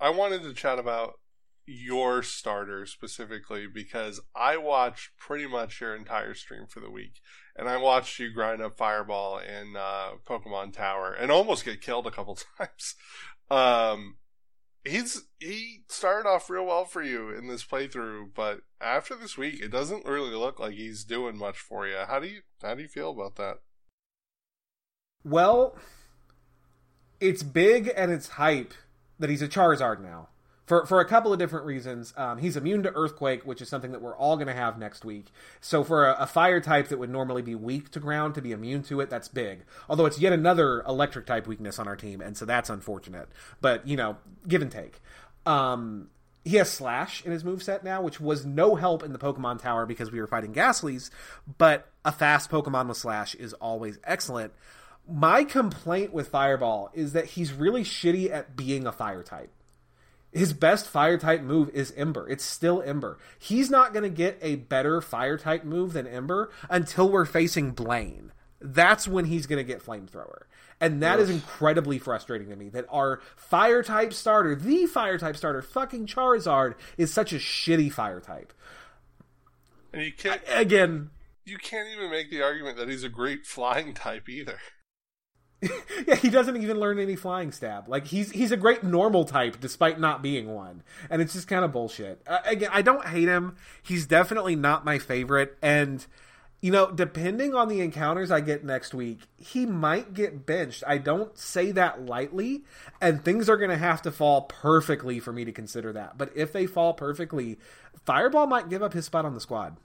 I 0.00 0.10
wanted 0.10 0.42
to 0.42 0.54
chat 0.54 0.78
about 0.78 1.18
your 1.66 2.22
starter 2.22 2.86
specifically 2.86 3.66
because 3.66 4.20
I 4.34 4.56
watched 4.56 5.16
pretty 5.18 5.46
much 5.46 5.80
your 5.80 5.94
entire 5.94 6.34
stream 6.34 6.66
for 6.68 6.80
the 6.80 6.90
week, 6.90 7.20
and 7.56 7.68
I 7.68 7.76
watched 7.76 8.18
you 8.18 8.32
grind 8.32 8.60
up 8.62 8.76
Fireball 8.76 9.38
in 9.38 9.74
uh, 9.76 10.10
Pokemon 10.26 10.72
Tower 10.74 11.12
and 11.12 11.30
almost 11.30 11.64
get 11.64 11.80
killed 11.80 12.06
a 12.06 12.10
couple 12.10 12.38
times. 12.58 12.94
Um, 13.50 14.16
he's 14.84 15.24
he 15.40 15.84
started 15.88 16.28
off 16.28 16.50
real 16.50 16.66
well 16.66 16.84
for 16.84 17.02
you 17.02 17.30
in 17.30 17.48
this 17.48 17.64
playthrough, 17.64 18.30
but 18.34 18.60
after 18.80 19.14
this 19.14 19.38
week, 19.38 19.60
it 19.62 19.70
doesn't 19.70 20.06
really 20.06 20.34
look 20.34 20.60
like 20.60 20.74
he's 20.74 21.04
doing 21.04 21.38
much 21.38 21.58
for 21.58 21.86
you. 21.86 21.96
How 22.06 22.20
do 22.20 22.28
you 22.28 22.40
how 22.62 22.74
do 22.74 22.82
you 22.82 22.88
feel 22.88 23.10
about 23.10 23.36
that? 23.36 23.58
Well, 25.24 25.78
it's 27.20 27.42
big 27.42 27.90
and 27.96 28.12
it's 28.12 28.28
hype 28.28 28.74
that 29.18 29.30
he's 29.30 29.40
a 29.40 29.48
Charizard 29.48 30.02
now 30.02 30.28
for 30.66 30.86
for 30.86 31.00
a 31.00 31.04
couple 31.04 31.32
of 31.32 31.38
different 31.38 31.66
reasons. 31.66 32.14
Um, 32.16 32.38
he's 32.38 32.56
immune 32.56 32.82
to 32.84 32.92
earthquake, 32.94 33.44
which 33.44 33.60
is 33.60 33.68
something 33.68 33.92
that 33.92 34.02
we're 34.02 34.16
all 34.16 34.36
going 34.36 34.48
to 34.48 34.54
have 34.54 34.78
next 34.78 35.04
week. 35.04 35.26
So 35.60 35.84
for 35.84 36.08
a, 36.08 36.16
a, 36.20 36.26
fire 36.26 36.60
type 36.60 36.88
that 36.88 36.98
would 36.98 37.10
normally 37.10 37.42
be 37.42 37.54
weak 37.54 37.90
to 37.92 38.00
ground 38.00 38.34
to 38.34 38.42
be 38.42 38.52
immune 38.52 38.82
to 38.84 39.00
it, 39.00 39.10
that's 39.10 39.28
big. 39.28 39.64
Although 39.88 40.06
it's 40.06 40.18
yet 40.18 40.32
another 40.32 40.82
electric 40.82 41.26
type 41.26 41.46
weakness 41.46 41.78
on 41.78 41.86
our 41.86 41.96
team, 41.96 42.20
and 42.20 42.36
so 42.36 42.44
that's 42.44 42.70
unfortunate. 42.70 43.28
But 43.60 43.86
you 43.86 43.96
know, 43.96 44.16
give 44.48 44.62
and 44.62 44.70
take. 44.70 45.00
Um, 45.46 46.08
he 46.44 46.56
has 46.56 46.70
slash 46.70 47.24
in 47.24 47.32
his 47.32 47.44
move 47.44 47.62
set 47.62 47.84
now, 47.84 48.02
which 48.02 48.20
was 48.20 48.44
no 48.44 48.74
help 48.74 49.02
in 49.02 49.12
the 49.12 49.18
Pokemon 49.18 49.60
Tower 49.60 49.86
because 49.86 50.10
we 50.10 50.20
were 50.20 50.26
fighting 50.26 50.52
Gastly's. 50.52 51.10
But 51.58 51.88
a 52.04 52.12
fast 52.12 52.50
Pokemon 52.50 52.88
with 52.88 52.98
slash 52.98 53.34
is 53.34 53.52
always 53.54 53.98
excellent. 54.04 54.52
My 55.06 55.44
complaint 55.44 56.14
with 56.14 56.28
Fireball 56.28 56.90
is 56.94 57.12
that 57.12 57.26
he's 57.26 57.52
really 57.52 57.84
shitty 57.84 58.30
at 58.30 58.56
being 58.56 58.86
a 58.86 58.92
fire 58.92 59.22
type 59.22 59.50
his 60.34 60.52
best 60.52 60.86
fire 60.88 61.16
type 61.16 61.42
move 61.42 61.70
is 61.70 61.92
Ember. 61.96 62.28
It's 62.28 62.44
still 62.44 62.82
Ember. 62.82 63.18
He's 63.38 63.70
not 63.70 63.92
going 63.92 64.02
to 64.02 64.10
get 64.10 64.38
a 64.42 64.56
better 64.56 65.00
fire 65.00 65.38
type 65.38 65.64
move 65.64 65.92
than 65.92 66.06
Ember 66.06 66.50
until 66.68 67.08
we're 67.08 67.24
facing 67.24 67.70
Blaine. 67.70 68.32
That's 68.60 69.06
when 69.06 69.26
he's 69.26 69.46
going 69.46 69.64
to 69.64 69.72
get 69.72 69.84
Flamethrower. 69.84 70.42
And 70.80 71.02
that 71.02 71.18
Oof. 71.18 71.24
is 71.24 71.30
incredibly 71.30 71.98
frustrating 71.98 72.48
to 72.48 72.56
me 72.56 72.68
that 72.70 72.86
our 72.90 73.20
fire 73.36 73.82
type 73.82 74.12
starter, 74.12 74.56
the 74.56 74.86
fire 74.86 75.18
type 75.18 75.36
starter, 75.36 75.62
fucking 75.62 76.06
Charizard, 76.06 76.74
is 76.98 77.12
such 77.12 77.32
a 77.32 77.36
shitty 77.36 77.92
fire 77.92 78.20
type. 78.20 78.52
And 79.92 80.02
you 80.02 80.12
can't. 80.12 80.40
I, 80.50 80.60
again. 80.60 81.10
You 81.44 81.58
can't 81.58 81.88
even 81.94 82.10
make 82.10 82.30
the 82.30 82.42
argument 82.42 82.76
that 82.78 82.88
he's 82.88 83.04
a 83.04 83.08
great 83.08 83.46
flying 83.46 83.94
type 83.94 84.28
either. 84.28 84.58
yeah, 86.06 86.14
he 86.16 86.30
doesn't 86.30 86.56
even 86.56 86.78
learn 86.78 86.98
any 86.98 87.16
flying 87.16 87.52
stab. 87.52 87.88
Like 87.88 88.06
he's 88.06 88.30
he's 88.30 88.52
a 88.52 88.56
great 88.56 88.82
normal 88.82 89.24
type 89.24 89.60
despite 89.60 89.98
not 90.00 90.22
being 90.22 90.52
one, 90.52 90.82
and 91.10 91.22
it's 91.22 91.32
just 91.32 91.48
kind 91.48 91.64
of 91.64 91.72
bullshit. 91.72 92.22
Uh, 92.26 92.40
again, 92.44 92.70
I 92.72 92.82
don't 92.82 93.06
hate 93.06 93.28
him. 93.28 93.56
He's 93.82 94.06
definitely 94.06 94.56
not 94.56 94.84
my 94.84 94.98
favorite, 94.98 95.56
and 95.62 96.04
you 96.64 96.70
know, 96.70 96.90
depending 96.90 97.54
on 97.54 97.68
the 97.68 97.82
encounters 97.82 98.30
I 98.30 98.40
get 98.40 98.64
next 98.64 98.94
week, 98.94 99.20
he 99.36 99.66
might 99.66 100.14
get 100.14 100.46
benched. 100.46 100.82
I 100.86 100.96
don't 100.96 101.36
say 101.36 101.72
that 101.72 102.06
lightly, 102.06 102.64
and 103.02 103.22
things 103.22 103.50
are 103.50 103.58
going 103.58 103.68
to 103.68 103.76
have 103.76 104.00
to 104.02 104.10
fall 104.10 104.42
perfectly 104.42 105.20
for 105.20 105.30
me 105.30 105.44
to 105.44 105.52
consider 105.52 105.92
that. 105.92 106.16
But 106.16 106.30
if 106.34 106.52
they 106.54 106.66
fall 106.66 106.94
perfectly, 106.94 107.58
Fireball 108.06 108.46
might 108.46 108.70
give 108.70 108.82
up 108.82 108.94
his 108.94 109.04
spot 109.04 109.26
on 109.26 109.34
the 109.34 109.42
squad. 109.42 109.76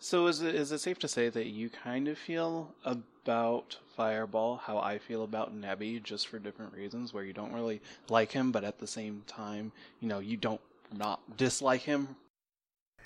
So 0.00 0.26
is 0.26 0.42
it 0.42 0.54
is 0.54 0.72
it 0.72 0.78
safe 0.78 0.98
to 1.00 1.08
say 1.08 1.28
that 1.28 1.46
you 1.46 1.70
kind 1.70 2.08
of 2.08 2.18
feel 2.18 2.74
about 2.84 3.78
Fireball 3.96 4.58
how 4.58 4.78
I 4.78 4.98
feel 4.98 5.24
about 5.24 5.54
Nebby, 5.54 6.02
just 6.02 6.28
for 6.28 6.38
different 6.38 6.72
reasons, 6.72 7.12
where 7.12 7.24
you 7.24 7.32
don't 7.32 7.52
really 7.52 7.80
like 8.08 8.32
him, 8.32 8.52
but 8.52 8.64
at 8.64 8.78
the 8.78 8.86
same 8.86 9.24
time, 9.26 9.72
you 10.00 10.08
know, 10.08 10.20
you 10.20 10.36
don't 10.36 10.60
not 10.96 11.36
dislike 11.36 11.82
him 11.82 12.16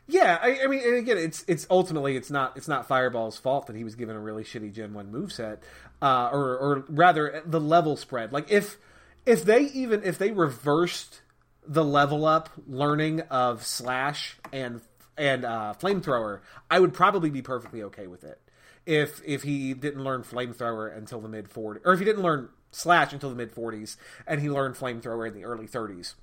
yeah, 0.08 0.38
I, 0.42 0.60
I, 0.64 0.66
mean, 0.66 0.80
and 0.84 0.96
again, 0.96 1.16
it's 1.16 1.44
it's 1.46 1.66
ultimately 1.70 2.16
it's 2.16 2.30
not 2.30 2.56
it's 2.56 2.66
not 2.66 2.88
Fireball's 2.88 3.38
fault 3.38 3.66
that 3.68 3.76
he 3.76 3.84
was 3.84 3.94
given 3.94 4.16
a 4.16 4.20
really 4.20 4.42
shitty 4.42 4.72
Gen 4.72 4.94
One 4.94 5.12
moveset, 5.12 5.58
uh, 6.00 6.28
or 6.32 6.56
or 6.58 6.84
rather 6.88 7.42
the 7.46 7.60
level 7.60 7.96
spread. 7.96 8.32
Like 8.32 8.50
if 8.50 8.78
if 9.24 9.44
they 9.44 9.62
even 9.66 10.02
if 10.02 10.18
they 10.18 10.32
reversed 10.32 11.22
the 11.66 11.84
level 11.84 12.26
up 12.26 12.50
learning 12.66 13.20
of 13.22 13.64
Slash 13.64 14.36
and 14.52 14.80
and 15.16 15.44
uh, 15.44 15.74
Flamethrower, 15.78 16.40
I 16.70 16.80
would 16.80 16.94
probably 16.94 17.30
be 17.30 17.42
perfectly 17.42 17.82
okay 17.82 18.06
with 18.06 18.24
it. 18.24 18.40
If 18.84 19.22
if 19.24 19.42
he 19.42 19.74
didn't 19.74 20.02
learn 20.02 20.22
Flamethrower 20.22 20.96
until 20.96 21.20
the 21.20 21.28
mid 21.28 21.48
40s, 21.48 21.80
or 21.84 21.92
if 21.92 21.98
he 21.98 22.04
didn't 22.04 22.22
learn 22.22 22.48
Slash 22.72 23.12
until 23.12 23.30
the 23.30 23.36
mid 23.36 23.54
40s, 23.54 23.96
and 24.26 24.40
he 24.40 24.50
learned 24.50 24.74
Flamethrower 24.74 25.28
in 25.28 25.34
the 25.34 25.44
early 25.44 25.68
30s. 25.68 26.14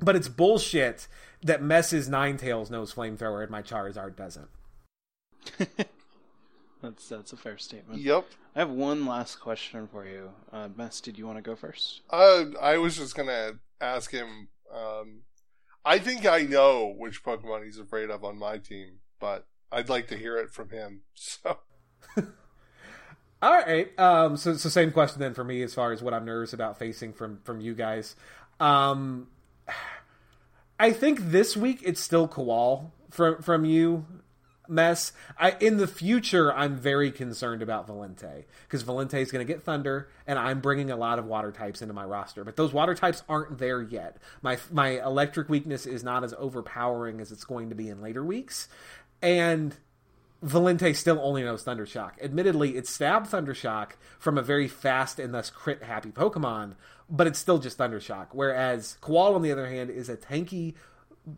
But 0.00 0.16
it's 0.16 0.28
bullshit 0.28 1.08
that 1.42 1.62
Mess's 1.62 2.08
Ninetales 2.08 2.70
knows 2.70 2.94
flamethrower 2.94 3.42
and 3.42 3.50
my 3.50 3.62
Charizard 3.62 4.16
doesn't. 4.16 4.48
that's 6.82 7.08
that's 7.08 7.32
a 7.32 7.36
fair 7.36 7.58
statement. 7.58 8.00
Yep. 8.00 8.26
I 8.54 8.58
have 8.60 8.70
one 8.70 9.06
last 9.06 9.36
question 9.36 9.88
for 9.90 10.06
you. 10.06 10.30
Uh, 10.52 10.68
Mess, 10.74 11.00
did 11.00 11.18
you 11.18 11.26
want 11.26 11.38
to 11.38 11.42
go 11.42 11.54
first? 11.54 12.02
Uh, 12.10 12.46
I 12.60 12.78
was 12.78 12.96
just 12.96 13.14
gonna 13.14 13.52
ask 13.80 14.10
him. 14.10 14.48
Um, 14.74 15.22
I 15.84 15.98
think 15.98 16.26
I 16.26 16.42
know 16.42 16.94
which 16.96 17.24
Pokemon 17.24 17.64
he's 17.64 17.78
afraid 17.78 18.10
of 18.10 18.24
on 18.24 18.38
my 18.38 18.58
team, 18.58 18.98
but 19.18 19.46
I'd 19.72 19.88
like 19.88 20.08
to 20.08 20.16
hear 20.16 20.36
it 20.36 20.52
from 20.52 20.70
him. 20.70 21.02
So. 21.14 21.58
All 23.42 23.52
right. 23.52 23.98
Um, 23.98 24.36
so, 24.36 24.54
so 24.54 24.68
same 24.68 24.92
question 24.92 25.20
then 25.20 25.32
for 25.32 25.44
me 25.44 25.62
as 25.62 25.72
far 25.72 25.92
as 25.92 26.02
what 26.02 26.12
I'm 26.12 26.26
nervous 26.26 26.52
about 26.52 26.78
facing 26.78 27.14
from 27.14 27.40
from 27.42 27.60
you 27.60 27.74
guys. 27.74 28.14
Um, 28.58 29.28
I 30.78 30.92
think 30.92 31.30
this 31.30 31.56
week 31.56 31.80
it's 31.82 32.00
still 32.00 32.28
Kawal 32.28 32.90
from 33.10 33.40
from 33.40 33.64
you, 33.64 34.04
mess. 34.70 35.12
I 35.38 35.56
in 35.60 35.76
the 35.76 35.86
future 35.86 36.52
I'm 36.52 36.76
very 36.76 37.10
concerned 37.10 37.62
about 37.62 37.88
Valente 37.88 38.44
because 38.62 38.84
Valente 38.84 39.20
is 39.20 39.30
going 39.30 39.46
to 39.46 39.52
get 39.52 39.62
Thunder, 39.62 40.08
and 40.26 40.38
I'm 40.38 40.60
bringing 40.60 40.90
a 40.90 40.96
lot 40.96 41.18
of 41.18 41.26
Water 41.26 41.52
types 41.52 41.82
into 41.82 41.94
my 41.94 42.04
roster. 42.04 42.44
But 42.44 42.56
those 42.56 42.72
Water 42.72 42.94
types 42.94 43.22
aren't 43.28 43.58
there 43.58 43.82
yet. 43.82 44.18
My 44.42 44.58
my 44.70 45.02
Electric 45.02 45.48
weakness 45.48 45.86
is 45.86 46.04
not 46.04 46.24
as 46.24 46.34
overpowering 46.38 47.20
as 47.20 47.32
it's 47.32 47.44
going 47.44 47.68
to 47.68 47.74
be 47.74 47.88
in 47.88 48.00
later 48.00 48.24
weeks, 48.24 48.68
and 49.20 49.76
Valente 50.44 50.96
still 50.96 51.18
only 51.22 51.42
knows 51.42 51.64
Thundershock. 51.64 52.12
Admittedly, 52.22 52.76
it 52.76 52.86
stabbed 52.86 53.30
Thundershock 53.30 53.90
from 54.18 54.38
a 54.38 54.42
very 54.42 54.68
fast 54.68 55.18
and 55.18 55.34
thus 55.34 55.50
crit 55.50 55.82
happy 55.82 56.10
Pokemon, 56.10 56.74
but 57.10 57.26
it's 57.26 57.38
still 57.38 57.58
just 57.58 57.76
Thundershock. 57.76 58.28
Whereas 58.32 58.96
Qual, 59.00 59.34
on 59.34 59.42
the 59.42 59.52
other 59.52 59.68
hand, 59.68 59.90
is 59.90 60.08
a 60.08 60.16
tanky, 60.16 60.74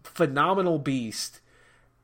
phenomenal 0.04 0.78
beast 0.78 1.40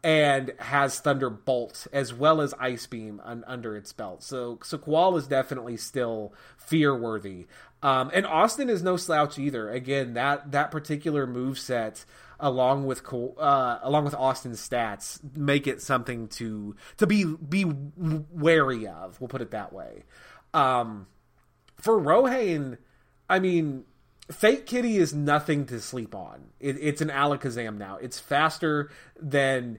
and 0.03 0.53
has 0.59 1.01
Thunderbolt 1.01 1.87
as 1.93 2.15
well 2.15 2.41
as 2.41 2.55
Ice 2.61 2.87
Beam 2.87 3.21
un- 3.25 3.45
under 3.47 3.77
its 3.77 3.93
belt. 3.93 4.23
So 4.23 4.59
so 4.63 4.79
Qual 4.79 5.17
is 5.17 5.27
definitely 5.27 5.77
still 5.77 6.33
fear 6.57 6.97
worthy. 6.97 7.47
Um, 7.83 8.11
and 8.13 8.27
Austin 8.27 8.69
is 8.69 8.83
no 8.83 8.97
slouch 8.97 9.39
either. 9.39 9.71
Again, 9.71 10.15
that 10.15 10.53
that 10.53 10.71
particular 10.71 11.27
move 11.27 11.59
set 11.59 12.05
along 12.41 12.87
with 12.87 13.03
uh, 13.13 13.79
along 13.83 14.05
with 14.05 14.15
Austin's 14.15 14.67
stats 14.67 15.21
make 15.37 15.67
it 15.67 15.83
something 15.83 16.29
to 16.29 16.77
to 16.99 17.07
be 17.07 17.25
be 17.25 17.65
wary 17.65 18.87
of. 18.87 19.21
We'll 19.21 19.29
put 19.29 19.43
it 19.43 19.51
that 19.51 19.73
way. 19.73 20.05
Um, 20.55 21.07
for 21.77 22.01
Rohain, 22.01 22.79
I 23.29 23.39
mean, 23.39 23.85
Fake 24.31 24.67
Kitty 24.67 24.99
is 24.99 25.15
nothing 25.15 25.67
to 25.67 25.81
sleep 25.81 26.15
on. 26.15 26.49
It, 26.61 26.77
it's 26.81 27.01
an 27.01 27.09
Alakazam 27.09 27.79
now. 27.79 27.97
It's 27.97 28.19
faster 28.19 28.91
than 29.21 29.79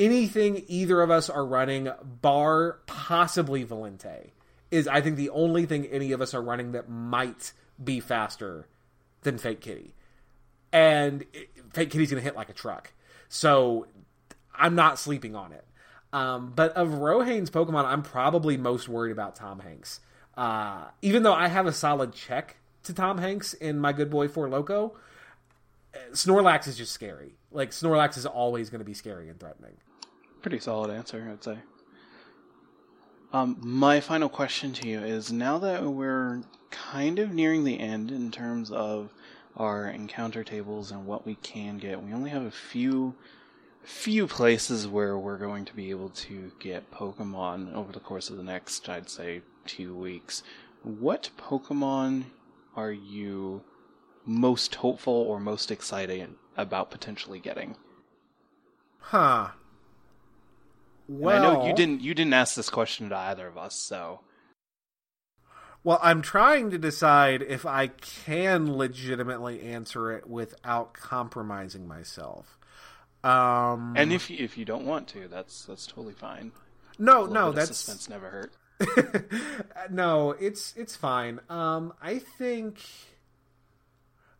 anything 0.00 0.64
either 0.66 1.00
of 1.00 1.10
us 1.10 1.30
are 1.30 1.46
running, 1.46 1.88
bar 2.20 2.80
possibly 2.86 3.64
Valente. 3.64 4.30
Is 4.72 4.88
I 4.88 5.00
think 5.00 5.16
the 5.16 5.30
only 5.30 5.66
thing 5.66 5.86
any 5.86 6.12
of 6.12 6.20
us 6.20 6.34
are 6.34 6.42
running 6.42 6.72
that 6.72 6.88
might 6.88 7.52
be 7.82 8.00
faster 8.00 8.66
than 9.22 9.38
Fake 9.38 9.60
Kitty 9.60 9.94
and 10.72 11.24
Fake 11.72 11.90
Kitty's 11.90 12.10
going 12.10 12.20
to 12.20 12.24
hit 12.24 12.36
like 12.36 12.48
a 12.48 12.54
truck. 12.54 12.92
So 13.28 13.86
I'm 14.54 14.74
not 14.74 14.98
sleeping 14.98 15.34
on 15.34 15.52
it. 15.52 15.64
Um, 16.12 16.52
but 16.54 16.72
of 16.72 16.88
Rohain's 16.88 17.50
Pokemon, 17.50 17.84
I'm 17.84 18.02
probably 18.02 18.56
most 18.56 18.88
worried 18.88 19.12
about 19.12 19.36
Tom 19.36 19.60
Hanks. 19.60 20.00
Uh, 20.36 20.84
even 21.02 21.22
though 21.22 21.34
I 21.34 21.48
have 21.48 21.66
a 21.66 21.72
solid 21.72 22.12
check 22.12 22.56
to 22.84 22.94
Tom 22.94 23.18
Hanks 23.18 23.54
in 23.54 23.78
my 23.78 23.92
good 23.92 24.10
boy 24.10 24.28
Four 24.28 24.48
Loco, 24.48 24.96
Snorlax 26.12 26.66
is 26.66 26.76
just 26.76 26.92
scary. 26.92 27.34
Like 27.52 27.70
Snorlax 27.70 28.16
is 28.16 28.26
always 28.26 28.70
going 28.70 28.80
to 28.80 28.84
be 28.84 28.94
scary 28.94 29.28
and 29.28 29.38
threatening. 29.38 29.76
Pretty 30.42 30.58
solid 30.58 30.90
answer, 30.90 31.28
I'd 31.30 31.44
say. 31.44 31.58
Um, 33.32 33.58
my 33.60 34.00
final 34.00 34.28
question 34.28 34.72
to 34.74 34.88
you 34.88 35.00
is: 35.00 35.30
Now 35.30 35.58
that 35.58 35.84
we're 35.84 36.42
kind 36.70 37.18
of 37.18 37.32
nearing 37.32 37.64
the 37.64 37.78
end 37.78 38.10
in 38.10 38.30
terms 38.30 38.70
of 38.70 39.12
our 39.56 39.88
encounter 39.88 40.44
tables 40.44 40.90
and 40.90 41.06
what 41.06 41.26
we 41.26 41.34
can 41.36 41.78
get. 41.78 42.02
We 42.02 42.12
only 42.12 42.30
have 42.30 42.44
a 42.44 42.50
few 42.50 43.14
few 43.82 44.26
places 44.26 44.86
where 44.86 45.18
we're 45.18 45.38
going 45.38 45.64
to 45.64 45.74
be 45.74 45.90
able 45.90 46.10
to 46.10 46.52
get 46.60 46.90
Pokemon 46.90 47.74
over 47.74 47.92
the 47.92 48.00
course 48.00 48.28
of 48.28 48.36
the 48.36 48.42
next, 48.42 48.88
I'd 48.88 49.08
say, 49.08 49.40
two 49.66 49.96
weeks. 49.96 50.42
What 50.82 51.30
Pokemon 51.38 52.24
are 52.76 52.92
you 52.92 53.62
most 54.26 54.76
hopeful 54.76 55.14
or 55.14 55.40
most 55.40 55.70
excited 55.70 56.34
about 56.56 56.90
potentially 56.90 57.38
getting? 57.38 57.76
Huh. 58.98 59.48
Well, 61.10 61.36
and 61.36 61.44
I 61.44 61.52
know 61.54 61.66
you 61.66 61.74
didn't 61.74 62.02
you 62.02 62.14
didn't 62.14 62.34
ask 62.34 62.54
this 62.54 62.70
question 62.70 63.08
to 63.08 63.16
either 63.16 63.48
of 63.48 63.58
us, 63.58 63.74
so 63.74 64.20
well, 65.82 65.98
I'm 66.02 66.20
trying 66.22 66.70
to 66.70 66.78
decide 66.78 67.42
if 67.42 67.64
I 67.64 67.88
can 67.88 68.76
legitimately 68.76 69.62
answer 69.62 70.12
it 70.12 70.28
without 70.28 70.92
compromising 70.92 71.88
myself. 71.88 72.58
Um, 73.24 73.94
and 73.96 74.12
if 74.12 74.30
you, 74.30 74.36
if 74.38 74.56
you 74.56 74.64
don't 74.64 74.84
want 74.86 75.08
to, 75.08 75.26
that's 75.26 75.64
that's 75.64 75.86
totally 75.86 76.14
fine. 76.14 76.52
No, 76.98 77.26
no, 77.26 77.50
that's 77.50 77.76
suspense 77.76 78.08
never 78.08 78.30
hurt. 78.30 78.52
no, 79.90 80.32
it's 80.32 80.74
it's 80.76 80.96
fine. 80.96 81.40
Um, 81.48 81.92
I 82.00 82.18
think 82.18 82.80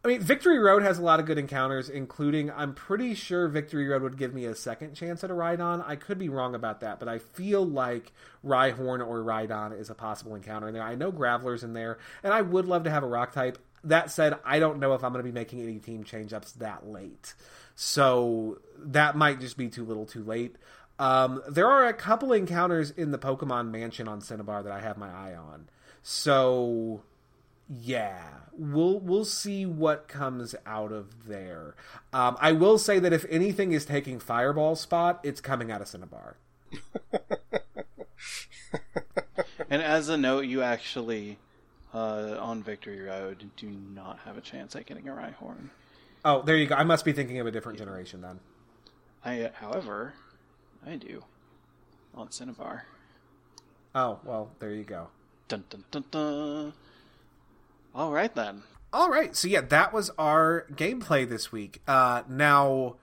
I 0.03 0.09
mean, 0.09 0.23
Victory 0.23 0.59
Road 0.59 0.83
has 0.83 0.99
a 0.99 1.03
lot 1.03 1.21
of 1.21 1.27
good 1.27 1.37
encounters, 1.37 1.91
including 1.91 2.51
I'm 2.51 2.73
pretty 2.73 3.15
sure 3.15 3.49
Victory 3.49 3.87
Road 3.87 4.03
would 4.03 4.17
give 4.17 4.33
me 4.33 4.47
a 4.47 4.55
second 4.55 4.95
chance 4.95 5.23
at 5.23 5.31
a 5.31 5.35
Rhydon. 5.35 5.87
I 5.87 5.97
could 5.97 6.19
be 6.19 6.31
wrong 6.31 6.55
about 6.55 6.81
that, 6.81 6.99
but 6.99 7.09
I 7.09 7.19
feel 7.19 7.67
like 7.67 8.13
Rhyhorn 8.43 9.07
or 9.07 9.23
Rhydon 9.23 9.79
is 9.79 9.91
a 9.91 9.95
possible 9.95 10.35
encounter 10.35 10.69
in 10.69 10.75
there. 10.75 10.83
I 10.83 10.95
know 10.95 11.13
Graveler's 11.13 11.65
in 11.65 11.75
there, 11.75 11.99
and 12.23 12.33
I 12.33 12.41
would 12.41 12.65
love 12.65 12.85
to 12.85 12.91
have 12.91 13.03
a 13.03 13.07
Rock 13.07 13.33
type. 13.33 13.59
That 13.85 14.11
said, 14.11 14.39
I 14.43 14.59
don't 14.59 14.79
know 14.79 14.95
if 14.95 15.05
I'm 15.05 15.13
going 15.13 15.25
to 15.25 15.31
be 15.31 15.39
making 15.39 15.61
any 15.61 15.79
team 15.79 16.05
change 16.05 16.33
ups 16.33 16.53
that 16.53 16.87
late. 16.87 17.35
So 17.75 18.59
that 18.79 19.17
might 19.17 19.41
just 19.41 19.59
be 19.59 19.69
too 19.69 19.85
little 19.85 20.07
too 20.07 20.25
late. 20.25 20.57
Um, 20.99 21.43
there 21.49 21.69
are 21.69 21.87
a 21.87 21.95
couple 21.95 22.33
encounters 22.33 22.91
in 22.91 23.11
the 23.11 23.19
Pokemon 23.19 23.71
Mansion 23.71 24.09
on 24.09 24.23
Cinnabar 24.23 24.63
that 24.63 24.73
I 24.73 24.81
have 24.81 24.97
my 24.97 25.11
eye 25.11 25.35
on. 25.35 25.69
So 26.03 27.03
Yeah, 27.73 28.21
we'll 28.53 28.99
we'll 28.99 29.25
see 29.25 29.65
what 29.65 30.09
comes 30.09 30.57
out 30.67 30.91
of 30.91 31.29
there. 31.29 31.77
Um, 32.13 32.37
I 32.41 32.51
will 32.51 32.79
say 32.79 32.99
that 32.99 33.13
if 33.13 33.25
anything 33.31 33.71
is 33.71 33.85
taking 33.85 34.19
Fireball 34.19 34.75
spot, 34.75 35.21
it's 35.23 35.41
coming 35.41 35.71
out 35.71 35.81
of 35.81 35.87
Cinnabar. 35.87 36.37
and 39.71 39.81
as 39.83 40.09
a 40.09 40.17
note, 40.17 40.47
you 40.47 40.63
actually 40.63 41.39
uh, 41.95 42.37
on 42.41 42.61
Victory 42.61 43.01
Road 43.03 43.51
do 43.57 43.71
not 43.71 44.19
have 44.25 44.37
a 44.37 44.41
chance 44.41 44.75
at 44.75 44.87
getting 44.87 45.09
a 45.09 45.13
Rhyhorn. 45.13 45.71
Oh, 46.25 46.43
there 46.43 46.57
you 46.57 46.67
go. 46.67 46.75
I 46.75 46.83
must 46.83 47.05
be 47.05 47.13
thinking 47.13 47.39
of 47.39 47.47
a 47.47 47.53
different 47.53 47.79
generation 47.79 48.21
then. 48.21 48.41
I, 49.25 49.53
however, 49.55 50.15
I 50.85 50.97
do 50.97 51.23
on 52.17 52.33
Cinnabar. 52.33 52.87
Oh 53.95 54.19
well, 54.25 54.51
there 54.59 54.73
you 54.73 54.83
go. 54.83 55.09
Dun 55.47 55.63
dun 55.71 55.85
dun 55.93 56.05
dun. 56.11 56.73
All 57.95 58.13
right 58.13 58.35
then. 58.35 58.63
All 58.93 59.11
right. 59.11 59.35
So 59.37 59.49
yeah, 59.49 59.61
that 59.63 59.93
was 59.93 60.11
our 60.19 60.67
gameplay 60.73 61.29
this 61.29 61.53
week. 61.53 61.81
Uh, 61.87 62.23
now, 62.29 62.97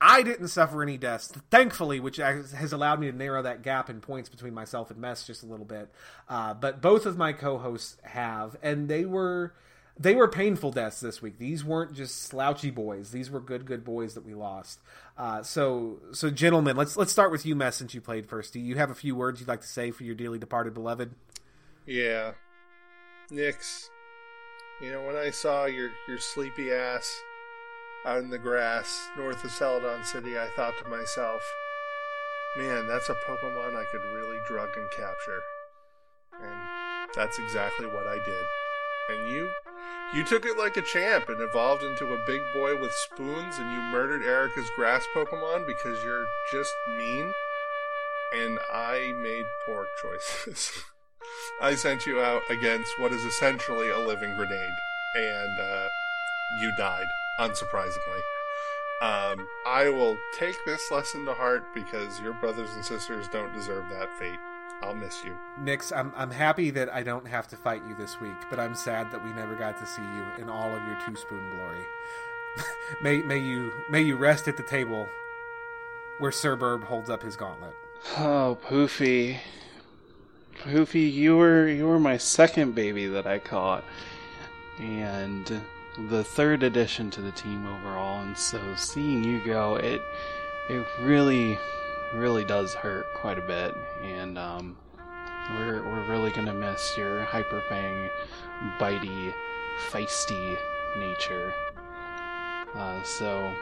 I 0.00 0.22
didn't 0.22 0.48
suffer 0.48 0.82
any 0.82 0.98
deaths, 0.98 1.32
thankfully, 1.50 1.98
which 1.98 2.16
has 2.18 2.72
allowed 2.72 3.00
me 3.00 3.10
to 3.10 3.16
narrow 3.16 3.42
that 3.42 3.62
gap 3.62 3.88
in 3.88 4.00
points 4.00 4.28
between 4.28 4.52
myself 4.52 4.90
and 4.90 5.00
Mess 5.00 5.26
just 5.26 5.42
a 5.42 5.46
little 5.46 5.64
bit. 5.64 5.90
Uh, 6.28 6.54
but 6.54 6.82
both 6.82 7.06
of 7.06 7.16
my 7.16 7.32
co-hosts 7.32 7.96
have, 8.02 8.56
and 8.62 8.88
they 8.88 9.04
were 9.04 9.54
they 9.98 10.14
were 10.14 10.28
painful 10.28 10.72
deaths 10.72 11.00
this 11.00 11.22
week. 11.22 11.38
These 11.38 11.64
weren't 11.64 11.94
just 11.94 12.22
slouchy 12.22 12.70
boys. 12.70 13.12
These 13.12 13.30
were 13.30 13.40
good, 13.40 13.64
good 13.64 13.84
boys 13.84 14.14
that 14.14 14.24
we 14.24 14.34
lost. 14.34 14.80
Uh, 15.16 15.42
so, 15.42 16.00
so 16.12 16.30
gentlemen, 16.30 16.76
let's 16.76 16.96
let's 16.96 17.12
start 17.12 17.30
with 17.30 17.46
you, 17.46 17.54
Mess, 17.54 17.76
since 17.76 17.94
you 17.94 18.00
played 18.00 18.26
first. 18.26 18.52
Do 18.52 18.60
you 18.60 18.76
have 18.76 18.90
a 18.90 18.94
few 18.94 19.14
words 19.14 19.40
you'd 19.40 19.48
like 19.48 19.60
to 19.60 19.66
say 19.66 19.90
for 19.90 20.04
your 20.04 20.14
dearly 20.14 20.38
departed 20.38 20.74
beloved? 20.74 21.14
Yeah, 21.86 22.32
Nix. 23.30 23.90
You 24.80 24.92
know 24.92 25.02
when 25.02 25.16
I 25.16 25.30
saw 25.30 25.64
your 25.64 25.90
your 26.06 26.18
sleepy 26.18 26.72
ass 26.72 27.08
out 28.06 28.18
in 28.18 28.30
the 28.30 28.38
grass 28.38 29.08
north 29.16 29.42
of 29.44 29.50
Celadon 29.50 30.04
City, 30.04 30.38
I 30.38 30.48
thought 30.56 30.74
to 30.78 30.88
myself, 30.90 31.42
"Man, 32.56 32.86
that's 32.86 33.08
a 33.08 33.14
Pokemon 33.14 33.76
I 33.76 33.84
could 33.90 34.02
really 34.14 34.38
drug 34.46 34.76
and 34.76 34.90
capture." 34.90 35.42
And 36.42 37.08
that's 37.14 37.38
exactly 37.38 37.86
what 37.86 38.06
I 38.06 38.16
did. 38.16 38.44
And 39.10 39.30
you 39.30 39.50
you 40.12 40.24
took 40.24 40.44
it 40.44 40.58
like 40.58 40.76
a 40.76 40.82
champ 40.82 41.28
and 41.28 41.40
evolved 41.40 41.82
into 41.82 42.12
a 42.12 42.24
big 42.26 42.42
boy 42.52 42.78
with 42.80 42.92
spoons, 42.92 43.58
and 43.58 43.72
you 43.72 43.80
murdered 43.80 44.22
Erika's 44.22 44.70
grass 44.76 45.04
Pokemon 45.14 45.66
because 45.66 46.02
you're 46.04 46.26
just 46.52 46.72
mean. 46.98 47.32
And 48.32 48.58
I 48.72 49.12
made 49.22 49.46
poor 49.64 49.86
choices. 50.02 50.84
I 51.60 51.74
sent 51.74 52.06
you 52.06 52.20
out 52.20 52.42
against 52.50 52.98
what 52.98 53.12
is 53.12 53.24
essentially 53.24 53.90
a 53.90 53.98
living 53.98 54.34
grenade, 54.36 54.74
and 55.16 55.60
uh, 55.60 55.88
you 56.60 56.72
died, 56.76 57.06
unsurprisingly. 57.38 58.20
Um, 59.02 59.46
I 59.66 59.88
will 59.88 60.16
take 60.38 60.56
this 60.64 60.90
lesson 60.90 61.24
to 61.26 61.34
heart 61.34 61.64
because 61.74 62.20
your 62.20 62.32
brothers 62.34 62.70
and 62.74 62.84
sisters 62.84 63.28
don't 63.28 63.52
deserve 63.52 63.84
that 63.90 64.16
fate. 64.18 64.38
I'll 64.82 64.94
miss 64.94 65.24
you. 65.24 65.36
Nix, 65.58 65.92
I'm 65.92 66.12
I'm 66.16 66.30
happy 66.30 66.70
that 66.70 66.92
I 66.92 67.02
don't 67.02 67.26
have 67.26 67.48
to 67.48 67.56
fight 67.56 67.82
you 67.88 67.94
this 67.94 68.20
week, 68.20 68.36
but 68.50 68.58
I'm 68.58 68.74
sad 68.74 69.10
that 69.12 69.24
we 69.24 69.32
never 69.32 69.54
got 69.54 69.78
to 69.78 69.86
see 69.86 70.02
you 70.02 70.42
in 70.42 70.48
all 70.48 70.74
of 70.74 70.84
your 70.86 70.98
two 71.06 71.16
spoon 71.16 71.50
glory. 71.56 71.84
may 73.02 73.22
may 73.22 73.38
you 73.38 73.72
may 73.88 74.02
you 74.02 74.16
rest 74.16 74.48
at 74.48 74.56
the 74.56 74.62
table 74.62 75.08
where 76.18 76.32
Sir 76.32 76.56
Burb 76.56 76.84
holds 76.84 77.10
up 77.10 77.22
his 77.22 77.36
gauntlet. 77.36 77.74
Oh, 78.18 78.58
Poofy. 78.66 79.38
Poofy, 80.62 81.12
you 81.12 81.36
were 81.36 81.68
you 81.68 81.86
were 81.86 81.98
my 81.98 82.16
second 82.16 82.74
baby 82.74 83.06
that 83.06 83.26
I 83.26 83.38
caught. 83.38 83.84
And 84.78 85.62
the 86.10 86.24
third 86.24 86.62
addition 86.62 87.10
to 87.12 87.20
the 87.20 87.30
team 87.32 87.66
overall, 87.66 88.20
and 88.20 88.36
so 88.36 88.60
seeing 88.76 89.22
you 89.22 89.44
go, 89.44 89.76
it 89.76 90.02
it 90.68 90.86
really 91.00 91.58
really 92.14 92.44
does 92.44 92.74
hurt 92.74 93.06
quite 93.14 93.38
a 93.38 93.42
bit, 93.42 93.74
and 94.02 94.38
um, 94.38 94.76
we're 95.50 95.82
we're 95.82 96.08
really 96.08 96.30
gonna 96.30 96.54
miss 96.54 96.96
your 96.96 97.24
hyper 97.24 97.62
fang, 97.68 98.08
bitey, 98.78 99.32
feisty 99.90 100.56
nature. 100.96 101.52
Uh, 102.74 103.02
so 103.02 103.52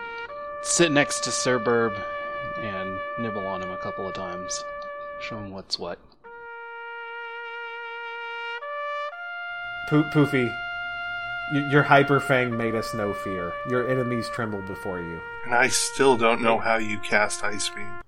sit 0.63 0.91
next 0.91 1.21
to 1.25 1.31
Sir 1.31 1.59
Burb 1.59 2.01
and 2.61 2.99
nibble 3.19 3.47
on 3.47 3.63
him 3.63 3.71
a 3.71 3.79
couple 3.79 4.07
of 4.07 4.15
times. 4.15 4.65
Show 5.21 5.37
him 5.37 5.51
what's 5.51 5.79
what. 5.79 5.99
Po- 9.93 10.05
Poofy, 10.05 10.51
your 11.71 11.83
hyper 11.83 12.19
fang 12.19 12.57
made 12.57 12.75
us 12.75 12.95
no 12.95 13.13
fear. 13.13 13.53
Your 13.69 13.91
enemies 13.91 14.27
trembled 14.31 14.67
before 14.67 14.99
you. 15.03 15.21
And 15.45 15.55
I 15.55 15.69
still 15.69 16.17
don't 16.17 16.41
know 16.41 16.57
how 16.57 16.79
you 16.79 16.99
cast 17.01 17.45
Ice 17.45 17.69
Beam. 17.69 18.01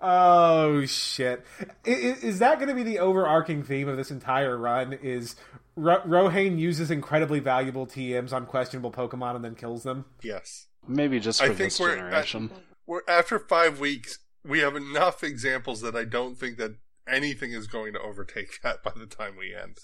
oh 0.00 0.86
shit! 0.86 1.44
Is, 1.84 2.24
is 2.24 2.38
that 2.38 2.56
going 2.58 2.70
to 2.70 2.74
be 2.74 2.82
the 2.82 2.98
overarching 3.00 3.62
theme 3.62 3.86
of 3.86 3.98
this 3.98 4.10
entire 4.10 4.56
run? 4.56 4.94
Is 4.94 5.36
Ro- 5.76 6.00
Rohain 6.06 6.58
uses 6.58 6.90
incredibly 6.90 7.40
valuable 7.40 7.86
TMs 7.86 8.32
on 8.32 8.46
questionable 8.46 8.90
Pokemon 8.90 9.36
and 9.36 9.44
then 9.44 9.54
kills 9.54 9.82
them? 9.82 10.06
Yes. 10.22 10.68
Maybe 10.88 11.20
just 11.20 11.40
for 11.40 11.50
I 11.50 11.52
this 11.52 11.76
think 11.76 11.90
generation. 11.90 12.50
We're, 12.86 13.02
we're 13.06 13.14
after 13.14 13.38
five 13.38 13.80
weeks. 13.80 14.20
We 14.44 14.60
have 14.60 14.76
enough 14.76 15.24
examples 15.24 15.80
that 15.80 15.96
I 15.96 16.04
don't 16.04 16.36
think 16.36 16.58
that 16.58 16.76
anything 17.08 17.52
is 17.52 17.66
going 17.66 17.92
to 17.94 18.00
overtake 18.00 18.60
that 18.62 18.82
by 18.82 18.92
the 18.96 19.06
time 19.06 19.36
we 19.38 19.54
end. 19.54 19.78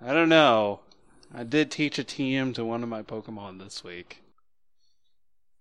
I 0.00 0.12
don't 0.12 0.28
know. 0.28 0.80
I 1.34 1.44
did 1.44 1.70
teach 1.70 1.98
a 1.98 2.04
TM 2.04 2.54
to 2.54 2.64
one 2.64 2.82
of 2.82 2.88
my 2.88 3.02
Pokemon 3.02 3.58
this 3.58 3.82
week. 3.82 4.22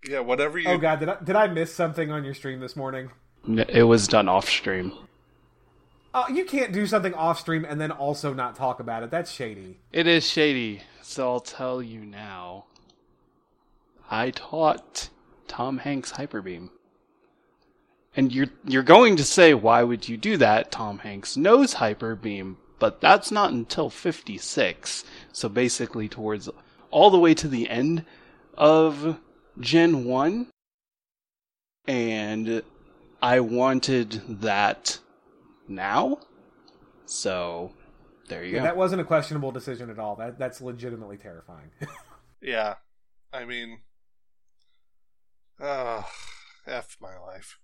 Yeah, 0.07 0.19
whatever 0.19 0.59
you. 0.59 0.67
Oh 0.67 0.77
god, 0.77 0.99
did 0.99 1.09
I 1.09 1.17
did 1.23 1.35
I 1.35 1.47
miss 1.47 1.73
something 1.73 2.11
on 2.11 2.25
your 2.25 2.33
stream 2.33 2.59
this 2.59 2.75
morning? 2.75 3.09
It 3.47 3.83
was 3.83 4.07
done 4.07 4.27
off 4.27 4.49
stream. 4.49 4.91
Oh, 6.13 6.27
you 6.29 6.45
can't 6.45 6.71
do 6.71 6.85
something 6.85 7.13
off 7.13 7.39
stream 7.39 7.65
and 7.65 7.81
then 7.81 7.89
also 7.89 8.33
not 8.33 8.55
talk 8.55 8.79
about 8.79 9.01
it. 9.03 9.09
That's 9.09 9.31
shady. 9.31 9.79
It 9.91 10.05
is 10.05 10.27
shady. 10.27 10.83
So 11.01 11.31
I'll 11.31 11.39
tell 11.39 11.81
you 11.81 12.01
now. 12.01 12.65
I 14.11 14.29
taught 14.29 15.09
Tom 15.47 15.79
Hanks 15.79 16.11
Hyper 16.11 16.41
Beam. 16.41 16.69
And 18.15 18.31
you're 18.31 18.49
you're 18.65 18.83
going 18.83 19.15
to 19.15 19.23
say, 19.23 19.53
why 19.53 19.83
would 19.83 20.07
you 20.07 20.17
do 20.17 20.37
that? 20.37 20.71
Tom 20.71 20.99
Hanks 20.99 21.35
knows 21.35 21.75
hyperbeam, 21.75 22.57
but 22.79 23.01
that's 23.01 23.31
not 23.31 23.51
until 23.51 23.89
56. 23.89 25.03
So 25.31 25.49
basically, 25.49 26.07
towards 26.07 26.49
all 26.91 27.09
the 27.09 27.17
way 27.17 27.33
to 27.33 27.47
the 27.47 27.69
end 27.69 28.05
of 28.55 29.19
Gen 29.59 30.05
1, 30.05 30.47
and 31.87 32.61
I 33.21 33.39
wanted 33.39 34.41
that 34.41 34.99
now. 35.67 36.19
So 37.05 37.71
there 38.29 38.43
you 38.43 38.53
yeah, 38.53 38.59
go. 38.59 38.63
That 38.65 38.77
wasn't 38.77 39.01
a 39.01 39.05
questionable 39.05 39.51
decision 39.51 39.89
at 39.89 39.97
all. 39.97 40.15
That 40.15 40.37
that's 40.37 40.61
legitimately 40.61 41.17
terrifying. 41.17 41.71
yeah. 42.41 42.75
I 43.31 43.45
mean 43.45 43.79
oh, 45.59 46.05
F 46.67 46.97
my 47.01 47.17
life. 47.17 47.59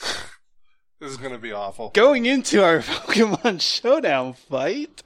this 1.00 1.10
is 1.10 1.16
gonna 1.16 1.38
be 1.38 1.52
awful. 1.52 1.90
Going 1.90 2.26
into 2.26 2.62
our 2.62 2.78
Pokemon 2.80 3.60
Showdown 3.60 4.32
fight. 4.34 5.02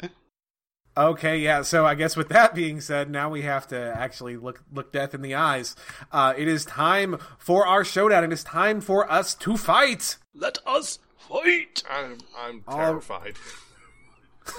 Okay, 0.97 1.39
yeah. 1.39 1.63
So 1.63 1.87
I 1.87 1.95
guess 1.95 2.17
with 2.17 2.29
that 2.31 2.57
being 2.57 2.81
said, 2.81 3.09
now 3.09 3.31
we 3.31 3.43
have 3.43 3.69
to 3.69 3.79
actually 3.97 4.37
look 4.37 4.65
look 4.73 4.93
death 4.93 5.15
in 5.15 5.23
the 5.23 5.35
eyes. 5.35 5.77
Uh, 6.11 6.35
it 6.37 6.49
is 6.49 6.65
time 6.65 7.19
for 7.39 7.67
our 7.67 7.85
showdown. 7.85 8.25
It 8.25 8.33
is 8.33 8.43
time 8.43 8.81
for 8.81 9.11
us 9.11 9.35
to 9.37 9.57
fight. 9.57 10.17
Let 10.35 10.59
us 10.67 10.99
fight. 11.17 11.85
I'm 11.89 12.19
I'm 12.37 12.65
terrified. 12.69 13.37
all 13.37 13.68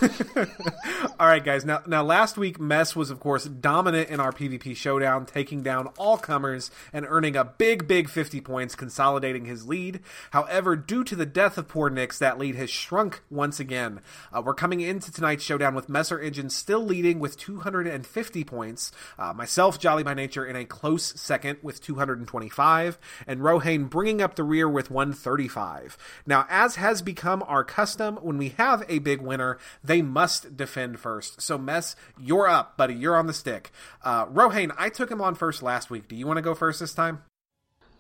right, 1.30 1.44
guys. 1.44 1.66
Now, 1.66 1.82
now, 1.86 2.04
last 2.04 2.38
week, 2.38 2.60
Mess 2.60 2.96
was, 2.96 3.10
of 3.10 3.20
course, 3.20 3.46
dominant 3.46 4.10
in 4.10 4.20
our 4.20 4.32
PvP 4.32 4.76
showdown, 4.76 5.26
taking 5.26 5.62
down 5.62 5.88
all 5.98 6.18
comers 6.18 6.72
and 6.92 7.06
earning 7.08 7.36
a 7.36 7.46
big, 7.46 7.88
big 7.88 8.10
50 8.10 8.42
points, 8.42 8.76
consolidating 8.76 9.46
his 9.46 9.68
lead. 9.68 10.00
However, 10.32 10.76
due 10.76 11.04
to 11.04 11.16
the 11.16 11.26
death 11.26 11.58
of 11.58 11.68
poor 11.68 11.90
Nix, 11.90 12.20
that 12.20 12.38
lead 12.38 12.56
has 12.56 12.70
shrunk 12.70 13.22
once 13.30 13.60
again. 13.60 14.02
Uh, 14.34 14.42
we're 14.44 14.54
coming 14.54 14.82
into 14.82 15.12
tonight's 15.12 15.44
showdown 15.44 15.76
with 15.76 15.90
Messer 15.90 16.20
Engine 16.20 16.50
still 16.50 16.84
leading 16.84 17.20
with 17.20 17.38
250 17.38 18.44
points, 18.44 18.92
uh, 19.18 19.34
myself, 19.34 19.80
Jolly 19.80 20.04
by 20.04 20.14
Nature, 20.14 20.46
in 20.46 20.56
a 20.56 20.66
close 20.66 21.20
second 21.20 21.60
with 21.62 21.82
225, 21.82 22.98
and 23.28 23.42
Rohain 23.42 23.90
bringing 23.90 24.22
up 24.22 24.36
the 24.36 24.44
rear 24.44 24.68
with 24.68 24.92
135. 24.92 25.98
Now, 26.26 26.46
as 26.50 26.76
has 26.76 27.02
become 27.02 27.44
our 27.48 27.64
custom, 27.64 28.18
when 28.18 28.38
we 28.38 28.50
have 28.50 28.84
a 28.90 29.00
big 29.00 29.22
winner, 29.22 29.58
they 29.84 30.02
must 30.02 30.58
defend 30.58 31.00
first. 31.00 31.42
So, 31.42 31.58
Mess, 31.58 31.96
you're 32.20 32.48
up, 32.48 32.78
buddy. 32.78 32.94
You're 32.94 33.16
on 33.16 33.28
the 33.28 33.34
stick. 33.34 33.72
Uh, 34.04 34.26
Rohain, 34.26 34.72
I 34.78 34.90
took 34.90 35.10
him 35.10 35.22
on 35.22 35.36
first 35.36 35.62
last 35.64 35.90
week. 35.90 36.08
Do 36.08 36.16
you 36.16 36.28
want 36.28 36.38
to 36.38 36.44
go 36.44 36.54
first 36.54 36.80
this 36.80 36.94
time? 36.94 37.24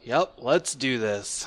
Yep, 0.03 0.35
let's 0.39 0.76
do 0.76 0.97
this. 0.97 1.45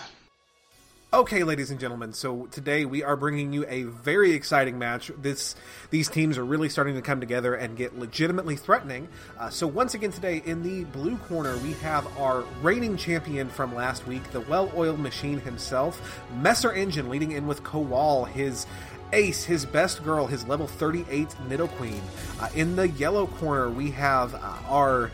Okay, 1.14 1.44
ladies 1.44 1.70
and 1.70 1.78
gentlemen, 1.78 2.14
so 2.14 2.46
today 2.46 2.86
we 2.86 3.02
are 3.02 3.16
bringing 3.16 3.52
you 3.52 3.66
a 3.68 3.82
very 3.82 4.32
exciting 4.32 4.78
match. 4.78 5.10
This 5.18 5.54
these 5.90 6.08
teams 6.08 6.38
are 6.38 6.44
really 6.44 6.70
starting 6.70 6.94
to 6.94 7.02
come 7.02 7.20
together 7.20 7.54
and 7.54 7.76
get 7.76 7.98
legitimately 7.98 8.56
threatening. 8.56 9.08
Uh, 9.38 9.50
so 9.50 9.66
once 9.66 9.92
again 9.92 10.10
today 10.10 10.40
in 10.46 10.62
the 10.62 10.84
blue 10.84 11.18
corner 11.18 11.54
we 11.58 11.72
have 11.74 12.06
our 12.18 12.44
reigning 12.62 12.96
champion 12.96 13.50
from 13.50 13.74
last 13.74 14.06
week, 14.06 14.22
the 14.30 14.40
well-oiled 14.40 15.00
machine 15.00 15.38
himself, 15.38 16.24
Messer 16.40 16.72
Engine, 16.72 17.10
leading 17.10 17.32
in 17.32 17.46
with 17.46 17.62
Kowal, 17.62 18.26
his 18.26 18.66
ace, 19.12 19.44
his 19.44 19.64
best 19.64 20.04
girl, 20.04 20.26
his 20.26 20.46
level 20.46 20.66
38 20.66 21.28
Nidoqueen. 21.48 22.00
Uh, 22.40 22.48
in 22.54 22.76
the 22.76 22.88
yellow 22.88 23.26
corner 23.26 23.70
we 23.70 23.90
have 23.90 24.34
uh, 24.34 24.38
our 24.68 25.10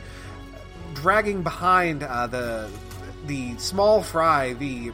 dragging 0.95 1.43
behind 1.43 2.03
uh, 2.03 2.27
the 2.27 2.71
the 3.27 3.57
small 3.59 4.03
fry, 4.03 4.55
the 4.55 4.93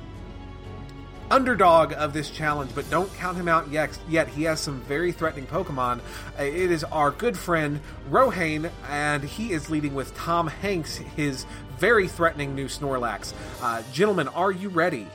underdog 1.30 1.92
of 1.94 2.12
this 2.12 2.30
challenge, 2.30 2.70
but 2.74 2.88
don't 2.90 3.12
count 3.14 3.36
him 3.36 3.48
out 3.48 3.68
yet. 3.70 3.96
Yet 4.08 4.28
he 4.28 4.44
has 4.44 4.60
some 4.60 4.80
very 4.82 5.12
threatening 5.12 5.46
Pokemon. 5.46 6.00
Uh, 6.38 6.42
it 6.42 6.70
is 6.70 6.84
our 6.84 7.10
good 7.10 7.38
friend 7.38 7.80
Rohain, 8.10 8.70
and 8.88 9.22
he 9.22 9.52
is 9.52 9.70
leading 9.70 9.94
with 9.94 10.14
Tom 10.16 10.46
Hanks, 10.46 10.96
his 10.96 11.46
very 11.78 12.08
threatening 12.08 12.54
new 12.54 12.66
Snorlax. 12.66 13.32
Uh, 13.62 13.82
gentlemen, 13.92 14.28
are 14.28 14.52
you 14.52 14.68
ready? 14.68 15.06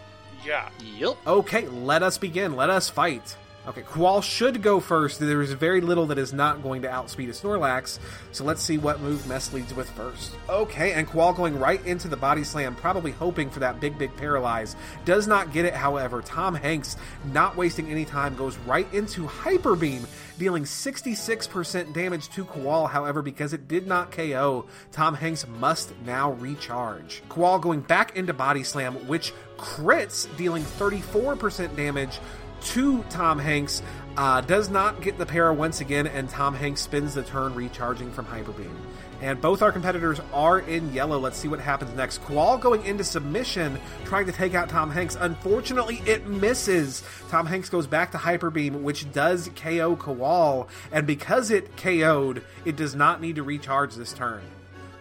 Yeah. 0.46 0.70
Yep. 0.98 1.18
Okay, 1.28 1.68
let 1.68 2.04
us 2.04 2.18
begin. 2.18 2.56
Let 2.56 2.70
us 2.70 2.90
fight. 2.90 3.36
Okay, 3.68 3.82
Qual 3.82 4.22
should 4.22 4.64
go 4.64 4.80
first. 4.80 5.20
There 5.20 5.42
is 5.42 5.52
very 5.52 5.82
little 5.82 6.08
that 6.08 6.18
is 6.18 6.34
not 6.34 6.64
going 6.64 6.82
to 6.84 6.90
outspeed 6.90 7.30
a 7.30 7.34
Snorlax, 7.34 8.00
so 8.32 8.44
let's 8.44 8.64
see 8.64 8.78
what 8.78 9.02
move 9.02 9.28
Mess 9.28 9.54
leads 9.54 9.74
with 9.74 9.90
first. 9.92 10.36
Okay, 10.48 10.94
and 10.94 11.06
Qual 11.06 11.34
going 11.34 11.60
right 11.60 11.86
into 11.86 12.08
the 12.08 12.18
body 12.18 12.44
slam, 12.44 12.74
probably 12.76 13.12
hoping 13.12 13.50
for 13.50 13.60
that 13.60 13.80
big, 13.80 13.98
big 13.98 14.16
paralyze. 14.16 14.76
Does 15.04 15.28
not 15.28 15.52
get 15.52 15.66
it, 15.66 15.74
however. 15.74 16.22
Tom 16.22 16.56
Hanks, 16.56 16.96
not 17.34 17.58
wasting 17.58 17.92
any 17.92 18.06
time, 18.06 18.36
goes 18.36 18.58
right 18.60 18.92
into 18.94 19.28
Hyper 19.28 19.76
Beam, 19.76 20.08
dealing 20.38 20.64
66% 20.64 21.94
damage 21.94 22.30
to 22.30 22.46
Qual. 22.46 22.88
However, 22.88 23.22
because 23.22 23.52
it 23.52 23.68
did 23.68 23.86
not 23.86 24.12
KO, 24.12 24.66
Tom 24.92 25.14
Hanks 25.14 25.46
must 25.60 25.94
now 26.06 26.32
recharge. 26.32 27.22
Qual 27.28 27.60
going 27.60 27.82
back 27.82 28.16
into 28.16 28.34
body 28.34 28.64
slam, 28.64 28.96
which 29.08 29.34
crits, 29.60 30.26
dealing 30.38 30.64
34% 30.64 31.76
damage 31.76 32.20
to 32.62 33.04
Tom 33.04 33.40
Hanks. 33.40 33.82
Uh, 34.18 34.42
does 34.42 34.70
not 34.70 35.02
get 35.02 35.18
the 35.18 35.26
para 35.26 35.54
once 35.54 35.80
again, 35.80 36.06
and 36.06 36.30
Tom 36.30 36.54
Hanks 36.54 36.82
spins 36.82 37.14
the 37.14 37.24
turn 37.24 37.56
recharging 37.56 38.12
from 38.12 38.26
Hyper 38.26 38.52
Beam. 38.52 38.76
And 39.22 39.40
both 39.42 39.62
our 39.62 39.72
competitors 39.72 40.20
are 40.34 40.60
in 40.60 40.94
yellow. 40.94 41.20
Let's 41.20 41.38
see 41.38 41.48
what 41.48 41.60
happens 41.60 41.96
next. 41.96 42.20
Qual 42.20 42.58
going 42.58 42.86
into 42.86 43.04
submission, 43.04 43.80
trying 44.06 44.26
to 44.26 44.32
take 44.32 44.56
out 44.56 44.70
Tom 44.70 44.92
Hanks. 44.92 45.18
Unfortunately, 45.20 46.02
it 46.06 46.28
misses. 46.28 47.04
Tom 47.30 47.46
Hanks 47.46 47.70
goes 47.70 47.88
back 47.88 48.12
to 48.12 48.18
Hyper 48.18 48.50
Beam, 48.50 48.84
which 48.84 49.12
does 49.12 49.50
KO 49.56 49.96
Qual. 49.96 50.70
And 50.92 51.06
because 51.06 51.52
it 51.52 51.76
KO'd, 51.76 52.44
it 52.66 52.76
does 52.76 52.96
not 52.96 53.22
need 53.22 53.36
to 53.36 53.44
recharge 53.44 53.96
this 53.96 54.14
turn. 54.14 54.42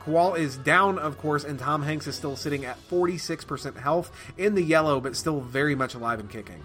Qual 0.01 0.35
is 0.35 0.56
down, 0.56 0.98
of 0.98 1.18
course, 1.18 1.44
and 1.44 1.59
Tom 1.59 1.82
Hanks 1.82 2.06
is 2.06 2.16
still 2.16 2.35
sitting 2.35 2.64
at 2.64 2.78
46% 2.89 3.76
health 3.76 4.10
in 4.36 4.55
the 4.55 4.62
yellow, 4.62 5.01
but 5.01 5.16
still 5.16 5.40
very 5.40 5.74
much 5.74 5.94
alive 5.94 6.18
and 6.18 6.30
kicking 6.30 6.62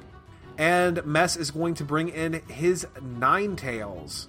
and 0.58 1.06
Mess 1.06 1.36
is 1.36 1.52
going 1.52 1.74
to 1.76 1.84
bring 1.84 2.10
in 2.10 2.42
his 2.48 2.86
Ninetales. 3.00 4.28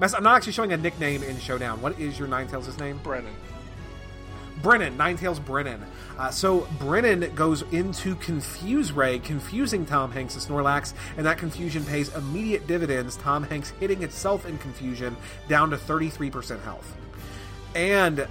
Mess, 0.00 0.14
I'm 0.14 0.24
not 0.24 0.36
actually 0.36 0.52
showing 0.52 0.72
a 0.72 0.76
nickname 0.76 1.22
in 1.22 1.38
Showdown. 1.38 1.80
What 1.80 1.98
is 2.00 2.18
your 2.18 2.28
Ninetales' 2.28 2.78
name? 2.80 2.98
Brennan. 3.02 3.34
Brennan, 4.62 4.96
Ninetales 4.96 5.44
Brennan. 5.44 5.84
Uh, 6.18 6.30
so 6.30 6.66
Brennan 6.78 7.34
goes 7.34 7.62
into 7.70 8.14
Confuse 8.16 8.92
Ray, 8.92 9.18
confusing 9.18 9.84
Tom 9.84 10.10
Hanks' 10.10 10.34
and 10.34 10.44
Snorlax, 10.44 10.94
and 11.16 11.26
that 11.26 11.38
confusion 11.38 11.84
pays 11.84 12.14
immediate 12.14 12.66
dividends. 12.66 13.16
Tom 13.16 13.42
Hanks 13.42 13.70
hitting 13.80 14.02
itself 14.02 14.46
in 14.46 14.56
confusion 14.58 15.16
down 15.48 15.70
to 15.70 15.76
33% 15.76 16.62
health. 16.62 16.96
And 17.74 18.26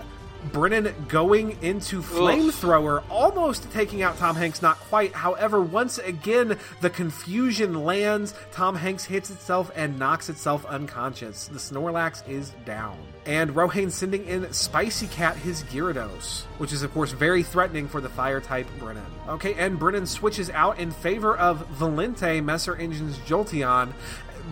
Brennan 0.51 0.93
going 1.07 1.57
into 1.61 2.01
flamethrower, 2.01 3.03
almost 3.09 3.71
taking 3.71 4.01
out 4.01 4.17
Tom 4.17 4.35
Hanks, 4.35 4.61
not 4.61 4.77
quite. 4.77 5.13
However, 5.13 5.61
once 5.61 5.97
again, 5.97 6.57
the 6.81 6.89
confusion 6.89 7.83
lands. 7.83 8.33
Tom 8.51 8.75
Hanks 8.75 9.05
hits 9.05 9.29
itself 9.29 9.71
and 9.75 9.97
knocks 9.97 10.29
itself 10.29 10.65
unconscious. 10.65 11.47
The 11.47 11.59
Snorlax 11.59 12.27
is 12.27 12.51
down. 12.65 12.97
And 13.25 13.51
Rohain 13.51 13.89
sending 13.89 14.25
in 14.25 14.51
Spicy 14.51 15.07
Cat 15.07 15.37
his 15.37 15.63
Gyarados, 15.63 16.43
which 16.57 16.73
is, 16.73 16.83
of 16.83 16.93
course, 16.93 17.11
very 17.11 17.41
threatening 17.41 17.87
for 17.87 18.01
the 18.01 18.09
fire 18.09 18.41
type 18.41 18.67
Brennan. 18.79 19.05
Okay, 19.27 19.53
and 19.53 19.79
Brennan 19.79 20.05
switches 20.05 20.49
out 20.49 20.79
in 20.79 20.91
favor 20.91 21.37
of 21.37 21.65
Valente, 21.77 22.43
Messer 22.43 22.75
Engine's 22.75 23.17
Jolteon, 23.19 23.93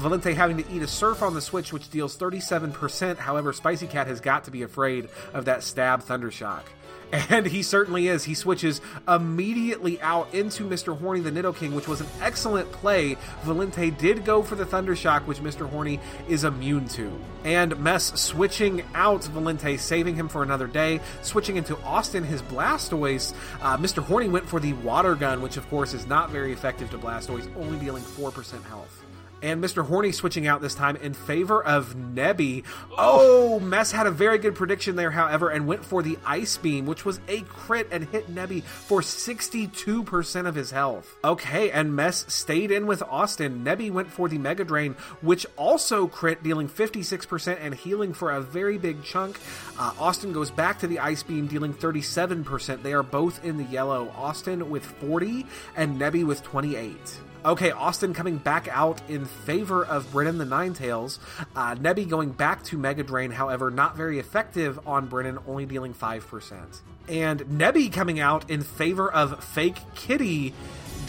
Valente 0.02 0.34
having 0.36 0.58
to 0.58 0.72
eat 0.72 0.82
a 0.82 0.88
surf 0.88 1.22
on 1.22 1.34
the 1.34 1.42
switch, 1.42 1.72
which 1.72 1.90
deals 1.90 2.18
37%. 2.18 3.18
However, 3.18 3.54
Spicy 3.54 3.88
Cat 3.88 4.08
has 4.08 4.20
got 4.20 4.46
to 4.46 4.52
be 4.52 4.64
afraid 4.64 5.10
of 5.34 5.46
that 5.46 5.64
stab 5.64 6.04
Thundershock. 6.04 6.64
And 7.30 7.46
he 7.46 7.62
certainly 7.62 8.08
is. 8.08 8.24
He 8.24 8.36
switches 8.36 8.80
immediately 9.06 10.02
out 10.02 10.34
into 10.34 10.64
Mr. 10.64 10.98
Horny 10.98 11.20
the 11.20 11.30
Nidoking, 11.30 11.74
which 11.74 11.88
was 11.88 12.00
an 12.00 12.08
excellent 12.22 12.72
play. 12.72 13.18
Valente 13.44 13.98
did 13.98 14.24
go 14.24 14.42
for 14.42 14.56
the 14.56 14.66
Thundershock, 14.66 15.26
which 15.26 15.40
Mr. 15.40 15.70
Horny 15.70 16.00
is 16.30 16.46
immune 16.46 16.88
to. 16.90 17.12
And 17.44 17.78
Mess 17.80 18.18
switching 18.20 18.84
out 18.94 19.24
Valente, 19.24 19.78
saving 19.78 20.16
him 20.16 20.30
for 20.30 20.42
another 20.42 20.68
day. 20.68 21.02
Switching 21.22 21.58
into 21.58 21.78
Austin, 21.82 22.24
his 22.24 22.42
Blastoise. 22.44 23.34
Uh, 23.62 23.78
Mr. 23.78 24.02
Horny 24.02 24.30
went 24.30 24.48
for 24.48 24.62
the 24.62 24.72
Water 24.74 25.16
Gun, 25.16 25.42
which 25.42 25.58
of 25.58 25.70
course 25.70 25.94
is 25.94 26.08
not 26.08 26.30
very 26.30 26.54
effective 26.54 26.90
to 26.92 26.98
Blastoise, 26.98 27.54
only 27.58 27.78
dealing 27.80 28.04
4% 28.04 28.64
health 28.64 29.01
and 29.42 29.64
Mr. 29.64 29.86
Horny 29.86 30.12
switching 30.12 30.48
out 30.48 30.62
this 30.62 30.76
time 30.76 30.96
in 30.98 31.14
favor 31.14 31.64
of 31.64 31.96
Nebby. 31.96 32.64
Oh, 32.98 33.60
Mess 33.60 33.92
had 33.92 34.08
a 34.08 34.12
very 34.12 34.38
good 34.38 34.56
prediction 34.56 34.96
there, 34.96 35.12
however, 35.12 35.50
and 35.50 35.68
went 35.68 35.84
for 35.84 36.04
the 36.04 36.18
Ice 36.26 36.58
Beam, 36.58 36.86
which 36.86 37.06
was 37.06 37.20
a 37.28 37.42
crit 37.42 37.88
and 37.92 38.06
hit 38.06 38.34
Nebby 38.34 38.64
for 38.64 39.02
62% 39.02 40.48
of 40.48 40.56
his 40.56 40.72
health. 40.72 41.18
Okay, 41.24 41.72
and 41.72 41.96
Mess 41.96 42.26
stayed 42.34 42.72
in 42.72 42.88
with 42.88 43.04
Austin. 43.04 43.64
Nebby 43.64 43.92
went 43.92 44.12
for 44.12 44.30
the 44.30 44.38
Mega 44.38 44.64
Drain, 44.64 44.94
which 45.22 45.46
also 45.58 46.08
crit, 46.08 46.44
dealing 46.44 46.70
56% 46.70 47.58
and 47.60 47.74
healing 47.74 48.14
for 48.14 48.32
a 48.32 48.42
very 48.42 48.78
big 48.78 49.04
chunk. 49.04 49.40
Uh, 49.78 49.94
Austin 50.00 50.34
goes 50.34 50.52
back 50.52 50.80
to 50.80 50.88
the 50.88 51.00
Ice 51.00 51.24
Beam, 51.24 51.48
dealing 51.48 51.74
37%. 51.74 52.84
They 52.84 52.94
are 52.94 53.04
both 53.04 53.44
in 53.44 53.58
the 53.58 53.64
yellow. 53.66 54.14
Austin 54.16 54.70
with 54.70 54.86
40 54.86 55.46
and 55.76 56.00
Nebby 56.00 56.26
with 56.26 56.44
28. 56.44 56.98
Okay, 57.44 57.72
Austin 57.72 58.14
coming 58.14 58.38
back 58.38 58.68
out 58.68 59.02
in 59.10 59.26
favor 59.26 59.84
of 59.84 60.12
Brennan 60.12 60.38
the 60.38 60.46
Ninetales. 60.46 61.18
Uh, 61.56 61.74
Nebby 61.74 62.08
going 62.08 62.30
back 62.30 62.64
to 62.66 62.78
Mega 62.78 63.02
Drain, 63.02 63.32
however, 63.32 63.72
not 63.72 63.98
very 63.98 64.20
effective 64.20 64.80
on 64.86 65.08
Brennan, 65.08 65.40
only 65.48 65.66
dealing 65.66 65.96
5%. 65.96 66.82
And 67.10 67.42
Nebby 67.42 67.92
coming 67.92 68.20
out 68.20 68.48
in 68.52 68.62
favor 68.62 69.12
of 69.12 69.44
Fake 69.44 69.80
Kitty 69.96 70.54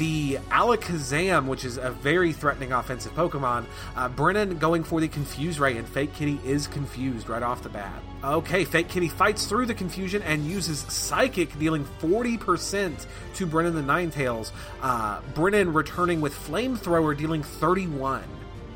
the 0.02 0.36
Alakazam, 0.50 1.46
which 1.46 1.64
is 1.64 1.76
a 1.76 1.92
very 1.92 2.32
threatening 2.32 2.72
offensive 2.72 3.14
Pokemon. 3.14 3.66
Uh, 3.94 4.08
Brennan 4.08 4.58
going 4.58 4.82
for 4.82 5.00
the 5.00 5.06
Confuse 5.06 5.60
Ray, 5.60 5.76
and 5.76 5.88
Fake 5.88 6.12
Kitty 6.12 6.40
is 6.44 6.66
confused 6.66 7.28
right 7.28 7.40
off 7.40 7.62
the 7.62 7.68
bat. 7.68 8.02
Okay, 8.24 8.64
Fake 8.64 8.88
Kitty 8.88 9.06
fights 9.06 9.46
through 9.46 9.66
the 9.66 9.74
confusion 9.74 10.20
and 10.22 10.44
uses 10.44 10.80
Psychic, 10.80 11.56
dealing 11.56 11.84
40% 12.00 13.06
to 13.34 13.46
Brennan 13.46 13.76
the 13.76 13.80
Ninetales. 13.80 14.50
Uh, 14.80 15.20
Brennan 15.36 15.72
returning 15.72 16.20
with 16.20 16.34
Flamethrower, 16.34 17.16
dealing 17.16 17.44
31. 17.44 18.24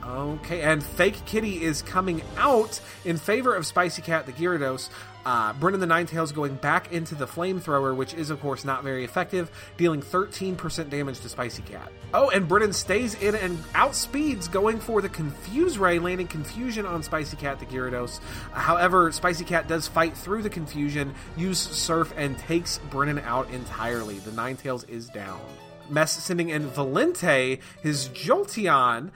Okay, 0.07 0.61
and 0.63 0.83
Fake 0.83 1.25
Kitty 1.27 1.65
is 1.65 1.83
coming 1.83 2.23
out 2.37 2.81
in 3.05 3.17
favor 3.17 3.55
of 3.55 3.67
Spicy 3.67 4.03
Cat 4.03 4.25
the 4.27 4.33
Gyarados. 4.33 4.89
Uh, 5.25 5.53
Brennan 5.55 5.81
the 5.81 5.87
Ninetales 5.87 6.33
going 6.33 6.55
back 6.55 6.93
into 6.93 7.17
the 7.17 7.27
Flamethrower, 7.27 7.97
which 7.97 8.15
is, 8.15 8.31
of 8.31 8.41
course, 8.41 8.65
not 8.65 8.85
very 8.85 9.03
effective, 9.03 9.51
dealing 9.77 10.01
13% 10.01 10.89
damage 10.89 11.19
to 11.19 11.29
Spicy 11.29 11.63
Cat. 11.63 11.91
Oh, 12.15 12.31
and 12.31 12.47
Brennan 12.47 12.73
stays 12.73 13.15
in 13.21 13.35
and 13.35 13.59
outspeeds, 13.75 14.49
going 14.49 14.79
for 14.79 15.03
the 15.03 15.09
Confuse 15.09 15.77
Ray, 15.77 15.99
landing 15.99 16.29
Confusion 16.29 16.87
on 16.87 17.03
Spicy 17.03 17.37
Cat 17.37 17.59
the 17.59 17.67
Gyarados. 17.67 18.21
However, 18.53 19.11
Spicy 19.11 19.45
Cat 19.45 19.67
does 19.67 19.89
fight 19.89 20.17
through 20.17 20.43
the 20.43 20.51
confusion, 20.51 21.13
use 21.37 21.59
Surf, 21.59 22.15
and 22.17 22.39
takes 22.39 22.79
Brennan 22.91 23.19
out 23.19 23.51
entirely. 23.51 24.21
The 24.21 24.31
Ninetales 24.31 24.89
is 24.89 25.09
down. 25.09 25.41
Mess 25.91 26.13
sending 26.13 26.51
in 26.51 26.69
Valente, 26.71 27.61
his 27.83 28.09
Jolteon, 28.11 29.11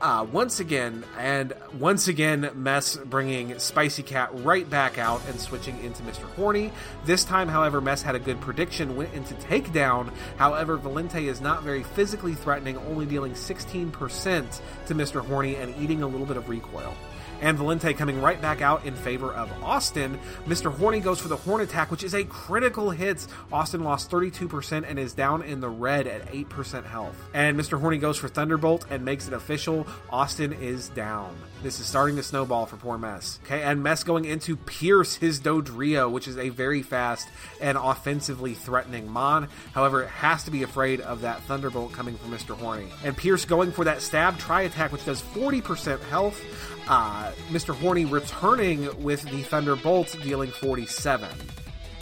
uh, 0.00 0.26
once 0.30 0.60
again, 0.60 1.04
and 1.18 1.52
once 1.78 2.08
again, 2.08 2.50
Mess 2.54 2.96
bringing 2.96 3.58
Spicy 3.58 4.02
Cat 4.02 4.30
right 4.44 4.68
back 4.68 4.98
out 4.98 5.22
and 5.28 5.40
switching 5.40 5.82
into 5.82 6.02
Mr. 6.02 6.22
Horny. 6.34 6.70
This 7.04 7.24
time, 7.24 7.48
however, 7.48 7.80
Mess 7.80 8.02
had 8.02 8.14
a 8.14 8.18
good 8.18 8.40
prediction, 8.40 8.96
went 8.96 9.14
into 9.14 9.34
Takedown. 9.34 10.12
However, 10.36 10.78
Valente 10.78 11.22
is 11.22 11.40
not 11.40 11.62
very 11.62 11.82
physically 11.82 12.34
threatening, 12.34 12.76
only 12.78 13.06
dealing 13.06 13.32
16% 13.32 14.60
to 14.86 14.94
Mr. 14.94 15.24
Horny 15.24 15.56
and 15.56 15.74
eating 15.82 16.02
a 16.02 16.06
little 16.06 16.26
bit 16.26 16.36
of 16.36 16.48
recoil. 16.48 16.94
And 17.40 17.58
Valente 17.58 17.96
coming 17.96 18.20
right 18.20 18.40
back 18.40 18.62
out 18.62 18.84
in 18.84 18.94
favor 18.94 19.32
of 19.32 19.50
Austin. 19.62 20.18
Mr. 20.46 20.72
Horny 20.72 21.00
goes 21.00 21.20
for 21.20 21.28
the 21.28 21.36
Horn 21.36 21.60
attack, 21.60 21.90
which 21.90 22.02
is 22.04 22.14
a 22.14 22.24
critical 22.24 22.90
hit. 22.90 23.26
Austin 23.52 23.84
lost 23.84 24.10
32% 24.10 24.84
and 24.88 24.98
is 24.98 25.12
down 25.12 25.42
in 25.42 25.60
the 25.60 25.68
red 25.68 26.06
at 26.06 26.26
8% 26.32 26.84
health. 26.84 27.16
And 27.34 27.58
Mr. 27.58 27.80
Horny 27.80 27.98
goes 27.98 28.16
for 28.16 28.28
Thunderbolt 28.28 28.86
and 28.90 29.04
makes 29.04 29.26
it 29.26 29.32
official. 29.32 29.86
Austin 30.10 30.52
is 30.54 30.88
down. 30.90 31.36
This 31.66 31.80
is 31.80 31.86
starting 31.86 32.14
to 32.14 32.22
snowball 32.22 32.64
for 32.66 32.76
poor 32.76 32.96
Mess. 32.96 33.40
Okay, 33.44 33.60
and 33.60 33.82
Mess 33.82 34.04
going 34.04 34.24
into 34.24 34.54
Pierce 34.54 35.16
his 35.16 35.40
Dodrio, 35.40 36.08
which 36.08 36.28
is 36.28 36.38
a 36.38 36.50
very 36.50 36.80
fast 36.80 37.28
and 37.60 37.76
offensively 37.76 38.54
threatening 38.54 39.10
Mon. 39.10 39.48
However, 39.74 40.04
it 40.04 40.08
has 40.10 40.44
to 40.44 40.52
be 40.52 40.62
afraid 40.62 41.00
of 41.00 41.22
that 41.22 41.42
Thunderbolt 41.42 41.92
coming 41.92 42.16
from 42.18 42.30
Mr. 42.30 42.56
Horny. 42.56 42.86
And 43.02 43.16
Pierce 43.16 43.44
going 43.44 43.72
for 43.72 43.84
that 43.84 44.00
stab 44.00 44.38
Tri 44.38 44.62
Attack, 44.62 44.92
which 44.92 45.04
does 45.04 45.20
40% 45.20 46.00
health. 46.04 46.40
Uh, 46.86 47.32
Mr. 47.48 47.74
Horny 47.74 48.04
returning 48.04 49.02
with 49.02 49.22
the 49.22 49.42
Thunderbolt, 49.42 50.16
dealing 50.22 50.52
47. 50.52 51.28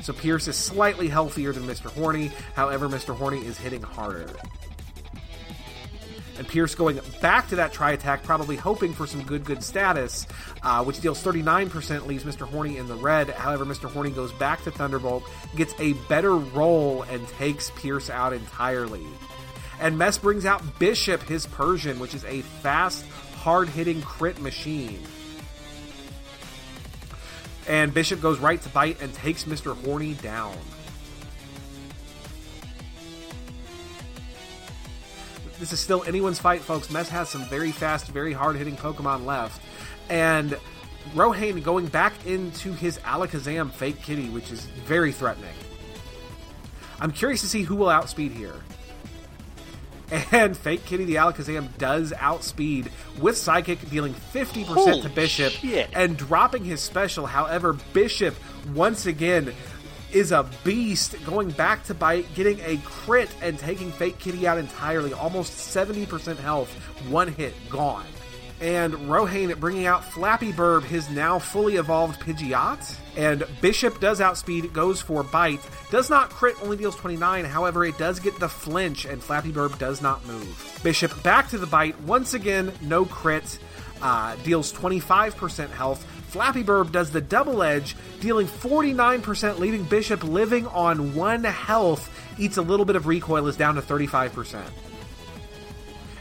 So 0.02 0.12
Pierce 0.12 0.46
is 0.46 0.56
slightly 0.56 1.08
healthier 1.08 1.52
than 1.52 1.62
Mr. 1.62 1.90
Horny. 1.90 2.30
However, 2.54 2.86
Mr. 2.86 3.16
Horny 3.16 3.38
is 3.46 3.56
hitting 3.56 3.80
harder. 3.80 4.28
And 6.36 6.48
Pierce 6.48 6.74
going 6.74 6.98
back 7.20 7.48
to 7.48 7.56
that 7.56 7.72
Tri 7.72 7.92
Attack, 7.92 8.24
probably 8.24 8.56
hoping 8.56 8.92
for 8.92 9.06
some 9.06 9.22
good, 9.22 9.44
good 9.44 9.62
status, 9.62 10.26
uh, 10.62 10.82
which 10.84 11.00
deals 11.00 11.22
39%, 11.22 12.06
leaves 12.06 12.24
Mr. 12.24 12.48
Horny 12.48 12.76
in 12.76 12.88
the 12.88 12.96
red. 12.96 13.30
However, 13.30 13.64
Mr. 13.64 13.88
Horny 13.88 14.10
goes 14.10 14.32
back 14.32 14.64
to 14.64 14.70
Thunderbolt, 14.70 15.22
gets 15.54 15.74
a 15.78 15.92
better 16.08 16.34
roll, 16.36 17.02
and 17.02 17.26
takes 17.28 17.70
Pierce 17.76 18.10
out 18.10 18.32
entirely. 18.32 19.06
And 19.80 19.96
Mess 19.96 20.18
brings 20.18 20.44
out 20.44 20.78
Bishop, 20.78 21.22
his 21.22 21.46
Persian, 21.46 21.98
which 21.98 22.14
is 22.14 22.24
a 22.24 22.42
fast, 22.42 23.04
hard 23.36 23.68
hitting 23.68 24.02
crit 24.02 24.40
machine. 24.40 25.02
And 27.68 27.94
Bishop 27.94 28.20
goes 28.20 28.38
right 28.38 28.60
to 28.60 28.68
bite 28.70 29.00
and 29.00 29.12
takes 29.14 29.44
Mr. 29.44 29.76
Horny 29.84 30.14
down. 30.14 30.56
This 35.64 35.72
is 35.72 35.80
still 35.80 36.04
anyone's 36.04 36.38
fight, 36.38 36.60
folks. 36.60 36.90
Mess 36.90 37.08
has 37.08 37.30
some 37.30 37.42
very 37.46 37.72
fast, 37.72 38.08
very 38.08 38.34
hard 38.34 38.56
hitting 38.56 38.76
Pokemon 38.76 39.24
left. 39.24 39.62
And 40.10 40.58
Rohain 41.14 41.62
going 41.62 41.86
back 41.86 42.26
into 42.26 42.74
his 42.74 42.98
Alakazam 42.98 43.72
Fake 43.72 44.02
Kitty, 44.02 44.28
which 44.28 44.52
is 44.52 44.66
very 44.66 45.10
threatening. 45.10 45.54
I'm 47.00 47.12
curious 47.12 47.40
to 47.40 47.46
see 47.46 47.62
who 47.62 47.76
will 47.76 47.88
outspeed 47.88 48.32
here. 48.32 48.52
And 50.30 50.54
Fake 50.54 50.84
Kitty 50.84 51.06
the 51.06 51.14
Alakazam 51.14 51.78
does 51.78 52.12
outspeed 52.12 52.90
with 53.18 53.38
Psychic, 53.38 53.88
dealing 53.88 54.12
50% 54.12 54.64
Holy 54.66 55.00
to 55.00 55.08
Bishop 55.08 55.50
shit. 55.54 55.88
and 55.94 56.14
dropping 56.14 56.64
his 56.64 56.82
special. 56.82 57.24
However, 57.24 57.72
Bishop 57.94 58.34
once 58.74 59.06
again 59.06 59.54
is 60.14 60.32
a 60.32 60.48
beast, 60.62 61.16
going 61.26 61.50
back 61.50 61.84
to 61.84 61.94
bite, 61.94 62.32
getting 62.34 62.60
a 62.60 62.78
crit, 62.84 63.28
and 63.42 63.58
taking 63.58 63.90
Fake 63.90 64.18
Kitty 64.18 64.46
out 64.46 64.58
entirely. 64.58 65.12
Almost 65.12 65.52
70% 65.52 66.36
health, 66.36 66.72
one 67.08 67.28
hit, 67.28 67.52
gone. 67.68 68.06
And 68.60 68.94
Rohain 68.94 69.58
bringing 69.58 69.86
out 69.86 70.04
Flappy 70.04 70.52
Burb, 70.52 70.84
his 70.84 71.10
now 71.10 71.40
fully 71.40 71.76
evolved 71.76 72.20
Pidgeot. 72.20 72.96
And 73.16 73.44
Bishop 73.60 74.00
does 74.00 74.20
outspeed, 74.20 74.72
goes 74.72 75.00
for 75.00 75.24
Bite. 75.24 75.60
Does 75.90 76.08
not 76.08 76.30
crit, 76.30 76.56
only 76.62 76.76
deals 76.76 76.96
29. 76.96 77.44
However, 77.44 77.84
it 77.84 77.98
does 77.98 78.20
get 78.20 78.38
the 78.38 78.48
flinch, 78.48 79.04
and 79.04 79.22
Flappy 79.22 79.52
Burb 79.52 79.76
does 79.78 80.00
not 80.00 80.24
move. 80.26 80.80
Bishop 80.82 81.22
back 81.24 81.48
to 81.50 81.58
the 81.58 81.66
Bite. 81.66 82.00
Once 82.02 82.34
again, 82.34 82.72
no 82.80 83.04
crit. 83.04 83.58
Uh, 84.00 84.36
deals 84.44 84.72
25% 84.72 85.70
health. 85.70 86.06
Flappy 86.34 86.64
Burb 86.64 86.90
does 86.90 87.12
the 87.12 87.20
double 87.20 87.62
edge, 87.62 87.94
dealing 88.18 88.48
49%, 88.48 89.60
leaving 89.60 89.84
Bishop 89.84 90.24
living 90.24 90.66
on 90.66 91.14
one 91.14 91.44
health. 91.44 92.10
Eats 92.40 92.56
a 92.56 92.62
little 92.62 92.84
bit 92.84 92.96
of 92.96 93.06
recoil, 93.06 93.46
is 93.46 93.56
down 93.56 93.76
to 93.76 93.80
35%. 93.80 94.64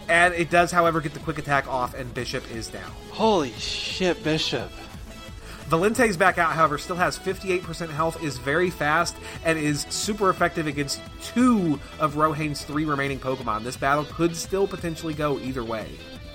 And 0.08 0.36
it 0.36 0.52
does, 0.52 0.72
however, 0.72 1.02
get 1.02 1.16
the 1.16 1.20
quick 1.20 1.40
attack 1.40 1.68
off, 1.68 1.96
and 1.96 2.14
Bishop 2.14 2.44
is 2.52 2.68
down. 2.68 2.92
Holy 3.10 3.54
shit, 3.54 4.24
Bishop. 4.24 4.70
Valente's 5.68 6.16
back 6.16 6.38
out, 6.38 6.54
however, 6.54 6.78
still 6.78 6.98
has 6.98 7.18
58% 7.18 7.90
health, 7.90 8.22
is 8.22 8.38
very 8.38 8.70
fast, 8.70 9.16
and 9.44 9.58
is 9.58 9.88
super 9.90 10.30
effective 10.30 10.68
against 10.68 11.02
two 11.24 11.80
of 12.00 12.14
Rohain's 12.14 12.64
three 12.64 12.86
remaining 12.86 13.18
Pokemon. 13.18 13.64
This 13.64 13.78
battle 13.78 14.06
could 14.06 14.36
still 14.36 14.68
potentially 14.68 15.16
go 15.16 15.40
either 15.40 15.64
way. 15.64 15.88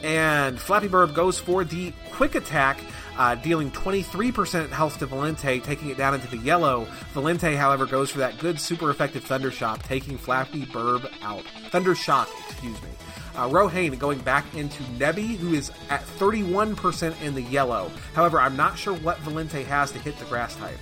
And 0.03 0.61
Flappy 0.61 0.89
Burb 0.89 1.13
goes 1.13 1.39
for 1.39 1.65
the 1.65 1.93
quick 2.13 2.35
attack, 2.37 2.79
uh, 3.19 3.35
dealing 3.35 3.71
23% 3.73 4.71
health 4.71 4.99
to 5.01 5.07
Valente, 5.07 5.63
taking 5.63 5.91
it 5.91 5.99
down 5.99 6.15
into 6.15 6.29
the 6.29 6.39
yellow. 6.39 6.87
Valente, 7.13 7.57
however, 7.57 7.85
goes 7.85 8.11
for 8.11 8.19
that 8.19 8.39
good, 8.39 8.59
super 8.59 8.91
effective 8.91 9.25
Thunder 9.25 9.51
Shock, 9.51 9.83
taking 9.83 10.17
Flappy 10.17 10.65
Burb 10.65 11.11
out. 11.23 11.45
Thunder 11.71 11.95
Shock, 11.95 12.29
excuse 12.49 12.81
me. 12.81 12.89
Uh, 13.35 13.49
Rohain 13.49 13.97
going 13.99 14.19
back 14.21 14.45
into 14.55 14.83
Nebby, 14.99 15.37
who 15.37 15.55
is 15.55 15.71
at 15.91 16.03
31% 16.19 17.21
in 17.23 17.35
the 17.35 17.43
yellow. 17.43 17.91
However, 18.15 18.41
I'm 18.41 18.57
not 18.57 18.79
sure 18.79 18.95
what 18.95 19.19
Valente 19.19 19.65
has 19.65 19.93
to 19.93 19.99
hit 19.99 20.19
the 20.19 20.25
grass 20.25 20.57
type. 20.57 20.79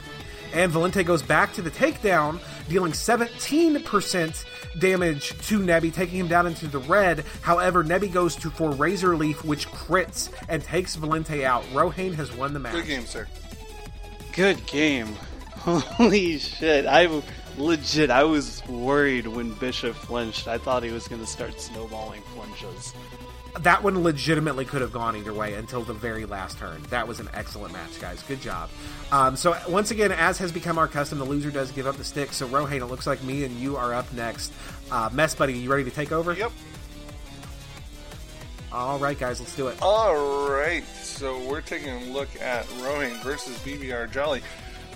And 0.56 0.72
Valente 0.72 1.04
goes 1.04 1.22
back 1.22 1.52
to 1.52 1.62
the 1.62 1.70
takedown, 1.70 2.40
dealing 2.66 2.92
17% 2.92 4.44
damage 4.78 5.38
to 5.48 5.58
Nebby, 5.58 5.92
taking 5.92 6.18
him 6.18 6.28
down 6.28 6.46
into 6.46 6.66
the 6.66 6.78
red. 6.78 7.26
However, 7.42 7.84
Nebby 7.84 8.10
goes 8.10 8.34
to 8.36 8.48
for 8.48 8.70
Razor 8.70 9.16
Leaf, 9.16 9.44
which 9.44 9.68
crits 9.68 10.30
and 10.48 10.62
takes 10.64 10.96
Valente 10.96 11.44
out. 11.44 11.62
Rohain 11.74 12.14
has 12.14 12.34
won 12.34 12.54
the 12.54 12.58
match. 12.58 12.72
Good 12.72 12.86
game, 12.86 13.04
sir. 13.04 13.28
Good 14.32 14.64
game. 14.66 15.14
Holy 15.58 16.38
shit. 16.38 16.86
I 16.86 17.22
legit, 17.58 18.10
I 18.10 18.24
was 18.24 18.66
worried 18.66 19.26
when 19.26 19.52
Bishop 19.54 19.94
flinched. 19.94 20.48
I 20.48 20.56
thought 20.56 20.82
he 20.82 20.90
was 20.90 21.06
going 21.06 21.20
to 21.20 21.26
start 21.26 21.60
snowballing 21.60 22.22
flinches. 22.34 22.94
That 23.60 23.82
one 23.82 24.02
legitimately 24.02 24.64
could 24.64 24.80
have 24.82 24.92
gone 24.92 25.16
either 25.16 25.32
way 25.32 25.54
until 25.54 25.82
the 25.82 25.94
very 25.94 26.24
last 26.24 26.58
turn. 26.58 26.82
That 26.90 27.08
was 27.08 27.20
an 27.20 27.28
excellent 27.32 27.72
match, 27.72 28.00
guys. 28.00 28.22
Good 28.22 28.40
job. 28.40 28.68
Um, 29.10 29.36
so, 29.36 29.56
once 29.68 29.90
again, 29.90 30.12
as 30.12 30.38
has 30.38 30.52
become 30.52 30.78
our 30.78 30.88
custom, 30.88 31.18
the 31.18 31.24
loser 31.24 31.50
does 31.50 31.70
give 31.70 31.86
up 31.86 31.96
the 31.96 32.04
stick. 32.04 32.32
So, 32.32 32.46
Rohain, 32.48 32.82
it 32.82 32.86
looks 32.86 33.06
like 33.06 33.22
me 33.22 33.44
and 33.44 33.56
you 33.58 33.76
are 33.76 33.94
up 33.94 34.12
next. 34.12 34.52
Uh, 34.90 35.08
Mess 35.12 35.34
Buddy, 35.34 35.54
you 35.54 35.70
ready 35.70 35.84
to 35.84 35.90
take 35.90 36.12
over? 36.12 36.32
Yep. 36.32 36.52
All 38.72 38.98
right, 38.98 39.18
guys, 39.18 39.40
let's 39.40 39.56
do 39.56 39.68
it. 39.68 39.78
All 39.80 40.50
right. 40.50 40.84
So 41.02 41.42
we're 41.48 41.62
taking 41.62 41.88
a 41.88 42.04
look 42.12 42.28
at 42.40 42.70
Rohan 42.82 43.16
versus 43.22 43.56
BBR 43.60 44.10
Jolly. 44.10 44.42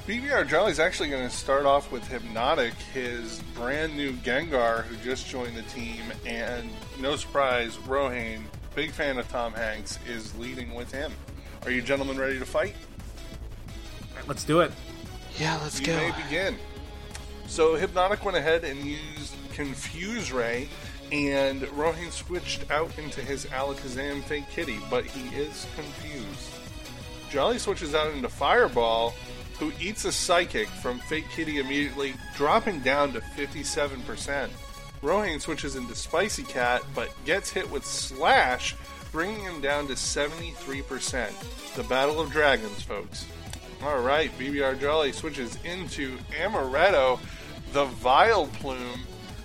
BBR 0.06 0.48
Jolly 0.48 0.72
is 0.72 0.80
actually 0.80 1.10
going 1.10 1.28
to 1.28 1.34
start 1.34 1.66
off 1.66 1.92
with 1.92 2.06
Hypnotic, 2.08 2.72
his 2.94 3.40
brand 3.54 3.96
new 3.96 4.12
Gengar 4.14 4.82
who 4.84 4.96
just 4.96 5.28
joined 5.28 5.56
the 5.56 5.62
team, 5.62 6.02
and 6.26 6.70
no 6.98 7.16
surprise, 7.16 7.78
Rohan, 7.80 8.44
big 8.74 8.90
fan 8.90 9.18
of 9.18 9.28
Tom 9.28 9.52
Hanks, 9.52 9.98
is 10.08 10.36
leading 10.36 10.74
with 10.74 10.90
him. 10.90 11.12
Are 11.64 11.70
you 11.70 11.82
gentlemen 11.82 12.18
ready 12.18 12.38
to 12.38 12.46
fight? 12.46 12.74
Let's 14.26 14.42
do 14.42 14.60
it. 14.60 14.72
Yeah, 15.38 15.58
let's 15.62 15.78
you 15.78 15.86
go. 15.86 15.96
may 15.96 16.10
begin. 16.22 16.56
So 17.46 17.76
Hypnotic 17.76 18.24
went 18.24 18.36
ahead 18.36 18.64
and 18.64 18.80
used 18.80 19.34
Confuse 19.52 20.32
Ray, 20.32 20.68
and 21.12 21.68
Rohan 21.76 22.10
switched 22.10 22.68
out 22.70 22.98
into 22.98 23.20
his 23.20 23.44
Alakazam 23.46 24.22
Fake 24.22 24.48
Kitty, 24.48 24.78
but 24.88 25.04
he 25.04 25.36
is 25.36 25.66
confused. 25.76 26.54
Jolly 27.30 27.58
switches 27.58 27.94
out 27.94 28.12
into 28.12 28.28
Fireball, 28.28 29.14
who 29.60 29.72
eats 29.78 30.06
a 30.06 30.10
Psychic 30.10 30.66
from 30.66 30.98
Fake 30.98 31.28
Kitty 31.30 31.58
immediately, 31.58 32.14
dropping 32.34 32.80
down 32.80 33.12
to 33.12 33.20
57%. 33.20 34.48
Rohan 35.02 35.38
switches 35.38 35.76
into 35.76 35.94
Spicy 35.94 36.42
Cat, 36.42 36.82
but 36.94 37.10
gets 37.24 37.50
hit 37.50 37.70
with 37.70 37.84
Slash, 37.84 38.74
bringing 39.12 39.42
him 39.42 39.60
down 39.60 39.86
to 39.86 39.92
73%. 39.92 41.74
The 41.74 41.82
Battle 41.84 42.20
of 42.20 42.32
Dragons, 42.32 42.82
folks. 42.82 43.26
All 43.82 44.00
right, 44.00 44.30
BBR 44.38 44.80
Jolly 44.80 45.12
switches 45.12 45.56
into 45.64 46.16
Amaretto, 46.38 47.20
the 47.72 47.84
Vileplume, 47.86 49.00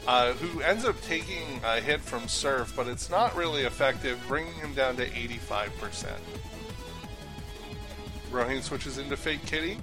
uh, 0.08 0.34
who 0.34 0.62
ends 0.62 0.86
up 0.86 1.00
taking 1.02 1.60
a 1.64 1.82
hit 1.82 2.00
from 2.00 2.28
Surf, 2.28 2.74
but 2.76 2.88
it's 2.88 3.10
not 3.10 3.36
really 3.36 3.64
effective, 3.64 4.18
bringing 4.28 4.54
him 4.54 4.74
down 4.74 4.96
to 4.96 5.10
85%. 5.10 6.08
Rohan 8.32 8.62
switches 8.62 8.98
into 8.98 9.18
Fake 9.18 9.46
Kitty. 9.46 9.78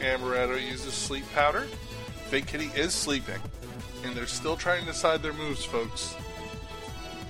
Amaretto 0.00 0.60
uses 0.60 0.94
Sleep 0.94 1.24
Powder. 1.34 1.66
Fake 2.28 2.46
Kitty 2.46 2.70
is 2.74 2.94
sleeping, 2.94 3.40
and 4.04 4.14
they're 4.14 4.26
still 4.26 4.56
trying 4.56 4.80
to 4.80 4.92
decide 4.92 5.22
their 5.22 5.32
moves, 5.32 5.64
folks. 5.64 6.14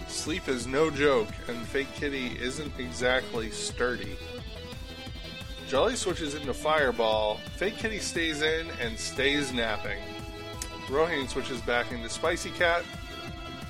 Sleep 0.09 0.49
is 0.49 0.67
no 0.67 0.91
joke, 0.91 1.29
and 1.49 1.59
Fake 1.67 1.93
Kitty 1.95 2.37
isn't 2.41 2.79
exactly 2.79 3.51
sturdy. 3.51 4.17
Jolly 5.69 5.97
switches 5.97 6.35
into 6.35 6.53
Fireball. 6.53 7.37
Fake 7.57 7.77
Kitty 7.77 8.01
stays 8.01 8.43
in 8.43 8.69
and 8.81 8.99
stays 8.99 9.53
napping. 9.53 9.99
Rohan 10.91 11.29
switches 11.29 11.61
back 11.61 11.93
into 11.93 12.09
Spicy 12.09 12.51
Cat. 12.51 12.85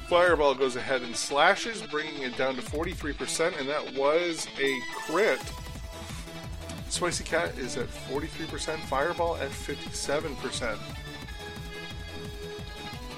Fireball 0.08 0.54
goes 0.54 0.76
ahead 0.76 1.02
and 1.02 1.14
slashes, 1.14 1.82
bringing 1.82 2.22
it 2.22 2.36
down 2.36 2.56
to 2.56 2.62
43%, 2.62 3.60
and 3.60 3.68
that 3.68 3.94
was 3.94 4.48
a 4.58 4.80
crit 4.96 5.40
Spicy 6.90 7.24
Cat 7.24 7.56
is 7.56 7.76
at 7.76 7.86
43%, 7.86 8.78
Fireball 8.80 9.36
at 9.36 9.50
57%. 9.50 10.76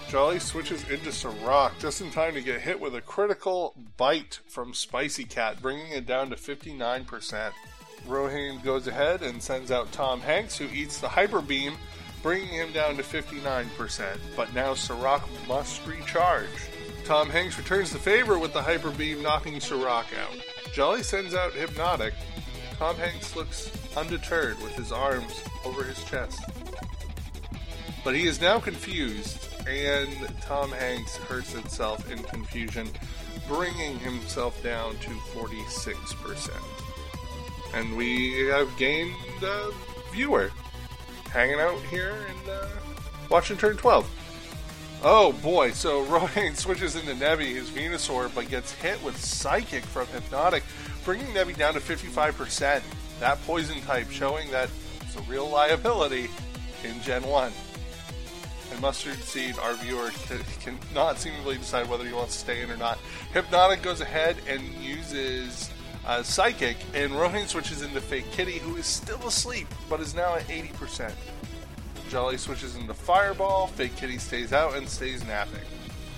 Jolly 0.09 0.39
switches 0.39 0.87
into 0.91 1.11
Sirach 1.11 1.73
just 1.79 2.03
in 2.03 2.11
time 2.11 2.35
to 2.35 2.43
get 2.43 2.61
hit 2.61 2.79
with 2.79 2.95
a 2.95 3.01
critical 3.01 3.75
bite 3.97 4.41
from 4.47 4.75
Spicy 4.75 5.25
Cat, 5.25 5.63
bringing 5.63 5.91
it 5.91 6.05
down 6.05 6.29
to 6.29 6.37
59%. 6.37 7.53
Rohan 8.07 8.61
goes 8.63 8.87
ahead 8.87 9.23
and 9.23 9.43
sends 9.43 9.71
out 9.71 9.91
Tom 9.91 10.21
Hanks, 10.21 10.59
who 10.59 10.67
eats 10.67 11.01
the 11.01 11.09
Hyper 11.09 11.41
Beam, 11.41 11.75
bringing 12.23 12.49
him 12.49 12.73
down 12.73 12.99
to 12.99 13.03
59%. 13.03 14.19
But 14.37 14.53
now 14.53 14.75
Sirach 14.75 15.27
must 15.49 15.87
recharge. 15.87 16.49
Tom 17.07 17.31
Hanks 17.31 17.57
returns 17.57 17.91
the 17.91 17.99
favor 17.99 18.39
with 18.39 18.53
the 18.53 18.63
Hyper 18.63 18.91
Beam, 18.91 19.23
knocking 19.23 19.61
Sirach 19.61 20.07
out. 20.21 20.37
Jolly 20.75 21.03
sends 21.03 21.35
out 21.35 21.55
Hypnotic. 21.55 22.13
Tom 22.83 22.97
Hanks 22.97 23.37
looks 23.37 23.71
undeterred 23.97 24.61
with 24.61 24.75
his 24.75 24.91
arms 24.91 25.45
over 25.65 25.85
his 25.85 26.03
chest. 26.03 26.43
But 28.03 28.17
he 28.17 28.27
is 28.27 28.41
now 28.41 28.59
confused, 28.59 29.47
and 29.69 30.11
Tom 30.41 30.73
Hanks 30.73 31.17
hurts 31.17 31.55
itself 31.55 32.11
in 32.11 32.21
confusion, 32.25 32.89
bringing 33.47 34.01
himself 34.01 34.61
down 34.65 34.97
to 34.97 35.11
46%. 35.11 36.51
And 37.73 37.97
we 37.97 38.49
have 38.49 38.77
gained 38.77 39.15
a 39.45 39.71
viewer 40.13 40.51
hanging 41.31 41.61
out 41.61 41.81
here 41.83 42.17
and 42.31 42.49
uh, 42.49 42.67
watching 43.31 43.59
turn 43.59 43.77
12. 43.77 44.11
Oh 45.05 45.33
boy, 45.35 45.71
so 45.71 46.03
Rohan 46.07 46.57
switches 46.57 46.97
into 46.97 47.15
Nebby, 47.15 47.55
his 47.55 47.71
Venusaur, 47.71 48.33
but 48.35 48.49
gets 48.49 48.73
hit 48.73 49.01
with 49.05 49.17
Psychic 49.17 49.85
from 49.85 50.09
Hypnotic, 50.09 50.65
bringing 51.05 51.27
Nebby 51.29 51.57
down 51.57 51.75
to 51.75 51.81
55%. 51.81 52.83
That 53.21 53.43
poison 53.47 53.81
type 53.83 54.11
showing 54.11 54.51
that 54.51 54.69
it's 55.01 55.17
a 55.17 55.23
real 55.23 55.49
liability 55.49 56.29
in 56.85 57.01
Gen 57.03 57.23
1 57.23 57.53
and 58.73 58.81
Mustard 58.81 59.23
Seed, 59.23 59.59
our 59.59 59.75
viewer, 59.75 60.11
cannot 60.61 61.19
seemingly 61.19 61.59
decide 61.59 61.89
whether 61.89 62.05
he 62.05 62.13
wants 62.13 62.35
to 62.35 62.41
stay 62.41 62.63
in 62.63 62.71
or 62.71 62.77
not. 62.77 62.99
Hypnotic 63.33 63.83
goes 63.83 64.01
ahead 64.01 64.37
and 64.49 64.63
uses 64.75 65.71
uh, 66.07 66.23
Psychic, 66.23 66.77
and 66.95 67.13
Rohan 67.13 67.47
switches 67.47 67.83
into 67.83 68.01
Fake 68.01 68.31
Kitty, 68.33 68.59
who 68.59 68.77
is 68.77 68.87
still 68.87 69.25
asleep, 69.27 69.69
but 69.89 70.01
is 70.01 70.15
now 70.15 70.35
at 70.35 70.47
80%. 70.49 71.13
Jolly 72.09 72.37
switches 72.37 72.77
into 72.77 72.95
Fireball, 72.95 73.69
Fake 73.69 73.97
Kitty 73.97 74.19
stays 74.19 74.53
out 74.53 74.75
and 74.77 74.89
stays 74.89 75.25
napping. 75.27 75.61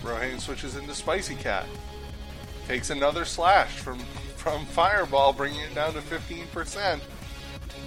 Rohan 0.02 0.39
switches 0.39 0.77
into 0.77 0.94
Spicy 0.94 1.35
Cat. 1.35 1.66
Takes 2.66 2.90
another 2.90 3.24
slash 3.24 3.78
from, 3.78 3.98
from 4.45 4.66
Fireball, 4.66 5.33
bringing 5.33 5.61
it 5.61 5.75
down 5.75 5.95
to 5.95 6.01
15%. 6.01 7.01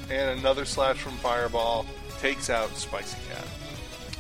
And 0.10 0.40
another 0.40 0.66
slash 0.66 0.98
from 0.98 1.12
Fireball 1.14 1.86
takes 2.20 2.50
out 2.50 2.76
Spicy 2.76 3.20
Cat. 3.30 3.46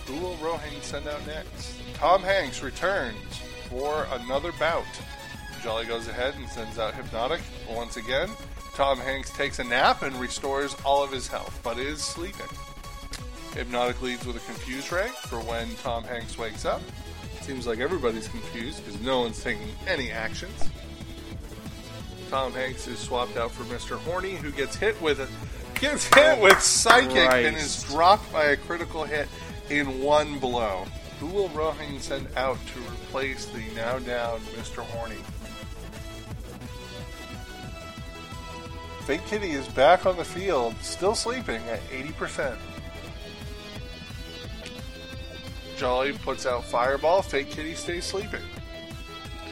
Who 0.05 0.17
will 0.21 0.35
Rohan 0.35 0.81
send 0.83 1.07
out 1.07 1.25
next? 1.25 1.73
Tom 1.95 2.21
Hanks 2.21 2.61
returns 2.61 3.41
for 3.69 4.05
another 4.11 4.51
bout. 4.59 4.85
Jolly 5.63 5.87
goes 5.87 6.07
ahead 6.07 6.35
and 6.35 6.47
sends 6.47 6.77
out 6.77 6.93
Hypnotic 6.93 7.41
once 7.67 7.97
again. 7.97 8.29
Tom 8.75 8.99
Hanks 8.99 9.31
takes 9.31 9.57
a 9.57 9.63
nap 9.63 10.03
and 10.03 10.15
restores 10.17 10.75
all 10.85 11.03
of 11.03 11.11
his 11.11 11.27
health, 11.27 11.59
but 11.63 11.79
is 11.79 12.03
sleeping. 12.03 12.45
Hypnotic 13.55 13.99
leads 14.03 14.27
with 14.27 14.35
a 14.35 14.51
Confuse 14.51 14.91
Ray 14.91 15.07
for 15.23 15.39
when 15.39 15.73
Tom 15.77 16.03
Hanks 16.03 16.37
wakes 16.37 16.65
up. 16.65 16.83
Seems 17.41 17.65
like 17.65 17.79
everybody's 17.79 18.27
confused 18.27 18.85
because 18.85 19.01
no 19.01 19.21
one's 19.21 19.41
taking 19.41 19.69
any 19.87 20.11
actions. 20.11 20.69
Tom 22.29 22.51
Hanks 22.51 22.87
is 22.87 22.99
swapped 22.99 23.37
out 23.37 23.51
for 23.51 23.63
Mr. 23.63 23.97
Horny, 23.97 24.35
who 24.35 24.51
gets 24.51 24.75
hit 24.75 25.01
with 25.01 25.19
a 25.19 25.27
gets 25.79 26.05
hit 26.05 26.37
oh, 26.37 26.41
with 26.41 26.61
Psychic 26.61 27.31
and 27.31 27.55
is 27.55 27.83
dropped 27.83 28.31
by 28.33 28.45
a 28.45 28.57
critical 28.57 29.03
hit 29.03 29.29
in 29.69 30.01
one 30.01 30.39
blow. 30.39 30.85
Who 31.19 31.27
will 31.27 31.49
Rohan 31.49 31.99
send 31.99 32.27
out 32.35 32.57
to 32.67 32.79
replace 32.79 33.45
the 33.45 33.63
now 33.75 33.99
down 33.99 34.39
Mr. 34.57 34.83
Horny? 34.83 35.17
Fake 39.05 39.25
Kitty 39.27 39.51
is 39.51 39.67
back 39.69 40.05
on 40.05 40.17
the 40.17 40.25
field, 40.25 40.75
still 40.81 41.15
sleeping 41.15 41.61
at 41.69 41.79
80%. 41.89 42.57
Jolly 45.77 46.11
puts 46.11 46.45
out 46.45 46.65
Fireball, 46.65 47.21
Fake 47.21 47.49
Kitty 47.49 47.73
stays 47.73 48.03
sleeping. 48.03 48.41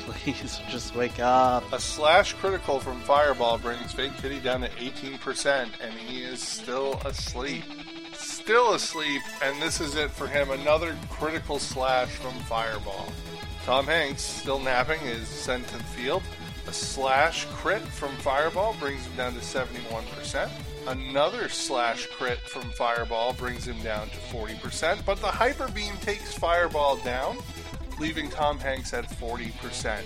Please, 0.05 0.61
just 0.69 0.95
wake 0.95 1.19
up. 1.19 1.71
A 1.73 1.79
slash 1.79 2.33
critical 2.33 2.79
from 2.79 2.99
Fireball 3.01 3.57
brings 3.57 3.91
Fake 3.91 4.15
Kitty 4.17 4.39
down 4.39 4.61
to 4.61 4.69
18%, 4.69 5.69
and 5.81 5.93
he 5.93 6.21
is 6.21 6.41
still 6.41 6.93
asleep. 7.05 7.63
Still 8.13 8.75
asleep, 8.75 9.21
and 9.41 9.61
this 9.61 9.81
is 9.81 9.95
it 9.95 10.11
for 10.11 10.27
him. 10.27 10.51
Another 10.51 10.95
critical 11.09 11.59
slash 11.59 12.09
from 12.09 12.33
Fireball. 12.41 13.07
Tom 13.65 13.87
Hanks, 13.87 14.21
still 14.21 14.59
napping, 14.59 15.01
is 15.01 15.27
sent 15.27 15.67
to 15.69 15.77
the 15.77 15.83
field. 15.83 16.21
A 16.67 16.73
slash 16.73 17.45
crit 17.45 17.81
from 17.81 18.11
Fireball 18.17 18.75
brings 18.79 19.05
him 19.05 19.15
down 19.15 19.33
to 19.33 19.39
71%. 19.39 20.49
Another 20.87 21.49
slash 21.49 22.05
crit 22.07 22.39
from 22.39 22.63
Fireball 22.71 23.33
brings 23.33 23.67
him 23.67 23.79
down 23.81 24.07
to 24.09 24.17
40%, 24.17 25.03
but 25.05 25.19
the 25.19 25.27
Hyper 25.27 25.67
Beam 25.69 25.95
takes 25.97 26.33
Fireball 26.35 26.97
down, 26.97 27.37
leaving 27.99 28.29
Tom 28.29 28.59
Hanks 28.59 28.93
at 28.93 29.09
40%. 29.09 30.01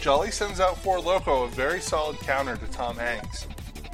Jolly 0.00 0.30
sends 0.30 0.60
out 0.60 0.78
Four 0.78 1.00
Loco, 1.00 1.44
a 1.44 1.48
very 1.48 1.80
solid 1.80 2.18
counter 2.20 2.56
to 2.56 2.66
Tom 2.66 2.96
Hanks. 2.96 3.46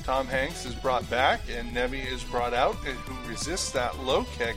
Tom 0.02 0.26
Hanks 0.26 0.66
is 0.66 0.74
brought 0.74 1.08
back, 1.08 1.40
and 1.50 1.74
Nebby 1.74 2.04
is 2.06 2.22
brought 2.24 2.52
out, 2.52 2.74
who 2.76 3.28
resists 3.28 3.70
that 3.70 3.98
low 4.04 4.24
kick 4.36 4.56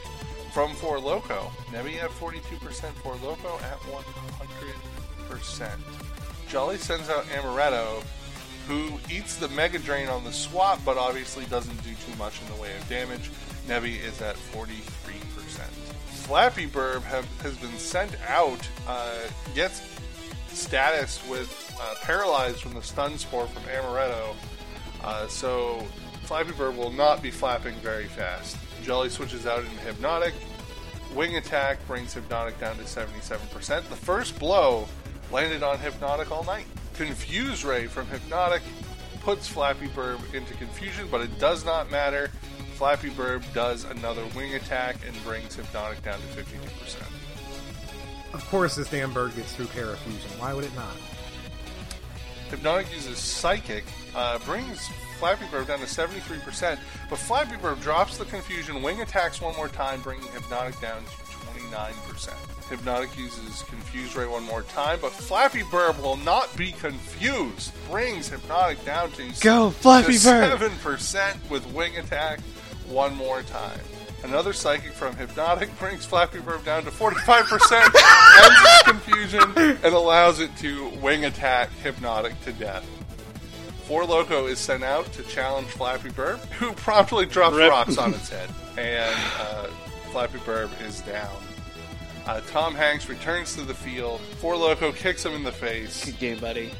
from 0.54 0.74
Four 0.76 1.00
Loco. 1.00 1.50
Nebby 1.72 2.04
at 2.04 2.10
42%, 2.10 2.92
Four 2.96 3.16
Loco 3.24 3.58
at 3.60 3.80
100%. 5.30 5.70
Jolly 6.50 6.78
sends 6.78 7.10
out 7.10 7.24
Amaretto, 7.26 8.04
who 8.68 9.00
eats 9.10 9.38
the 9.38 9.48
Mega 9.50 9.80
Drain 9.80 10.10
on 10.10 10.26
the 10.26 10.34
swap, 10.34 10.80
but 10.84 10.98
obviously 10.98 11.46
doesn't 11.46 11.82
do 11.84 11.92
too 12.06 12.16
much 12.18 12.42
in 12.42 12.48
the 12.54 12.62
way 12.62 12.76
of 12.76 12.90
damage. 12.90 13.32
Nebby 13.68 14.02
is 14.02 14.22
at 14.22 14.36
43%. 14.36 15.17
Flappy 16.28 16.66
Bird 16.66 17.04
have, 17.04 17.26
has 17.42 17.56
been 17.56 17.78
sent 17.78 18.12
out, 18.28 18.60
uh, 18.86 19.16
gets 19.56 19.82
status 20.50 21.26
with 21.30 21.74
uh, 21.82 21.96
paralyzed 22.02 22.60
from 22.60 22.74
the 22.74 22.82
stun 22.82 23.18
spore 23.18 23.48
from 23.48 23.64
Amaretto, 23.64 24.36
uh, 25.06 25.26
so 25.30 25.88
Flappy 26.24 26.52
Bird 26.52 26.76
will 26.76 26.92
not 26.92 27.24
be 27.24 27.32
flapping 27.32 27.76
very 27.76 28.08
fast. 28.08 28.58
Jolly 28.84 29.08
switches 29.08 29.48
out 29.48 29.60
into 29.60 29.80
Hypnotic. 29.80 30.34
Wing 31.16 31.38
attack 31.38 31.78
brings 31.88 32.14
Hypnotic 32.14 32.60
down 32.60 32.76
to 32.76 32.84
77%. 32.84 33.88
The 33.88 33.96
first 33.96 34.38
blow 34.38 34.86
landed 35.32 35.64
on 35.64 35.80
Hypnotic 35.80 36.30
all 36.30 36.44
night. 36.44 36.66
Confuse 36.96 37.64
Ray 37.64 37.88
from 37.88 38.06
Hypnotic 38.08 38.64
puts 39.22 39.48
Flappy 39.48 39.88
Burb 39.88 40.20
into 40.34 40.54
confusion, 40.56 41.08
but 41.10 41.22
it 41.22 41.40
does 41.40 41.64
not 41.64 41.90
matter. 41.90 42.32
Flappy 42.78 43.10
Bird 43.10 43.44
does 43.56 43.86
another 43.86 44.24
wing 44.36 44.54
attack 44.54 44.98
and 45.08 45.24
brings 45.24 45.56
Hypnotic 45.56 46.04
down 46.04 46.20
to 46.20 46.28
52%. 46.28 47.02
Of 48.36 48.46
course, 48.52 48.76
this 48.76 48.88
damn 48.88 49.12
bird 49.12 49.36
gets 49.36 49.54
through 49.54 49.66
Parafusion. 49.66 50.40
Why 50.40 50.54
would 50.54 50.64
it 50.64 50.76
not? 50.76 50.96
Hypnotic 52.52 52.94
uses 52.94 53.18
Psychic, 53.18 53.84
uh, 54.16 54.38
brings 54.40 54.88
Flappy 55.18 55.46
Bird 55.50 55.66
down 55.66 55.80
to 55.80 55.86
73%, 55.86 56.78
but 57.10 57.18
Flappy 57.18 57.58
Bird 57.58 57.82
drops 57.82 58.18
the 58.18 58.26
confusion, 58.26 58.84
wing 58.84 59.02
attacks 59.02 59.42
one 59.42 59.56
more 59.56 59.70
time, 59.70 60.00
bringing 60.02 60.28
Hypnotic 60.28 60.80
down 60.80 61.04
to 61.04 61.10
29%. 61.10 62.70
Hypnotic 62.70 63.18
uses 63.18 63.64
Confuse 63.64 64.16
Ray 64.16 64.28
one 64.28 64.44
more 64.44 64.62
time, 64.64 65.00
but 65.02 65.12
Flappy 65.12 65.64
Bird 65.72 65.98
will 66.00 66.18
not 66.18 66.56
be 66.56 66.74
confused. 66.74 67.74
Brings 67.90 68.28
Hypnotic 68.28 68.86
down 68.86 69.12
to 69.14 69.32
Go, 69.42 69.72
Flappy 69.72 70.14
to 70.14 70.20
Burb! 70.20 70.58
7% 70.58 71.50
with 71.50 71.66
Wing 71.74 71.98
Attack 71.98 72.40
one 72.88 73.16
more 73.16 73.42
time. 73.44 73.80
Another 74.24 74.52
Psychic 74.52 74.94
from 74.94 75.16
Hypnotic 75.16 75.70
brings 75.80 76.06
Flappy 76.06 76.40
Bird 76.40 76.66
down 76.66 76.84
to 76.86 76.92
45%, 76.92 77.82
ends 77.84 77.94
its 77.94 78.84
confusion, 78.84 79.78
and 79.84 79.94
allows 79.94 80.40
it 80.40 80.56
to 80.58 80.90
Wing 81.02 81.26
Attack 81.26 81.70
Hypnotic 81.84 82.40
to 82.42 82.52
death. 82.54 82.86
Four 83.86 84.06
Loco 84.06 84.48
is 84.48 84.60
sent 84.60 84.84
out 84.84 85.12
to 85.14 85.24
challenge 85.24 85.68
Flappy 85.68 86.10
Bird, 86.10 86.40
who 86.60 86.74
promptly 86.74 87.26
drops 87.26 87.56
Rip. 87.56 87.70
rocks 87.72 87.98
on 87.98 88.14
its 88.16 88.30
head, 88.30 88.50
and 88.78 89.16
uh, 89.40 89.68
Flappy 90.12 90.40
Bird 90.40 90.70
is 90.86 91.02
down. 91.02 91.32
Uh, 92.26 92.42
Tom 92.48 92.76
Hanks 92.76 93.08
returns 93.08 93.56
to 93.56 93.62
the 93.62 93.74
field. 93.74 94.20
Four 94.20 94.58
Loco 94.58 94.92
kicks 94.92 95.24
him 95.26 95.34
in 95.34 95.44
the 95.44 95.52
face, 95.52 96.04
Good 96.04 96.20
game, 96.20 96.40
buddy. 96.40 96.72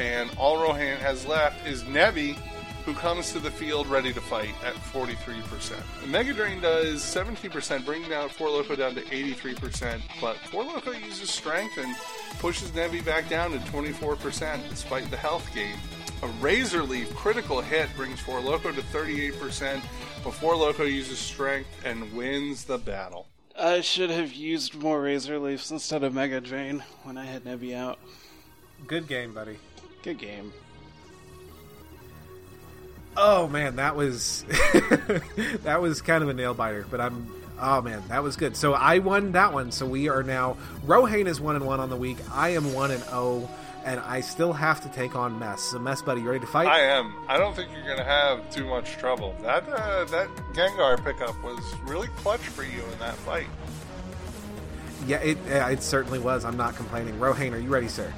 and 0.00 0.28
all 0.36 0.60
Rohan 0.60 0.96
has 0.96 1.24
left 1.26 1.64
is 1.68 1.84
Nebby, 1.84 2.36
who 2.90 2.96
comes 2.96 3.32
to 3.32 3.38
the 3.38 3.50
field 3.50 3.86
ready 3.86 4.12
to 4.12 4.20
fight 4.20 4.52
at 4.64 4.74
43%. 4.74 6.08
Mega 6.08 6.34
Drain 6.34 6.60
does 6.60 7.02
17%, 7.02 7.84
bringing 7.84 8.10
down 8.10 8.28
Four 8.28 8.50
Loco 8.50 8.74
down 8.74 8.96
to 8.96 9.02
83%, 9.02 10.00
but 10.20 10.36
Four 10.38 10.64
Loco 10.64 10.90
uses 10.90 11.30
strength 11.30 11.78
and 11.78 11.94
pushes 12.40 12.70
Nebby 12.70 13.04
back 13.04 13.28
down 13.28 13.52
to 13.52 13.58
24% 13.58 14.68
despite 14.68 15.08
the 15.08 15.16
health 15.16 15.48
gain. 15.54 15.76
A 16.24 16.26
Razor 16.40 16.82
Leaf 16.82 17.14
critical 17.14 17.60
hit 17.60 17.88
brings 17.94 18.18
Four 18.18 18.40
Loco 18.40 18.72
to 18.72 18.82
38% 18.82 19.80
before 20.24 20.56
Loco 20.56 20.82
uses 20.82 21.20
strength 21.20 21.70
and 21.84 22.12
wins 22.12 22.64
the 22.64 22.78
battle. 22.78 23.28
I 23.56 23.82
should 23.82 24.10
have 24.10 24.32
used 24.32 24.74
more 24.74 25.00
Razor 25.00 25.38
Leafs 25.38 25.70
instead 25.70 26.02
of 26.02 26.12
Mega 26.12 26.40
Drain 26.40 26.82
when 27.04 27.16
I 27.16 27.26
had 27.26 27.44
Nebby 27.44 27.72
out. 27.72 28.00
Good 28.88 29.06
game, 29.06 29.32
buddy. 29.32 29.58
Good 30.02 30.18
game. 30.18 30.52
Oh 33.16 33.48
man, 33.48 33.76
that 33.76 33.96
was 33.96 34.44
that 35.64 35.78
was 35.80 36.00
kind 36.02 36.22
of 36.22 36.28
a 36.28 36.34
nail 36.34 36.54
biter, 36.54 36.86
but 36.90 37.00
I'm 37.00 37.26
oh 37.60 37.82
man, 37.82 38.02
that 38.08 38.22
was 38.22 38.36
good. 38.36 38.56
So 38.56 38.72
I 38.72 38.98
won 38.98 39.32
that 39.32 39.52
one. 39.52 39.72
So 39.72 39.86
we 39.86 40.08
are 40.08 40.22
now 40.22 40.56
Rohain 40.86 41.26
is 41.26 41.40
one 41.40 41.56
and 41.56 41.66
one 41.66 41.80
on 41.80 41.90
the 41.90 41.96
week. 41.96 42.18
I 42.32 42.50
am 42.50 42.72
one 42.72 42.90
and 42.90 43.02
oh, 43.10 43.50
and 43.84 44.00
I 44.00 44.20
still 44.20 44.52
have 44.52 44.80
to 44.82 44.88
take 44.90 45.16
on 45.16 45.38
Mess. 45.38 45.62
So 45.62 45.78
Mess, 45.78 46.02
buddy, 46.02 46.20
you 46.20 46.28
ready 46.28 46.40
to 46.40 46.46
fight? 46.46 46.68
I 46.68 46.80
am. 46.80 47.14
I 47.28 47.36
don't 47.36 47.54
think 47.54 47.70
you're 47.72 47.86
gonna 47.86 48.04
have 48.04 48.48
too 48.50 48.66
much 48.66 48.92
trouble. 48.92 49.34
That 49.42 49.68
uh, 49.68 50.04
that 50.06 50.28
Gengar 50.52 51.02
pickup 51.04 51.42
was 51.42 51.60
really 51.84 52.08
clutch 52.16 52.40
for 52.40 52.62
you 52.62 52.82
in 52.92 52.98
that 53.00 53.16
fight. 53.16 53.48
Yeah, 55.06 55.18
it 55.18 55.38
it 55.46 55.82
certainly 55.82 56.18
was. 56.18 56.44
I'm 56.44 56.56
not 56.56 56.76
complaining. 56.76 57.18
Rohain, 57.18 57.52
are 57.52 57.58
you 57.58 57.70
ready, 57.70 57.88
sir? 57.88 58.12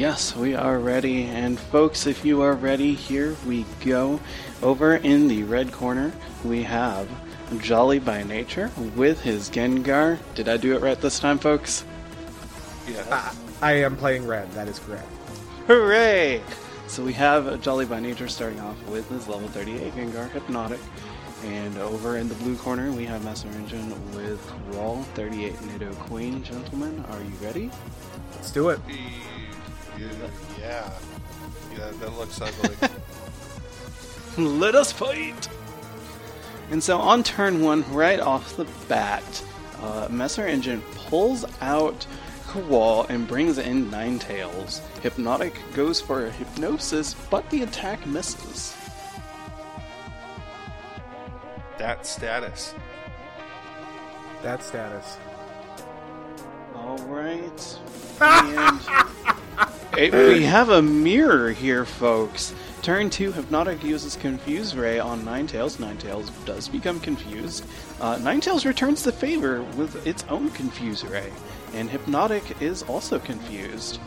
Yes, 0.00 0.34
we 0.34 0.54
are 0.54 0.78
ready. 0.78 1.24
And 1.24 1.60
folks, 1.60 2.06
if 2.06 2.24
you 2.24 2.40
are 2.40 2.54
ready, 2.54 2.94
here 2.94 3.36
we 3.46 3.66
go. 3.84 4.18
Over 4.62 4.96
in 4.96 5.28
the 5.28 5.42
red 5.42 5.72
corner, 5.72 6.10
we 6.42 6.62
have 6.62 7.06
Jolly 7.60 7.98
by 7.98 8.22
Nature 8.22 8.70
with 8.96 9.20
his 9.20 9.50
Gengar. 9.50 10.18
Did 10.34 10.48
I 10.48 10.56
do 10.56 10.74
it 10.74 10.80
right 10.80 10.98
this 10.98 11.18
time, 11.18 11.38
folks? 11.38 11.84
Yeah. 12.88 13.04
I, 13.60 13.72
I 13.72 13.72
am 13.72 13.94
playing 13.94 14.26
red. 14.26 14.50
That 14.52 14.68
is 14.68 14.78
correct. 14.78 15.06
Hooray! 15.66 16.40
So 16.86 17.04
we 17.04 17.12
have 17.12 17.60
Jolly 17.60 17.84
by 17.84 18.00
Nature 18.00 18.28
starting 18.28 18.60
off 18.60 18.82
with 18.86 19.06
his 19.10 19.28
level 19.28 19.48
38 19.48 19.92
Gengar 19.92 20.30
Hypnotic. 20.30 20.80
And 21.44 21.76
over 21.76 22.16
in 22.16 22.26
the 22.30 22.36
blue 22.36 22.56
corner, 22.56 22.90
we 22.90 23.04
have 23.04 23.22
Messer 23.22 23.48
Engine 23.48 23.90
with 24.14 24.40
Wall 24.72 25.02
38 25.12 25.52
Nidoqueen. 25.56 26.42
Gentlemen, 26.42 27.04
are 27.10 27.20
you 27.20 27.34
ready? 27.42 27.70
Let's 28.32 28.50
do 28.50 28.70
it. 28.70 28.80
Yeah. 30.58 30.90
Yeah, 31.72 31.90
that 31.90 32.16
looks 32.16 32.40
ugly. 32.40 32.76
Let 34.58 34.74
us 34.74 34.92
fight! 34.92 35.48
And 36.70 36.82
so 36.82 36.98
on 36.98 37.22
turn 37.22 37.62
one, 37.62 37.90
right 37.92 38.20
off 38.20 38.56
the 38.56 38.66
bat, 38.88 39.44
uh, 39.80 40.08
Messer 40.10 40.46
Engine 40.46 40.82
pulls 40.94 41.44
out 41.60 42.06
Kowal 42.46 43.08
and 43.08 43.26
brings 43.26 43.58
in 43.58 43.90
Ninetales. 43.90 44.80
Hypnotic 45.00 45.60
goes 45.74 46.00
for 46.00 46.26
a 46.26 46.30
Hypnosis, 46.30 47.14
but 47.30 47.48
the 47.50 47.62
attack 47.62 48.06
misses. 48.06 48.76
that 51.80 52.06
status. 52.06 52.74
That 54.42 54.62
status. 54.62 55.16
Alright. 56.90 57.78
And 59.98 60.14
eh, 60.14 60.28
we 60.28 60.44
have 60.44 60.68
a 60.68 60.80
mirror 60.80 61.50
here, 61.50 61.84
folks. 61.84 62.54
Turn 62.80 63.10
2, 63.10 63.32
Hypnotic 63.32 63.82
uses 63.82 64.14
Confuse 64.16 64.76
Ray 64.76 65.00
on 65.00 65.22
Ninetales. 65.22 65.78
Ninetales 65.78 66.30
does 66.46 66.68
become 66.68 67.00
confused. 67.00 67.64
Uh, 68.00 68.16
Ninetales 68.16 68.64
returns 68.64 69.02
the 69.02 69.12
favor 69.12 69.62
with 69.76 70.06
its 70.06 70.24
own 70.28 70.50
Confuse 70.50 71.04
Ray, 71.04 71.30
and 71.74 71.90
Hypnotic 71.90 72.62
is 72.62 72.84
also 72.84 73.18
confused. 73.18 74.00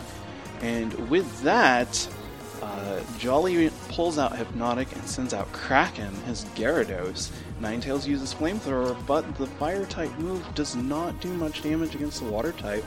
And 0.61 0.93
with 1.09 1.43
that, 1.43 2.07
uh, 2.61 3.01
Jolly 3.19 3.69
pulls 3.89 4.17
out 4.17 4.37
Hypnotic 4.37 4.91
and 4.95 5.05
sends 5.07 5.33
out 5.33 5.51
Kraken, 5.51 6.15
his 6.23 6.45
Gyarados. 6.55 7.29
Ninetales 7.63 8.05
uses 8.05 8.33
Flamethrower, 8.33 8.93
but 9.05 9.37
the 9.37 9.47
Fire 9.47 9.85
type 9.85 10.11
move 10.19 10.45
does 10.53 10.75
not 10.75 11.17
do 11.21 11.29
much 11.29 11.63
damage 11.63 11.95
against 11.95 12.19
the 12.19 12.29
Water 12.29 12.51
type 12.51 12.83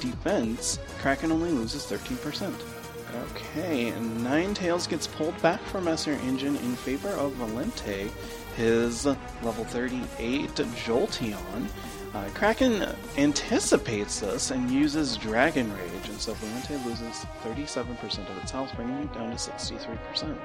defense. 0.00 0.80
Kraken 0.98 1.30
only 1.30 1.52
loses 1.52 1.84
13%. 1.84 2.52
Okay, 3.30 3.90
and 3.90 4.20
Ninetales 4.22 4.88
gets 4.88 5.06
pulled 5.06 5.40
back 5.42 5.60
from 5.62 5.84
Messer 5.84 6.14
Engine 6.24 6.56
in 6.56 6.74
favor 6.74 7.10
of 7.10 7.34
Valente, 7.34 8.10
his 8.56 9.06
level 9.06 9.64
38 9.64 10.50
Jolteon. 10.50 11.68
Uh, 12.12 12.28
Kraken 12.34 12.84
anticipates 13.16 14.18
this 14.18 14.50
and 14.50 14.68
uses 14.70 15.16
Dragon 15.16 15.72
Rage, 15.72 16.08
and 16.08 16.20
so 16.20 16.34
Valente 16.34 16.84
loses 16.84 17.24
37% 17.44 18.28
of 18.28 18.36
its 18.38 18.50
health, 18.50 18.74
bringing 18.74 18.96
it 18.96 19.14
down 19.14 19.30
to 19.30 19.36
63%. 19.36 20.36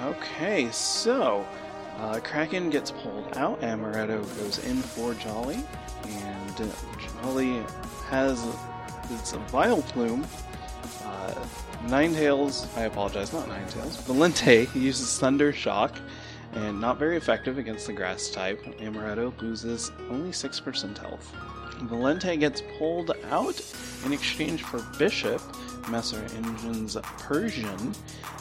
Okay, 0.00 0.70
so 0.70 1.46
uh, 1.96 2.20
Kraken 2.20 2.70
gets 2.70 2.90
pulled 2.90 3.36
out, 3.36 3.60
Amaretto 3.60 4.22
goes 4.38 4.58
in 4.64 4.76
for 4.76 5.14
Jolly, 5.14 5.62
and 6.04 6.72
Jolly 7.22 7.62
has 8.08 8.44
its 9.10 9.32
a 9.32 9.38
Vileplume. 9.50 10.24
Uh, 11.04 11.34
Ninetales, 11.86 12.66
I 12.76 12.82
apologize, 12.82 13.32
not 13.32 13.48
Ninetales. 13.48 14.02
Valente 14.02 14.72
uses 14.80 15.18
Thunder 15.18 15.52
Shock, 15.52 15.98
and 16.52 16.80
not 16.80 16.98
very 16.98 17.16
effective 17.16 17.58
against 17.58 17.86
the 17.86 17.92
grass 17.92 18.28
type. 18.30 18.62
Amaretto 18.78 19.38
loses 19.40 19.90
only 20.10 20.30
6% 20.30 20.98
health. 20.98 21.34
Valente 21.84 22.38
gets 22.38 22.62
pulled 22.78 23.12
out 23.30 23.60
in 24.04 24.12
exchange 24.12 24.62
for 24.62 24.80
Bishop, 24.98 25.42
Messer 25.88 26.24
Engine's 26.36 26.96
Persian, 27.18 27.94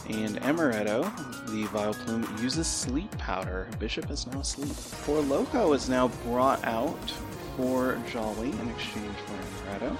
and 0.09 0.39
Amaretto, 0.41 1.03
the 1.47 1.63
Vileplume, 1.67 2.41
uses 2.41 2.67
Sleep 2.67 3.11
Powder. 3.17 3.67
Bishop 3.79 4.09
is 4.09 4.27
now 4.27 4.39
asleep. 4.39 4.71
Four 4.71 5.21
Loco 5.21 5.73
is 5.73 5.89
now 5.89 6.09
brought 6.25 6.63
out 6.65 7.11
for 7.57 7.97
Jolly 8.11 8.51
in 8.51 8.69
exchange 8.69 9.15
for 9.25 9.77
Amaretto, 9.77 9.97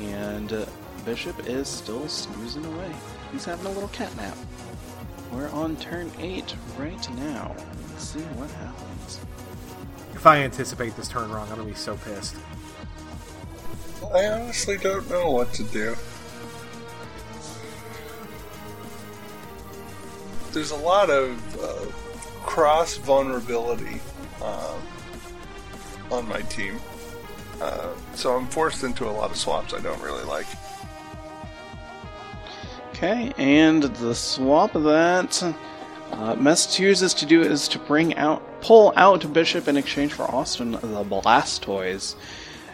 and 0.00 0.52
uh, 0.52 0.66
Bishop 1.04 1.46
is 1.48 1.68
still 1.68 2.08
snoozing 2.08 2.64
away. 2.64 2.92
He's 3.32 3.44
having 3.44 3.66
a 3.66 3.70
little 3.70 3.88
cat 3.88 4.14
nap. 4.16 4.36
We're 5.32 5.48
on 5.50 5.76
turn 5.76 6.10
8 6.18 6.54
right 6.78 7.16
now. 7.16 7.54
Let's 7.90 8.08
see 8.08 8.20
what 8.20 8.50
happens. 8.50 9.20
If 10.14 10.26
I 10.26 10.38
anticipate 10.38 10.96
this 10.96 11.08
turn 11.08 11.30
wrong, 11.30 11.48
I'm 11.50 11.56
gonna 11.56 11.68
be 11.68 11.74
so 11.74 11.96
pissed. 11.96 12.36
I 14.14 14.26
honestly 14.26 14.76
don't 14.78 15.08
know 15.10 15.30
what 15.30 15.52
to 15.54 15.62
do. 15.64 15.96
There's 20.56 20.70
a 20.70 20.76
lot 20.76 21.10
of 21.10 21.62
uh, 21.62 21.84
cross 22.42 22.96
vulnerability 22.96 24.00
um, 24.42 24.80
on 26.10 26.26
my 26.26 26.40
team. 26.40 26.80
Uh, 27.60 27.90
so 28.14 28.34
I'm 28.34 28.46
forced 28.46 28.82
into 28.82 29.06
a 29.06 29.12
lot 29.12 29.30
of 29.30 29.36
swaps 29.36 29.74
I 29.74 29.80
don't 29.80 30.00
really 30.00 30.24
like. 30.24 30.46
Okay, 32.88 33.34
and 33.36 33.82
the 33.82 34.14
swap 34.14 34.72
that 34.72 35.54
uh, 36.12 36.34
Mess 36.36 36.74
chooses 36.74 37.12
to 37.12 37.26
do 37.26 37.42
is 37.42 37.68
to 37.68 37.78
bring 37.78 38.14
out, 38.14 38.42
pull 38.62 38.94
out 38.96 39.30
Bishop 39.34 39.68
in 39.68 39.76
exchange 39.76 40.14
for 40.14 40.22
Austin 40.22 40.70
the 40.70 41.04
Blastoise. 41.04 42.14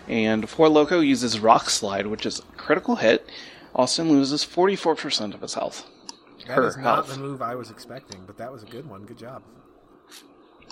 And 0.06 0.48
Four 0.48 0.68
Loco 0.68 1.00
uses 1.00 1.40
Rock 1.40 1.68
Slide, 1.68 2.06
which 2.06 2.26
is 2.26 2.38
a 2.38 2.42
critical 2.56 2.94
hit. 2.94 3.28
Austin 3.74 4.09
loses 4.09 4.44
44% 4.44 5.34
of 5.34 5.40
his 5.40 5.54
health. 5.54 5.88
That 6.47 6.55
Her 6.55 6.69
is 6.69 6.77
not 6.77 7.06
health. 7.06 7.09
the 7.14 7.19
move 7.20 7.43
I 7.43 7.55
was 7.55 7.70
expecting, 7.70 8.24
but 8.27 8.36
that 8.39 8.52
was 8.52 8.62
a 8.62 8.66
good 8.66 8.89
one. 8.89 9.05
Good 9.05 9.19
job. 9.19 9.43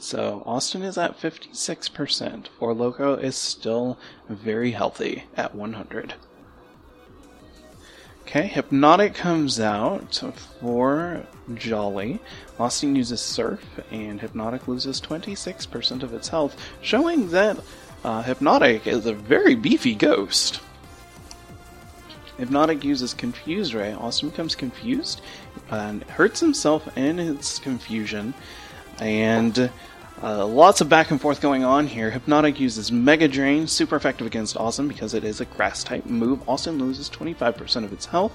So 0.01 0.43
Austin 0.47 0.83
is 0.83 0.97
at 0.97 1.21
56%. 1.21 2.49
Four 2.59 2.73
Loco 2.75 3.15
is 3.15 3.37
still 3.37 3.99
very 4.29 4.71
healthy 4.73 5.25
at 5.37 5.55
100. 5.55 6.15
Okay, 8.23 8.47
Hypnotic 8.47 9.15
comes 9.15 9.59
out 9.59 10.23
for 10.61 11.27
Jolly. 11.55 12.21
Austin 12.59 12.95
uses 12.95 13.21
Surf, 13.21 13.63
and 13.91 14.21
Hypnotic 14.21 14.69
loses 14.69 15.01
26% 15.01 16.03
of 16.03 16.15
its 16.15 16.29
health, 16.29 16.57
showing 16.81 17.31
that 17.31 17.59
uh, 18.05 18.23
Hypnotic 18.23 18.87
is 18.87 19.05
a 19.05 19.13
very 19.13 19.55
beefy 19.57 19.95
ghost. 19.95 20.61
Hypnotic 22.41 22.83
uses 22.83 23.13
Confused 23.13 23.75
Ray. 23.75 23.93
Austin 23.93 24.31
becomes 24.31 24.55
confused 24.55 25.21
and 25.71 26.03
hurts 26.05 26.41
himself 26.41 26.97
in 26.97 27.19
his 27.19 27.59
confusion. 27.59 28.33
And 28.99 29.71
uh, 30.23 30.47
lots 30.47 30.81
of 30.81 30.89
back 30.89 31.11
and 31.11 31.21
forth 31.21 31.43
going 31.43 31.65
on 31.65 31.87
here. 31.87 32.11
Hypnotic 32.11 32.59
uses 32.59 32.91
Mega 32.91 33.29
Drain, 33.29 33.67
super 33.67 33.95
effective 33.95 34.27
against 34.27 34.57
Austin 34.57 34.89
because 34.89 35.13
it 35.13 35.23
is 35.23 35.41
a 35.41 35.45
grass 35.45 35.85
type 35.85 36.07
move. 36.07 36.47
Austin 36.49 36.79
loses 36.79 37.11
25% 37.11 37.85
of 37.85 37.93
its 37.93 38.07
health. 38.07 38.33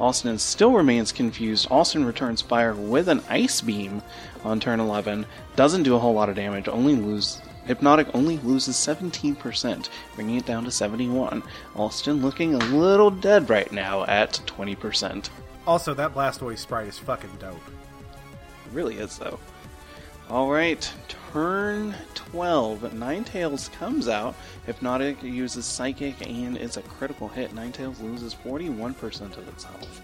Austin 0.00 0.38
still 0.38 0.72
remains 0.72 1.10
confused. 1.10 1.66
Austin 1.72 2.04
returns 2.04 2.40
fire 2.40 2.74
with 2.74 3.08
an 3.08 3.20
Ice 3.28 3.60
Beam 3.60 4.00
on 4.44 4.60
turn 4.60 4.78
11. 4.78 5.26
Doesn't 5.56 5.82
do 5.82 5.96
a 5.96 5.98
whole 5.98 6.14
lot 6.14 6.28
of 6.28 6.36
damage, 6.36 6.68
only 6.68 6.94
lose. 6.94 7.40
Hypnotic 7.70 8.08
only 8.14 8.36
loses 8.38 8.74
17%, 8.74 9.88
bringing 10.16 10.38
it 10.38 10.44
down 10.44 10.64
to 10.64 10.72
71. 10.72 11.40
Austin 11.76 12.20
looking 12.20 12.54
a 12.54 12.58
little 12.58 13.12
dead 13.12 13.48
right 13.48 13.70
now 13.70 14.02
at 14.06 14.40
20%. 14.44 15.30
Also, 15.68 15.94
that 15.94 16.12
Blastoise 16.12 16.58
sprite 16.58 16.88
is 16.88 16.98
fucking 16.98 17.30
dope. 17.38 17.54
It 17.54 18.72
really 18.72 18.96
is, 18.96 19.16
though. 19.18 19.38
Alright, 20.28 20.92
turn 21.32 21.94
12. 22.16 22.92
Ninetales 22.92 23.70
comes 23.74 24.08
out. 24.08 24.34
Hypnotic 24.66 25.22
uses 25.22 25.64
Psychic 25.64 26.26
and 26.26 26.56
it's 26.56 26.76
a 26.76 26.82
critical 26.82 27.28
hit. 27.28 27.54
Ninetales 27.54 28.02
loses 28.02 28.34
41% 28.34 29.36
of 29.36 29.46
its 29.46 29.62
health. 29.62 30.00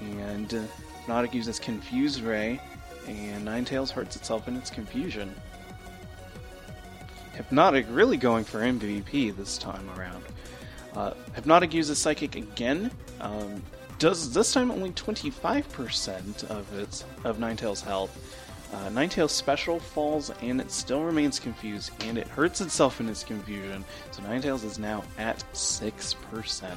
And 0.00 0.54
uh, 0.54 0.62
Hypnotic 0.98 1.34
uses 1.34 1.58
Confuse 1.58 2.22
Ray, 2.22 2.60
and 3.08 3.48
Ninetales 3.48 3.90
hurts 3.90 4.14
itself 4.14 4.46
in 4.46 4.54
its 4.54 4.70
confusion. 4.70 5.34
Hypnotic 7.38 7.86
really 7.90 8.16
going 8.16 8.44
for 8.44 8.58
MVP 8.58 9.36
this 9.36 9.58
time 9.58 9.88
around. 9.96 10.24
Uh, 10.92 11.14
Hypnotic 11.36 11.72
uses 11.72 11.96
Psychic 11.96 12.34
again. 12.34 12.90
Um, 13.20 13.62
does 14.00 14.34
this 14.34 14.52
time 14.52 14.72
only 14.72 14.90
25% 14.90 16.50
of 16.50 16.76
its 16.76 17.04
of 17.22 17.38
Ninetales' 17.38 17.80
health. 17.80 18.44
Uh, 18.72 18.88
Ninetales 18.88 19.30
special 19.30 19.78
falls 19.78 20.30
and 20.42 20.60
it 20.60 20.72
still 20.72 21.04
remains 21.04 21.38
confused 21.38 21.92
and 22.00 22.18
it 22.18 22.26
hurts 22.26 22.60
itself 22.60 23.00
in 23.00 23.08
its 23.08 23.22
confusion. 23.22 23.84
So 24.10 24.20
Ninetales 24.22 24.64
is 24.64 24.80
now 24.80 25.04
at 25.16 25.44
6%. 25.52 26.76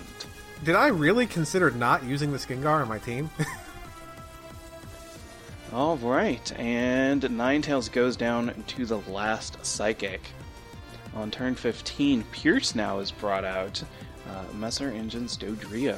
Did 0.63 0.75
I 0.75 0.89
really 0.89 1.25
consider 1.25 1.71
not 1.71 2.03
using 2.03 2.31
the 2.31 2.38
Skingar 2.38 2.83
on 2.83 2.88
my 2.88 2.99
team? 2.99 3.31
Alright, 5.73 6.53
and 6.59 7.23
Ninetales 7.23 7.91
goes 7.91 8.15
down 8.15 8.63
to 8.67 8.85
the 8.85 8.99
last 9.09 9.65
Psychic. 9.65 10.21
On 11.15 11.29
turn 11.29 11.55
15, 11.55 12.23
Pierce 12.31 12.73
now 12.75 12.99
is 12.99 13.11
brought 13.11 13.43
out. 13.43 13.83
Uh, 14.29 14.53
Messer 14.53 14.89
Engine's 14.89 15.38
Dodrio. 15.38 15.97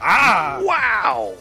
ah! 0.00 0.60
Wow! 0.62 1.34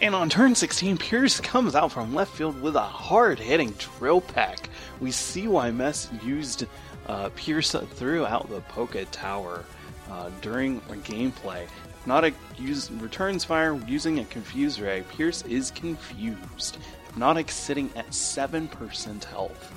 And 0.00 0.14
on 0.14 0.28
turn 0.28 0.54
16, 0.54 0.98
Pierce 0.98 1.40
comes 1.40 1.74
out 1.74 1.92
from 1.92 2.14
left 2.14 2.34
field 2.34 2.60
with 2.60 2.76
a 2.76 2.80
hard 2.80 3.38
hitting 3.38 3.74
Drill 3.78 4.20
Peck. 4.20 4.68
We 5.00 5.10
see 5.10 5.48
why 5.48 5.70
Mess 5.70 6.10
used 6.22 6.66
uh, 7.06 7.30
Pierce 7.34 7.72
throughout 7.72 8.48
the 8.48 8.60
Poké 8.62 9.06
Tower 9.10 9.64
uh, 10.10 10.30
during 10.40 10.80
gameplay. 10.80 11.66
Hypnotic 11.98 12.34
use, 12.58 12.90
returns 12.90 13.44
fire 13.44 13.80
using 13.86 14.18
a 14.18 14.24
Confuse 14.24 14.80
Ray. 14.80 15.04
Pierce 15.08 15.42
is 15.42 15.70
confused. 15.70 16.78
Hypnotic 17.12 17.50
sitting 17.50 17.90
at 17.94 18.08
7% 18.08 19.24
health. 19.24 19.74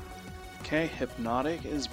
Okay, 0.62 0.88
Hypnotic 0.88 1.66
is 1.66 1.90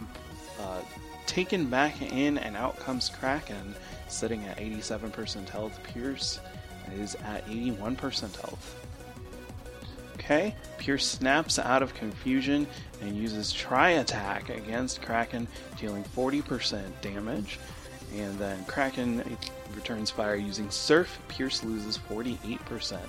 uh, 0.60 0.81
taken 1.27 1.66
back 1.69 2.01
in, 2.01 2.39
and 2.39 2.56
out 2.56 2.78
comes 2.78 3.09
Kraken, 3.09 3.74
sitting 4.06 4.44
at 4.44 4.59
87% 4.59 5.48
health. 5.48 5.77
Pierce 5.82 6.39
is 6.94 7.16
at 7.24 7.44
81% 7.48 8.20
health. 8.36 8.86
Okay, 10.14 10.55
Pierce 10.78 11.05
snaps 11.05 11.59
out 11.59 11.82
of 11.82 11.93
confusion 11.93 12.64
and 13.01 13.16
uses 13.16 13.52
Tri 13.52 13.90
Attack 13.90 14.48
against 14.48 15.02
Kraken, 15.02 15.48
dealing 15.77 16.05
40% 16.05 16.85
damage. 17.01 17.59
And 18.14 18.39
then 18.39 18.64
Kraken 18.66 19.36
returns 19.74 20.09
fire 20.09 20.36
using 20.36 20.70
Surf. 20.70 21.19
Pierce 21.27 21.64
loses 21.64 21.98
48%. 21.98 23.01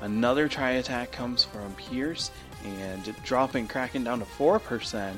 Another 0.00 0.48
Tri 0.48 0.72
Attack 0.72 1.12
comes 1.12 1.44
from 1.44 1.74
Pierce 1.74 2.30
and 2.64 3.14
dropping 3.24 3.68
Kraken 3.68 4.04
down 4.04 4.20
to 4.20 4.24
4%. 4.24 5.14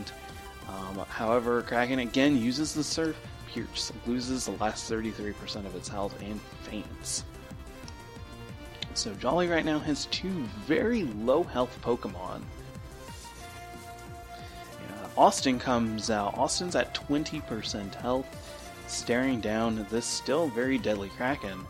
Um, 0.68 1.04
however, 1.08 1.62
Kraken 1.62 2.00
again 2.00 2.36
uses 2.36 2.74
the 2.74 2.84
Surf. 2.84 3.16
Pierce 3.46 3.92
loses 4.06 4.46
the 4.46 4.52
last 4.52 4.90
33% 4.90 5.66
of 5.66 5.74
its 5.76 5.88
health 5.88 6.20
and 6.22 6.40
faints. 6.62 7.24
So 8.94 9.14
Jolly 9.14 9.48
right 9.48 9.64
now 9.64 9.78
has 9.80 10.06
two 10.06 10.42
very 10.66 11.04
low 11.04 11.42
health 11.42 11.78
Pokemon. 11.82 12.42
Austin 15.16 15.58
comes 15.58 16.10
out. 16.10 16.36
Austin's 16.38 16.74
at 16.74 16.94
20% 16.94 17.94
health, 17.96 18.26
staring 18.86 19.40
down 19.40 19.86
this 19.90 20.06
still 20.06 20.48
very 20.48 20.78
deadly 20.78 21.10
Kraken. 21.10 21.66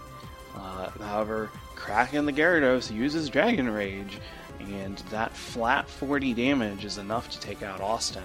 Uh, 0.55 0.91
however, 0.91 1.51
Kraken 1.83 2.27
the 2.27 2.33
Gyarados 2.33 2.95
uses 2.95 3.29
Dragon 3.29 3.69
Rage, 3.69 4.19
and 4.61 4.99
that 5.11 5.37
flat 5.37 5.89
40 5.89 6.33
damage 6.33 6.85
is 6.85 6.97
enough 6.97 7.29
to 7.31 7.41
take 7.41 7.65
out 7.65 7.81
Austin. 7.81 8.23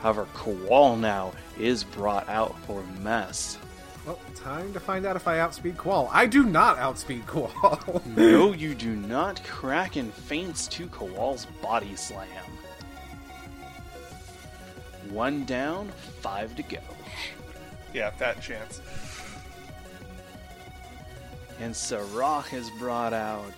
However, 0.00 0.26
Koal 0.34 1.00
now 1.00 1.32
is 1.58 1.84
brought 1.84 2.28
out 2.28 2.54
for 2.66 2.84
Mess. 3.00 3.56
Well, 4.04 4.20
time 4.34 4.74
to 4.74 4.80
find 4.80 5.06
out 5.06 5.16
if 5.16 5.26
I 5.26 5.38
outspeed 5.38 5.78
Qual. 5.78 6.10
I 6.12 6.26
do 6.26 6.44
not 6.44 6.76
outspeed 6.78 7.26
Qual. 7.26 8.02
no, 8.06 8.52
you 8.52 8.74
do 8.74 8.94
not. 8.94 9.42
Kraken 9.42 10.12
faints 10.12 10.68
to 10.68 10.86
Koal's 10.88 11.46
body 11.62 11.96
slam. 11.96 12.28
One 15.08 15.46
down, 15.46 15.88
five 16.20 16.54
to 16.56 16.62
go. 16.62 16.80
Yeah, 17.94 18.10
fat 18.10 18.42
chance. 18.42 18.82
And 21.60 21.74
Sirach 21.74 22.48
has 22.48 22.70
brought 22.70 23.12
out. 23.12 23.54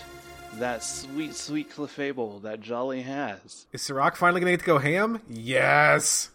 That 0.54 0.82
sweet, 0.82 1.34
sweet 1.34 1.70
Clefable 1.70 2.42
that 2.42 2.60
Jolly 2.60 3.02
has. 3.02 3.66
Is 3.72 3.82
Sirach 3.82 4.16
finally 4.16 4.40
going 4.40 4.50
to 4.50 4.56
get 4.56 4.64
to 4.64 4.66
go 4.66 4.78
ham? 4.78 5.20
Yes! 5.28 6.30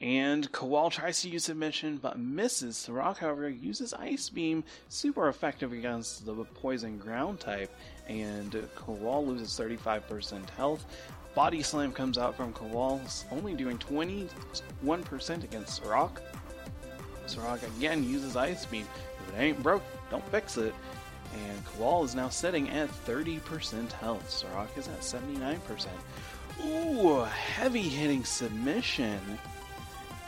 And 0.00 0.50
Koal 0.50 0.90
tries 0.90 1.22
to 1.22 1.30
use 1.30 1.44
submission 1.44 1.98
but 1.98 2.18
misses. 2.18 2.76
Sirach, 2.76 3.18
however, 3.18 3.48
uses 3.48 3.94
Ice 3.94 4.28
Beam, 4.28 4.64
super 4.88 5.28
effective 5.28 5.72
against 5.72 6.26
the 6.26 6.34
poison 6.34 6.98
ground 6.98 7.38
type, 7.40 7.72
and 8.08 8.52
Koal 8.76 9.26
loses 9.26 9.50
35% 9.50 10.50
health. 10.50 10.84
Body 11.34 11.62
Slam 11.62 11.92
comes 11.92 12.18
out 12.18 12.36
from 12.36 12.52
Koal, 12.52 13.00
only 13.30 13.54
doing 13.54 13.78
21% 13.78 15.44
against 15.44 15.76
Sirach. 15.82 16.20
Sirach 17.26 17.62
again 17.62 18.04
uses 18.04 18.36
Ice 18.36 18.66
Beam. 18.66 18.86
If 19.20 19.34
it 19.34 19.40
ain't 19.40 19.62
broke, 19.62 19.82
don't 20.10 20.26
fix 20.30 20.56
it. 20.56 20.74
And 21.32 21.64
Koal 21.64 22.04
is 22.04 22.14
now 22.14 22.28
sitting 22.28 22.68
at 22.70 22.88
30% 23.06 23.90
health. 23.92 24.30
Sirach 24.30 24.76
is 24.76 24.88
at 24.88 25.00
79%. 25.00 25.86
Ooh, 26.64 27.24
heavy 27.24 27.82
hitting 27.82 28.24
submission 28.24 29.20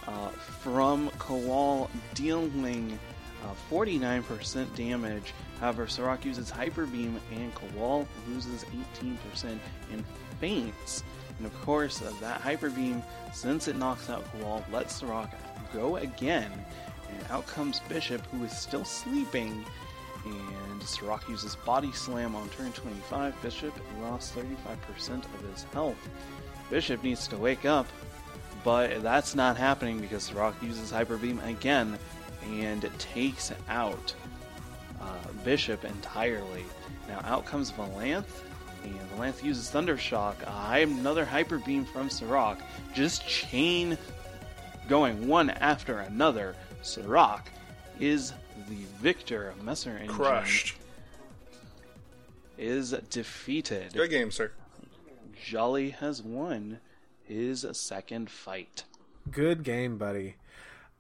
uh, 0.09 0.29
from 0.29 1.11
Koal, 1.11 1.89
dealing 2.15 2.99
uh, 3.45 3.55
49% 3.71 4.75
damage. 4.75 5.33
However, 5.61 5.87
Sirach 5.87 6.25
uses 6.25 6.51
Hyper 6.51 6.87
Beam 6.87 7.21
and 7.33 7.55
Koal 7.55 8.07
loses 8.29 8.65
18% 9.05 9.59
and 9.93 10.05
faints. 10.41 11.05
And 11.39 11.47
of 11.47 11.61
course, 11.63 12.03
uh, 12.03 12.13
that 12.21 12.41
Hyper 12.41 12.71
Beam, 12.71 13.03
since 13.33 13.69
it 13.69 13.77
knocks 13.77 14.11
out 14.11 14.25
Koal, 14.33 14.65
lets 14.73 14.97
Sirach 14.97 15.31
go 15.73 15.97
again. 15.97 16.51
And 17.11 17.31
out 17.31 17.47
comes 17.47 17.81
Bishop, 17.89 18.25
who 18.27 18.45
is 18.45 18.57
still 18.57 18.85
sleeping. 18.85 19.65
And 20.25 20.83
Sirach 20.83 21.29
uses 21.29 21.57
Body 21.57 21.93
Slam 21.93 22.35
on 22.35 22.49
turn 22.51 22.73
25. 22.73 23.41
Bishop 23.43 23.75
lost 24.01 24.35
35% 24.35 25.25
of 25.25 25.53
his 25.53 25.65
health. 25.73 25.97
Bishop 26.71 27.03
needs 27.05 27.29
to 27.29 27.37
wake 27.37 27.65
up, 27.65 27.87
but 28.65 29.03
that's 29.03 29.35
not 29.37 29.57
happening 29.57 30.01
because 30.01 30.25
Sirach 30.25 30.61
uses 30.61 30.91
Hyper 30.91 31.17
Beam 31.17 31.39
again 31.41 31.97
and 32.45 32.91
takes 32.99 33.53
out 33.69 34.15
uh, 35.01 35.05
Bishop 35.45 35.85
entirely. 35.85 36.65
Now 37.09 37.21
out 37.25 37.45
comes 37.47 37.71
Valanth, 37.71 38.25
and 38.83 39.11
Valanth 39.11 39.43
uses 39.45 39.71
Thundershock. 39.71 40.35
Uh, 40.47 40.79
another 40.81 41.25
Hyper 41.25 41.59
Beam 41.59 41.85
from 41.85 42.11
Sirach. 42.11 42.59
Just 42.95 43.27
chain 43.27 43.97
going 44.89 45.29
one 45.29 45.51
after 45.51 46.01
another. 46.01 46.55
Sirach 46.87 47.51
is 47.99 48.33
the 48.69 48.85
victor. 49.01 49.55
Messer 49.63 49.91
Engine 49.91 50.09
Crushed. 50.09 50.77
is 52.57 52.93
defeated. 53.11 53.93
Good 53.93 54.11
game, 54.11 54.31
sir. 54.31 54.53
Jolly 55.45 55.91
has 55.91 56.23
won 56.23 56.79
his 57.25 57.67
second 57.73 58.31
fight. 58.31 58.85
Good 59.31 59.65
game, 59.65 59.99
buddy. 59.99 60.37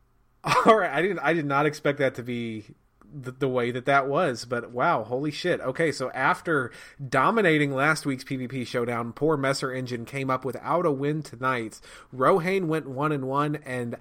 All 0.66 0.76
right, 0.76 0.90
I 0.90 1.02
didn't. 1.02 1.20
I 1.20 1.32
did 1.32 1.46
not 1.46 1.66
expect 1.66 1.98
that 1.98 2.16
to 2.16 2.22
be 2.22 2.64
the, 3.12 3.32
the, 3.32 3.48
way 3.48 3.70
that 3.70 3.86
that 3.86 4.06
was, 4.08 4.44
but 4.44 4.70
wow, 4.70 5.04
holy 5.04 5.30
shit. 5.30 5.60
Okay, 5.60 5.92
so 5.92 6.10
after 6.10 6.70
dominating 7.08 7.72
last 7.72 8.06
week's 8.06 8.24
PvP 8.24 8.66
showdown, 8.66 9.12
poor 9.12 9.36
Messer 9.36 9.72
Engine 9.72 10.04
came 10.04 10.30
up 10.30 10.44
without 10.44 10.86
a 10.86 10.90
win 10.92 11.22
tonight. 11.22 11.80
Rohane 12.14 12.66
went 12.66 12.88
one 12.88 13.12
and 13.12 13.26
one, 13.26 13.56
and 13.64 13.96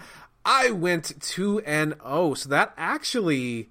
I 0.45 0.71
went 0.71 1.19
two 1.21 1.59
and 1.61 1.95
oh. 2.01 2.35
So 2.35 2.49
that 2.49 2.73
actually 2.77 3.69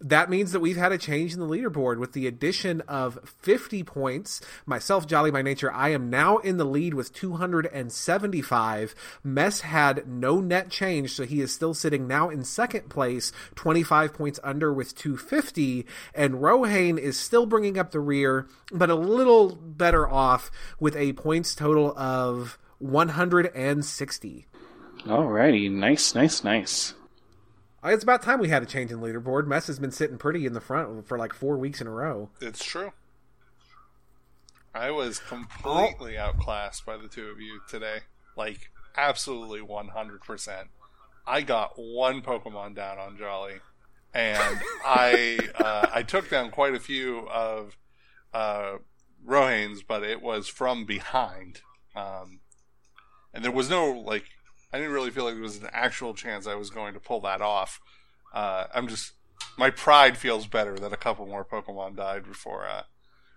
that 0.00 0.30
means 0.30 0.52
that 0.52 0.60
we've 0.60 0.78
had 0.78 0.92
a 0.92 0.98
change 0.98 1.34
in 1.34 1.40
the 1.40 1.46
leaderboard 1.46 1.98
with 1.98 2.12
the 2.12 2.26
addition 2.26 2.80
of 2.82 3.18
50 3.42 3.82
points. 3.84 4.40
Myself, 4.64 5.06
Jolly 5.06 5.30
by 5.30 5.42
Nature, 5.42 5.70
I 5.70 5.90
am 5.90 6.08
now 6.08 6.38
in 6.38 6.56
the 6.56 6.64
lead 6.64 6.94
with 6.94 7.12
275. 7.12 8.94
Mess 9.22 9.60
had 9.60 10.08
no 10.08 10.40
net 10.40 10.70
change, 10.70 11.12
so 11.12 11.24
he 11.24 11.42
is 11.42 11.52
still 11.52 11.74
sitting 11.74 12.08
now 12.08 12.30
in 12.30 12.44
second 12.44 12.88
place, 12.88 13.30
25 13.56 14.14
points 14.14 14.40
under 14.42 14.72
with 14.72 14.94
250. 14.96 15.86
And 16.14 16.36
Rohane 16.36 16.98
is 16.98 17.18
still 17.18 17.44
bringing 17.44 17.78
up 17.78 17.90
the 17.90 18.00
rear, 18.00 18.48
but 18.72 18.88
a 18.88 18.94
little 18.94 19.54
better 19.54 20.08
off 20.08 20.50
with 20.78 20.96
a 20.96 21.12
points 21.12 21.54
total 21.54 21.92
of 21.98 22.58
160. 22.78 24.46
Alrighty, 25.04 25.70
nice, 25.70 26.14
nice, 26.14 26.44
nice. 26.44 26.94
It's 27.82 28.02
about 28.02 28.22
time 28.22 28.40
we 28.40 28.48
had 28.48 28.62
a 28.62 28.66
change 28.66 28.92
in 28.92 29.00
leaderboard. 29.00 29.46
Mess 29.46 29.66
has 29.66 29.78
been 29.78 29.90
sitting 29.90 30.18
pretty 30.18 30.44
in 30.44 30.52
the 30.52 30.60
front 30.60 31.06
for 31.06 31.16
like 31.16 31.32
four 31.32 31.56
weeks 31.56 31.80
in 31.80 31.86
a 31.86 31.90
row. 31.90 32.28
It's 32.40 32.62
true. 32.62 32.92
I 34.74 34.90
was 34.90 35.18
completely 35.18 36.16
outclassed 36.16 36.84
by 36.84 36.96
the 36.96 37.08
two 37.08 37.28
of 37.28 37.40
you 37.40 37.60
today. 37.68 38.00
Like, 38.36 38.70
absolutely 38.96 39.60
100%. 39.60 40.64
I 41.26 41.40
got 41.40 41.72
one 41.76 42.22
Pokemon 42.22 42.76
down 42.76 42.98
on 42.98 43.16
Jolly, 43.16 43.60
and 44.14 44.60
I 44.84 45.38
uh, 45.56 45.86
I 45.92 46.02
took 46.02 46.30
down 46.30 46.50
quite 46.50 46.74
a 46.74 46.80
few 46.80 47.28
of 47.28 47.76
uh, 48.32 48.76
Rohane's, 49.24 49.82
but 49.82 50.02
it 50.02 50.22
was 50.22 50.48
from 50.48 50.84
behind. 50.84 51.62
Um, 51.96 52.40
and 53.32 53.44
there 53.44 53.52
was 53.52 53.70
no, 53.70 53.90
like, 53.90 54.24
I 54.72 54.78
didn't 54.78 54.92
really 54.92 55.10
feel 55.10 55.24
like 55.24 55.34
there 55.34 55.42
was 55.42 55.58
an 55.58 55.68
actual 55.72 56.14
chance 56.14 56.46
I 56.46 56.54
was 56.54 56.70
going 56.70 56.94
to 56.94 57.00
pull 57.00 57.20
that 57.22 57.40
off. 57.40 57.80
Uh, 58.32 58.66
I'm 58.72 58.88
just 58.88 59.12
my 59.58 59.70
pride 59.70 60.16
feels 60.16 60.46
better 60.46 60.76
that 60.78 60.92
a 60.92 60.96
couple 60.96 61.26
more 61.26 61.44
Pokemon 61.44 61.96
died 61.96 62.24
before 62.24 62.66
uh, 62.66 62.82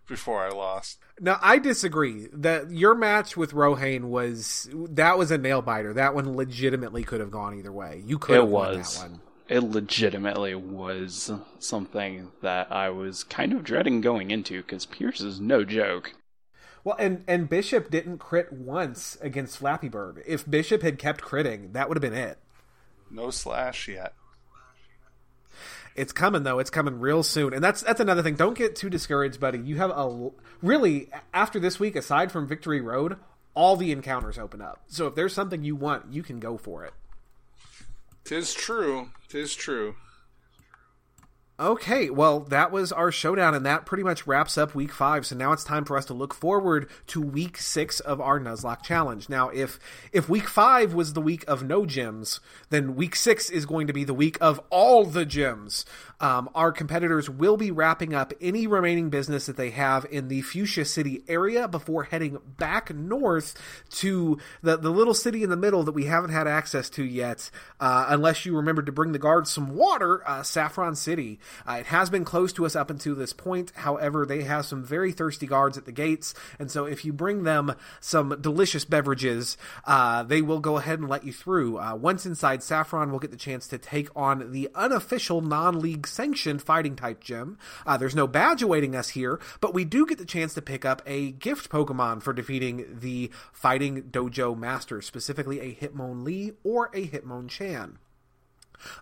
before 0.08 0.44
I 0.44 0.50
lost. 0.50 1.00
Now 1.20 1.40
I 1.42 1.58
disagree. 1.58 2.28
That 2.32 2.72
your 2.72 2.96
match 2.96 3.36
with 3.36 3.54
Rohane 3.54 4.06
was 4.06 4.70
that 4.74 5.18
was 5.18 5.32
a 5.32 5.38
nail 5.38 5.62
biter. 5.62 5.94
That 5.94 6.14
one 6.14 6.36
legitimately 6.36 7.04
could 7.04 7.20
have 7.20 7.32
gone 7.32 7.58
either 7.58 7.72
way. 7.72 8.04
You 8.06 8.20
could 8.20 8.36
it 8.36 8.42
have 8.42 8.50
won 8.50 8.78
was. 8.78 8.98
that 8.98 9.10
one. 9.10 9.22
It 9.50 9.60
legitimately 9.60 10.56
was 10.56 11.32
something 11.60 12.32
that 12.42 12.72
I 12.72 12.90
was 12.90 13.24
kind 13.26 13.52
of 13.52 13.64
dreading 13.64 14.00
going 14.00 14.32
into 14.32 14.62
because 14.62 14.86
Pierce 14.86 15.20
is 15.20 15.40
no 15.40 15.66
joke. 15.66 16.14
Well, 16.84 16.96
and 17.00 17.24
and 17.28 17.50
Bishop 17.50 17.90
didn't 17.90 18.18
crit 18.18 18.52
once 18.52 19.18
against 19.22 19.58
Flappy 19.58 19.90
Bird. 19.90 20.22
If 20.26 20.50
Bishop 20.50 20.82
had 20.82 21.00
kept 21.00 21.22
critting, 21.22 21.74
that 21.74 21.88
would 21.88 21.98
have 21.98 22.02
been 22.02 22.14
it. 22.14 22.38
No 23.10 23.30
slash 23.30 23.88
yet. 23.88 24.14
It's 25.96 26.12
coming 26.12 26.44
though. 26.44 26.60
It's 26.60 26.70
coming 26.70 27.00
real 27.00 27.24
soon, 27.24 27.54
and 27.54 27.64
that's 27.64 27.82
that's 27.82 28.00
another 28.00 28.24
thing. 28.24 28.36
Don't 28.36 28.58
get 28.58 28.76
too 28.76 28.90
discouraged, 28.90 29.40
buddy. 29.40 29.60
You 29.60 29.78
have 29.78 29.92
a 29.92 30.32
really 30.62 31.10
after 31.34 31.60
this 31.60 31.80
week, 31.80 31.96
aside 31.96 32.32
from 32.32 32.48
Victory 32.48 32.82
Road, 32.82 33.18
all 33.54 33.76
the 33.76 33.92
encounters 33.92 34.38
open 34.38 34.62
up. 34.62 34.82
So 34.88 35.08
if 35.08 35.16
there's 35.16 35.34
something 35.34 35.64
you 35.64 35.76
want, 35.76 36.12
you 36.12 36.24
can 36.24 36.40
go 36.40 36.58
for 36.58 36.84
it. 36.84 36.94
Tis 38.24 38.54
true. 38.54 39.10
Tis 39.30 39.54
true. 39.54 39.96
Okay, 41.60 42.10
well, 42.10 42.40
that 42.40 42.72
was 42.72 42.92
our 42.92 43.12
showdown, 43.12 43.54
and 43.54 43.64
that 43.64 43.86
pretty 43.86 44.04
much 44.04 44.26
wraps 44.26 44.58
up 44.58 44.74
week 44.74 44.92
five. 44.92 45.24
So 45.24 45.36
now 45.36 45.52
it's 45.52 45.64
time 45.64 45.86
for 45.86 45.96
us 45.96 46.06
to 46.06 46.14
look 46.14 46.34
forward 46.34 46.90
to 47.08 47.22
week 47.22 47.58
six 47.58 48.00
of 48.00 48.20
our 48.20 48.40
Nuzlocke 48.40 48.82
challenge. 48.82 49.30
Now, 49.30 49.50
if 49.50 49.80
if 50.12 50.28
week 50.28 50.48
five 50.50 50.96
was 50.96 51.14
the 51.14 51.22
week 51.22 51.46
of 51.48 51.62
no 51.62 51.84
gyms, 51.84 52.40
then 52.72 52.96
week 52.96 53.16
six 53.16 53.52
is 53.52 53.68
going 53.68 53.86
to 53.86 53.94
be 53.94 54.04
the 54.04 54.16
week 54.16 54.36
of 54.42 54.60
all 54.72 55.06
the 55.06 55.28
gyms. 55.28 55.86
Um, 56.24 56.50
our 56.56 56.72
competitors 56.72 57.30
will 57.30 57.58
be 57.58 57.70
wrapping 57.70 58.14
up 58.14 58.32
any 58.40 58.66
remaining 58.66 59.10
business 59.10 59.48
that 59.48 59.58
they 59.58 59.72
have 59.72 60.06
in 60.10 60.30
the 60.30 60.41
Fuchsia 60.41 60.86
City 60.86 61.22
area 61.28 61.68
before 61.68 62.04
heading 62.04 62.38
back 62.58 62.95
north 62.95 63.54
to 63.95 64.38
the, 64.62 64.78
the 64.78 64.90
little 64.90 65.14
city 65.14 65.44
in 65.44 65.50
the 65.50 65.58
middle 65.58 65.84
that 65.84 65.91
we 65.91 66.06
haven't 66.06 66.30
had 66.30 66.48
access 66.48 66.90
to 66.91 67.04
yet, 67.04 67.52
uh, 67.82 68.06
unless 68.08 68.45
you 68.45 68.56
remembered 68.56 68.86
to 68.86 68.94
bring 68.94 69.12
the 69.12 69.20
guards 69.20 69.52
some 69.52 69.76
water, 69.76 70.26
uh, 70.26 70.44
Saffron 70.44 70.95
City. 70.95 71.41
Uh, 71.68 71.74
it 71.82 71.88
has 71.88 72.10
been 72.10 72.24
closed 72.24 72.56
to 72.56 72.66
us 72.66 72.74
up 72.74 72.90
until 72.90 73.16
this 73.16 73.34
point. 73.34 73.74
However, 73.76 74.26
they 74.26 74.44
have 74.44 74.66
some 74.66 74.82
very 74.82 75.12
thirsty 75.12 75.45
guards 75.45 75.78
at 75.78 75.84
the 75.84 75.91
gates, 75.91 76.34
and 76.58 76.72
so 76.72 76.86
if 76.86 77.04
you 77.04 77.12
bring 77.12 77.44
them 77.44 77.76
some 78.00 78.38
delicious 78.40 78.86
beverages, 78.86 79.58
uh, 79.84 80.24
they 80.24 80.41
will 80.41 80.62
go 80.62 80.78
ahead 80.78 81.00
and 81.00 81.10
let 81.10 81.26
you 81.26 81.34
through. 81.34 81.80
Uh, 81.80 81.95
once 81.95 82.26
inside 82.26 82.64
Saffron, 82.64 83.10
we'll 83.10 83.20
get 83.20 83.32
the 83.32 83.36
chance 83.36 83.68
to 83.68 83.78
take 83.78 84.08
on 84.16 84.54
the 84.54 84.70
unofficial 84.74 85.41
non-league 85.41 86.08
sanctioned 86.14 86.61
fighting 86.61 86.95
type 86.95 87.22
gym. 87.22 87.57
Uh, 87.85 87.98
there's 87.98 88.15
no 88.15 88.27
badge 88.27 88.61
awaiting 88.61 88.95
us 88.95 89.10
here, 89.10 89.40
but 89.60 89.73
we 89.73 89.84
do 89.84 90.06
get 90.06 90.18
the 90.18 90.26
chance 90.26 90.53
to 90.53 90.61
pick 90.61 90.85
up 90.85 91.02
a 91.06 91.31
gift 91.31 91.69
Pokemon 91.69 92.22
for 92.22 92.34
defeating 92.34 92.99
the 92.99 93.31
fighting 93.52 94.03
dojo 94.03 94.57
master, 94.57 95.02
specifically 95.02 95.60
a 95.60 95.73
Hitmonlee 95.73 96.56
or 96.64 96.90
a 96.94 97.07
Hitmonchan. 97.07 97.95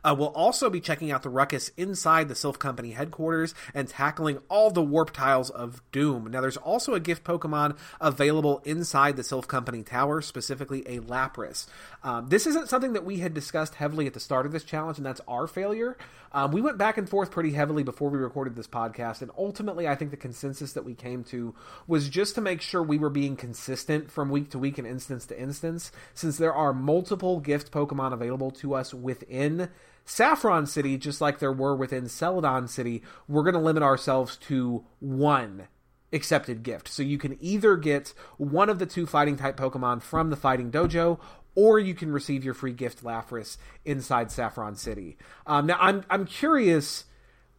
Uh, 0.04 0.16
we'll 0.18 0.30
also 0.30 0.70
be 0.70 0.80
checking 0.80 1.12
out 1.12 1.24
the 1.24 1.30
ruckus 1.30 1.70
inside 1.78 2.28
the 2.28 2.34
Silph 2.34 2.60
Company 2.60 2.92
headquarters 2.92 3.54
and 3.74 3.88
tackling 3.88 4.40
all 4.50 4.72
the 4.72 4.82
warp 4.82 5.12
tiles 5.12 5.50
of 5.50 5.82
Doom. 5.92 6.30
Now, 6.32 6.42
there's 6.42 6.58
also 6.58 6.94
a 6.94 7.00
gift 7.00 7.24
Pokemon 7.24 7.78
available 8.00 8.62
inside 8.66 9.16
the 9.16 9.24
Silph 9.24 9.48
Company 9.48 9.84
tower, 9.84 10.22
specifically 10.22 10.88
a 10.88 11.00
Lapras. 11.00 11.68
Um, 12.04 12.28
this 12.30 12.48
isn't 12.48 12.70
something 12.70 12.94
that 12.94 13.06
we 13.06 13.18
had 13.18 13.34
discussed 13.34 13.76
heavily 13.76 14.08
at 14.08 14.14
the 14.14 14.20
start 14.20 14.46
of 14.46 14.52
this 14.52 14.64
challenge, 14.64 14.98
and 14.98 15.06
that's 15.06 15.22
our 15.28 15.48
failure. 15.48 15.98
Um, 16.34 16.52
we 16.52 16.62
went 16.62 16.78
back 16.78 16.98
and 16.98 17.10
forth 17.10 17.30
pretty 17.30 17.52
heavily 17.52 17.84
before 17.84 18.10
we 18.10 18.18
recorded 18.18 18.56
this 18.56 18.68
podcast, 18.68 19.22
and 19.22 19.32
ultimately, 19.38 19.88
I 19.88 19.96
think 19.96 20.12
the 20.12 20.18
consensus 20.18 20.74
that 20.74 20.86
we 20.86 20.94
came 20.94 21.24
to 21.26 21.54
was 21.88 22.08
just 22.08 22.36
to 22.36 22.42
make 22.42 22.62
sure 22.62 22.82
we 22.82 22.98
were 22.98 23.10
being 23.10 23.36
consistent 23.36 24.10
from 24.10 24.30
week 24.30 24.50
to 24.52 24.60
week 24.60 24.78
and 24.78 24.88
instance 24.88 25.26
to 25.28 25.40
instance, 25.40 25.92
since 26.14 26.38
there 26.38 26.54
are 26.54 26.74
multiple 26.74 27.40
gift 27.40 27.72
Pokemon 27.72 28.14
available 28.14 28.52
to 28.52 28.74
us 28.74 28.94
within 28.94 29.70
Saffron 30.12 30.66
City, 30.66 30.98
just 30.98 31.22
like 31.22 31.40
there 31.40 31.54
were 31.54 31.74
within 31.74 32.10
Celadon 32.10 32.68
City, 32.68 33.02
we're 33.30 33.44
going 33.44 33.54
to 33.54 33.62
limit 33.62 33.82
ourselves 33.82 34.36
to 34.36 34.84
one 35.00 35.70
accepted 36.12 36.64
gift. 36.64 36.90
So 36.90 37.02
you 37.02 37.18
can 37.18 37.38
either 37.40 37.78
get 37.78 38.14
one 38.36 38.70
of 38.70 38.78
the 38.78 38.86
two 38.86 39.06
fighting 39.06 39.38
type 39.38 39.56
Pokemon 39.56 40.02
from 40.02 40.30
the 40.30 40.36
Fighting 40.36 40.70
Dojo, 40.70 41.18
or 41.56 41.80
you 41.80 41.94
can 41.94 42.12
receive 42.12 42.44
your 42.44 42.54
free 42.54 42.74
gift 42.74 43.06
Lapras 43.06 43.56
inside 43.86 44.32
Saffron 44.32 44.76
City. 44.76 45.18
Um, 45.48 45.68
now, 45.68 45.78
I'm 45.80 46.04
I'm 46.10 46.26
curious. 46.26 47.06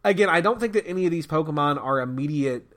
Again, 0.03 0.29
I 0.29 0.39
don't 0.39 0.59
think 0.59 0.73
that 0.73 0.87
any 0.87 1.05
of 1.05 1.11
these 1.11 1.25
Pokemon 1.25 1.83
are 1.83 2.01
immediate 2.01 2.67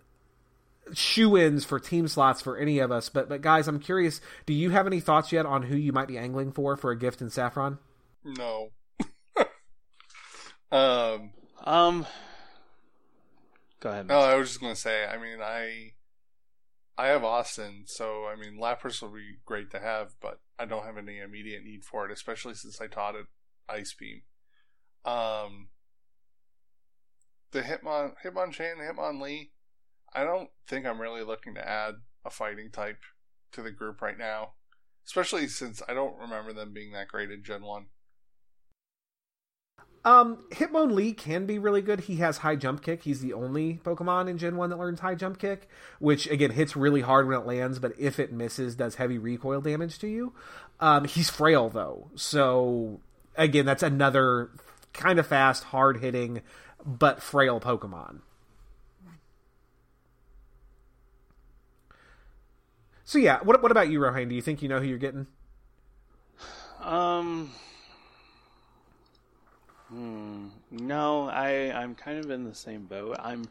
shoe-ins 0.94 1.66
for 1.66 1.78
team 1.78 2.08
slots 2.08 2.40
for 2.40 2.56
any 2.56 2.78
of 2.78 2.90
us. 2.90 3.10
But 3.10 3.28
but 3.28 3.42
guys, 3.42 3.68
I'm 3.68 3.80
curious. 3.80 4.22
Do 4.46 4.54
you 4.54 4.70
have 4.70 4.86
any 4.86 5.00
thoughts 5.00 5.32
yet 5.32 5.44
on 5.44 5.64
who 5.64 5.76
you 5.76 5.92
might 5.92 6.08
be 6.08 6.16
angling 6.16 6.52
for 6.52 6.78
for 6.78 6.92
a 6.92 6.98
gift 6.98 7.20
in 7.20 7.28
Saffron? 7.28 7.78
No. 8.24 8.70
Um. 10.72 11.30
Um. 11.64 12.06
Go 13.80 13.90
ahead. 13.90 14.06
No, 14.06 14.18
I 14.18 14.34
was 14.36 14.48
just 14.48 14.60
gonna 14.60 14.76
say. 14.76 15.06
I 15.06 15.16
mean, 15.18 15.38
I 15.43 15.93
I 16.98 17.09
have 17.09 17.24
Austin, 17.24 17.84
so 17.86 18.26
I 18.26 18.36
mean, 18.36 18.59
Lapras 18.59 19.02
will 19.02 19.10
be 19.10 19.36
great 19.44 19.70
to 19.72 19.80
have, 19.80 20.14
but 20.20 20.40
I 20.59 20.64
don't 20.64 20.84
have 20.84 20.97
any 20.97 21.18
immediate 21.18 21.62
need 21.62 21.84
for 21.84 22.06
it, 22.06 22.12
especially 22.12 22.55
since 22.55 22.80
I 22.80 22.86
taught 22.86 23.14
it 23.14 23.26
Ice 23.68 23.94
Beam. 23.98 24.22
Um, 25.05 25.68
the 27.52 27.60
Hitmon, 27.60 28.14
Hitmonchan, 28.24 28.76
Hitmonlee. 28.78 29.51
I 30.14 30.24
don't 30.24 30.48
think 30.66 30.86
I'm 30.86 31.01
really 31.01 31.22
looking 31.22 31.55
to 31.55 31.68
add 31.68 31.97
a 32.24 32.30
fighting 32.30 32.70
type 32.70 33.01
to 33.52 33.62
the 33.62 33.70
group 33.70 34.01
right 34.01 34.18
now, 34.18 34.52
especially 35.06 35.47
since 35.48 35.82
I 35.86 35.93
don't 35.93 36.18
remember 36.18 36.55
them 36.55 36.72
being 36.72 36.93
that 36.93 37.09
great 37.09 37.30
in 37.30 37.44
Gen 37.44 37.62
One. 37.62 37.86
Um, 40.06 40.38
Hitmonlee 40.52 41.16
can 41.16 41.46
be 41.46 41.58
really 41.58 41.82
good. 41.82 42.02
He 42.02 42.16
has 42.16 42.38
high 42.38 42.54
jump 42.54 42.80
kick. 42.80 43.02
He's 43.02 43.20
the 43.20 43.32
only 43.32 43.80
Pokemon 43.84 44.30
in 44.30 44.38
Gen 44.38 44.56
1 44.56 44.70
that 44.70 44.78
learns 44.78 45.00
high 45.00 45.16
jump 45.16 45.40
kick, 45.40 45.68
which 45.98 46.28
again 46.28 46.52
hits 46.52 46.76
really 46.76 47.00
hard 47.00 47.26
when 47.26 47.36
it 47.36 47.44
lands, 47.44 47.80
but 47.80 47.92
if 47.98 48.20
it 48.20 48.32
misses, 48.32 48.76
does 48.76 48.94
heavy 48.94 49.18
recoil 49.18 49.60
damage 49.60 49.98
to 49.98 50.06
you. 50.06 50.32
Um, 50.78 51.06
he's 51.06 51.28
frail 51.28 51.68
though. 51.68 52.08
So 52.14 53.00
again, 53.36 53.66
that's 53.66 53.82
another 53.82 54.50
kind 54.92 55.18
of 55.18 55.26
fast, 55.26 55.64
hard 55.64 55.98
hitting, 55.98 56.42
but 56.84 57.20
frail 57.20 57.58
Pokemon. 57.58 58.20
So 63.04 63.18
yeah, 63.18 63.40
what 63.42 63.60
what 63.60 63.72
about 63.72 63.88
you, 63.88 63.98
Rohan? 63.98 64.28
Do 64.28 64.36
you 64.36 64.42
think 64.42 64.62
you 64.62 64.68
know 64.68 64.78
who 64.78 64.86
you're 64.86 64.98
getting? 64.98 65.26
Um. 66.80 67.50
Hmm. 69.88 70.48
No, 70.70 71.28
I 71.28 71.72
I'm 71.72 71.94
kind 71.94 72.18
of 72.18 72.30
in 72.30 72.44
the 72.44 72.54
same 72.54 72.86
boat. 72.86 73.16
I'm 73.20 73.48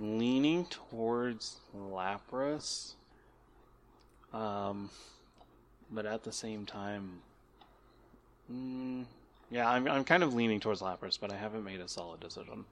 leaning 0.00 0.66
towards 0.66 1.58
Lapras. 1.76 2.94
Um, 4.32 4.90
but 5.90 6.04
at 6.04 6.24
the 6.24 6.32
same 6.32 6.66
time, 6.66 7.20
mm, 8.52 9.04
yeah, 9.50 9.70
I'm 9.70 9.88
I'm 9.88 10.04
kind 10.04 10.22
of 10.22 10.34
leaning 10.34 10.60
towards 10.60 10.80
Lapras, 10.80 11.18
but 11.20 11.32
I 11.32 11.36
haven't 11.36 11.64
made 11.64 11.80
a 11.80 11.88
solid 11.88 12.20
decision. 12.20 12.64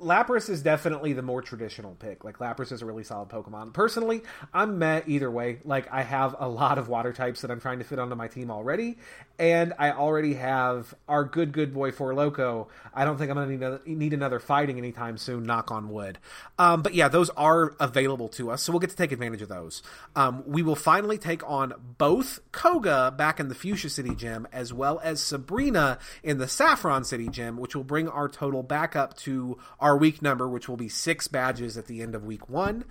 Lapras 0.00 0.50
is 0.50 0.62
definitely 0.62 1.12
the 1.12 1.22
more 1.22 1.40
traditional 1.40 1.94
pick. 1.94 2.24
Like 2.24 2.38
Lapras 2.38 2.72
is 2.72 2.82
a 2.82 2.86
really 2.86 3.04
solid 3.04 3.28
Pokemon. 3.28 3.72
Personally, 3.72 4.22
I'm 4.52 4.78
met 4.78 5.08
either 5.08 5.30
way. 5.30 5.60
Like 5.64 5.90
I 5.92 6.02
have 6.02 6.34
a 6.38 6.48
lot 6.48 6.78
of 6.78 6.88
water 6.88 7.12
types 7.12 7.42
that 7.42 7.50
I'm 7.50 7.60
trying 7.60 7.78
to 7.78 7.84
fit 7.84 7.98
onto 7.98 8.14
my 8.14 8.28
team 8.28 8.50
already, 8.50 8.98
and 9.38 9.72
I 9.78 9.92
already 9.92 10.34
have 10.34 10.94
our 11.08 11.24
good 11.24 11.52
good 11.52 11.72
boy 11.72 11.92
Four 11.92 12.14
Loco. 12.14 12.68
I 12.92 13.04
don't 13.04 13.18
think 13.18 13.30
I'm 13.30 13.36
gonna 13.36 13.50
need 13.50 13.60
another, 13.62 13.80
need 13.86 14.12
another 14.12 14.40
fighting 14.40 14.78
anytime 14.78 15.16
soon. 15.16 15.44
Knock 15.44 15.70
on 15.70 15.88
wood. 15.88 16.18
Um, 16.58 16.82
but 16.82 16.94
yeah, 16.94 17.08
those 17.08 17.30
are 17.30 17.74
available 17.78 18.28
to 18.30 18.50
us, 18.50 18.62
so 18.62 18.72
we'll 18.72 18.80
get 18.80 18.90
to 18.90 18.96
take 18.96 19.12
advantage 19.12 19.42
of 19.42 19.48
those. 19.48 19.82
Um, 20.16 20.42
we 20.46 20.62
will 20.62 20.76
finally 20.76 21.18
take 21.18 21.48
on 21.48 21.72
both 21.98 22.40
Koga 22.52 23.14
back 23.16 23.38
in 23.38 23.48
the 23.48 23.54
Fuchsia 23.54 23.88
City 23.88 24.14
Gym 24.14 24.48
as 24.52 24.72
well 24.72 25.00
as 25.04 25.22
Sabrina 25.22 25.98
in 26.22 26.38
the 26.38 26.48
Saffron 26.48 27.04
City 27.04 27.28
Gym, 27.28 27.56
which 27.56 27.76
will 27.76 27.84
bring 27.84 28.08
our 28.08 28.28
total 28.28 28.62
back 28.62 28.96
up 28.96 29.16
to 29.18 29.56
our 29.84 29.98
week 29.98 30.22
number, 30.22 30.48
which 30.48 30.66
will 30.66 30.78
be 30.78 30.88
six 30.88 31.28
badges 31.28 31.76
at 31.76 31.88
the 31.88 32.00
end 32.00 32.14
of 32.14 32.24
week 32.24 32.48
one. 32.48 32.84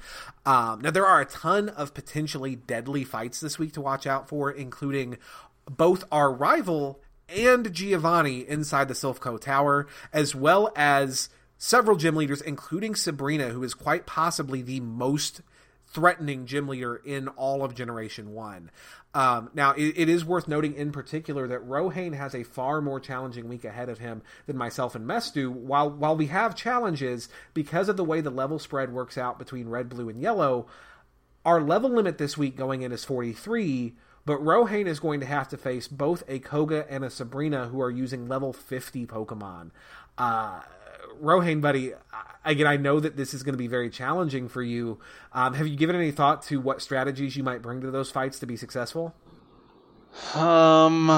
Um, 0.46 0.80
now, 0.80 0.92
there 0.92 1.08
are 1.08 1.22
a 1.22 1.26
ton 1.26 1.70
of 1.70 1.96
potentially 1.96 2.56
deadly 2.56 3.04
fights 3.04 3.40
this 3.40 3.58
week 3.58 3.74
to 3.74 3.82
watch 3.82 4.06
out 4.06 4.30
for, 4.30 4.52
including 4.52 5.18
both 5.66 6.04
our 6.12 6.32
rival 6.32 7.02
and 7.28 7.74
Giovanni 7.74 8.48
inside 8.48 8.90
the 8.90 8.94
Silph 8.94 9.20
Co 9.20 9.40
Tower, 9.40 9.88
as 10.14 10.36
well 10.36 10.72
as 10.76 11.30
several 11.58 11.98
gym 11.98 12.16
leaders, 12.16 12.42
including 12.42 12.94
Sabrina, 12.94 13.50
who 13.50 13.64
is 13.64 13.74
quite 13.74 14.06
possibly 14.06 14.62
the 14.62 14.80
most 14.80 15.42
threatening 15.94 16.46
gym 16.46 16.68
leader 16.68 16.96
in 16.96 17.28
all 17.30 17.64
of 17.64 17.76
Generation 17.76 18.34
1. 18.34 18.72
Um, 19.14 19.52
now, 19.54 19.72
it, 19.72 19.94
it 19.96 20.10
is 20.10 20.26
worth 20.26 20.48
noting 20.48 20.74
in 20.74 20.92
particular 20.92 21.48
that 21.48 21.68
Rohain 21.68 22.16
has 22.16 22.34
a 22.34 22.44
far 22.44 22.82
more 22.82 23.00
challenging 23.00 23.48
week 23.48 23.64
ahead 23.64 23.90
of 23.90 24.00
him 24.00 24.24
than 24.48 24.58
myself 24.58 24.96
and 24.96 25.06
Mess 25.06 25.30
do. 25.30 25.52
While, 25.52 25.92
while 25.92 26.16
we 26.16 26.28
have 26.28 26.56
challenges, 26.56 27.30
because 27.54 27.90
of 27.90 27.98
the 27.98 28.04
way 28.04 28.22
the 28.22 28.32
level 28.32 28.58
spread 28.58 28.92
works 28.92 29.18
out 29.18 29.38
between 29.38 29.70
red, 29.70 29.88
blue, 29.88 30.10
and 30.10 30.20
yellow, 30.20 30.66
our 31.46 31.62
level 31.62 31.92
limit 31.92 32.18
this 32.18 32.38
week 32.38 32.56
going 32.56 32.82
in 32.82 32.92
is 32.92 33.06
43, 33.06 33.94
but 34.26 34.44
Rohain 34.44 34.88
is 34.88 35.00
going 35.00 35.20
to 35.20 35.26
have 35.26 35.48
to 35.50 35.58
face 35.58 35.88
both 35.88 36.24
a 36.28 36.40
Koga 36.40 36.86
and 36.90 37.04
a 37.04 37.10
Sabrina 37.10 37.68
who 37.68 37.82
are 37.82 37.92
using 37.92 38.28
level 38.28 38.52
50 38.52 39.06
Pokemon. 39.06 39.72
Uh, 40.18 40.62
Rohain, 41.22 41.62
buddy, 41.62 41.94
again, 42.46 42.68
I 42.68 42.78
know 42.78 43.00
that 43.00 43.16
this 43.18 43.34
is 43.34 43.44
going 43.44 43.54
to 43.54 43.58
be 43.58 43.68
very 43.68 43.90
challenging 43.90 44.48
for 44.48 44.62
you. 44.62 45.00
Um, 45.32 45.54
have 45.54 45.68
you 45.68 45.76
given 45.76 45.96
any 45.96 46.12
thought 46.12 46.44
to 46.44 46.60
what 46.60 46.82
strategies 46.82 47.36
you 47.36 47.44
might 47.44 47.62
bring 47.62 47.82
to 47.82 47.92
those 47.92 48.12
fights 48.12 48.40
to 48.40 48.46
be 48.46 48.58
successful? 48.58 49.14
Um, 50.36 51.10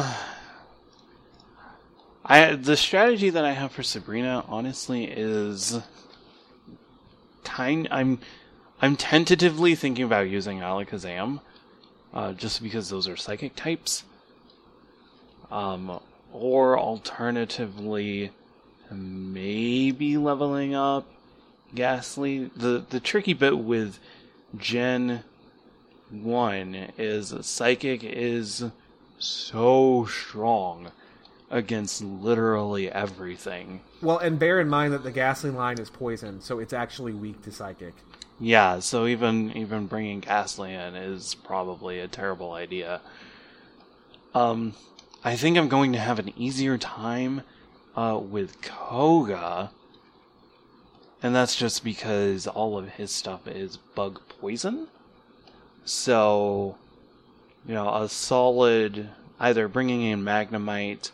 I 2.24 2.56
the 2.56 2.78
strategy 2.78 3.30
that 3.30 3.44
I 3.44 3.52
have 3.52 3.72
for 3.72 3.84
Sabrina, 3.84 4.46
honestly, 4.48 5.06
is 5.06 5.80
kind. 7.44 7.88
I'm 7.92 8.20
I'm 8.82 8.96
tentatively 8.96 9.76
thinking 9.76 10.06
about 10.06 10.30
using 10.30 10.60
Alakazam, 10.60 11.42
uh, 12.14 12.34
just 12.34 12.64
because 12.64 12.90
those 12.90 13.08
are 13.08 13.18
psychic 13.18 13.56
types. 13.56 14.04
Um, 15.52 16.00
or 16.32 16.78
alternatively 16.78 18.32
maybe 18.96 20.18
leveling 20.18 20.76
up 20.76 21.08
Gastly. 21.74 22.50
The 22.56 22.86
the 22.90 23.00
tricky 23.00 23.34
bit 23.34 23.58
with 23.58 24.00
Gen 24.58 25.24
one 26.10 26.92
is 26.98 27.34
Psychic 27.42 28.04
is 28.04 28.64
so 29.20 30.06
strong 30.06 30.92
against 31.50 32.02
literally 32.02 32.92
everything. 32.92 33.82
Well, 34.02 34.18
and 34.18 34.40
bear 34.40 34.60
in 34.60 34.70
mind 34.70 34.94
that 34.94 35.04
the 35.04 35.12
Gastly 35.12 35.52
line 35.52 35.80
is 35.80 35.90
poison, 35.90 36.42
so 36.42 36.60
it's 36.60 36.74
actually 36.74 37.14
weak 37.14 37.42
to 37.44 37.52
Psychic. 37.52 37.94
Yeah, 38.40 38.80
so 38.80 39.06
even 39.06 39.52
even 39.56 39.88
bringing 39.88 40.20
Gastly 40.20 40.74
in 40.74 40.96
is 40.96 41.36
probably 41.36 42.00
a 42.00 42.08
terrible 42.08 42.54
idea. 42.54 43.02
Um, 44.34 44.74
I 45.24 45.36
think 45.36 45.58
I'm 45.58 45.70
going 45.70 45.94
to 45.94 46.00
have 46.00 46.20
an 46.20 46.34
easier 46.38 46.78
time 46.78 47.42
uh, 47.96 48.20
with 48.22 48.62
Koga, 48.62 49.72
and 51.24 51.36
that's 51.36 51.56
just 51.56 51.84
because 51.84 52.46
all 52.46 52.78
of 52.78 52.90
his 52.90 53.12
stuff 53.12 53.48
is 53.48 53.78
bug 53.78 54.22
poison. 54.40 54.88
So, 55.86 56.78
you 57.68 57.74
know, 57.74 57.94
a 57.96 58.10
solid 58.10 59.10
either 59.40 59.68
bringing 59.68 60.02
in 60.02 60.24
Magnemite 60.24 61.12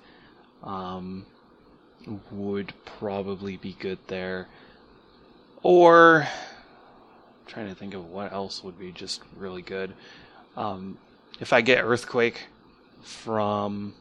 um, 0.63 1.25
would 2.31 2.73
probably 2.85 3.57
be 3.57 3.73
good 3.79 3.99
there, 4.07 4.47
or 5.63 6.23
I'm 6.23 7.47
trying 7.47 7.69
to 7.69 7.75
think 7.75 7.93
of 7.93 8.09
what 8.09 8.31
else 8.31 8.63
would 8.63 8.79
be 8.79 8.91
just 8.91 9.21
really 9.37 9.61
good. 9.61 9.93
Um, 10.57 10.97
if 11.39 11.53
I 11.53 11.61
get 11.61 11.83
Earthquake 11.83 12.47
from 13.03 13.93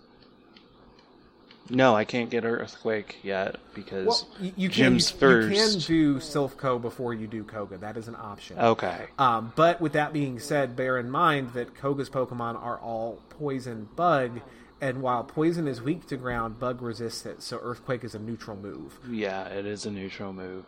no, 1.71 1.95
I 1.95 2.05
can't 2.05 2.31
get 2.31 2.45
Earthquake 2.45 3.19
yet 3.23 3.57
because 3.75 4.07
well, 4.07 4.29
you, 4.41 4.53
you 4.57 4.69
can, 4.69 4.77
Gym's 4.77 5.13
you, 5.13 5.19
first. 5.19 5.57
You 5.57 5.63
can 5.63 5.79
do 5.81 6.17
Silph 6.17 6.57
Co 6.57 6.79
before 6.79 7.15
you 7.15 7.27
do 7.27 7.45
Koga. 7.45 7.79
That 7.79 7.97
is 7.97 8.09
an 8.09 8.17
option. 8.17 8.59
Okay. 8.59 9.07
Um, 9.19 9.53
but 9.57 9.81
with 9.81 9.93
that 9.93 10.13
being 10.13 10.39
said, 10.39 10.77
bear 10.77 10.99
in 10.99 11.11
mind 11.11 11.53
that 11.55 11.75
Koga's 11.75 12.11
Pokemon 12.11 12.63
are 12.63 12.79
all 12.79 13.21
Poison 13.31 13.89
Bug, 13.97 14.41
and 14.81 15.01
while 15.01 15.25
Poison 15.25 15.69
is 15.69 15.81
weak 15.81 16.07
to 16.09 16.17
ground, 16.17 16.59
Bug 16.59 16.83
resists 16.83 17.25
it. 17.25 17.43
So 17.43 17.61
Earthquake 17.63 18.05
is 18.05 18.15
a 18.15 18.19
neutral 18.19 18.57
move. 18.57 18.99
Yeah, 19.09 19.47
it 19.47 19.67
is 19.67 19.87
a 19.87 19.91
neutral 19.91 20.33
move. 20.33 20.65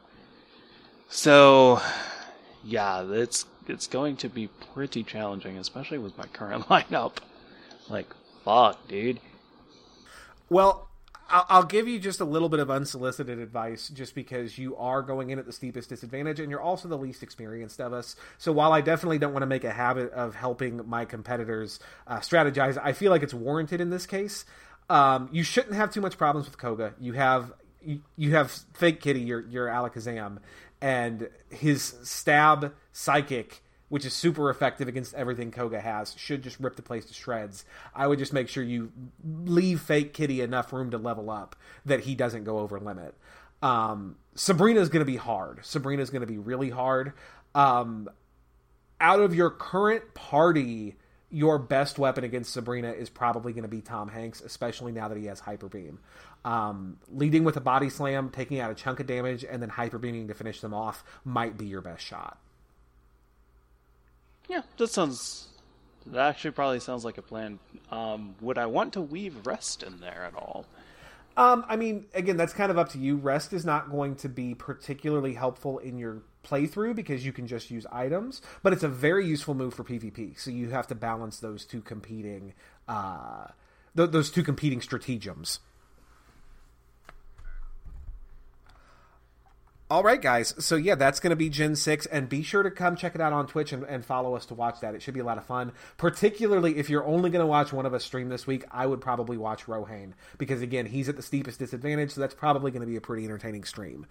So, 1.09 1.81
yeah, 2.65 3.05
it's 3.11 3.45
it's 3.69 3.87
going 3.87 4.17
to 4.17 4.29
be 4.29 4.49
pretty 4.73 5.03
challenging, 5.03 5.59
especially 5.59 5.99
with 5.99 6.17
my 6.17 6.27
current 6.27 6.65
lineup. 6.69 7.19
Like, 7.89 8.07
fuck, 8.45 8.89
dude. 8.89 9.21
Well, 10.49 10.89
I'll 11.33 11.65
give 11.65 11.89
you 11.89 11.99
just 11.99 12.21
a 12.21 12.27
little 12.27 12.51
bit 12.51 12.61
of 12.61 12.71
unsolicited 12.71 13.39
advice 13.39 13.89
just 13.89 14.15
because 14.15 14.59
you 14.59 14.77
are 14.77 15.01
going 15.01 15.31
in 15.31 15.39
at 15.39 15.47
the 15.47 15.53
steepest 15.53 15.89
disadvantage 15.89 16.41
and 16.41 16.51
you're 16.51 16.61
also 16.61 16.89
the 16.89 16.99
least 16.99 17.23
experienced 17.23 17.81
of 17.81 17.95
us. 17.95 18.17
So 18.37 18.53
while 18.53 18.73
I 18.73 18.83
definitely 18.83 19.19
don't 19.19 19.33
want 19.33 19.43
to 19.43 19.47
make 19.47 19.65
a 19.65 19.71
habit 19.73 20.13
of 20.13 20.35
helping 20.35 20.87
my 20.87 21.07
competitors 21.07 21.81
uh, 22.07 22.19
strategize, 22.19 22.79
I 22.83 22.93
feel 22.93 23.11
like 23.11 23.23
it's 23.23 23.33
warranted 23.33 23.81
in 23.81 23.89
this 23.89 24.05
case. 24.05 24.45
Um, 24.91 25.31
you 25.33 25.43
shouldn't 25.43 25.75
have 25.75 25.91
too 25.91 26.03
much 26.03 26.19
problems 26.19 26.47
with 26.47 26.59
Koga. 26.59 26.93
You 27.01 27.15
have 27.15 27.53
you, 27.83 28.03
you 28.17 28.33
have 28.35 28.51
fake 28.75 29.01
kitty, 29.01 29.21
your 29.21 29.41
your 29.41 29.69
Alakazam, 29.69 30.39
and 30.83 31.31
his 31.49 31.95
stab 32.03 32.75
psychic 32.93 33.63
which 33.93 34.07
is 34.07 34.15
super 34.15 34.49
effective 34.49 34.89
against 34.89 35.13
everything 35.13 35.51
Koga 35.51 35.79
has, 35.79 36.15
should 36.17 36.41
just 36.41 36.59
rip 36.59 36.77
the 36.77 36.83
place 36.83 37.05
to 37.05 37.13
shreds. 37.13 37.67
I 37.95 38.07
would 38.07 38.19
just 38.19 38.33
make 38.33 38.49
sure 38.49 38.65
you 38.65 38.91
leave 39.23 39.83
Fake 39.83 40.15
Kitty 40.15 40.41
enough 40.41 40.73
room 40.73 40.91
to 40.93 40.97
level 40.97 41.29
up 41.29 41.57
that 41.85 42.01
he 42.01 42.15
doesn't 42.15 42.45
go 42.45 42.61
over 42.61 42.81
limit. 42.81 43.15
Um, 43.61 44.17
Sabrina's 44.35 44.89
going 44.89 45.03
to 45.05 45.13
be 45.13 45.19
hard. 45.19 45.59
Sabrina's 45.63 46.09
going 46.09 46.23
to 46.23 46.27
be 46.27 46.39
really 46.39 46.71
hard. 46.71 47.13
Um, 47.55 48.09
out 48.99 49.21
of 49.21 49.35
your 49.35 49.51
current 49.51 50.15
party, 50.15 50.97
your 51.29 51.59
best 51.59 51.99
weapon 51.99 52.25
against 52.25 52.51
Sabrina 52.51 52.93
is 52.93 53.11
probably 53.11 53.53
going 53.53 53.65
to 53.65 53.69
be 53.69 53.83
Tom 53.83 54.09
Hanks, 54.09 54.41
especially 54.41 54.93
now 54.93 55.09
that 55.09 55.19
he 55.19 55.27
has 55.27 55.41
Hyper 55.41 55.69
Beam. 55.69 55.99
Um, 56.47 56.97
leading 57.11 57.45
with 57.45 57.59
a 57.59 57.61
body 57.61 57.91
slam, 57.91 58.31
taking 58.31 58.59
out 58.59 58.71
a 58.71 58.75
chunk 58.75 59.01
of 59.01 59.07
damage, 59.07 59.45
and 59.45 59.61
then 59.61 59.69
hyper 59.69 59.99
beaming 59.99 60.29
to 60.29 60.35
finish 60.35 60.63
them 60.63 60.73
off 60.73 61.05
might 61.27 61.59
be 61.59 61.67
your 61.67 61.83
best 61.83 62.03
shot. 62.03 62.39
Yeah, 64.53 64.61
that 64.77 64.89
sounds. 64.89 65.49
That 66.05 66.29
actually 66.29 66.51
probably 66.51 66.79
sounds 66.79 67.07
like 67.07 67.17
a 67.17 67.23
plan. 67.23 67.59
Um, 67.91 68.35
would 68.43 68.59
I 68.59 68.67
want 68.67 68.93
to 68.93 69.01
weave 69.01 69.47
rest 69.47 69.83
in 69.83 69.99
there 70.01 70.25
at 70.27 70.35
all? 70.35 70.67
Um, 71.39 71.65
I 71.69 71.77
mean, 71.77 72.05
again, 72.13 72.37
that's 72.37 72.53
kind 72.53 72.71
of 72.71 72.77
up 72.77 72.91
to 72.91 72.99
you. 72.99 73.17
Rest 73.17 73.55
is 73.55 73.65
not 73.65 73.91
going 73.91 74.17
to 74.17 74.29
be 74.29 74.55
particularly 74.55 75.33
helpful 75.33 75.79
in 75.79 75.97
your 75.97 76.21
playthrough 76.45 76.95
because 76.95 77.25
you 77.25 77.33
can 77.33 77.47
just 77.47 77.71
use 77.71 77.87
items, 77.91 78.43
but 78.63 78.75
it's 78.75 78.83
a 78.83 78.89
very 78.89 79.27
useful 79.27 79.55
move 79.55 79.73
for 79.73 79.85
PvP. 79.85 80.39
So 80.39 80.51
you 80.51 80.69
have 80.69 80.87
to 80.89 80.95
balance 80.95 81.39
those 81.39 81.65
two 81.65 81.81
competing, 81.81 82.53
uh, 82.87 83.47
th- 83.97 84.11
those 84.11 84.31
two 84.31 84.43
competing 84.43 84.83
stratagems. 84.83 85.61
All 89.93 90.03
right, 90.03 90.23
guys. 90.23 90.55
So 90.59 90.77
yeah, 90.77 90.95
that's 90.95 91.21
going 91.21 91.33
to 91.33 91.37
be 91.37 91.51
Gen 91.51 91.77
Six, 91.77 92.07
and 92.07 92.27
be 92.27 92.43
sure 92.43 92.63
to 92.63 92.71
come 92.71 92.97
check 92.97 93.15
it 93.15 93.21
out 93.21 93.35
on 93.35 93.47
Twitch 93.47 93.75
and, 93.75 93.85
and, 93.85 94.03
follow 94.03 94.35
us 94.35 94.47
to 94.47 94.55
watch 94.55 94.81
that. 94.81 94.95
It 94.95 95.03
should 95.03 95.13
be 95.13 95.21
a 95.21 95.25
lot 95.25 95.37
of 95.37 95.45
fun. 95.45 95.73
Particularly 95.99 96.79
if 96.79 96.89
you're 96.89 97.05
only 97.05 97.29
going 97.29 97.43
to 97.43 97.47
watch 97.47 97.75
one 97.75 97.85
of 97.85 97.93
us 97.93 98.03
stream 98.03 98.31
this 98.31 98.47
week, 98.47 98.65
I 98.71 98.87
would 98.87 99.03
probably 99.03 99.37
watch 99.37 99.67
Rohain 99.67 100.15
because 100.39 100.63
again, 100.63 100.87
he's 100.87 101.11
at 101.11 101.17
the 101.17 101.23
steepest 101.23 101.59
disadvantage, 101.59 102.13
so 102.13 102.23
that's 102.23 102.33
probably 102.33 102.71
going 102.71 102.81
to 102.81 102.87
be 102.87 102.97
a 102.97 103.03
pretty 103.03 103.27
entertaining 103.27 103.65
stream. 103.65 104.07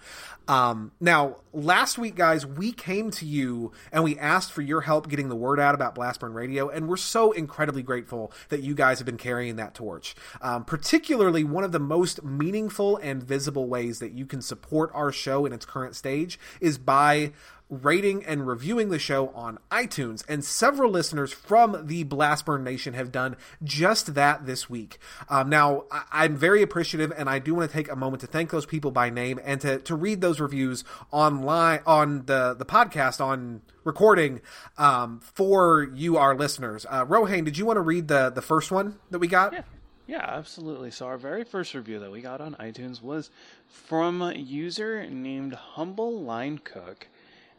Um, 0.48 0.92
now, 1.00 1.38
last 1.52 1.98
week, 1.98 2.14
guys, 2.14 2.46
we 2.46 2.74
came 2.74 3.10
to 3.10 3.26
you 3.26 3.72
and 3.92 4.04
we 4.04 4.20
asked 4.20 4.52
for 4.52 4.62
your 4.62 4.82
help 4.82 5.10
getting 5.10 5.30
the 5.30 5.36
word 5.36 5.60
out 5.60 5.74
about 5.74 5.96
Blastburn 5.96 6.36
Radio, 6.36 6.70
and 6.70 6.88
we're 6.88 6.96
so 6.96 7.32
incredibly 7.32 7.82
grateful 7.82 8.32
that 8.50 8.62
you 8.62 8.76
guys 8.76 9.00
have 9.00 9.08
been 9.08 9.18
carrying 9.18 9.56
that 9.56 9.74
torch. 9.74 10.14
Um, 10.44 10.64
particularly, 10.64 11.44
one 11.44 11.64
of 11.64 11.72
the 11.72 11.80
most 11.80 12.24
meaningful 12.24 12.98
and 12.98 13.24
visible 13.24 13.68
ways 13.68 13.98
that 13.98 14.12
you 14.12 14.28
can 14.28 14.44
support 14.44 14.92
our 14.94 15.12
show 15.12 15.48
in 15.48 15.54
its 15.54 15.66
current 15.72 15.96
stage 15.96 16.40
is 16.60 16.78
by 16.78 17.32
rating 17.72 18.24
and 18.26 18.46
reviewing 18.46 18.90
the 18.90 19.00
show 19.00 19.30
on 19.30 19.58
iTunes. 19.72 20.24
And 20.28 20.44
several 20.44 20.92
listeners 20.92 21.32
from 21.32 21.88
the 21.88 22.04
Blastburn 22.04 22.64
Nation 22.64 22.94
have 22.94 23.12
done 23.12 23.38
just 23.64 24.14
that 24.14 24.46
this 24.46 24.70
week. 24.70 25.00
Um, 25.30 25.50
now, 25.50 25.86
I- 25.90 26.26
am 26.26 26.36
very 26.36 26.62
appreciative, 26.62 27.14
and 27.18 27.30
I 27.30 27.40
do 27.40 27.56
want 27.56 27.72
to 27.72 27.76
take 27.76 27.90
a 27.90 27.96
moment 27.96 28.20
to 28.22 28.28
thank 28.28 28.50
those 28.50 28.66
people 28.66 28.92
by 28.92 29.10
name 29.10 29.40
and 29.44 29.62
to, 29.62 29.80
to 29.80 29.96
read 29.96 30.20
those 30.20 30.40
reviews 30.42 30.84
online 31.12 31.80
on 31.86 32.26
the, 32.26 32.54
the 32.54 32.66
podcast 32.66 33.24
on 33.24 33.62
recording 33.86 34.42
um, 34.78 35.22
for 35.22 35.90
you, 35.96 36.18
our 36.18 36.36
listeners. 36.36 36.86
Uh, 36.90 37.06
Rohan, 37.08 37.46
did 37.46 37.58
you 37.58 37.66
want 37.66 37.78
to 37.78 37.82
read 37.82 38.10
the, 38.10 38.30
the 38.30 38.42
first 38.42 38.70
one 38.70 39.00
that 39.12 39.20
we 39.20 39.28
got? 39.28 39.54
Yeah. 39.54 39.62
Yeah, 40.08 40.26
absolutely. 40.28 40.92
So 40.92 41.06
our 41.06 41.18
very 41.18 41.46
first 41.46 41.74
review 41.74 42.00
that 42.00 42.12
we 42.12 42.20
got 42.20 42.42
on 42.42 42.56
iTunes 42.56 43.02
was 43.02 43.30
from 43.72 44.22
a 44.22 44.34
user 44.34 45.08
named 45.10 45.54
Humble 45.54 46.22
Line 46.22 46.60
Cook 46.60 47.08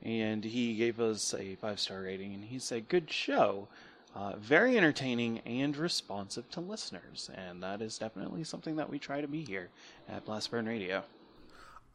and 0.03 0.45
he 0.45 0.75
gave 0.75 1.01
us 1.01 1.35
a 1.35 1.55
five 1.57 1.79
star 1.79 2.03
rating, 2.03 2.35
and 2.35 2.45
he 2.45 2.59
said, 2.59 2.89
"Good 2.89 3.11
show." 3.11 3.69
Uh, 4.15 4.37
very 4.37 4.77
entertaining 4.77 5.39
and 5.47 5.75
responsive 5.75 6.51
to 6.51 6.61
listeners, 6.61 7.31
and 7.35 7.63
that 7.63 7.81
is 7.81 7.97
definitely 7.97 8.45
something 8.45 8.77
that 8.77 8.91
we 8.91 8.99
try 8.99 9.23
to 9.23 9.29
be 9.29 9.43
here 9.43 9.71
at 10.07 10.27
Blastburn 10.27 10.69
Radio. 10.69 11.03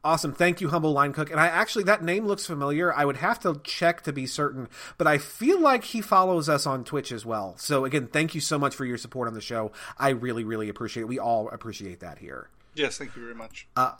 Awesome. 0.04 0.34
Thank 0.34 0.60
you, 0.60 0.70
Humble 0.70 0.94
Line 0.94 1.14
Cook. 1.14 1.30
And 1.30 1.40
I 1.40 1.46
actually, 1.46 1.84
that 1.84 2.04
name 2.04 2.26
looks 2.26 2.46
familiar. 2.46 2.92
I 2.92 3.06
would 3.06 3.18
have 3.18 3.40
to 3.42 3.62
check 3.64 4.02
to 4.04 4.14
be 4.14 4.26
certain, 4.26 4.68
but 4.98 5.06
I 5.06 5.20
feel 5.20 5.60
like 5.60 5.84
he 5.84 6.02
follows 6.02 6.50
us 6.50 6.66
on 6.66 6.84
Twitch 6.84 7.12
as 7.12 7.24
well. 7.24 7.56
So, 7.58 7.86
again, 7.86 8.08
thank 8.08 8.34
you 8.34 8.42
so 8.42 8.58
much 8.58 8.74
for 8.74 8.86
your 8.86 8.98
support 8.98 9.28
on 9.28 9.36
the 9.36 9.42
show. 9.42 9.72
I 10.00 10.10
really, 10.10 10.44
really 10.44 10.70
appreciate 10.70 11.02
it. 11.04 11.08
We 11.08 11.20
all 11.20 11.50
appreciate 11.50 12.00
that 12.00 12.18
here. 12.18 12.50
Yes, 12.74 12.98
thank 12.98 13.16
you 13.16 13.22
very 13.22 13.36
much. 13.36 13.68
Uh, 13.76 13.94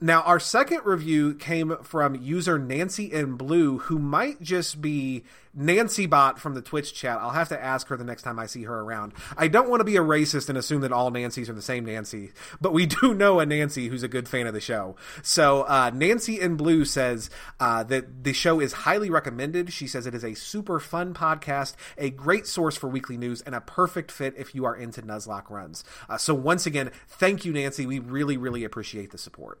now, 0.00 0.22
our 0.22 0.40
second 0.40 0.80
review 0.84 1.34
came 1.34 1.76
from 1.82 2.16
user 2.16 2.58
Nancy 2.58 3.12
in 3.12 3.36
Blue, 3.36 3.78
who 3.78 3.98
might 3.98 4.42
just 4.42 4.82
be 4.82 5.24
Nancy 5.54 6.06
Bot 6.06 6.40
from 6.40 6.54
the 6.54 6.60
Twitch 6.60 6.92
chat. 6.92 7.18
I'll 7.20 7.30
have 7.30 7.50
to 7.50 7.64
ask 7.64 7.86
her 7.86 7.96
the 7.96 8.04
next 8.04 8.22
time 8.22 8.40
I 8.40 8.46
see 8.46 8.64
her 8.64 8.80
around. 8.80 9.12
I 9.36 9.46
don't 9.46 9.70
want 9.70 9.80
to 9.80 9.84
be 9.84 9.96
a 9.96 10.02
racist 10.02 10.48
and 10.48 10.58
assume 10.58 10.80
that 10.80 10.90
all 10.92 11.12
Nancys 11.12 11.48
are 11.48 11.54
the 11.54 11.62
same 11.62 11.84
Nancy, 11.84 12.32
but 12.60 12.72
we 12.72 12.86
do 12.86 13.14
know 13.14 13.38
a 13.38 13.46
Nancy 13.46 13.86
who's 13.86 14.02
a 14.02 14.08
good 14.08 14.28
fan 14.28 14.48
of 14.48 14.52
the 14.52 14.60
show. 14.60 14.96
So, 15.22 15.62
uh, 15.62 15.92
Nancy 15.94 16.40
in 16.40 16.56
Blue 16.56 16.84
says 16.84 17.30
uh, 17.60 17.84
that 17.84 18.24
the 18.24 18.32
show 18.32 18.58
is 18.58 18.72
highly 18.72 19.10
recommended. 19.10 19.72
She 19.72 19.86
says 19.86 20.08
it 20.08 20.14
is 20.14 20.24
a 20.24 20.34
super 20.34 20.80
fun 20.80 21.14
podcast, 21.14 21.76
a 21.96 22.10
great 22.10 22.48
source 22.48 22.76
for 22.76 22.88
weekly 22.88 23.16
news, 23.16 23.42
and 23.42 23.54
a 23.54 23.60
perfect 23.60 24.10
fit 24.10 24.34
if 24.36 24.56
you 24.56 24.64
are 24.64 24.76
into 24.76 25.02
Nuzlocke 25.02 25.50
runs. 25.50 25.84
Uh, 26.08 26.18
so, 26.18 26.34
once 26.34 26.66
again, 26.66 26.90
thank 27.06 27.44
you, 27.44 27.52
Nancy. 27.52 27.86
We 27.86 28.00
really, 28.00 28.36
really 28.36 28.64
appreciate 28.64 29.12
the 29.12 29.18
support. 29.18 29.60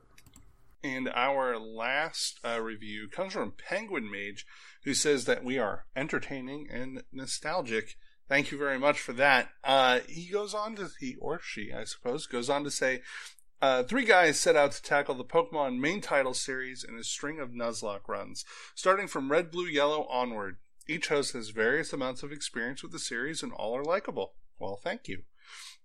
And 0.84 1.08
our 1.08 1.58
last 1.58 2.38
uh, 2.44 2.60
review 2.60 3.08
comes 3.08 3.32
from 3.32 3.54
Penguin 3.56 4.10
Mage, 4.10 4.44
who 4.84 4.92
says 4.92 5.24
that 5.24 5.42
we 5.42 5.58
are 5.58 5.86
entertaining 5.96 6.68
and 6.70 7.02
nostalgic. 7.10 7.96
Thank 8.28 8.50
you 8.50 8.58
very 8.58 8.78
much 8.78 9.00
for 9.00 9.14
that. 9.14 9.48
Uh, 9.64 10.00
he 10.06 10.30
goes 10.30 10.52
on 10.52 10.76
to, 10.76 10.90
he 11.00 11.16
or 11.18 11.40
she, 11.42 11.72
I 11.72 11.84
suppose, 11.84 12.26
goes 12.26 12.50
on 12.50 12.64
to 12.64 12.70
say, 12.70 13.00
uh, 13.62 13.84
three 13.84 14.04
guys 14.04 14.38
set 14.38 14.56
out 14.56 14.72
to 14.72 14.82
tackle 14.82 15.14
the 15.14 15.24
Pokemon 15.24 15.78
main 15.78 16.02
title 16.02 16.34
series 16.34 16.84
in 16.84 16.98
a 16.98 17.02
string 17.02 17.40
of 17.40 17.52
Nuzlocke 17.52 18.06
runs, 18.06 18.44
starting 18.74 19.06
from 19.06 19.32
Red, 19.32 19.50
Blue, 19.50 19.66
Yellow 19.66 20.06
onward. 20.10 20.58
Each 20.86 21.08
host 21.08 21.32
has 21.32 21.48
various 21.48 21.94
amounts 21.94 22.22
of 22.22 22.30
experience 22.30 22.82
with 22.82 22.92
the 22.92 22.98
series 22.98 23.42
and 23.42 23.52
all 23.54 23.74
are 23.74 23.84
likable. 23.84 24.34
Well, 24.58 24.78
thank 24.84 25.08
you. 25.08 25.22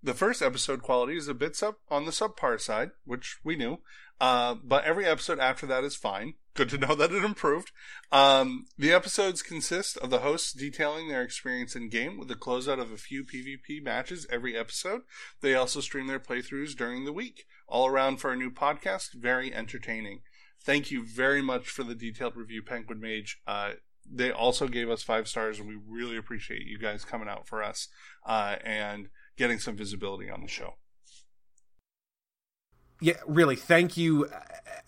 The 0.02 0.14
first 0.14 0.42
episode 0.42 0.82
quality 0.82 1.18
is 1.18 1.28
a 1.28 1.34
bit 1.34 1.58
sub 1.58 1.76
on 1.90 2.06
the 2.06 2.12
subpar 2.12 2.60
side, 2.60 2.92
which 3.04 3.38
we 3.44 3.58
knew, 3.58 3.80
uh, 4.22 4.56
but 4.64 4.86
every 4.86 5.06
episode 5.06 5.40
after 5.40 5.66
that 5.66 5.84
is 5.84 5.96
fine. 5.96 6.36
Good 6.54 6.70
to 6.70 6.78
know 6.78 6.96
that 6.96 7.12
it 7.12 7.24
improved. 7.24 7.72
Um, 8.12 8.66
the 8.78 8.94
episodes 8.94 9.42
consist 9.42 9.98
of 9.98 10.10
the 10.10 10.20
hosts 10.20 10.54
detailing 10.54 11.08
their 11.08 11.22
experience 11.22 11.76
in 11.76 11.90
game 11.90 12.18
with 12.18 12.28
the 12.28 12.36
closeout 12.36 12.82
of 12.82 12.92
a 12.92 12.98
few 12.98 13.24
PvP 13.24 13.84
matches 13.84 14.26
every 14.30 14.58
episode. 14.58 15.02
They 15.42 15.56
also 15.56 15.80
stream 15.80 16.08
their 16.08 16.20
playthroughs 16.20 16.76
during 16.76 17.06
the 17.06 17.14
week. 17.14 17.46
All 17.68 17.88
around 17.88 18.18
for 18.18 18.32
a 18.32 18.38
new 18.38 18.52
podcast, 18.52 19.14
very 19.14 19.54
entertaining. 19.54 20.22
Thank 20.62 20.92
you 20.92 21.06
very 21.06 21.42
much 21.42 21.70
for 21.70 21.84
the 21.84 21.96
detailed 21.96 22.36
review, 22.36 22.62
Penguin 22.62 23.00
Mage. 23.00 23.42
Uh, 23.48 23.74
they 24.12 24.32
also 24.32 24.68
gave 24.68 24.90
us 24.90 25.04
five 25.04 25.28
stars, 25.28 25.60
and 25.60 25.68
we 25.68 25.78
really 25.88 26.18
appreciate 26.18 26.66
you 26.66 26.80
guys 26.80 27.06
coming 27.06 27.30
out 27.30 27.48
for 27.48 27.62
us 27.62 27.88
uh, 28.26 28.56
and 28.66 29.10
getting 29.40 29.58
some 29.58 29.76
visibility 29.76 30.30
on 30.30 30.42
the 30.42 30.48
show 30.50 30.76
yeah, 33.00 33.14
really, 33.28 33.56
thank 33.56 33.98
you, 33.98 34.30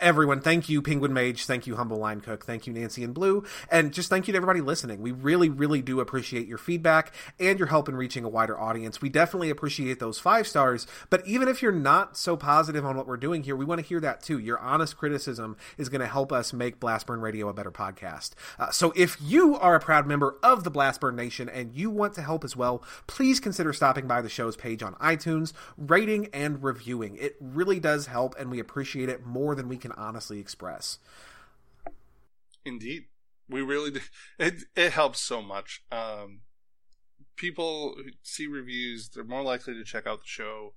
everyone. 0.01 0.41
Thank 0.41 0.67
you, 0.67 0.81
Penguin 0.81 1.13
Mage. 1.13 1.45
Thank 1.45 1.67
you, 1.67 1.75
Humble 1.75 1.97
Line 1.97 2.21
Cook. 2.21 2.43
Thank 2.43 2.65
you, 2.65 2.73
Nancy 2.73 3.03
and 3.03 3.13
Blue. 3.13 3.43
And 3.69 3.93
just 3.93 4.09
thank 4.09 4.27
you 4.27 4.31
to 4.33 4.37
everybody 4.37 4.61
listening. 4.61 5.01
We 5.01 5.11
really, 5.11 5.47
really 5.47 5.81
do 5.81 5.99
appreciate 5.99 6.47
your 6.47 6.57
feedback 6.57 7.13
and 7.39 7.59
your 7.59 7.67
help 7.67 7.87
in 7.87 7.95
reaching 7.95 8.23
a 8.23 8.29
wider 8.29 8.59
audience. 8.59 9.01
We 9.01 9.09
definitely 9.09 9.51
appreciate 9.51 9.99
those 9.99 10.17
five 10.17 10.47
stars. 10.47 10.87
But 11.09 11.25
even 11.27 11.47
if 11.47 11.61
you're 11.61 11.71
not 11.71 12.17
so 12.17 12.35
positive 12.35 12.85
on 12.85 12.97
what 12.97 13.07
we're 13.07 13.17
doing 13.17 13.43
here, 13.43 13.55
we 13.55 13.65
want 13.65 13.79
to 13.79 13.85
hear 13.85 13.99
that 13.99 14.23
too. 14.23 14.39
Your 14.39 14.59
honest 14.59 14.97
criticism 14.97 15.55
is 15.77 15.89
going 15.89 16.01
to 16.01 16.07
help 16.07 16.31
us 16.31 16.51
make 16.51 16.79
Blastburn 16.79 17.21
Radio 17.21 17.47
a 17.47 17.53
better 17.53 17.71
podcast. 17.71 18.31
Uh, 18.57 18.71
so 18.71 18.91
if 18.95 19.17
you 19.21 19.55
are 19.55 19.75
a 19.75 19.79
proud 19.79 20.07
member 20.07 20.37
of 20.41 20.63
the 20.63 20.71
Blastburn 20.71 21.15
Nation 21.15 21.47
and 21.47 21.73
you 21.73 21.91
want 21.91 22.15
to 22.15 22.21
help 22.23 22.43
as 22.43 22.55
well, 22.55 22.83
please 23.05 23.39
consider 23.39 23.71
stopping 23.71 24.07
by 24.07 24.21
the 24.21 24.29
show's 24.29 24.55
page 24.55 24.81
on 24.81 24.95
iTunes, 24.95 25.53
rating, 25.77 26.27
and 26.33 26.63
reviewing. 26.63 27.17
It 27.17 27.35
really 27.39 27.79
does 27.79 28.00
does 28.01 28.07
help, 28.07 28.35
and 28.39 28.49
we 28.49 28.59
appreciate 28.59 29.09
it 29.09 29.25
more 29.25 29.53
than 29.53 29.67
we 29.67 29.77
can 29.77 29.91
honestly 29.91 30.39
express. 30.39 30.97
Indeed, 32.65 33.05
we 33.47 33.61
really 33.61 33.91
do. 33.91 33.99
It 34.39 34.63
it 34.75 34.93
helps 34.93 35.21
so 35.21 35.41
much. 35.41 35.83
Um, 35.91 36.41
people 37.35 37.95
see 38.23 38.47
reviews; 38.47 39.09
they're 39.09 39.23
more 39.23 39.43
likely 39.43 39.75
to 39.75 39.83
check 39.83 40.07
out 40.07 40.21
the 40.21 40.27
show. 40.27 40.73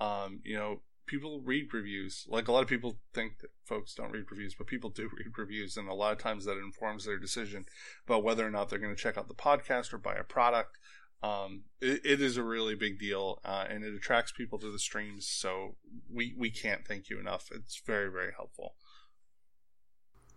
Um, 0.00 0.40
you 0.42 0.56
know, 0.56 0.80
people 1.06 1.40
read 1.44 1.74
reviews. 1.74 2.26
Like 2.28 2.48
a 2.48 2.52
lot 2.52 2.62
of 2.62 2.68
people 2.68 2.98
think 3.12 3.40
that 3.40 3.50
folks 3.64 3.94
don't 3.94 4.12
read 4.12 4.30
reviews, 4.30 4.54
but 4.56 4.66
people 4.66 4.90
do 4.90 5.10
read 5.18 5.36
reviews, 5.36 5.76
and 5.76 5.88
a 5.88 5.94
lot 5.94 6.12
of 6.12 6.18
times 6.18 6.46
that 6.46 6.58
informs 6.58 7.04
their 7.04 7.18
decision 7.18 7.66
about 8.06 8.24
whether 8.24 8.46
or 8.46 8.50
not 8.50 8.70
they're 8.70 8.78
going 8.78 8.94
to 8.94 9.02
check 9.02 9.18
out 9.18 9.28
the 9.28 9.34
podcast 9.34 9.92
or 9.92 9.98
buy 9.98 10.14
a 10.14 10.24
product. 10.24 10.78
Um, 11.22 11.62
it, 11.80 12.00
it 12.04 12.20
is 12.20 12.36
a 12.36 12.42
really 12.42 12.74
big 12.74 12.98
deal, 12.98 13.40
uh, 13.44 13.64
and 13.68 13.82
it 13.84 13.94
attracts 13.94 14.32
people 14.32 14.58
to 14.58 14.70
the 14.70 14.78
streams. 14.78 15.26
So 15.26 15.76
we 16.12 16.34
we 16.36 16.50
can't 16.50 16.86
thank 16.86 17.08
you 17.08 17.18
enough. 17.18 17.48
It's 17.54 17.80
very 17.86 18.10
very 18.10 18.32
helpful. 18.36 18.74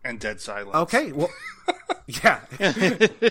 And 0.03 0.19
dead 0.19 0.39
silence. 0.39 0.75
Okay, 0.75 1.11
well, 1.11 1.31
yeah. 2.07 2.41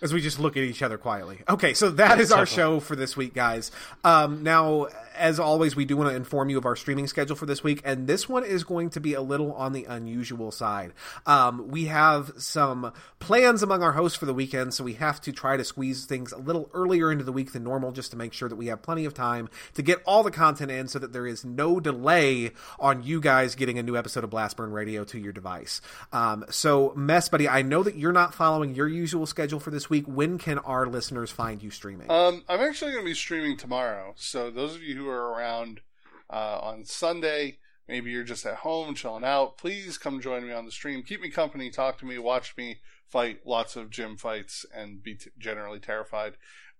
As 0.00 0.12
we 0.12 0.20
just 0.20 0.38
look 0.38 0.56
at 0.56 0.62
each 0.62 0.82
other 0.82 0.96
quietly. 0.96 1.40
Okay, 1.48 1.74
so 1.74 1.90
that 1.90 2.20
is 2.20 2.30
our 2.30 2.46
show 2.46 2.78
for 2.78 2.94
this 2.94 3.16
week, 3.16 3.34
guys. 3.34 3.72
Um, 4.04 4.44
now, 4.44 4.86
as 5.16 5.40
always, 5.40 5.74
we 5.74 5.84
do 5.84 5.96
want 5.96 6.10
to 6.10 6.14
inform 6.14 6.48
you 6.50 6.58
of 6.58 6.64
our 6.64 6.76
streaming 6.76 7.08
schedule 7.08 7.34
for 7.34 7.46
this 7.46 7.64
week, 7.64 7.82
and 7.84 8.06
this 8.06 8.28
one 8.28 8.44
is 8.44 8.62
going 8.62 8.90
to 8.90 9.00
be 9.00 9.14
a 9.14 9.20
little 9.20 9.52
on 9.54 9.72
the 9.72 9.84
unusual 9.84 10.52
side. 10.52 10.92
Um, 11.26 11.68
we 11.68 11.86
have 11.86 12.32
some 12.38 12.92
plans 13.18 13.62
among 13.62 13.82
our 13.82 13.92
hosts 13.92 14.16
for 14.16 14.26
the 14.26 14.34
weekend, 14.34 14.72
so 14.74 14.84
we 14.84 14.94
have 14.94 15.20
to 15.22 15.32
try 15.32 15.56
to 15.56 15.64
squeeze 15.64 16.06
things 16.06 16.32
a 16.32 16.38
little 16.38 16.70
earlier 16.72 17.10
into 17.10 17.24
the 17.24 17.32
week 17.32 17.52
than 17.52 17.64
normal 17.64 17.90
just 17.90 18.12
to 18.12 18.16
make 18.16 18.32
sure 18.32 18.48
that 18.48 18.56
we 18.56 18.66
have 18.66 18.82
plenty 18.82 19.04
of 19.04 19.14
time 19.14 19.48
to 19.74 19.82
get 19.82 20.00
all 20.06 20.22
the 20.22 20.30
content 20.30 20.70
in 20.70 20.86
so 20.86 21.00
that 21.00 21.12
there 21.12 21.26
is 21.26 21.44
no 21.44 21.80
delay 21.80 22.52
on 22.78 23.02
you 23.02 23.20
guys 23.20 23.56
getting 23.56 23.78
a 23.78 23.82
new 23.82 23.96
episode 23.96 24.22
of 24.22 24.30
Blastburn 24.30 24.72
Radio 24.72 25.04
to 25.04 25.18
your 25.18 25.32
device. 25.32 25.80
Um, 26.12 26.44
so, 26.50 26.92
Mess 26.94 27.28
Buddy, 27.28 27.48
I 27.48 27.62
know 27.62 27.82
that 27.82 27.96
you're 27.96 28.12
not 28.12 28.34
following 28.34 28.74
your 28.74 28.88
usual 28.88 29.26
schedule 29.26 29.58
for 29.58 29.70
this 29.70 29.87
week. 29.90 30.06
When 30.06 30.38
can 30.38 30.58
our 30.58 30.86
listeners 30.86 31.30
find 31.30 31.62
you 31.62 31.70
streaming? 31.70 32.10
Um, 32.10 32.44
I'm 32.48 32.60
actually 32.60 32.92
going 32.92 33.04
to 33.04 33.10
be 33.10 33.14
streaming 33.14 33.56
tomorrow, 33.56 34.14
so 34.16 34.50
those 34.50 34.74
of 34.74 34.82
you 34.82 34.96
who 34.96 35.08
are 35.08 35.32
around 35.32 35.80
uh, 36.30 36.58
on 36.60 36.84
Sunday, 36.84 37.58
maybe 37.86 38.10
you're 38.10 38.24
just 38.24 38.46
at 38.46 38.56
home 38.56 38.94
chilling 38.94 39.24
out, 39.24 39.58
please 39.58 39.98
come 39.98 40.20
join 40.20 40.46
me 40.46 40.52
on 40.52 40.64
the 40.64 40.72
stream. 40.72 41.02
Keep 41.02 41.22
me 41.22 41.30
company, 41.30 41.70
talk 41.70 41.98
to 41.98 42.06
me, 42.06 42.18
watch 42.18 42.56
me 42.56 42.78
fight 43.08 43.40
lots 43.46 43.76
of 43.76 43.90
gym 43.90 44.16
fights, 44.16 44.66
and 44.74 45.02
be 45.02 45.14
t- 45.14 45.30
generally 45.38 45.80
terrified. 45.80 46.34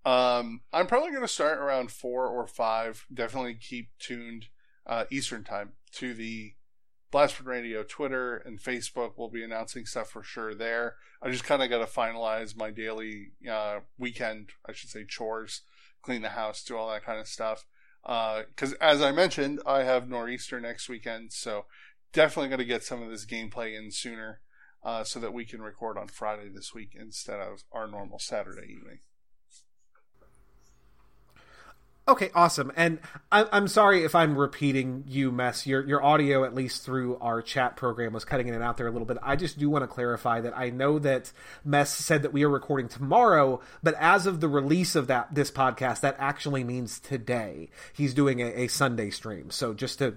Um, 0.05 0.61
I'm 0.73 0.87
probably 0.87 1.11
going 1.11 1.23
to 1.23 1.29
start 1.29 1.59
around 1.59 1.91
four 1.91 2.27
or 2.27 2.47
five. 2.47 3.07
Definitely 3.13 3.55
keep 3.55 3.91
tuned 3.99 4.47
uh, 4.87 5.05
Eastern 5.11 5.45
time 5.45 5.73
to 5.93 6.15
the 6.15 6.53
Blastburn 7.13 7.47
Radio 7.47 7.83
Twitter 7.83 8.37
and 8.37 8.61
Facebook. 8.61 9.13
We'll 9.17 9.31
be 9.31 9.43
announcing 9.43 9.87
stuff 9.87 10.11
for 10.11 10.23
sure 10.23 10.55
there. 10.55 10.97
I 11.23 11.31
just 11.31 11.45
kind 11.45 11.63
of 11.63 11.71
got 11.71 11.79
to 11.79 11.87
finalize 11.87 12.57
my 12.57 12.71
daily 12.71 13.33
uh, 13.51 13.81
weekend, 13.99 14.51
I 14.69 14.73
should 14.73 14.91
say, 14.91 15.05
chores, 15.05 15.63
clean 16.03 16.23
the 16.23 16.31
house, 16.31 16.63
do 16.63 16.77
all 16.77 16.91
that 16.91 17.05
kind 17.05 17.19
of 17.19 17.27
stuff 17.29 17.65
because 18.03 18.73
uh, 18.75 18.77
as 18.81 19.03
I 19.03 19.13
mentioned, 19.13 19.61
I 19.67 19.83
have 19.83 20.09
Nor'easter 20.09 20.61
next 20.61 20.89
weekend, 20.89 21.33
so 21.33 21.67
definitely 22.13 22.49
going 22.49 22.59
to 22.59 22.65
get 22.65 22.85
some 22.85 23.03
of 23.03 23.11
this 23.11 23.27
gameplay 23.27 23.79
in 23.79 23.91
sooner, 23.91 24.41
uh, 24.83 25.05
so 25.05 25.21
that 25.21 25.35
we 25.35 25.45
can 25.45 25.61
record 25.61 25.99
on 25.99 26.09
Friday 26.09 26.49
this 26.49 26.73
week 26.75 26.93
instead 26.99 27.41
of 27.41 27.65
our 27.73 27.87
normal 27.87 28.19
Saturday 28.19 28.73
evening. 28.73 29.01
Okay, 32.09 32.31
awesome. 32.35 32.73
And 32.75 33.01
I, 33.31 33.45
I'm 33.53 33.69
sorry 33.69 34.03
if 34.03 34.15
I'm 34.15 34.37
repeating 34.37 35.05
you, 35.07 35.31
Mess. 35.31 35.67
Your 35.67 35.87
your 35.87 36.03
audio, 36.03 36.45
at 36.45 36.55
least 36.55 36.83
through 36.83 37.19
our 37.19 37.43
chat 37.43 37.77
program, 37.77 38.15
was 38.15 38.25
cutting 38.25 38.49
in 38.49 38.55
and 38.55 38.63
out 38.63 38.79
there 38.79 38.87
a 38.87 38.91
little 38.91 39.07
bit. 39.07 39.19
I 39.23 39.37
just 39.37 39.59
do 39.59 39.69
want 39.69 39.83
to 39.83 39.87
clarify 39.89 40.41
that 40.41 40.57
I 40.57 40.71
know 40.71 40.99
that 41.01 41.33
Mess 41.65 41.95
said 41.95 42.23
that 42.23 42.33
we 42.33 42.45
are 42.45 42.49
recording 42.49 42.89
tomorrow, 42.89 43.61
but 43.83 43.95
as 44.01 44.27
of 44.27 44.41
the 44.41 44.49
release 44.49 44.97
of 44.97 45.07
that 45.09 45.35
this 45.35 45.51
podcast, 45.51 46.01
that 46.01 46.17
actually 46.19 46.65
means 46.65 46.99
today. 46.99 47.69
He's 47.93 48.15
doing 48.15 48.41
a, 48.41 48.47
a 48.63 48.69
Sunday 48.69 49.11
stream. 49.11 49.51
So 49.51 49.75
just 49.75 49.99
to 49.99 50.15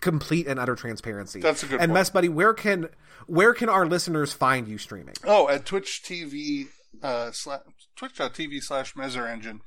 complete 0.00 0.46
and 0.46 0.58
utter 0.60 0.74
transparency. 0.74 1.40
That's 1.40 1.62
a 1.62 1.66
good 1.66 1.80
And 1.80 1.88
point. 1.90 1.92
Mess 1.94 2.10
Buddy, 2.10 2.28
where 2.28 2.52
can 2.52 2.88
where 3.26 3.54
can 3.54 3.68
our 3.68 3.86
listeners 3.86 4.32
find 4.32 4.68
you 4.68 4.76
streaming? 4.76 5.14
Oh, 5.24 5.48
at 5.48 5.64
Twitch 5.64 6.02
TV, 6.04 6.66
uh, 7.02 7.30
sla- 7.30 7.62
twitch.tv 7.96 8.62
slash 8.62 8.94
Messer 8.96 9.26
Engine. 9.26 9.60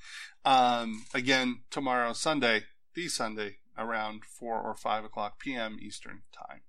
Um, 0.45 1.05
again, 1.13 1.61
tomorrow, 1.69 2.13
Sunday, 2.13 2.63
the 2.93 3.07
Sunday, 3.07 3.57
around 3.77 4.25
4 4.25 4.61
or 4.61 4.75
5 4.75 5.05
o'clock 5.05 5.39
p.m. 5.39 5.77
Eastern 5.81 6.21
Time. 6.31 6.61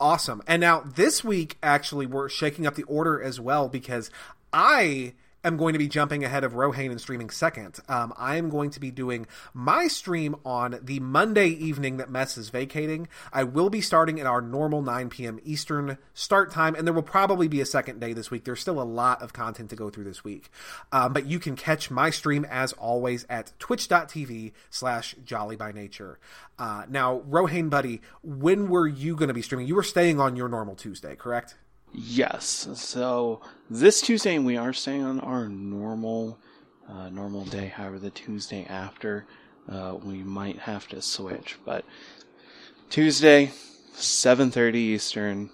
Awesome. 0.00 0.42
And 0.46 0.60
now 0.60 0.80
this 0.80 1.22
week, 1.22 1.58
actually, 1.62 2.06
we're 2.06 2.28
shaking 2.28 2.66
up 2.66 2.74
the 2.74 2.82
order 2.84 3.22
as 3.22 3.38
well 3.38 3.68
because 3.68 4.10
I 4.52 5.14
am 5.44 5.56
going 5.56 5.72
to 5.72 5.78
be 5.78 5.88
jumping 5.88 6.24
ahead 6.24 6.44
of 6.44 6.52
Rohane 6.52 6.90
and 6.90 7.00
streaming 7.00 7.30
second. 7.30 7.80
Um, 7.88 8.12
I 8.16 8.36
am 8.36 8.48
going 8.48 8.70
to 8.70 8.80
be 8.80 8.90
doing 8.90 9.26
my 9.52 9.88
stream 9.88 10.36
on 10.44 10.78
the 10.82 11.00
Monday 11.00 11.48
evening 11.48 11.96
that 11.96 12.10
Mess 12.10 12.36
is 12.38 12.50
vacating. 12.50 13.08
I 13.32 13.44
will 13.44 13.70
be 13.70 13.80
starting 13.80 14.20
at 14.20 14.26
our 14.26 14.40
normal 14.40 14.82
9 14.82 15.10
p.m. 15.10 15.40
Eastern 15.44 15.98
start 16.14 16.50
time, 16.50 16.74
and 16.74 16.86
there 16.86 16.94
will 16.94 17.02
probably 17.02 17.48
be 17.48 17.60
a 17.60 17.66
second 17.66 18.00
day 18.00 18.12
this 18.12 18.30
week. 18.30 18.44
There's 18.44 18.60
still 18.60 18.80
a 18.80 18.84
lot 18.84 19.22
of 19.22 19.32
content 19.32 19.70
to 19.70 19.76
go 19.76 19.90
through 19.90 20.04
this 20.04 20.24
week. 20.24 20.50
Um, 20.92 21.12
but 21.12 21.26
you 21.26 21.38
can 21.38 21.56
catch 21.56 21.90
my 21.90 22.10
stream 22.10 22.46
as 22.48 22.72
always 22.74 23.26
at 23.28 23.52
twitch.tv 23.58 24.52
slash 24.70 25.14
jolly 25.24 25.56
by 25.56 25.72
nature. 25.72 26.18
Uh, 26.58 26.84
now, 26.88 27.20
Rohane 27.28 27.70
Buddy, 27.70 28.00
when 28.22 28.68
were 28.68 28.86
you 28.86 29.16
going 29.16 29.28
to 29.28 29.34
be 29.34 29.42
streaming? 29.42 29.66
You 29.66 29.74
were 29.74 29.82
staying 29.82 30.20
on 30.20 30.36
your 30.36 30.48
normal 30.48 30.76
Tuesday, 30.76 31.16
correct? 31.16 31.56
Yes. 31.92 32.68
So 32.74 33.42
this 33.68 34.00
Tuesday 34.00 34.38
we 34.38 34.56
are 34.56 34.72
staying 34.72 35.02
on 35.02 35.20
our 35.20 35.48
normal 35.48 36.38
uh, 36.88 37.08
normal 37.10 37.44
day. 37.44 37.66
However, 37.66 37.98
the 37.98 38.10
Tuesday 38.10 38.64
after 38.64 39.26
uh, 39.68 39.96
we 40.02 40.22
might 40.22 40.58
have 40.60 40.88
to 40.88 41.02
switch. 41.02 41.58
But 41.64 41.84
Tuesday, 42.90 43.52
seven 43.92 44.50
thirty 44.50 44.78
Eastern. 44.78 45.50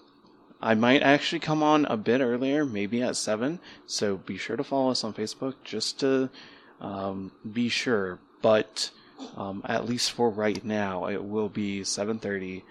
I 0.60 0.74
might 0.74 1.02
actually 1.02 1.38
come 1.38 1.62
on 1.62 1.84
a 1.84 1.96
bit 1.96 2.20
earlier, 2.20 2.64
maybe 2.64 3.02
at 3.02 3.16
seven. 3.16 3.60
So 3.86 4.16
be 4.16 4.36
sure 4.36 4.56
to 4.56 4.64
follow 4.64 4.90
us 4.90 5.04
on 5.04 5.14
Facebook 5.14 5.54
just 5.62 6.00
to 6.00 6.30
um, 6.80 7.32
be 7.52 7.68
sure. 7.68 8.18
But 8.42 8.90
um, 9.36 9.62
at 9.64 9.86
least 9.86 10.12
for 10.12 10.30
right 10.30 10.64
now, 10.64 11.06
it 11.06 11.22
will 11.22 11.48
be 11.48 11.84
seven 11.84 12.18
thirty 12.18 12.64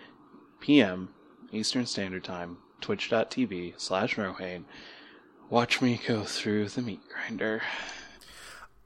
p.m. 0.60 1.10
Eastern 1.52 1.86
Standard 1.86 2.24
Time 2.24 2.58
twitch.tv 2.82 3.74
slash 3.78 4.16
Rohane. 4.16 4.64
Watch 5.50 5.82
me 5.82 6.00
go 6.08 6.24
through 6.24 6.70
the 6.70 6.82
meat 6.82 7.02
grinder. 7.08 7.62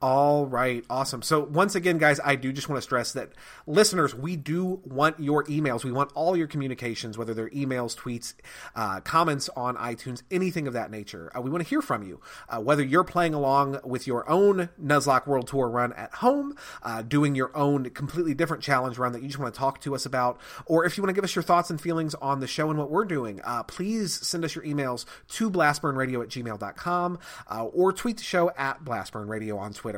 All 0.01 0.47
right, 0.47 0.83
awesome. 0.89 1.21
So 1.21 1.41
once 1.41 1.75
again, 1.75 1.99
guys, 1.99 2.19
I 2.19 2.35
do 2.35 2.51
just 2.51 2.67
want 2.67 2.77
to 2.77 2.81
stress 2.81 3.13
that 3.13 3.33
listeners, 3.67 4.15
we 4.15 4.35
do 4.35 4.81
want 4.83 5.19
your 5.19 5.43
emails. 5.43 5.83
We 5.83 5.91
want 5.91 6.11
all 6.15 6.35
your 6.35 6.47
communications, 6.47 7.19
whether 7.19 7.35
they're 7.35 7.51
emails, 7.51 7.95
tweets, 7.95 8.33
uh, 8.75 9.01
comments 9.01 9.47
on 9.55 9.75
iTunes, 9.75 10.23
anything 10.31 10.65
of 10.65 10.73
that 10.73 10.89
nature. 10.89 11.31
Uh, 11.37 11.41
we 11.41 11.51
want 11.51 11.63
to 11.63 11.69
hear 11.69 11.83
from 11.83 12.01
you. 12.01 12.19
Uh, 12.49 12.59
whether 12.59 12.81
you're 12.81 13.03
playing 13.03 13.35
along 13.35 13.79
with 13.83 14.07
your 14.07 14.27
own 14.27 14.69
Nuzlocke 14.83 15.27
World 15.27 15.47
Tour 15.47 15.69
run 15.69 15.93
at 15.93 16.15
home, 16.15 16.55
uh, 16.81 17.03
doing 17.03 17.35
your 17.35 17.55
own 17.55 17.91
completely 17.91 18.33
different 18.33 18.63
challenge 18.63 18.97
run 18.97 19.11
that 19.11 19.21
you 19.21 19.27
just 19.27 19.37
want 19.37 19.53
to 19.53 19.59
talk 19.59 19.81
to 19.81 19.93
us 19.93 20.07
about, 20.07 20.39
or 20.65 20.83
if 20.83 20.97
you 20.97 21.03
want 21.03 21.09
to 21.09 21.15
give 21.15 21.23
us 21.23 21.35
your 21.35 21.43
thoughts 21.43 21.69
and 21.69 21.79
feelings 21.79 22.15
on 22.15 22.39
the 22.39 22.47
show 22.47 22.71
and 22.71 22.79
what 22.79 22.89
we're 22.89 23.05
doing, 23.05 23.39
uh, 23.43 23.61
please 23.61 24.13
send 24.27 24.43
us 24.43 24.55
your 24.55 24.63
emails 24.63 25.05
to 25.27 25.51
blastburnradio 25.51 26.23
at 26.23 26.29
gmail.com 26.29 27.19
uh, 27.51 27.65
or 27.65 27.93
tweet 27.93 28.17
the 28.17 28.23
show 28.23 28.49
at 28.57 28.83
blastburnradio 28.83 29.59
on 29.59 29.73
Twitter. 29.73 29.90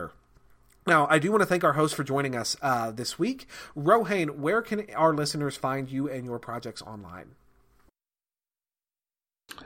Now, 0.85 1.07
I 1.09 1.17
do 1.17 1.31
want 1.31 1.41
to 1.41 1.45
thank 1.45 1.63
our 1.63 1.73
host 1.73 1.95
for 1.95 2.03
joining 2.03 2.35
us 2.35 2.57
uh, 2.61 2.91
this 2.91 3.17
week. 3.17 3.47
Rohane, 3.75 4.37
where 4.37 4.61
can 4.61 4.85
our 4.95 5.13
listeners 5.13 5.55
find 5.55 5.89
you 5.89 6.09
and 6.09 6.25
your 6.25 6.39
projects 6.39 6.81
online? 6.81 7.35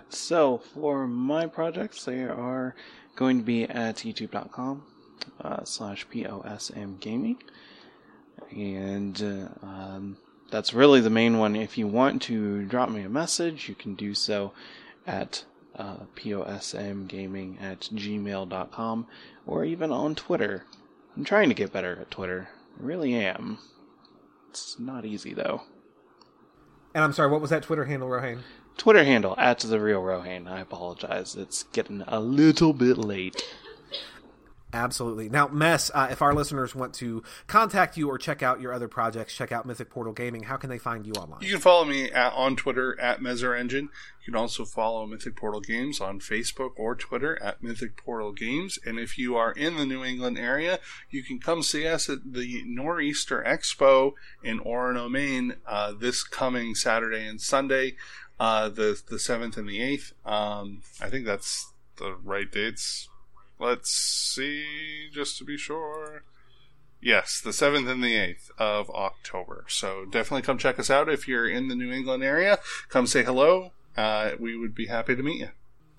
So, 0.10 0.60
for 0.60 1.08
my 1.08 1.48
projects, 1.48 2.06
they 2.06 2.24
are 2.24 2.76
going 3.16 3.40
to 3.40 3.44
be 3.44 3.64
at 3.64 3.98
youtube.com 3.98 4.84
uh, 5.42 5.64
slash 5.64 6.08
POSM 6.08 7.00
Gaming. 7.00 7.42
And 8.52 9.22
uh, 9.22 9.66
um, 9.66 10.18
that's 10.52 10.74
really 10.74 11.02
the 11.02 11.10
main 11.10 11.40
one. 11.40 11.56
If 11.56 11.78
you 11.78 11.88
want 11.88 12.22
to 12.24 12.64
drop 12.66 12.90
me 12.90 13.02
a 13.02 13.10
message, 13.10 13.68
you 13.68 13.76
can 13.76 13.96
do 13.96 14.14
so 14.14 14.54
at 15.06 15.46
uh, 15.78 15.98
posmgaming 16.16 17.62
at 17.62 17.82
gmail.com 17.82 19.08
or 19.46 19.66
even 19.66 19.92
on 19.92 20.16
Twitter. 20.16 20.66
I'm 21.16 21.24
trying 21.24 21.50
to 21.50 21.56
get 21.56 21.72
better 21.72 21.98
at 22.02 22.12
Twitter. 22.12 22.50
I 22.80 22.84
really 22.84 23.16
am. 23.16 23.60
It's 24.50 24.80
not 24.80 25.06
easy, 25.06 25.34
though. 25.34 25.64
And 26.94 27.04
I'm 27.04 27.14
sorry, 27.14 27.32
what 27.32 27.42
was 27.42 27.50
that 27.52 27.64
Twitter 27.64 27.86
handle, 27.86 28.10
Rohane? 28.10 28.40
Twitter 28.78 29.04
handle 29.04 29.36
at 29.38 29.60
the 29.60 29.80
real 29.80 30.02
Rohane. 30.02 30.48
I 30.50 30.60
apologize. 30.60 31.36
It's 31.36 31.64
getting 31.64 32.04
a 32.08 32.20
little 32.20 32.74
bit 32.74 32.98
late. 32.98 33.44
Absolutely. 34.74 35.30
Now, 35.30 35.48
Mess, 35.48 35.90
uh, 35.94 36.10
if 36.12 36.22
our 36.22 36.34
listeners 36.34 36.76
want 36.76 36.94
to 36.96 37.24
contact 37.48 37.96
you 37.96 38.10
or 38.10 38.18
check 38.18 38.44
out 38.44 38.60
your 38.60 38.74
other 38.74 38.90
projects, 38.90 39.34
check 39.34 39.52
out 39.52 39.66
Mythic 39.66 39.90
Portal 39.90 40.12
Gaming, 40.12 40.44
how 40.44 40.58
can 40.58 40.70
they 40.70 40.78
find 40.78 41.06
you 41.08 41.14
online? 41.14 41.42
You 41.42 41.52
can 41.52 41.62
follow 41.62 41.86
me 41.86 42.12
at, 42.12 42.34
on 42.34 42.58
Twitter 42.58 43.00
at 43.00 43.22
Messer 43.22 43.56
Engine. 43.56 43.90
You 44.26 44.34
can 44.34 44.36
also 44.36 44.66
follow 44.66 45.06
Mythic 45.06 45.38
Portal 45.38 45.62
Games 45.62 46.02
on 46.02 46.20
Facebook 46.20 46.72
or 46.76 46.96
Twitter 46.96 47.42
at 47.42 47.64
Mythic 47.64 47.96
Portal 47.96 48.34
Games. 48.34 48.78
And 48.86 49.00
if 49.00 49.18
you 49.18 49.38
are 49.38 49.54
in 49.54 49.78
the 49.78 49.86
New 49.86 50.04
England 50.04 50.38
area, 50.38 50.80
you 51.10 51.24
can 51.24 51.40
come 51.40 51.64
see 51.64 51.88
us 51.88 52.10
at 52.10 52.34
the 52.34 52.62
Nor'easter 52.66 53.42
Expo 53.48 54.14
in 54.44 54.60
Orono, 54.60 55.10
Maine, 55.10 55.56
uh, 55.66 55.94
this 55.94 56.24
coming 56.24 56.76
Saturday 56.76 57.26
and 57.26 57.40
Sunday, 57.40 57.96
uh, 58.38 58.68
the 58.68 59.02
the 59.10 59.18
seventh 59.18 59.56
and 59.56 59.70
the 59.70 59.82
eighth. 59.82 60.12
Um, 60.26 60.82
I 61.00 61.10
think 61.10 61.26
that's 61.26 61.72
the 61.96 62.18
right 62.22 62.52
dates. 62.52 63.08
Let's 63.60 63.90
see, 63.90 65.10
just 65.12 65.38
to 65.40 65.44
be 65.44 65.58
sure. 65.58 66.24
Yes, 67.02 67.42
the 67.42 67.52
7th 67.52 67.90
and 67.90 68.04
the 68.04 68.16
8th 68.16 68.50
of 68.58 68.90
October. 68.90 69.66
So 69.68 70.06
definitely 70.06 70.42
come 70.42 70.58
check 70.58 70.80
us 70.80 70.90
out 70.90 71.10
if 71.10 71.28
you're 71.28 71.48
in 71.48 71.68
the 71.68 71.76
New 71.76 71.92
England 71.92 72.24
area. 72.24 72.60
Come 72.90 73.08
say 73.08 73.24
hello. 73.24 73.72
Uh, 73.96 74.32
we 74.40 74.58
would 74.58 74.76
be 74.76 74.88
happy 74.88 75.16
to 75.16 75.24
meet 75.24 75.40
you. 75.40 75.50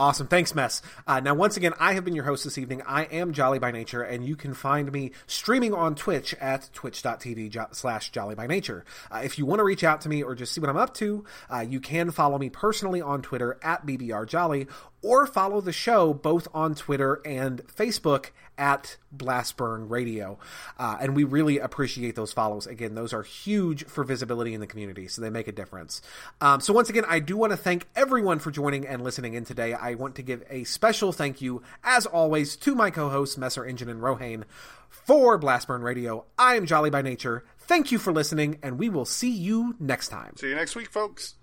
Awesome. 0.01 0.29
Thanks, 0.29 0.55
Mess. 0.55 0.81
Uh, 1.09 1.19
now, 1.19 1.35
once 1.35 1.57
again, 1.57 1.73
I 1.81 1.95
have 1.95 2.05
been 2.05 2.15
your 2.15 2.25
host 2.25 2.45
this 2.45 2.57
evening. 2.57 2.83
I 2.87 3.05
am 3.05 3.33
Jolly 3.33 3.59
by 3.59 3.73
Nature, 3.73 4.03
and 4.03 4.25
you 4.25 4.37
can 4.37 4.55
find 4.55 4.93
me 4.93 5.11
streaming 5.27 5.75
on 5.75 5.97
Twitch 5.97 6.35
at 6.35 6.71
twitch.tv 6.73 7.51
jo- 7.51 7.67
slash 7.73 8.11
Jolly 8.11 8.37
by 8.37 8.47
Nature. 8.47 8.85
Uh, 9.11 9.23
if 9.25 9.41
you 9.41 9.47
want 9.47 9.59
to 9.59 9.65
reach 9.65 9.83
out 9.83 10.01
to 10.03 10.09
me 10.09 10.23
or 10.23 10.37
just 10.37 10.53
see 10.53 10.61
what 10.61 10.71
I'm 10.71 10.77
up 10.77 10.95
to, 10.95 11.25
uh, 11.53 11.65
you 11.69 11.81
can 11.81 12.13
follow 12.13 12.39
me 12.39 12.49
personally 12.49 13.03
on 13.03 13.23
Twitter 13.23 13.59
at 13.61 13.85
BBRJolly 13.87 14.69
or 15.03 15.27
follow 15.27 15.61
the 15.61 15.73
show 15.73 16.13
both 16.13 16.49
on 16.53 16.75
Twitter 16.75 17.21
and 17.25 17.65
Facebook 17.67 18.31
at 18.59 18.97
Blastburn 19.17 19.89
Radio. 19.89 20.39
Uh, 20.79 20.99
and 21.01 21.15
we 21.15 21.25
really 21.25 21.59
appreciate 21.59 22.17
those 22.17 22.33
follows. 22.33 22.67
Again, 22.67 22.95
those 22.95 23.13
are 23.13 23.23
huge 23.23 23.85
for 23.87 24.03
visibility 24.03 24.53
in 24.53 24.61
the 24.61 24.67
community, 24.67 25.07
so 25.07 25.23
they 25.23 25.31
make 25.31 25.49
a 25.49 25.53
difference. 25.53 26.03
Um, 26.41 26.61
so, 26.61 26.73
once 26.73 26.91
again, 26.91 27.05
I 27.09 27.21
do 27.21 27.37
want 27.37 27.53
to 27.53 27.57
thank 27.57 27.87
everyone 27.95 28.41
for 28.41 28.51
joining 28.51 28.87
and 28.87 29.03
listening 29.03 29.35
in 29.35 29.45
today. 29.45 29.73
I 29.73 29.95
want 29.95 30.17
to 30.17 30.23
give 30.23 30.43
a 30.51 30.65
special 30.65 31.13
thank 31.13 31.41
you, 31.41 31.63
as 31.85 32.05
always, 32.05 32.57
to 32.57 32.75
my 32.75 32.91
co 32.91 33.09
hosts, 33.09 33.39
Messer 33.39 33.65
Engine 33.65 33.89
and 33.89 34.01
Rohane. 34.01 34.45
For 34.91 35.39
Blastburn 35.39 35.83
Radio, 35.83 36.25
I 36.39 36.57
am 36.57 36.67
Jolly 36.67 36.89
by 36.89 37.03
Nature. 37.03 37.45
Thank 37.59 37.93
you 37.93 37.99
for 37.99 38.13
listening, 38.13 38.59
and 38.63 38.79
we 38.79 38.89
will 38.89 39.05
see 39.05 39.31
you 39.31 39.77
next 39.79 40.09
time. 40.09 40.35
See 40.37 40.49
you 40.49 40.55
next 40.55 40.75
week, 40.75 40.91
folks. 40.91 41.35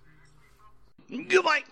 Goodbye. 1.10 1.64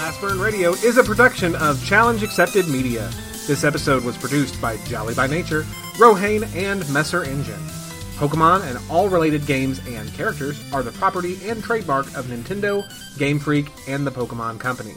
Blastburn 0.00 0.42
Radio 0.42 0.72
is 0.72 0.96
a 0.96 1.04
production 1.04 1.54
of 1.56 1.84
Challenge 1.84 2.22
Accepted 2.22 2.66
Media. 2.66 3.10
This 3.46 3.64
episode 3.64 4.02
was 4.02 4.16
produced 4.16 4.58
by 4.58 4.78
Jolly 4.86 5.12
by 5.12 5.26
Nature, 5.26 5.64
Rohane, 5.98 6.50
and 6.56 6.90
Messer 6.90 7.22
Engine. 7.22 7.60
Pokemon 8.16 8.62
and 8.62 8.78
all 8.90 9.10
related 9.10 9.44
games 9.44 9.78
and 9.86 10.10
characters 10.14 10.58
are 10.72 10.82
the 10.82 10.92
property 10.92 11.36
and 11.46 11.62
trademark 11.62 12.06
of 12.16 12.24
Nintendo, 12.28 12.82
Game 13.18 13.38
Freak, 13.38 13.66
and 13.86 14.06
the 14.06 14.10
Pokemon 14.10 14.58
Company. 14.58 14.94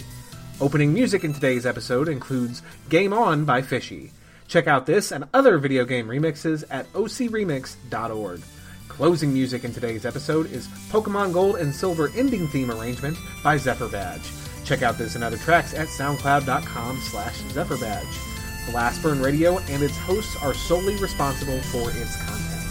Opening 0.61 0.93
music 0.93 1.25
in 1.25 1.33
today's 1.33 1.65
episode 1.65 2.07
includes 2.07 2.61
Game 2.87 3.11
On 3.11 3.43
by 3.43 3.61
Fishy. 3.61 4.13
Check 4.47 4.67
out 4.67 4.85
this 4.85 5.11
and 5.11 5.25
other 5.33 5.57
video 5.57 5.83
game 5.83 6.07
remixes 6.07 6.63
at 6.71 6.89
ocremix.org. 6.93 8.41
Closing 8.87 9.33
music 9.33 9.65
in 9.65 9.73
today's 9.73 10.05
episode 10.05 10.49
is 10.49 10.69
Pokemon 10.89 11.33
Gold 11.33 11.57
and 11.57 11.75
Silver 11.75 12.09
ending 12.15 12.47
theme 12.47 12.71
arrangement 12.71 13.17
by 13.43 13.57
Zephyr 13.57 13.89
Badge. 13.89 14.31
Check 14.73 14.81
out 14.81 14.97
this 14.97 15.13
and 15.13 15.23
other 15.23 15.37
tracks 15.37 15.75
at 15.75 15.87
soundcloud.com 15.87 16.97
slash 16.97 17.41
zephyrbadge. 17.41 18.71
Blastburn 18.71 19.23
Radio 19.23 19.59
and 19.59 19.83
its 19.83 19.95
hosts 19.95 20.35
are 20.41 20.55
solely 20.55 20.95
responsible 20.95 21.61
for 21.61 21.91
its 21.91 22.15
content. 22.25 22.62